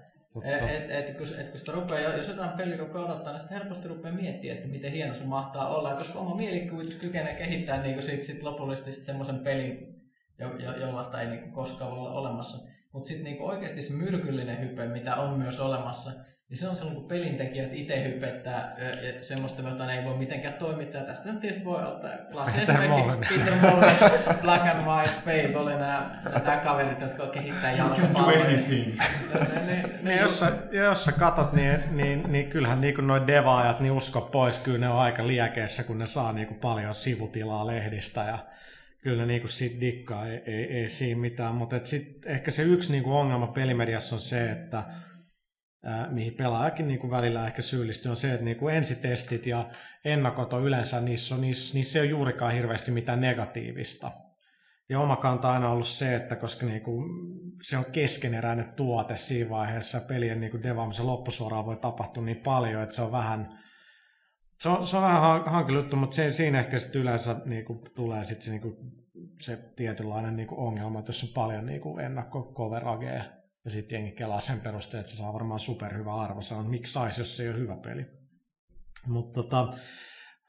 Totta. 0.41 0.71
Et, 0.71 0.91
et, 0.91 1.09
et, 1.09 1.17
kun, 1.17 1.27
et 1.39 1.49
kun 1.49 1.59
sitä 1.59 1.73
rupeaa, 1.73 2.17
jos 2.17 2.29
jotain 2.29 2.51
peli 2.51 2.77
rupeaa 2.77 3.05
odottaa, 3.05 3.33
niin 3.33 3.41
sitten 3.41 3.59
helposti 3.59 3.89
rupeaa 3.89 4.15
miettimään, 4.15 4.57
että 4.57 4.69
miten 4.69 4.93
hieno 4.93 5.15
se 5.15 5.25
mahtaa 5.25 5.69
olla, 5.69 5.91
koska 5.91 6.19
oma 6.19 6.37
mielikuvitus 6.37 6.95
kykenee 6.95 7.35
kehittämään 7.35 7.83
niin 7.83 8.03
sit, 8.03 8.23
sit 8.23 8.43
lopullisesti 8.43 8.93
sit 8.93 9.05
semmoisen 9.05 9.39
pelin, 9.39 10.03
jo, 10.39 10.57
jo, 10.57 10.77
jollaista 10.77 11.21
ei 11.21 11.29
niin 11.29 11.53
koskaan 11.53 11.91
voi 11.91 11.99
olla 11.99 12.13
olemassa. 12.13 12.59
Mutta 12.93 13.09
sitten 13.09 13.25
niin 13.25 13.43
oikeasti 13.43 13.83
se 13.83 13.93
myrkyllinen 13.93 14.61
hype, 14.61 14.87
mitä 14.87 15.17
on 15.17 15.39
myös 15.39 15.61
olemassa, 15.61 16.11
niin 16.51 16.59
se 16.59 16.69
on 16.69 16.77
silloin, 16.77 16.97
kun 16.97 17.05
pelintekijät 17.05 17.73
itse 17.73 18.05
hypettää 18.05 18.77
ja 18.79 19.25
semmoista, 19.25 19.63
jota 19.63 19.87
ne 19.87 19.99
ei 19.99 20.05
voi 20.05 20.17
mitenkään 20.17 20.55
toimittaa. 20.55 21.03
Tästä 21.03 21.33
nyt 21.33 21.41
tietysti 21.41 21.65
voi 21.65 21.83
ottaa. 21.83 22.11
Klassinen 22.33 22.67
Peter 22.67 22.89
Molyneux. 22.89 23.29
Peter 23.29 23.55
Molyneux, 23.63 24.41
Black 24.43 24.67
and 24.67 24.87
White, 24.87 25.11
Fable, 25.25 25.71
nämä, 25.71 26.21
nämä 26.45 26.57
kaverit, 26.57 27.01
jotka 27.01 27.27
kehittää 27.27 27.73
ne- 29.67 29.91
Niin 30.03 30.19
jos 30.19 30.41
sä, 30.41 30.53
ja 30.73 30.85
jos 30.85 31.05
sä 31.05 31.13
katot, 31.13 31.53
niin, 31.53 31.81
niin, 31.91 32.23
niin 32.29 32.51
kyllähän 32.51 32.81
niin 32.81 33.07
noin 33.07 33.27
devaajat, 33.27 33.81
niin 33.81 33.93
usko 33.93 34.21
pois, 34.21 34.59
kyllä 34.59 34.79
ne 34.79 34.89
on 34.89 34.99
aika 34.99 35.27
liekeissä, 35.27 35.83
kun 35.83 35.99
ne 35.99 36.07
saa 36.07 36.33
niin 36.33 36.47
kuin 36.47 36.61
paljon 36.61 36.95
sivutilaa 36.95 37.67
lehdistä 37.67 38.25
ja 38.25 38.39
kyllä 39.03 39.23
ne 39.23 39.27
niin 39.27 39.41
kuin 39.41 39.51
siitä 39.51 39.81
dikkaa, 39.81 40.27
ei, 40.27 40.43
ei, 40.47 40.65
ei 40.65 40.89
siinä 40.89 41.21
mitään, 41.21 41.55
mutta 41.55 41.81
sitten 41.85 42.33
ehkä 42.33 42.51
se 42.51 42.63
yksi 42.63 42.93
niin 42.93 43.05
kuin 43.05 43.17
ongelma 43.17 43.47
pelimediassa 43.47 44.17
on 44.17 44.21
se, 44.21 44.51
että 44.51 44.83
mihin 46.11 46.35
pelaajakin 46.35 46.89
niin 46.89 47.01
kuin 47.01 47.11
välillä 47.11 47.47
ehkä 47.47 47.63
syyllistyy, 47.63 48.11
on 48.11 48.17
se, 48.17 48.33
että 48.33 48.45
niin 48.45 48.57
kuin 48.57 48.75
ensitestit 48.75 49.47
ja 49.47 49.71
ennakot 50.05 50.53
on 50.53 50.65
yleensä, 50.65 51.01
niissä, 51.01 51.35
on, 51.35 51.41
niissä, 51.41 51.75
niissä 51.75 51.99
ei 51.99 52.03
ole 52.03 52.11
juurikaan 52.11 52.55
hirveästi 52.55 52.91
mitään 52.91 53.21
negatiivista. 53.21 54.11
Ja 54.89 55.01
oma 55.01 55.17
kanta 55.17 55.49
on 55.49 55.55
aina 55.55 55.71
ollut 55.71 55.87
se, 55.87 56.15
että 56.15 56.37
koska 56.37 56.67
niinku, 56.67 57.05
se 57.63 57.77
on 57.77 57.85
keskeneräinen 57.93 58.75
tuote 58.77 59.17
siinä 59.17 59.51
vaiheessa, 59.51 60.01
pelien 60.01 60.41
niinku 60.41 60.63
devaamisen 60.63 61.07
loppusuoraan 61.07 61.67
voi 61.67 61.77
tapahtua 61.77 62.25
niin 62.25 62.41
paljon, 62.41 62.83
että 62.83 62.95
se 62.95 63.03
on 63.03 63.13
vähän, 63.13 63.59
se 64.59 64.69
on, 64.69 64.87
se 64.87 64.97
on 64.97 65.03
vähän 65.03 65.21
han- 65.21 65.45
hankala 65.47 65.79
juttu, 65.79 65.97
mutta 65.97 66.17
se, 66.17 66.31
siinä 66.31 66.61
ehkä 66.61 66.77
yleensä 66.95 67.37
niinku, 67.45 67.75
tulee 67.95 68.25
sit 68.25 68.43
se, 68.43 68.51
niinku, 68.51 68.77
se 69.41 69.57
tietynlainen 69.77 70.37
niinku, 70.37 70.67
ongelma, 70.67 70.99
että 70.99 71.09
jos 71.09 71.23
on 71.23 71.31
paljon 71.35 71.69
ennakko 72.01 72.53
cover 72.57 72.89
agea, 72.89 73.25
ja 73.65 73.71
sitten 73.71 73.97
jengi 73.97 74.13
kelaa 74.13 74.41
sen 74.41 74.61
perusteella, 74.61 75.01
että 75.01 75.11
se 75.13 75.17
saa 75.17 75.33
varmaan 75.33 75.61
superhyvä 75.61 76.15
arvo. 76.15 76.41
Se 76.41 76.55
on, 76.55 76.67
miksi 76.67 76.93
saisi, 76.93 77.21
jos 77.21 77.37
se 77.37 77.43
ei 77.43 77.49
ole 77.49 77.59
hyvä 77.59 77.77
peli. 77.77 78.07
Mutta 79.07 79.43
tota, 79.43 79.73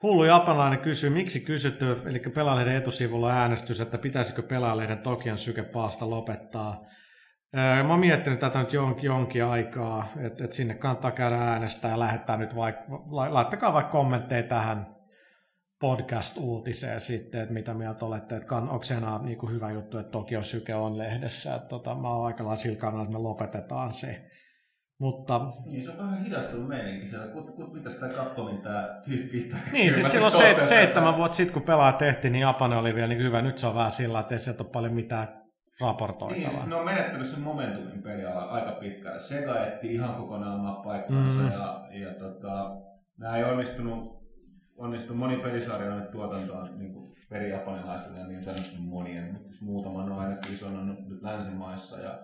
Hullu 0.04 0.24
japanilainen 0.24 0.80
kysyy, 0.80 1.10
miksi 1.10 1.40
kysytty, 1.40 1.86
eli 2.06 2.20
pelaalehden 2.20 2.76
etusivulla 2.76 3.32
äänestys, 3.32 3.82
että 3.82 3.98
pitäisikö 3.98 4.42
pelaalehden 4.42 4.98
Tokion 4.98 5.38
sykepaasta 5.38 6.10
lopettaa. 6.10 6.86
Öö, 7.58 7.84
Mä 7.84 7.90
oon 7.90 8.00
miettinyt 8.00 8.40
tätä 8.40 8.60
nyt 8.60 8.74
jon, 8.74 8.96
jonkin 9.02 9.46
aikaa, 9.46 10.08
että, 10.20 10.44
että 10.44 10.56
sinne 10.56 10.74
kannattaa 10.74 11.12
käydä 11.12 11.36
äänestää 11.36 11.92
ja 11.92 12.00
lähettää 12.00 12.38
nyt 12.38 12.56
vaikka, 12.56 12.84
la- 12.90 13.34
laittakaa 13.34 13.74
vaikka 13.74 13.92
kommentteja 13.92 14.44
tähän 14.44 14.99
podcast-uutiseen 15.80 17.02
sitten, 17.02 17.42
että 17.42 17.54
mitä 17.54 17.74
mieltä 17.74 18.06
olette, 18.06 18.36
että 18.36 18.48
kann, 18.48 18.70
onko 18.70 18.84
se 18.84 18.94
enää 18.94 19.20
niin 19.24 19.38
kuin 19.38 19.52
hyvä 19.52 19.72
juttu, 19.72 19.98
että 19.98 20.12
Tokion 20.12 20.44
syke 20.44 20.76
on 20.76 20.98
lehdessä. 20.98 21.56
Että, 21.56 21.68
tota, 21.68 21.96
mä 21.96 22.10
oon 22.10 22.26
aika 22.26 22.44
lailla 22.44 22.56
sillä 22.56 22.78
kannalla, 22.78 23.04
että 23.04 23.18
me 23.18 23.24
lopetetaan 23.24 23.94
se. 23.94 24.26
Mutta 25.00 25.42
Niin, 25.66 25.84
se 25.84 25.92
on 25.92 25.98
vähän 25.98 26.24
hidastunut 26.24 26.68
meininki 26.68 27.08
siellä. 27.08 27.28
Kut, 27.28 27.56
kut, 27.56 27.74
mitä 27.74 27.90
sitä 27.90 28.08
Capcomin 28.10 28.62
tää 28.62 29.02
tyyppi 29.06 29.50
Niin, 29.72 29.94
siis 29.94 30.12
silloin 30.12 30.32
se, 30.32 30.56
seitsemän 30.64 31.18
vuotta 31.18 31.38
sitten, 31.38 31.54
kun 31.54 31.62
pelaa 31.64 31.94
tehtiin, 31.94 32.32
niin 32.32 32.42
Japani 32.42 32.76
oli 32.76 32.96
vielä 32.96 33.08
niin 33.08 33.24
hyvä. 33.24 33.42
Nyt 33.42 33.58
se 33.58 33.68
on 33.68 33.76
vähän 33.76 33.92
sillä, 33.92 34.20
että 34.20 34.36
ei 34.36 34.40
sieltä 34.40 34.64
ole 34.64 34.72
paljon 34.72 34.94
mitään 34.94 35.28
Niin, 35.28 35.82
raportoitavaa. 35.82 36.52
siis 36.52 36.66
ne 36.66 36.76
on 36.76 36.86
menettänyt 36.86 37.28
sen 37.28 37.40
momentumin 37.42 38.04
peliala 38.04 38.42
aika 38.42 38.72
pitkään. 38.72 39.22
Sega 39.22 39.66
etti 39.66 39.94
ihan 39.94 40.16
kokonaan 40.16 40.60
omaa 40.60 40.82
paikkaansa 40.84 41.40
mm. 41.40 41.52
ja, 41.52 42.08
ja 42.08 42.14
tota, 42.14 42.72
nämä 43.18 43.38
ei 43.38 43.44
onnistunut, 43.44 44.20
onnistunut 44.80 45.18
moni 45.18 45.38
pelisarja 45.38 45.94
on 45.94 46.04
tuotantoon 46.12 46.68
niin 46.78 46.94
kuin 46.94 47.16
perijapanilaisille, 47.30 48.28
niin 48.28 48.44
sanotusti 48.44 48.82
monien, 48.82 49.34
mutta 49.34 49.50
siis 49.50 49.62
muutama 49.62 50.04
on 50.04 50.12
ainakin 50.12 50.54
isona 50.54 50.84
nyt 50.84 51.22
länsimaissa. 51.22 52.00
Ja, 52.00 52.20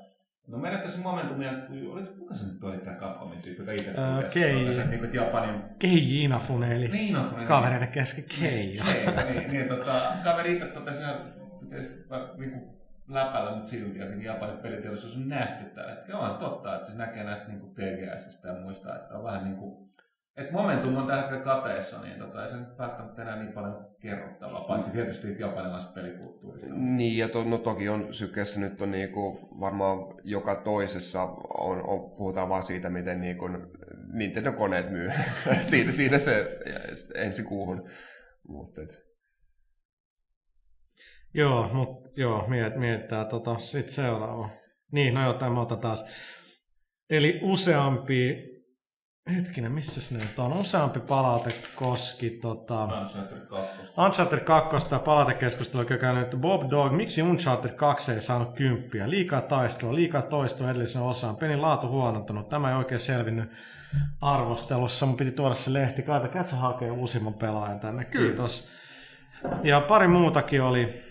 no 0.47 0.57
menettänyt 0.57 0.93
sen 0.93 1.03
momentumia, 1.03 1.51
olit, 1.91 2.09
kuka 2.09 2.35
se 2.35 2.45
nyt 2.45 2.63
oli 2.63 2.77
tämä 2.77 2.97
Capcomin 2.97 3.41
tyyppi, 3.41 3.61
joka 3.61 3.71
itse 3.71 3.91
tykkäsi 3.91 4.39
Kei. 4.39 4.55
niin 4.55 4.75
kuin, 4.75 5.03
että 5.03 5.17
Japanin 5.17 5.63
Keiji 5.79 6.23
Inafune, 6.23 6.75
eli 6.75 6.87
niin, 6.87 7.17
kavereiden 7.47 7.87
kesken 7.87 8.23
Keija. 8.39 8.83
niin, 8.83 9.35
niin, 9.37 9.51
niin 9.51 9.67
tota, 9.67 10.01
kaveri 10.23 10.53
itse 10.53 10.65
totesi 10.65 11.01
va- 12.09 12.29
niinku 12.37 12.75
läpällä, 13.07 13.51
mutta 13.51 13.69
silti 13.69 13.99
jotenkin 13.99 14.25
Japanin 14.25 14.57
peliteollisuus 14.57 15.15
on 15.15 15.29
nähty 15.29 15.65
tällä 15.65 15.91
hetkellä. 15.91 16.19
On 16.19 16.31
se 16.31 16.37
totta, 16.37 16.75
että 16.75 16.87
se 16.87 16.97
näkee 16.97 17.23
näistä 17.23 17.47
niinku 17.47 17.67
TGSistä 17.67 18.47
ja 18.47 18.53
muista, 18.61 18.95
että 18.95 19.17
on 19.17 19.23
vähän 19.23 19.43
niinku 19.43 19.89
että 20.37 20.53
momentum 20.53 20.97
on 20.97 21.07
tällä 21.07 21.21
hetkellä 21.21 21.43
kateessa, 21.43 22.01
niin 22.01 22.19
tota, 22.19 22.43
ei 22.43 22.49
se 22.49 22.57
nyt 22.57 22.77
välttämättä 22.77 23.21
enää 23.21 23.35
niin 23.35 23.53
paljon 23.53 23.87
kerrottavaa, 23.99 24.63
paitsi 24.63 24.91
tietysti 24.91 25.35
japanilaisesta 25.39 25.93
pelikulttuurista. 25.93 26.73
Niin, 26.73 27.17
ja 27.17 27.29
to, 27.29 27.43
no 27.43 27.57
toki 27.57 27.89
on 27.89 28.13
sykkeessä 28.13 28.59
nyt 28.59 28.81
on 28.81 28.91
niinku, 28.91 29.49
varmaan 29.59 29.97
joka 30.23 30.55
toisessa 30.55 31.21
on, 31.57 31.87
on, 31.87 32.11
puhutaan 32.17 32.49
vaan 32.49 32.63
siitä, 32.63 32.89
miten 32.89 33.21
niinku 33.21 33.45
Nintendo-koneet 34.13 34.89
myy. 34.89 35.11
siinä, 35.69 35.91
siinä 35.91 36.19
se 36.19 36.59
ensi 37.15 37.43
kuuhun. 37.43 37.89
Mutta 38.47 38.81
et, 38.81 39.05
Joo, 41.33 41.73
mutta 41.73 42.09
joo, 42.17 42.47
miet, 42.47 42.75
mietitään 42.75 43.27
tota, 43.27 43.57
sitten 43.57 43.93
seuraava. 43.93 44.49
Niin, 44.91 45.13
no 45.13 45.23
joo, 45.23 45.33
tämä 45.33 45.61
otetaan 45.61 45.81
taas. 45.81 46.05
Eli 47.09 47.39
useampi, 47.43 48.54
hetkinen, 49.33 49.71
missä 49.71 50.15
ne 50.15 50.23
nyt 50.23 50.39
on? 50.39 50.53
Useampi 50.53 50.99
palaute 50.99 51.49
koski 51.75 52.29
tota, 52.29 52.83
Uncharted 52.83 53.45
2. 53.49 53.77
Uncharted 53.97 54.39
2 54.39 54.95
palautekeskustelu, 55.05 55.85
joka 55.89 56.13
nyt 56.13 56.35
Bob 56.41 56.69
Dog, 56.69 56.91
miksi 56.91 57.21
Uncharted 57.21 57.71
2 57.71 58.11
ei 58.11 58.21
saanut 58.21 58.55
kymppiä? 58.55 59.09
Liikaa 59.09 59.41
taistelua, 59.41 59.95
liikaa 59.95 60.21
toistoa 60.21 60.71
edellisen 60.71 61.01
osaan. 61.01 61.37
Pelin 61.37 61.61
laatu 61.61 61.87
huonontunut. 61.87 62.49
Tämä 62.49 62.69
ei 62.69 62.75
oikein 62.75 62.99
selvinnyt 62.99 63.51
arvostelussa. 64.21 65.05
Mun 65.05 65.17
piti 65.17 65.31
tuoda 65.31 65.55
se 65.55 65.73
lehti. 65.73 66.03
Kaita, 66.03 66.27
käyt 66.27 66.47
sä 66.47 66.55
hakee 66.55 66.91
uusimman 66.91 67.33
pelaajan 67.33 67.79
tänne? 67.79 68.05
Kiitos. 68.05 68.69
Ja 69.63 69.81
pari 69.81 70.07
muutakin 70.07 70.61
oli. 70.61 71.04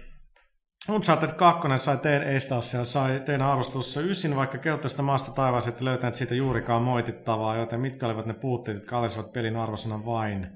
Uncharted 0.88 1.32
2 1.32 1.68
sai 1.76 1.98
teidän 1.98 2.28
Eistaus 2.28 2.74
ja 2.74 2.84
sai 2.84 3.20
teidän 3.20 3.46
arvostelussa 3.46 4.00
ysin, 4.00 4.36
vaikka 4.36 4.58
kehottaisitte 4.58 5.02
maasta 5.02 5.32
taivaaseen, 5.32 5.72
että 5.72 5.84
löytäneet 5.84 6.14
siitä 6.14 6.34
juurikaan 6.34 6.82
moitittavaa, 6.82 7.56
joten 7.56 7.80
mitkä 7.80 8.06
olivat 8.06 8.26
ne 8.26 8.34
puutteet, 8.34 8.76
jotka 8.76 8.98
alisivat 8.98 9.32
pelin 9.32 9.56
arvosanan 9.56 10.06
vain 10.06 10.48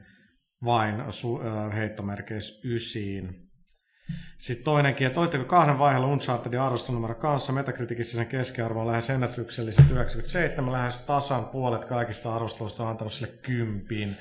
vain 0.65 1.01
su- 1.01 1.47
ö, 1.47 1.71
heittomerkeissä 1.71 2.69
ysiin. 2.69 3.49
Sitten 4.39 4.65
toinenkin, 4.65 5.07
että 5.07 5.21
olitteko 5.21 5.45
kahden 5.45 5.79
vaiheella 5.79 6.09
Unchartedin 6.09 6.61
arvostonumero 6.61 7.15
kanssa, 7.15 7.53
Metacriticissa 7.53 8.17
sen 8.17 8.27
keskiarvo 8.27 8.81
on 8.81 8.87
lähes 8.87 9.11
ennätykselliset 9.11 9.91
97, 9.91 10.73
lähes 10.73 10.99
tasan 10.99 11.45
puolet 11.45 11.85
kaikista 11.85 12.35
arvosteluista 12.35 12.83
on 12.83 12.89
antanut 12.89 13.13
sille 13.13 13.33
kympin. 13.43 14.17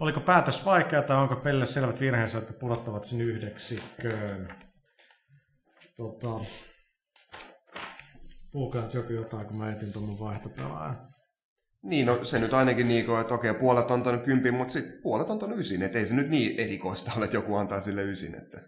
Oliko 0.00 0.20
päätös 0.20 0.64
vaikea 0.66 1.02
tai 1.02 1.16
onko 1.16 1.36
pelille 1.36 1.66
selvät 1.66 2.00
virheensä, 2.00 2.38
jotka 2.38 2.52
pudottavat 2.52 3.04
sen 3.04 3.20
yhdeksikköön? 3.20 4.67
Tota, 5.98 6.40
puhukaa 8.52 8.82
nyt 8.82 8.94
joku 8.94 9.12
jotain, 9.12 9.46
kun 9.46 9.56
mä 9.56 9.72
etin 9.72 9.92
tuon 9.92 10.04
mun 10.04 10.20
vaihtopelaajan. 10.20 10.96
niin, 11.82 12.06
no 12.06 12.24
se 12.24 12.38
nyt 12.38 12.54
ainakin 12.54 12.88
niin 12.88 13.06
kuin, 13.06 13.20
että 13.20 13.34
okei, 13.34 13.54
puolet 13.54 13.84
on 13.84 13.92
antanut 13.92 14.22
kympin, 14.22 14.54
mutta 14.54 14.72
sitten 14.72 15.02
puolet 15.02 15.26
on 15.26 15.32
antanut 15.32 15.58
ysin. 15.58 15.82
Että 15.82 15.98
ei 15.98 16.06
se 16.06 16.14
nyt 16.14 16.28
niin 16.28 16.60
erikoista 16.60 17.12
ole, 17.16 17.24
että 17.24 17.36
joku 17.36 17.56
antaa 17.56 17.80
sille 17.80 18.02
ysin, 18.02 18.34
että 18.34 18.60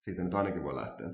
siitä 0.00 0.24
nyt 0.24 0.34
ainakin 0.34 0.64
voi 0.64 0.76
lähteä. 0.76 1.06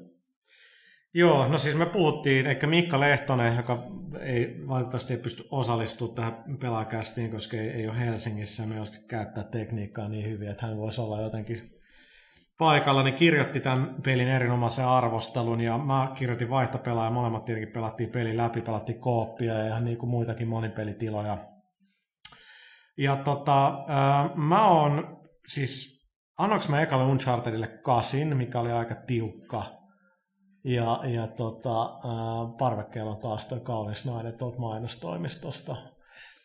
Joo, 1.14 1.48
no 1.48 1.58
siis 1.58 1.76
me 1.76 1.86
puhuttiin, 1.86 2.46
ehkä 2.46 2.66
Mikka 2.66 3.00
Lehtonen, 3.00 3.56
joka 3.56 3.86
ei 4.20 4.68
valitettavasti 4.68 5.14
ei 5.14 5.20
pysty 5.20 5.44
osallistumaan 5.50 6.14
tähän 6.14 6.58
pelaakästiin, 6.60 7.30
koska 7.30 7.56
ei, 7.56 7.68
ei 7.68 7.88
ole 7.88 7.98
Helsingissä 7.98 8.62
ja 8.62 8.68
me 8.68 8.74
ei 8.74 8.80
osti 8.80 9.06
käyttää 9.08 9.44
tekniikkaa 9.44 10.08
niin 10.08 10.30
hyvin, 10.30 10.48
että 10.48 10.66
hän 10.66 10.76
voisi 10.76 11.00
olla 11.00 11.20
jotenkin 11.20 11.77
paikalla, 12.58 13.02
niin 13.02 13.14
kirjoitti 13.14 13.60
tämän 13.60 13.96
pelin 14.04 14.28
erinomaisen 14.28 14.86
arvostelun 14.86 15.60
ja 15.60 15.78
mä 15.78 16.12
kirjoitin 16.14 16.50
vaihtopelaaja, 16.50 17.10
molemmat 17.10 17.44
tietenkin 17.44 17.72
pelattiin 17.72 18.10
peli 18.10 18.36
läpi, 18.36 18.60
pelattiin 18.60 19.00
kooppia 19.00 19.54
ja 19.54 19.66
ihan 19.66 19.84
niin 19.84 19.98
kuin 19.98 20.10
muitakin 20.10 20.48
monipelitiloja. 20.48 21.38
Ja 22.98 23.16
tota, 23.16 23.66
äh, 23.68 24.36
mä 24.36 24.68
oon 24.68 25.18
siis, 25.46 26.06
annoinko 26.38 26.66
mä 26.68 26.82
ekalle 26.82 27.04
Unchartedille 27.04 27.66
kasin, 27.66 28.36
mikä 28.36 28.60
oli 28.60 28.72
aika 28.72 28.94
tiukka. 28.94 29.64
Ja, 30.64 31.00
ja 31.04 31.26
tota, 31.26 31.90
parvekkeella 32.58 33.10
on 33.10 33.18
taas 33.18 33.46
toi 33.46 33.60
kaunis 33.60 34.06
nainen 34.06 34.38
tuolta 34.38 34.58
mainostoimistosta. 34.58 35.76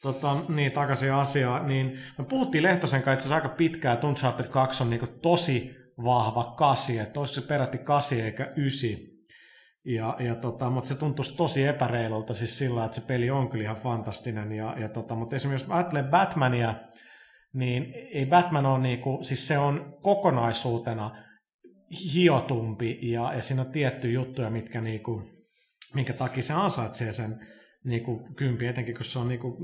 Tota, 0.01 0.35
niin, 0.49 0.71
takaisin 0.71 1.13
asiaan. 1.13 1.67
Niin 1.67 1.99
me 2.17 2.25
puhuttiin 2.25 2.63
Lehtosen 2.63 3.03
kanssa 3.03 3.13
itse 3.13 3.35
aika 3.35 3.49
pitkään, 3.49 3.93
että 3.93 4.07
Uncharted 4.07 4.47
2 4.47 4.83
on 4.83 4.89
niinku 4.89 5.07
tosi 5.07 5.82
vahva 6.03 6.53
kasi, 6.57 6.99
että 6.99 7.19
olisiko 7.19 7.41
se 7.41 7.47
peräti 7.47 7.77
kasi 7.77 8.21
eikä 8.21 8.53
ysi. 8.57 9.13
Ja, 9.85 10.17
ja 10.19 10.35
tota, 10.35 10.69
mutta 10.69 10.87
se 10.87 10.95
tuntuisi 10.95 11.37
tosi 11.37 11.63
epäreilulta 11.63 12.33
siis 12.33 12.57
sillä, 12.57 12.85
että 12.85 12.95
se 12.95 13.07
peli 13.07 13.29
on 13.29 13.49
kyllä 13.49 13.63
ihan 13.63 13.75
fantastinen. 13.75 14.51
Ja, 14.51 14.75
ja 14.79 14.89
tota, 14.89 15.15
mutta 15.15 15.35
esimerkiksi 15.35 15.65
jos 15.65 15.75
ajattelee 15.75 16.03
Batmania, 16.03 16.75
niin 17.53 17.93
ei 18.13 18.25
Batman 18.25 18.65
ole 18.65 18.79
niinku, 18.79 19.19
siis 19.21 19.47
se 19.47 19.57
on 19.57 19.97
kokonaisuutena 20.01 21.23
hiotumpi 22.13 22.99
ja, 23.01 23.33
ja 23.33 23.41
siinä 23.41 23.61
on 23.61 23.71
tiettyjä 23.71 24.13
juttuja, 24.13 24.49
mitkä 24.49 24.81
niinku, 24.81 25.21
minkä 25.95 26.13
takia 26.13 26.43
se 26.43 26.53
ansaitsee 26.53 27.11
sen 27.11 27.47
niinku 27.83 28.23
kympi, 28.35 28.67
etenkin 28.67 28.95
kun 28.95 29.05
se 29.05 29.19
on 29.19 29.27
niinku 29.27 29.57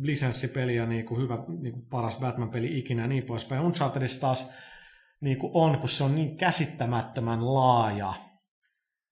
lisenssipeli 0.00 0.76
ja 0.76 0.86
niinku 0.86 1.18
hyvä, 1.18 1.38
niinku 1.60 1.80
paras 1.90 2.18
Batman-peli 2.18 2.78
ikinä 2.78 3.02
ja 3.02 3.08
niin 3.08 3.24
poispäin. 3.24 3.62
Unchartedissa 3.62 4.20
taas 4.20 4.54
niinku 5.20 5.50
on, 5.54 5.78
kun 5.78 5.88
se 5.88 6.04
on 6.04 6.14
niin 6.14 6.36
käsittämättömän 6.36 7.54
laaja 7.54 8.14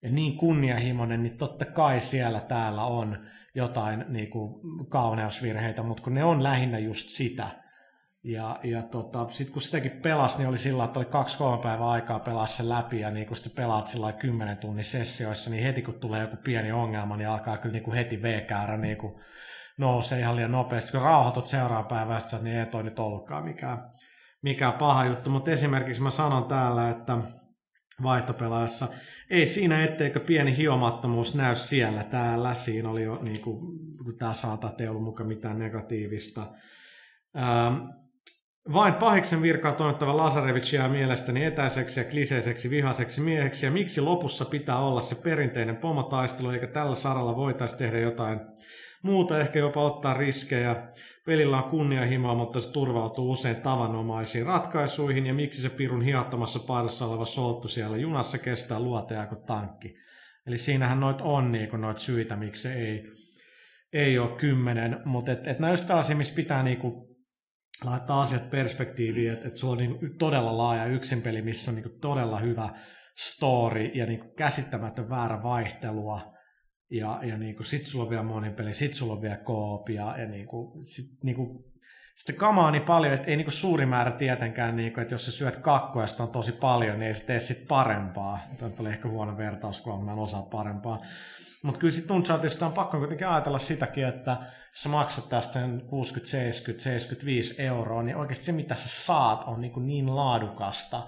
ja 0.03 0.11
niin 0.11 0.37
kunnianhimoinen, 0.37 1.23
niin 1.23 1.39
totta 1.39 1.65
kai 1.65 2.01
siellä 2.01 2.41
täällä 2.41 2.85
on 2.85 3.27
jotain 3.55 4.05
niinku 4.09 4.61
kauneusvirheitä, 4.89 5.83
mutta 5.83 6.03
kun 6.03 6.15
ne 6.15 6.25
on 6.25 6.43
lähinnä 6.43 6.79
just 6.79 7.09
sitä. 7.09 7.63
Ja, 8.25 8.61
ja 8.63 8.83
tota, 8.83 9.29
sitten 9.29 9.53
kun 9.53 9.63
sitäkin 9.63 9.91
pelasi, 9.91 10.39
niin 10.39 10.49
oli 10.49 10.59
sillä 10.59 10.85
että 10.85 10.99
oli 10.99 11.07
kaksi-kolme 11.07 11.63
päivää 11.63 11.91
aikaa 11.91 12.21
pelaa 12.21 12.47
se 12.47 12.69
läpi, 12.69 13.01
ja 13.01 13.11
niin 13.11 13.27
kun 13.27 13.37
sitten 13.37 13.53
pelaat 13.57 13.89
sillä 13.89 14.13
kymmenen 14.13 14.57
tunnin 14.57 14.85
sessioissa, 14.85 15.51
niin 15.51 15.63
heti 15.63 15.83
kun 15.83 16.01
tulee 16.01 16.21
joku 16.21 16.37
pieni 16.45 16.73
ongelma, 16.73 17.17
niin 17.17 17.29
alkaa 17.29 17.57
kyllä 17.57 17.73
niin 17.73 17.83
kuin 17.83 17.97
heti 17.97 18.23
V-käärä 18.23 18.77
niin 18.77 18.97
kuin 18.97 19.15
nousee 19.79 20.19
ihan 20.19 20.37
liian 20.37 20.53
nopeasti. 20.53 20.93
Kun 20.93 21.03
rauhoitut 21.03 21.47
seuraavan 21.47 21.87
päivän, 21.87 22.21
niin 22.43 22.57
ei 22.57 22.67
toi 22.67 22.83
nyt 22.83 22.99
ollutkaan 22.99 23.45
mikään, 23.45 23.93
mikään 24.43 24.73
paha 24.73 25.07
juttu. 25.07 25.31
Mutta 25.31 25.51
esimerkiksi 25.51 26.03
mä 26.03 26.11
sanon 26.11 26.45
täällä, 26.45 26.91
että 26.91 27.19
vaihtopelaajassa. 28.03 28.89
Ei 29.31 29.47
siinä, 29.47 29.85
etteikö 29.85 30.21
pieni 30.21 30.57
hiomattomuus 30.57 31.35
näy 31.35 31.57
siellä 31.57 32.05
täällä. 32.05 32.55
Siinä 32.55 32.91
oli 32.91 33.03
jo, 33.03 33.19
niin 33.23 33.41
kuin, 33.41 33.59
kun 34.05 34.17
tämä 34.19 34.33
saata 34.33 34.73
ei 34.79 34.89
ollut 34.89 35.05
mukaan 35.05 35.29
mitään 35.29 35.59
negatiivista. 35.59 36.47
Ähm, 37.37 37.75
vain 38.73 38.95
pahiksen 38.95 39.43
virkaa 39.43 39.73
toimittava 39.73 40.17
Lazarevich 40.17 40.75
jää 40.75 40.89
mielestäni 40.89 41.45
etäiseksi 41.45 42.01
ja 42.01 42.05
kliseiseksi 42.05 42.71
vihaseksi 42.71 43.21
mieheksi, 43.21 43.67
ja 43.67 43.73
miksi 43.73 44.01
lopussa 44.01 44.45
pitää 44.45 44.79
olla 44.79 45.01
se 45.01 45.15
perinteinen 45.15 45.77
pomotaistelu, 45.77 46.51
eikä 46.51 46.67
tällä 46.67 46.95
saralla 46.95 47.37
voitaisiin 47.37 47.79
tehdä 47.79 47.99
jotain 47.99 48.41
muuta, 49.03 49.41
ehkä 49.41 49.59
jopa 49.59 49.83
ottaa 49.83 50.15
riskejä. 50.15 50.89
Pelillä 51.27 51.63
on 51.63 51.71
kunnianhimoa, 51.71 52.35
mutta 52.35 52.61
se 52.61 52.73
turvautuu 52.73 53.31
usein 53.31 53.57
tavanomaisiin 53.57 54.47
ratkaisuihin, 54.47 55.27
ja 55.27 55.35
miksi 55.35 55.63
se 55.63 55.71
pirun 55.71 56.03
hiattomassa 56.03 56.59
paidassa 56.59 57.07
oleva 57.07 57.25
solttu 57.25 57.69
siellä 57.69 57.97
junassa 57.97 58.39
kestää 58.39 58.81
luoteja 58.81 59.27
kuin 59.27 59.43
tankki. 59.47 59.95
Eli 60.47 60.59
siinähän 60.59 61.01
noit 61.01 61.21
on 61.21 61.53
niin 61.53 61.81
noit 61.81 61.99
syitä, 61.99 62.37
miksi 62.37 62.63
se 62.63 62.75
ei, 62.75 63.05
ei 63.93 64.19
ole 64.19 64.37
kymmenen, 64.37 65.01
mutta 65.05 65.33
et, 65.33 65.47
et 65.47 65.59
näistä 65.59 65.97
asioista, 65.97 66.15
missä 66.15 66.35
pitää 66.35 66.63
niinku 66.63 67.17
laittaa 67.85 68.23
asiat 68.23 68.51
perspektiiviin, 68.51 69.33
että, 69.33 69.49
että 69.49 69.61
sulla 69.61 69.73
on 69.73 69.79
niin 69.79 70.19
todella 70.19 70.59
laaja 70.59 70.87
yksinpeli, 70.87 71.43
missä 71.43 71.71
on 71.71 71.75
niin 71.75 72.01
todella 72.01 72.39
hyvä 72.39 72.69
story 73.19 73.85
ja 73.85 74.07
niin 74.07 74.35
käsittämätön 74.37 75.11
väärä 75.11 75.43
vaihtelua. 75.43 76.32
Ja, 76.93 77.21
ja 77.23 77.39
niin 77.39 77.57
kuin, 77.57 77.67
sit 77.67 77.87
sulla 77.87 78.05
on 78.05 78.11
vielä 78.11 78.23
monin 78.23 78.53
peli, 78.53 78.75
sit 78.75 78.95
sulla 78.95 79.13
on 79.13 79.23
vielä 79.23 79.37
koop 79.37 79.89
ja, 79.89 80.19
ja 80.19 80.27
niin 80.27 80.47
kuin, 80.47 80.85
sit, 80.85 81.25
niin 81.25 81.37
kuin, 81.37 81.65
sitten 82.17 82.37
kamaa 82.37 82.71
niin 82.71 82.83
paljon, 82.83 83.15
että 83.15 83.29
ei 83.29 83.37
niin 83.37 83.45
kuin 83.45 83.55
suuri 83.55 83.87
määrä 83.87 84.11
tietenkään, 84.11 84.77
niin 84.77 84.93
kuin, 84.93 85.03
että 85.03 85.15
jos 85.15 85.25
sä 85.25 85.31
syöt 85.31 85.57
kakkoa 85.57 86.03
ja 86.03 86.25
on 86.25 86.31
tosi 86.31 86.53
paljon, 86.53 86.99
niin 86.99 87.07
ei 87.07 87.15
se 87.15 87.27
tee 87.27 87.41
sit 87.41 87.69
parempaa. 87.69 88.41
Tämä 88.59 88.73
oli 88.79 88.89
ehkä 88.89 89.09
huono 89.09 89.37
vertaus, 89.37 89.81
kun 89.81 90.05
mä 90.05 90.13
en 90.13 90.19
osaa 90.19 90.43
parempaa. 90.43 91.03
Mutta 91.63 91.81
kyllä 91.81 91.93
sitten 91.93 92.17
Unchartedista 92.17 92.67
on 92.67 92.73
pakko 92.73 92.99
kuitenkin 92.99 93.29
ajatella 93.29 93.59
sitäkin, 93.59 94.07
että 94.07 94.37
sä 94.75 94.89
maksat 94.89 95.29
tästä 95.29 95.53
sen 95.53 95.83
60, 95.87 96.31
70, 96.31 96.83
75 96.83 97.63
euroa, 97.63 98.03
niin 98.03 98.17
oikeasti 98.17 98.45
se 98.45 98.53
mitä 98.53 98.75
sä 98.75 98.89
saat 98.89 99.45
on 99.45 99.61
niin, 99.61 99.73
kuin 99.73 99.87
niin 99.87 100.17
laadukasta. 100.17 101.07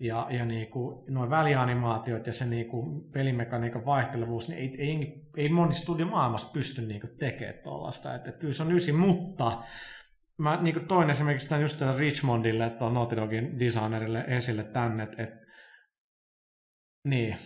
Ja, 0.00 0.26
ja 0.30 0.44
niin 0.44 0.70
kuin 0.70 1.04
nuo 1.08 1.30
välianimaatiot 1.30 2.26
ja 2.26 2.32
se 2.32 2.44
niin 2.44 2.68
kuin 2.68 3.10
pelimekaniikan 3.10 3.86
vaihtelevuus, 3.86 4.48
niin 4.48 4.58
ei, 4.58 4.74
ei, 4.78 5.24
ei 5.36 5.48
moni 5.48 5.74
studio 5.74 6.06
maailmassa 6.06 6.52
pysty 6.52 6.82
niin 6.82 7.00
kuin 7.00 7.16
tekemään 7.18 7.58
tuollaista. 7.64 8.14
Et, 8.14 8.26
et 8.26 8.36
kyllä 8.36 8.54
se 8.54 8.62
on 8.62 8.72
ysi, 8.72 8.92
mutta 8.92 9.62
mä 10.38 10.62
niin 10.62 10.74
kuin 10.74 10.88
toin 10.88 11.10
esimerkiksi 11.10 11.48
tämän 11.48 11.62
just 11.62 11.78
tämän 11.78 11.98
Richmondille, 11.98 12.66
että 12.66 12.84
on 12.84 12.94
Naughty 12.94 13.16
Dogin 13.16 13.60
designerille 13.60 14.24
esille 14.28 14.64
tänne, 14.64 15.02
että, 15.02 15.22
että 15.22 15.46
niin, 17.04 17.36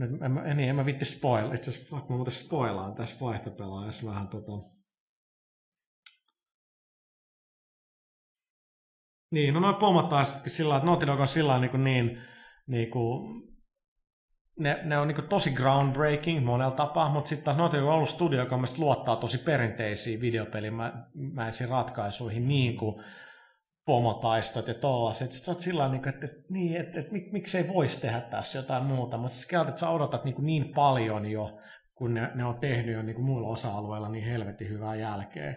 en, 0.00 0.38
en, 0.46 0.56
niin, 0.56 0.68
en 0.68 0.76
mä 0.76 0.86
vitti 0.86 1.04
spoil. 1.04 1.52
Itse 1.52 1.70
asiassa 1.70 1.96
mä 1.96 2.02
muuten 2.08 2.34
spoilaan 2.34 2.94
tässä 2.94 3.16
vaihtopelaajassa 3.20 4.06
vähän 4.06 4.28
tota... 4.28 4.81
Niin, 9.32 9.54
no 9.54 9.60
noin 9.60 9.74
pomotaisetkin 9.74 10.52
sillä 10.52 10.76
että 10.76 10.86
Naughty 10.86 11.06
Dog 11.06 11.20
on 11.20 11.26
sillä 11.26 11.58
niin, 11.58 11.84
niin, 11.84 12.18
niin 12.66 12.90
kuin, 12.90 13.42
ne, 14.58 14.80
ne 14.84 14.98
on 14.98 15.08
niin 15.08 15.28
tosi 15.28 15.50
groundbreaking 15.50 16.44
monella 16.44 16.74
tapaa, 16.74 17.12
mutta 17.12 17.28
sitten 17.28 17.44
taas 17.44 17.56
Naughty 17.56 17.76
Dog 17.76 17.86
on 17.86 17.94
ollut 17.94 18.08
studio, 18.08 18.40
joka 18.40 18.58
luottaa 18.78 19.16
tosi 19.16 19.38
perinteisiin 19.38 20.20
videopelimäisiin 20.20 21.70
ratkaisuihin, 21.70 22.48
niin 22.48 22.76
kuin 22.76 23.02
pomotaistot 23.86 24.68
ja 24.68 24.74
tollaset. 24.74 25.32
Sitten 25.32 25.44
sä 25.44 25.50
oot 25.50 25.60
sillä 25.60 25.88
niin 25.88 26.08
että, 26.08 26.26
että, 26.26 26.42
niin, 26.48 26.80
että, 26.80 27.00
että 27.00 27.12
mik, 27.12 27.32
miksei 27.32 27.68
voisi 27.68 28.00
tehdä 28.00 28.20
tässä 28.20 28.58
jotain 28.58 28.84
muuta, 28.84 29.18
mutta 29.18 29.36
sä 29.36 29.60
että 29.60 29.80
sä 29.80 29.88
odotat 29.88 30.24
niin, 30.24 30.34
niin 30.38 30.74
paljon 30.74 31.26
jo, 31.26 31.58
kun 31.94 32.14
ne, 32.14 32.30
ne 32.34 32.44
on 32.44 32.60
tehnyt 32.60 32.94
jo 32.94 33.02
niin 33.02 33.16
kuin 33.16 33.26
muilla 33.26 33.48
osa-alueilla 33.48 34.08
niin 34.08 34.24
helvetin 34.24 34.68
hyvää 34.68 34.94
jälkeen. 34.94 35.56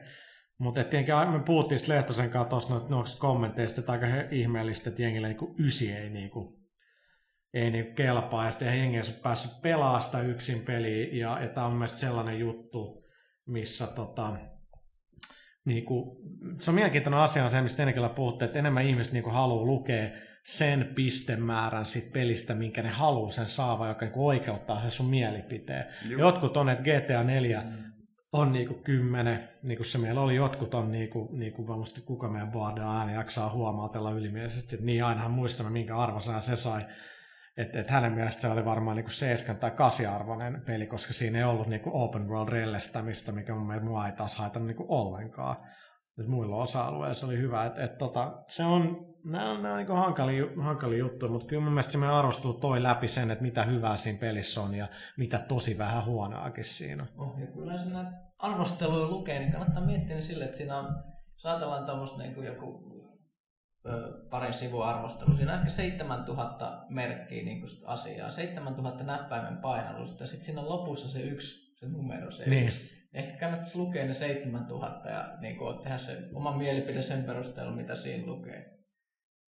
Mutta 0.58 0.84
tietenkin 0.84 1.32
me 1.32 1.44
puhuttiin 1.46 1.82
Lehtosen 1.88 2.30
kanssa 2.30 2.50
tuossa 2.50 2.82
noista 2.90 3.20
kommenteista, 3.20 3.82
että 3.82 3.92
aika 3.92 4.08
ihmeellistä, 4.32 4.90
että 4.90 5.02
jengillä 5.02 5.28
niin 5.28 5.56
ysi 5.60 5.94
ei, 5.94 6.10
niin 6.10 6.30
kuin, 6.30 6.56
ei 7.54 7.72
niin 7.72 7.96
kelpaa, 7.96 8.46
ja 8.46 8.52
sitten 8.52 8.80
jengi 8.80 8.98
ei 8.98 9.04
ole 9.08 9.22
päässyt 9.24 9.62
pelaamaan 9.62 10.02
sitä 10.02 10.22
yksin 10.22 10.62
peliä, 10.62 11.08
ja, 11.12 11.42
ja 11.42 11.48
tämä 11.48 11.68
on 11.68 11.74
mielestäni 11.74 12.00
sellainen 12.00 12.40
juttu, 12.40 13.06
missä 13.48 13.88
tota, 13.88 14.34
niin 15.66 15.86
kuin, 15.86 16.18
se 16.62 16.72
on 16.72 16.76
mielenkiintoinen 16.76 17.20
asia 17.20 17.44
on 17.44 17.50
se, 17.50 17.62
mistä 17.62 17.84
ennenkin 17.84 18.16
puhutte, 18.16 18.46
että 18.46 18.60
enemmän 18.60 18.86
ihmiset 18.86 19.14
niin 19.14 19.32
haluaa 19.32 19.66
lukea 19.66 20.10
sen 20.46 20.92
pistemäärän 20.96 21.86
siitä 21.86 22.14
pelistä, 22.14 22.54
minkä 22.54 22.82
ne 22.82 22.90
haluaa 22.90 23.32
sen 23.32 23.46
saava, 23.46 23.88
joka 23.88 24.06
niin 24.06 24.14
oikeuttaa 24.16 24.82
sen 24.82 24.92
sun 24.92 25.10
mielipiteen. 25.10 25.86
Juh. 26.10 26.20
Jotkut 26.20 26.58
on, 26.58 26.70
että 26.70 26.84
GTA 26.84 27.24
4 27.24 27.62
mm. 27.62 27.85
On 28.36 28.52
niin 28.52 28.68
kuin, 28.68 28.84
kymmenen, 28.84 29.40
niin 29.64 29.86
se 29.86 29.98
meillä 29.98 30.22
oli, 30.22 30.36
jotkut 30.36 30.74
on 30.74 30.92
niin 30.92 31.10
kuin, 31.10 31.40
niin 31.40 31.54
kuin 31.54 31.68
varmasti 31.68 32.02
kuka 32.02 32.28
meidän 32.28 32.52
baardia 32.52 32.98
ääni 32.98 33.14
jaksaa 33.14 33.50
huomautella 33.50 34.12
ylimielisesti, 34.12 34.76
että 34.76 34.86
niin 34.86 35.06
ainahan 35.06 35.32
muistamme, 35.32 35.72
minkä 35.72 35.98
arvosana 35.98 36.40
se 36.40 36.56
sai. 36.56 36.86
Että 37.58 37.80
et 37.80 37.90
hänen 37.90 38.14
mielestä 38.14 38.42
se 38.42 38.48
oli 38.48 38.66
varmaan 38.66 38.96
niinku 38.96 39.12
7 39.12 39.58
tai 39.58 39.72
8 39.72 40.14
arvoinen 40.16 40.62
peli, 40.66 40.88
koska 40.88 41.14
siinä 41.14 41.38
ei 41.38 41.44
ollut 41.44 41.68
niinku 41.68 41.92
open 41.94 42.28
world 42.28 42.50
rellestämistä, 42.50 43.32
mikä 43.32 43.56
mun 43.56 43.68
mielestä 43.68 43.90
mua 43.90 44.06
ei 44.06 44.12
taas 44.12 44.36
haitannut 44.36 44.68
niinku 44.68 44.86
ollenkaan. 44.90 45.58
Nyt 46.18 46.28
muilla 46.28 46.56
osa-alueilla 46.56 47.14
se 47.14 47.26
oli 47.26 47.38
hyvä. 47.38 47.66
Et, 47.66 47.78
et 47.78 47.98
tota, 47.98 48.44
se 48.48 48.64
on, 48.64 49.06
nämä 49.26 49.52
on, 49.52 49.62
nämä 49.62 49.74
on 49.74 49.78
niinku 49.78 49.94
hankali, 49.94 50.52
hankali 50.62 50.98
juttu, 50.98 51.30
mutta 51.30 51.48
kyllä 51.48 51.64
mun 51.64 51.72
mielestä 51.72 51.92
se 51.92 52.06
arvostelu 52.06 52.54
toi 52.54 52.84
läpi 52.84 53.08
sen, 53.08 53.32
että 53.32 53.42
mitä 53.42 53.64
hyvää 53.64 53.96
siinä 53.96 54.20
pelissä 54.20 54.62
on 54.62 54.76
ja 54.76 54.88
mitä 55.18 55.40
tosi 55.40 55.78
vähän 55.78 56.06
huonoakin 56.06 56.64
siinä 56.64 57.04
on. 57.18 57.28
Oh, 57.30 57.40
ja 57.40 57.48
kyllä 57.48 57.78
se 57.78 57.90
arvosteluja 58.38 59.08
lukee, 59.08 59.40
niin 59.40 59.52
kannattaa 59.52 59.86
miettiä 59.86 60.22
sille, 60.22 60.46
että 60.46 60.58
siinä 60.58 60.80
on, 60.80 60.86
jos 61.34 61.46
ajatellaan 61.46 61.86
tuommoista 61.86 62.18
niin 62.18 62.44
joku 62.44 62.96
parin 64.30 64.54
sivun 64.54 64.86
arvostelu. 64.86 65.36
Siinä 65.36 65.54
on 65.54 65.58
ehkä 65.58 65.70
7000 65.70 66.86
merkkiä 66.90 67.44
niin 67.44 67.60
kuin 67.60 67.72
asiaa, 67.86 68.32
7000 68.32 69.04
näppäimen 69.04 69.58
painallusta 69.58 70.24
ja 70.24 70.28
sitten 70.28 70.46
siinä 70.46 70.62
on 70.62 70.70
lopussa 70.70 71.10
se 71.10 71.22
yksi 71.22 71.66
se 71.76 71.88
numero. 71.88 72.32
Se 72.32 72.50
niin. 72.50 72.66
Yksi. 72.66 73.06
Ehkä 73.14 73.40
kannattaisi 73.40 73.78
lukea 73.78 74.06
ne 74.06 74.14
7000 74.14 75.10
ja 75.10 75.38
niin 75.42 75.58
kuin, 75.58 75.78
tehdä 75.78 75.98
se 75.98 76.18
oma 76.34 76.58
mielipide 76.58 77.02
sen 77.02 77.24
perusteella, 77.24 77.76
mitä 77.76 77.96
siinä 77.96 78.28
lukee. 78.28 78.76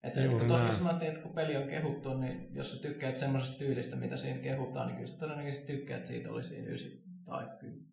Että 0.03 0.29
kun 0.29 0.47
tuossa 0.49 0.73
sanottiin, 0.73 1.11
että 1.11 1.23
kun 1.23 1.35
peli 1.35 1.57
on 1.57 1.69
kehuttu, 1.69 2.19
niin 2.19 2.55
jos 2.55 2.73
sä 2.73 2.83
tykkäät 2.83 3.19
semmoisesta 3.19 3.59
tyylistä, 3.59 3.97
mitä 3.97 4.17
siinä 4.17 4.39
kehutaan, 4.39 4.87
niin 4.87 4.97
kyllä 4.97 5.13
sä 5.13 5.19
todennäköisesti 5.19 5.67
tykkäät 5.67 6.07
siitä 6.07 6.31
oli 6.31 6.45
siinä 6.45 6.69
9 6.69 6.91
tai 7.27 7.47
10. 7.61 7.92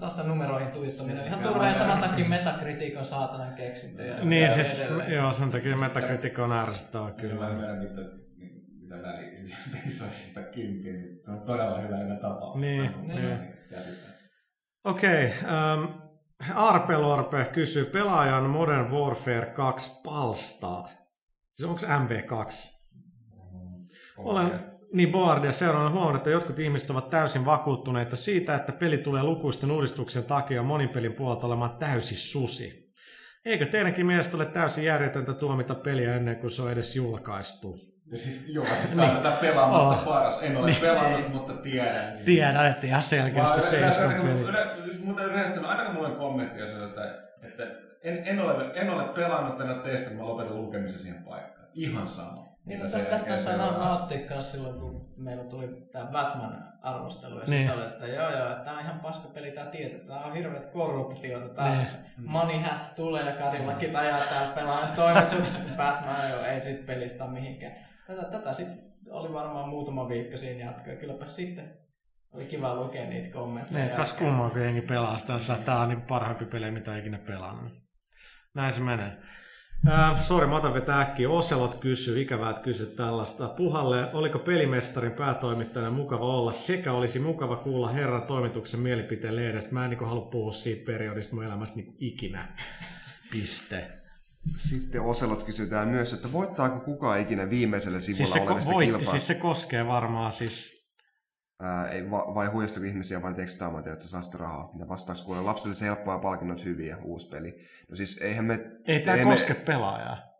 Taas 0.00 0.14
tämän 0.14 0.28
numeroihin 0.28 0.68
tuijottaminen 0.72 1.20
on 1.20 1.26
ihan 1.26 1.40
ja 1.40 1.46
joo. 1.50 1.78
tämän 1.78 1.98
takia 1.98 2.28
Metacritic 2.28 2.96
on 2.98 3.04
saatanan 3.04 3.54
keksintö. 3.54 4.02
ja- 4.06 4.24
Niin 4.24 4.42
ja 4.42 4.50
siis, 4.50 4.84
edelleen. 4.84 5.12
joo, 5.12 5.32
sen 5.32 5.50
takia 5.50 5.76
Metacritic 5.76 6.38
on 6.38 6.52
ärsyttävä 6.52 7.10
Kyllä. 7.10 7.20
kyllä. 7.34 7.46
Mä 7.46 7.50
ymmärrän, 7.50 7.78
mitä, 7.78 8.00
mitä 8.80 9.02
väliä. 9.02 9.36
Siis 9.36 9.56
pelissä 9.72 10.04
olisi 10.04 10.26
sitä 10.28 10.42
kymppi, 10.42 10.92
niin 10.92 11.20
se 11.24 11.30
on 11.30 11.40
todella 11.40 11.78
hyvä 11.80 11.98
joka 12.00 12.14
tapauksessa. 12.14 12.58
Niin, 12.60 12.90
niin. 13.08 13.38
Okei, 14.84 15.32
ähm, 15.44 15.84
Arpe 16.54 16.96
Lorpe 16.96 17.44
kysyy 17.52 17.84
pelaajan 17.84 18.50
Modern 18.50 18.90
Warfare 18.90 19.46
2 19.46 20.00
palstaa. 20.04 20.88
Siis 21.54 21.68
onko 21.68 21.78
se 21.78 21.86
MV2? 21.86 22.74
Olen 24.18 24.73
niin 24.94 25.12
board 25.12 25.44
ja 25.44 25.52
seuraavana 25.52 25.90
huomannut, 25.90 26.16
että 26.20 26.30
jotkut 26.30 26.58
ihmiset 26.58 26.90
ovat 26.90 27.10
täysin 27.10 27.44
vakuuttuneita 27.44 28.16
siitä, 28.16 28.54
että 28.54 28.72
peli 28.72 28.98
tulee 28.98 29.22
lukuisten 29.22 29.70
uudistuksien 29.70 30.24
takia 30.24 30.62
monin 30.62 30.88
pelin 30.88 31.12
puolelta 31.12 31.46
olemaan 31.46 31.76
täysi 31.78 32.16
susi. 32.16 32.92
Eikö 33.44 33.66
teidänkin 33.66 34.06
mielestä 34.06 34.36
ole 34.36 34.46
täysin 34.46 34.84
järjetöntä 34.84 35.32
tuomita 35.32 35.74
peliä 35.74 36.16
ennen 36.16 36.36
kuin 36.36 36.50
se 36.50 36.62
on 36.62 36.72
edes 36.72 36.96
julkaistu? 36.96 37.78
Ja 38.10 38.16
siis 38.16 38.48
joo, 38.48 38.64
on 38.98 39.10
tätä 39.10 39.30
pelaamatta 39.40 39.88
Oh. 40.00 40.04
paras. 40.04 40.38
En 40.42 40.56
ole 40.56 40.66
Niin. 40.66 40.80
pelannut, 40.80 41.32
mutta 41.32 41.52
tiedän. 41.52 42.12
Niin. 42.12 42.24
Tiedän, 42.24 42.66
että 42.66 42.86
ihan 42.86 43.02
selkeästi 43.02 43.58
Vaan 43.60 43.70
se 43.70 43.78
yleensä- 43.78 44.00
peli. 44.00 44.98
Mutta 45.04 45.22
yleensä 45.24 45.68
aina 45.68 45.84
kun 45.84 45.94
mulla 45.94 46.08
on 46.08 46.16
kommenttia 46.16 46.64
että, 46.86 47.28
että 47.42 47.62
en, 48.02 48.22
en, 48.26 48.40
ole, 48.40 48.70
en 48.74 48.90
ole 48.90 49.04
pelannut, 49.04 49.60
ole 49.60 49.82
testannut, 49.82 50.18
mä 50.22 50.28
lopetan 50.28 50.56
lukemisen 50.62 50.98
siihen 51.00 51.24
paikkaan. 51.24 51.68
Ihan 51.74 52.08
sama. 52.08 52.53
Niin, 52.66 52.90
sen 52.90 52.90
tästä, 53.06 53.26
tästä 53.26 53.38
seuraa. 53.38 53.78
nauttia 53.78 54.18
myös 54.30 54.52
silloin, 54.52 54.80
kun 54.80 55.14
meillä 55.16 55.44
tuli 55.44 55.68
tämä 55.92 56.06
Batman-arvostelu. 56.06 57.38
Ja 57.38 57.44
Niin. 57.46 57.70
sitten 57.70 57.88
että 57.88 58.06
joo 58.06 58.30
joo, 58.30 58.50
että 58.50 58.64
tämä 58.64 58.76
on 58.76 58.82
ihan 58.84 59.00
paska 59.00 59.28
peli, 59.28 59.50
tämä 59.50 59.66
tietää, 59.70 59.98
tämä 60.06 60.20
on 60.26 60.32
hirveät 60.34 60.64
korruptiota. 60.64 61.48
Tää 61.48 61.68
Niin. 61.68 61.78
niin. 61.78 62.30
Money 62.30 62.60
Hats 62.60 62.94
tulee 62.94 63.24
ja 63.24 63.32
Kadillakit 63.32 63.96
ajaa 63.96 64.18
täällä 64.18 64.52
pelaa 64.54 64.86
toimituksessa 64.96 65.76
Batman, 65.76 66.30
joo, 66.30 66.44
ei 66.44 66.60
sit 66.62 66.86
pelistä 66.86 67.26
mihinkään. 67.26 67.72
Tätä, 68.06 68.24
tätä 68.24 68.52
sitten 68.52 68.84
oli 69.10 69.32
varmaan 69.32 69.68
muutama 69.68 70.08
viikko 70.08 70.36
siinä 70.36 70.64
jatkoa. 70.64 70.94
Kylläpä 70.94 71.24
sitten 71.24 71.72
oli 72.32 72.44
kiva 72.44 72.74
lukea 72.74 73.04
niitä 73.06 73.32
kommentteja. 73.32 73.84
Niin, 73.84 73.96
kas 73.96 74.12
kummaa, 74.12 74.50
kun 74.50 74.60
jengi 74.62 74.80
pelaa 74.80 75.16
sitä, 75.16 75.38
sillä 75.38 75.58
tää 75.58 75.78
on 75.80 75.88
niinku 75.88 76.04
parhaimpi 76.08 76.44
peli, 76.44 76.70
mitä 76.70 76.96
ikinä 76.96 77.18
pelannut. 77.18 77.72
Näin 78.54 78.72
se 78.72 78.80
menee. 78.80 79.12
Äh, 79.88 80.20
sori, 80.20 80.46
mä 80.46 80.56
otan 80.56 80.74
vetää 80.74 81.00
äkkiä. 81.00 81.30
Oselot 81.30 81.76
kysyy, 81.76 82.20
ikävää, 82.20 82.50
että 82.50 82.62
kysyt 82.62 82.96
tällaista. 82.96 83.48
Puhalle, 83.48 84.12
oliko 84.12 84.38
pelimestarin 84.38 85.12
päätoimittajana 85.12 85.90
mukava 85.90 86.36
olla 86.36 86.52
sekä 86.52 86.92
olisi 86.92 87.18
mukava 87.18 87.56
kuulla 87.56 87.88
herran 87.88 88.22
toimituksen 88.22 88.80
mielipiteen 88.80 89.36
lehdestä. 89.36 89.74
Mä 89.74 89.84
en 89.84 89.90
niin 89.90 90.06
halua 90.06 90.24
puhua 90.30 90.52
siitä 90.52 90.86
periodista 90.86 91.34
mun 91.34 91.44
elämästä 91.44 91.76
niin 91.76 91.96
ikinä. 91.98 92.56
Piste. 93.30 93.86
Sitten 94.56 95.00
Oselot 95.02 95.42
kysytään 95.42 95.88
myös, 95.88 96.12
että 96.12 96.32
voittaako 96.32 96.80
kukaan 96.80 97.20
ikinä 97.20 97.50
viimeisellä 97.50 98.00
sivulla 98.00 98.24
Siis 98.24 98.32
se, 98.32 98.40
olevista 98.40 98.70
ko- 98.70 98.74
voitti, 98.74 98.86
kilpailuista? 98.86 99.10
siis 99.10 99.26
se 99.26 99.34
koskee 99.34 99.86
varmaan 99.86 100.32
siis... 100.32 100.83
Ää, 101.60 101.88
ei, 101.88 102.10
va, 102.10 102.34
vai 102.34 102.46
huijastuko 102.46 102.86
ihmisiä 102.86 103.22
vain 103.22 103.34
tekstaamaan, 103.34 103.88
että 103.88 104.08
saa 104.08 104.22
rahaa? 104.34 104.70
Ja 104.78 104.88
vastaaks 104.88 105.22
kuulee, 105.22 105.42
lapsille 105.42 105.74
se 105.74 105.84
helppoa 105.84 106.18
palkinnot 106.18 106.64
hyviä, 106.64 106.96
uusi 107.02 107.28
peli. 107.28 107.58
No 107.88 107.96
siis 107.96 108.18
eihän 108.22 108.44
me... 108.44 108.70
Ei 108.84 109.00
tämä 109.00 109.16
eihän 109.16 109.30
koske 109.30 109.54
pelaajaa. 109.54 110.33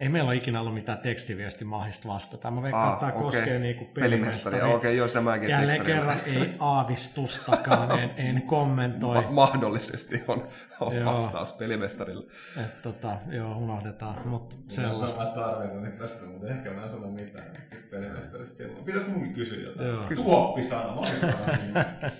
Ei 0.00 0.08
meillä 0.08 0.28
ole 0.28 0.36
ikinä 0.36 0.60
ollut 0.60 0.74
mitään 0.74 0.98
tekstiviestimahista 0.98 2.08
vastata. 2.08 2.50
Mä 2.50 2.62
veikkaan, 2.62 2.88
että 2.94 3.00
tämä 3.00 3.12
okei. 3.12 3.22
koskee 3.40 3.58
niinku 3.58 3.84
Pelimestari, 3.84 4.52
pelimestaria. 4.56 4.66
okei, 4.76 4.96
joo, 4.96 5.08
sitä 5.08 5.20
mäkin 5.20 5.48
Jälleen 5.48 5.82
kerran 5.84 6.16
ei 6.26 6.54
aavistustakaan, 6.58 7.98
en, 7.98 8.10
en 8.16 8.42
kommentoi. 8.46 9.14
Ma- 9.22 9.30
mahdollisesti 9.30 10.24
on, 10.28 10.48
on 10.80 10.96
Joo. 10.96 11.12
vastaus 11.12 11.52
pelimestarille. 11.52 12.26
Et, 12.60 12.82
tota, 12.82 13.16
joo, 13.30 13.56
unohdetaan, 13.56 14.28
mutta 14.28 14.56
Minä 14.56 14.64
sellaista. 14.68 15.22
olen 15.22 15.32
tarvinnut 15.34 15.82
niin 15.82 15.98
tästä, 15.98 16.26
mutta 16.26 16.48
ehkä 16.48 16.70
mä 16.70 16.82
en 16.82 16.88
sano 16.88 17.08
mitään 17.10 17.46
pelimestarista 17.90 18.56
silloin. 18.56 18.84
Pitäisikö 18.84 19.12
munkin 19.12 19.34
kysyä 19.34 19.60
jotain? 19.62 20.16
Tuoppi 20.16 20.62
sana, 20.62 20.96
loistavaa. 20.96 21.34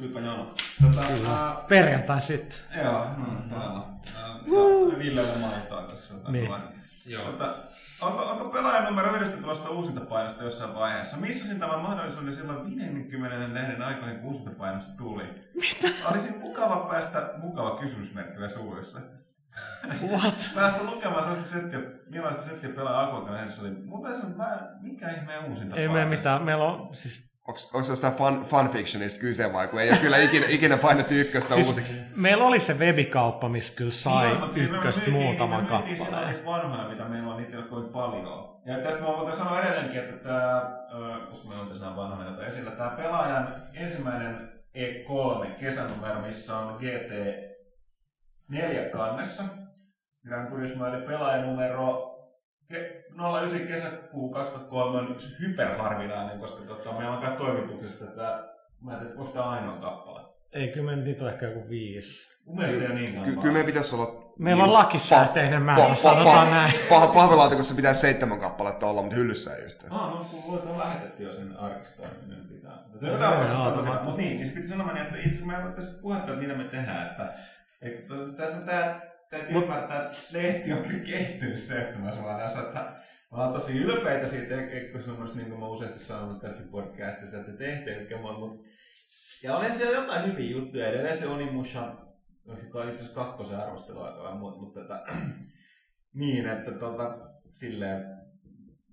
Tulipa 0.00 0.20
jano. 0.20 0.54
Tota, 0.82 1.00
ää, 1.30 1.56
Perjantai 1.68 2.20
sitten. 2.20 2.58
Joo, 2.84 3.06
no, 3.16 3.26
todella. 3.48 3.88
Uh. 4.46 4.98
Villelle 4.98 5.38
mainitaan, 5.38 5.86
koska 5.86 6.06
se 6.06 6.14
on 6.14 6.32
Niin. 6.32 6.50
niin. 6.50 6.80
Joo. 7.06 7.26
Mutta, 7.26 7.56
onko, 8.00 8.22
onko 8.22 8.44
pelaajan 8.48 8.84
numero 8.84 9.14
yhdestä 9.16 9.36
tulosta 9.36 9.70
uusintapainosta 9.70 10.44
jossain 10.44 10.74
vaiheessa? 10.74 11.16
Missasin 11.16 11.60
tämän 11.60 11.80
mahdollisuuden 11.80 12.34
silloin 12.34 12.76
50 12.76 13.54
lehden 13.54 13.82
aikoihin, 13.82 14.18
kun 14.18 14.30
uusintapainosta 14.30 14.92
tuli? 14.96 15.24
Mitä? 15.54 16.08
Olisi 16.10 16.38
mukava 16.38 16.76
päästä, 16.76 17.30
mukava 17.36 17.76
kysymysmerkkillä 17.76 18.48
suullissa. 18.48 19.00
What? 20.08 20.50
Päästä 20.54 20.82
lukemaan 20.84 21.22
sellaista 21.22 21.48
settiä, 21.54 21.80
millaista 22.10 22.42
settiä 22.42 22.70
pelaa 22.70 23.02
Aquakan 23.02 23.34
lehdessä 23.34 23.62
oli. 23.62 23.70
Mun 23.70 24.02
mielestä 24.02 24.26
mä, 24.36 24.58
mikä 24.80 25.10
ihmeen 25.10 25.44
uusinta 25.44 25.76
Ei 25.76 25.88
me 25.88 26.04
mitään. 26.04 26.42
Meillä 26.42 26.64
on 26.64 26.94
siis... 26.94 27.29
Onko, 27.50 27.60
onko 27.74 27.84
se 27.84 27.92
jostain 27.92 28.12
fun, 28.14 28.44
fanfictionista 28.44 29.20
kyse 29.20 29.52
vai 29.52 29.68
kun 29.68 29.80
ei 29.80 29.90
ole 29.90 29.98
kyllä 29.98 30.16
ikinä, 30.16 30.46
ikinä 30.48 30.76
painettu 30.76 31.14
ykköstä 31.14 31.54
siis 31.54 31.68
uusiksi? 31.68 32.00
meillä 32.16 32.44
oli 32.44 32.60
se 32.60 32.74
webikauppa, 32.78 33.48
missä 33.48 33.76
kyllä 33.76 33.92
sai 33.92 34.28
Joo, 34.30 34.50
siis 34.52 34.70
me 34.70 34.76
ykköstä 34.76 35.10
myytiin- 35.10 35.12
me 35.50 35.56
myytiin 35.56 35.96
silloin 35.96 36.10
kappaleen. 36.10 36.28
niitä 36.34 36.44
vanhoja, 36.44 36.88
mitä 36.88 37.04
meillä 37.04 37.30
on, 37.30 37.36
niitä 37.36 37.52
ei 37.52 37.58
ole 37.58 37.66
kovin 37.68 37.88
paljon. 37.88 38.60
Ja 38.66 38.78
tästä 38.78 39.00
mä 39.00 39.06
voin 39.06 39.36
sanoa 39.36 39.60
edelleenkin, 39.62 40.00
että 40.00 40.16
tämä, 40.28 40.70
koska 41.30 41.48
me 41.48 41.54
on 41.54 41.68
tässä 41.68 41.84
nämä 41.84 41.96
vanhoja 41.96 42.46
esillä, 42.46 42.70
tämä 42.70 42.90
pelaajan 42.90 43.62
ensimmäinen 43.74 44.52
E3 44.74 45.46
kesänumero, 45.60 46.20
missä 46.20 46.56
on 46.58 46.76
GT 46.80 47.12
4 48.48 48.88
kannessa. 48.88 49.42
Gran 50.28 50.46
Turismo 50.46 50.86
eli 50.86 51.06
pelaajanumero 51.06 52.06
09 53.16 53.66
kesäkuu 53.68 54.28
2003 54.32 54.98
on 54.98 55.10
yksi 55.10 55.36
hyperharvinainen, 55.40 56.38
koska 56.40 56.62
tota, 56.66 56.92
meillä 56.92 57.10
on 57.16 57.22
kai 57.22 57.36
toimituksesta, 57.36 58.04
että 58.04 58.44
mä 58.80 58.92
en 58.92 58.98
tiedä, 58.98 59.14
onko 59.16 59.30
tämä 59.32 59.44
ainoa 59.44 59.76
kappale. 59.76 60.20
Ei, 60.52 60.68
kyllä 60.68 60.90
me 60.96 61.02
niitä 61.02 61.24
on 61.24 61.30
ehkä 61.30 61.46
joku 61.46 61.68
viisi. 61.68 62.30
Mun 62.46 62.56
mielestä 62.56 62.80
ei 62.80 62.86
ole 62.86 62.94
niin 62.94 63.12
Ky- 63.14 63.20
kauan. 63.20 63.38
kyllä 63.40 63.52
meidän 63.52 63.66
pitäisi 63.66 63.94
olla... 63.96 64.30
Meillä 64.38 64.64
on 64.64 64.72
lakisääteinen 64.72 65.62
määrä, 65.62 65.94
sanotaan 65.94 66.50
näin. 66.50 66.72
Pah, 66.88 67.14
pahvilaatikossa 67.14 67.74
pitää 67.74 67.94
seitsemän 67.94 68.40
kappaletta 68.40 68.86
olla, 68.86 69.02
mutta 69.02 69.16
hyllyssä 69.16 69.54
ei 69.56 69.64
yhtään. 69.64 69.92
Ah, 69.92 70.10
no 70.10 70.24
kun 70.30 70.52
luet 70.52 70.64
on 70.66 70.78
lähetetty 70.78 71.22
jo 71.22 71.32
sen 71.32 71.56
arkistoon, 71.56 72.08
niin 72.20 72.30
ne 72.30 72.36
pitää. 72.54 72.72
Mutta 72.92 73.06
jotain 73.06 73.38
voisi 73.38 73.54
joo, 73.54 73.64
sanoa 73.64 73.82
tämä- 73.84 74.00
Mutta 74.04 74.20
niin, 74.20 74.36
niin 74.36 74.46
se 74.48 74.54
piti 74.54 74.68
sanoa, 74.68 74.92
niin, 74.92 75.02
että 75.02 75.16
itse 75.16 75.28
asiassa 75.28 75.46
mä 75.46 75.58
en 75.58 75.72
tässä 75.72 75.98
puhetta, 76.02 76.32
että 76.32 76.42
mitä 76.42 76.54
me 76.54 76.64
tehdään. 76.64 77.06
Että, 77.06 77.32
että 77.82 78.14
tässä 78.36 78.56
on 78.56 78.62
tää, 78.62 79.00
täytyy 79.30 79.56
ymmärtää, 79.62 80.02
että 80.02 80.18
lehti 80.32 80.72
on 80.72 80.78
kyllä 80.82 81.04
kehittynyt 81.04 81.58
seitsemässä 81.58 82.22
vuodessa. 82.22 82.58
Että 82.60 82.92
mä 83.32 83.44
oon 83.44 83.52
tosi 83.52 83.78
ylpeitä 83.78 84.28
siitä 84.28 84.66
ekkosnumerosta, 84.66 85.36
niin 85.36 85.48
kuin 85.48 85.60
mä 85.60 85.68
useasti 85.68 85.98
sanonut 85.98 86.40
tässäkin 86.40 86.70
podcastissa, 86.70 87.36
että 87.36 87.50
se 87.50 87.56
tehtiin. 87.56 87.96
Eli 87.96 88.08
mä, 88.08 88.32
mut, 88.38 88.66
ja 89.42 89.56
olen 89.56 89.74
siellä 89.74 89.98
jotain 89.98 90.32
hyviä 90.32 90.50
juttuja. 90.50 90.88
Edelleen 90.88 91.18
se 91.18 91.26
Onimushan, 91.26 91.98
joka 92.46 92.84
itse 92.84 92.94
asiassa 92.94 93.14
kakkosen 93.14 93.60
arvostelu 93.60 94.00
aika 94.00 94.22
vähän, 94.22 94.38
mutta, 94.38 94.60
mutta 94.60 94.80
että, 94.80 95.04
niin, 96.20 96.48
että 96.48 96.72
tota, 96.72 97.18
silleen, 97.56 98.20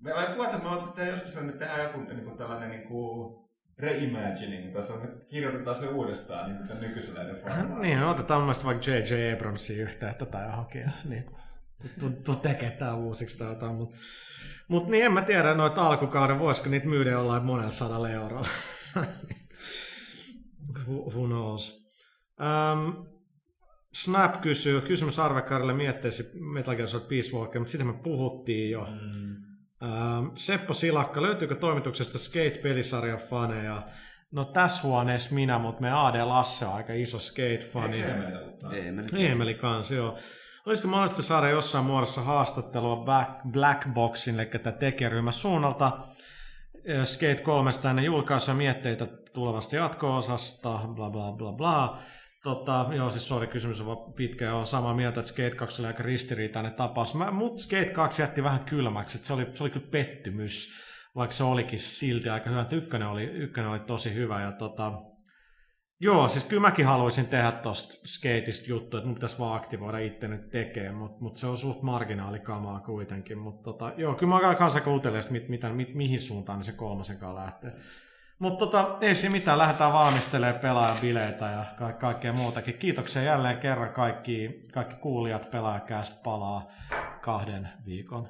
Meillä 0.00 0.20
oli 0.20 0.36
puhetta, 0.36 0.56
että 0.56 0.70
me 0.70 0.92
tehdä 0.96 1.10
joskus 1.10 1.36
että 1.36 1.66
tehdä 1.66 1.82
joku 1.82 2.00
niin 2.00 2.24
kuin 2.24 2.38
tällainen 2.38 2.70
niin 2.70 2.88
kuin 2.88 3.48
reimagining, 3.78 4.74
tässä 4.74 4.94
on, 4.94 5.22
kirjoitetaan 5.28 5.76
se 5.76 5.86
uudestaan 5.86 6.46
niin 6.46 6.56
kuin 6.56 6.68
tämän 6.68 6.82
nykyisellä 6.82 7.22
edes 7.22 7.42
Niin, 7.80 8.00
no 8.00 8.10
otetaan 8.10 8.42
mun 8.42 8.54
vaikka 8.64 8.90
J.J. 8.90 9.32
Abramsin 9.34 9.80
yhteyttä 9.80 10.26
tai 10.26 10.46
johonkin 10.46 10.92
niin 11.04 11.24
kuin, 11.24 11.40
tekee 12.42 12.70
tää 12.70 12.94
uusiksi 12.94 13.38
tai 13.38 13.48
jotain, 13.48 13.74
mutta 13.74 13.96
mut 14.68 14.88
niin 14.88 15.04
en 15.04 15.12
mä 15.12 15.22
tiedä 15.22 15.54
noita 15.54 15.86
alkukauden, 15.86 16.38
voisiko 16.38 16.68
niitä 16.68 16.86
myydä 16.86 17.10
jollain 17.10 17.44
monella 17.44 17.70
sadalla 17.70 18.10
eurolla. 18.10 18.48
who, 20.88 21.10
who 21.10 21.26
knows. 21.26 21.92
Um, 22.40 23.06
Snap 23.92 24.40
kysyy, 24.40 24.80
kysymys 24.80 25.18
Arvekarille 25.18 25.74
mietteisi 25.74 26.30
Metal 26.40 26.76
Gear 26.76 26.88
Solid 26.88 27.06
Peace 27.08 27.36
Walker, 27.36 27.60
mutta 27.60 27.70
siitä 27.70 27.84
me 27.84 27.92
puhuttiin 27.92 28.70
jo. 28.70 28.86
Mm. 28.90 29.36
Ähm, 29.82 30.26
Seppo 30.34 30.74
Silakka, 30.74 31.22
löytyykö 31.22 31.54
toimituksesta 31.54 32.18
Skate-pelisarjan 32.18 33.18
faneja? 33.18 33.82
No 34.30 34.44
tässä 34.44 34.82
huoneessa 34.82 35.34
minä, 35.34 35.58
mutta 35.58 35.80
me 35.80 35.92
AD 35.92 36.24
Lasse 36.24 36.66
on 36.66 36.74
aika 36.74 36.92
iso 36.92 37.18
Skate-fani. 37.18 38.04
Eemeli 39.16 39.54
kanssa, 39.54 39.94
joo. 39.94 40.18
Olisiko 40.68 40.88
mahdollista 40.88 41.22
saada 41.22 41.48
jossain 41.48 41.84
muodossa 41.84 42.22
haastattelua 42.22 43.04
Black, 43.50 43.88
Boxin, 43.88 44.40
eli 44.40 44.46
tätä 44.46 44.72
tekijäryhmän 44.72 45.32
suunnalta 45.32 45.98
Skate 47.04 47.42
3 47.42 47.70
ennen 47.90 48.04
julkaisua 48.04 48.54
mietteitä 48.54 49.06
tulevasta 49.06 49.76
jatko-osasta, 49.76 50.80
bla 50.94 51.10
bla 51.10 51.32
bla 51.32 51.52
bla. 51.52 51.98
Tota, 52.42 52.86
joo, 52.96 53.10
siis 53.10 53.28
sori, 53.28 53.46
kysymys 53.46 53.80
on 53.80 54.12
pitkä 54.12 54.44
ja 54.44 54.54
on 54.54 54.66
samaa 54.66 54.94
mieltä, 54.94 55.20
että 55.20 55.32
Skate 55.32 55.56
2 55.56 55.82
oli 55.82 55.86
aika 55.86 56.02
ristiriitainen 56.02 56.74
tapaus. 56.74 57.14
Mä, 57.14 57.30
mut 57.30 57.58
Skate 57.58 57.90
2 57.90 58.22
jätti 58.22 58.42
vähän 58.42 58.64
kylmäksi, 58.64 59.18
että 59.18 59.26
se 59.26 59.32
oli, 59.32 59.46
se 59.52 59.62
oli 59.62 59.70
kyllä 59.70 59.86
pettymys, 59.90 60.72
vaikka 61.16 61.36
se 61.36 61.44
olikin 61.44 61.78
silti 61.78 62.28
aika 62.28 62.50
hyvä. 62.50 62.66
Ykkönen 62.72 63.08
oli, 63.08 63.24
ykkönen 63.24 63.70
oli 63.70 63.80
tosi 63.80 64.14
hyvä 64.14 64.42
ja 64.42 64.52
tota, 64.52 64.92
Joo, 66.00 66.28
siis 66.28 66.44
kyllä 66.44 66.60
mäkin 66.62 66.86
haluaisin 66.86 67.26
tehdä 67.26 67.52
tosta 67.52 68.06
skateista 68.06 68.70
juttu, 68.70 68.96
että 68.96 69.06
mun 69.06 69.14
pitäisi 69.14 69.38
vaan 69.38 69.56
aktivoida 69.56 69.98
itse 69.98 70.28
nyt 70.28 70.50
tekee, 70.50 70.92
mutta 70.92 71.20
mut 71.20 71.34
se 71.34 71.46
on 71.46 71.56
suht 71.56 71.82
marginaalikamaa 71.82 72.80
kuitenkin. 72.80 73.38
Mutta 73.38 73.62
tota, 73.62 73.92
joo, 73.96 74.14
kyllä 74.14 74.38
mä 74.38 74.54
kanssa 74.54 74.80
kuuntelen, 74.80 75.22
mit, 75.30 75.48
mitä, 75.48 75.72
mit, 75.72 75.94
mihin 75.94 76.20
suuntaan 76.20 76.58
niin 76.58 76.66
se 76.66 76.72
kolmosenkaan 76.72 77.34
lähtee. 77.34 77.72
Mutta 78.38 78.66
tota, 78.66 78.98
ei 79.00 79.14
siinä 79.14 79.32
mitään, 79.32 79.58
lähdetään 79.58 79.92
valmistelemaan 79.92 80.60
pelaajabileitä 80.60 81.46
ja 81.46 81.64
ka- 81.78 81.92
kaikkea 81.92 82.32
muutakin. 82.32 82.78
Kiitoksia 82.78 83.22
jälleen 83.22 83.58
kerran 83.58 83.92
kaikki, 83.92 84.62
kaikki 84.72 84.94
kuulijat, 84.94 85.50
pelaajakäst 85.50 86.22
palaa 86.22 86.70
kahden 87.20 87.68
viikon 87.86 88.28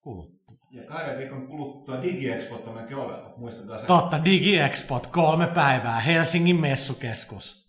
kuluttua. 0.00 0.33
Ja 0.74 0.82
kahden 0.82 1.18
viikon 1.18 1.46
kuluttua 1.46 2.02
DigiExpot 2.02 2.66
on 2.66 2.78
ovella. 2.94 3.34
Muistakaa 3.36 3.78
se. 3.78 3.86
Totta, 3.86 4.24
DigiExpot, 4.24 5.06
kolme 5.06 5.46
päivää, 5.46 6.00
Helsingin 6.00 6.60
messukeskus. 6.60 7.63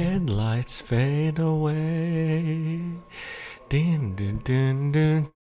headlights 0.00 0.80
fade 0.80 1.38
away. 1.38 2.80
Din, 3.68 4.14
din, 4.16 4.40
din, 4.42 4.90
din. 4.92 5.39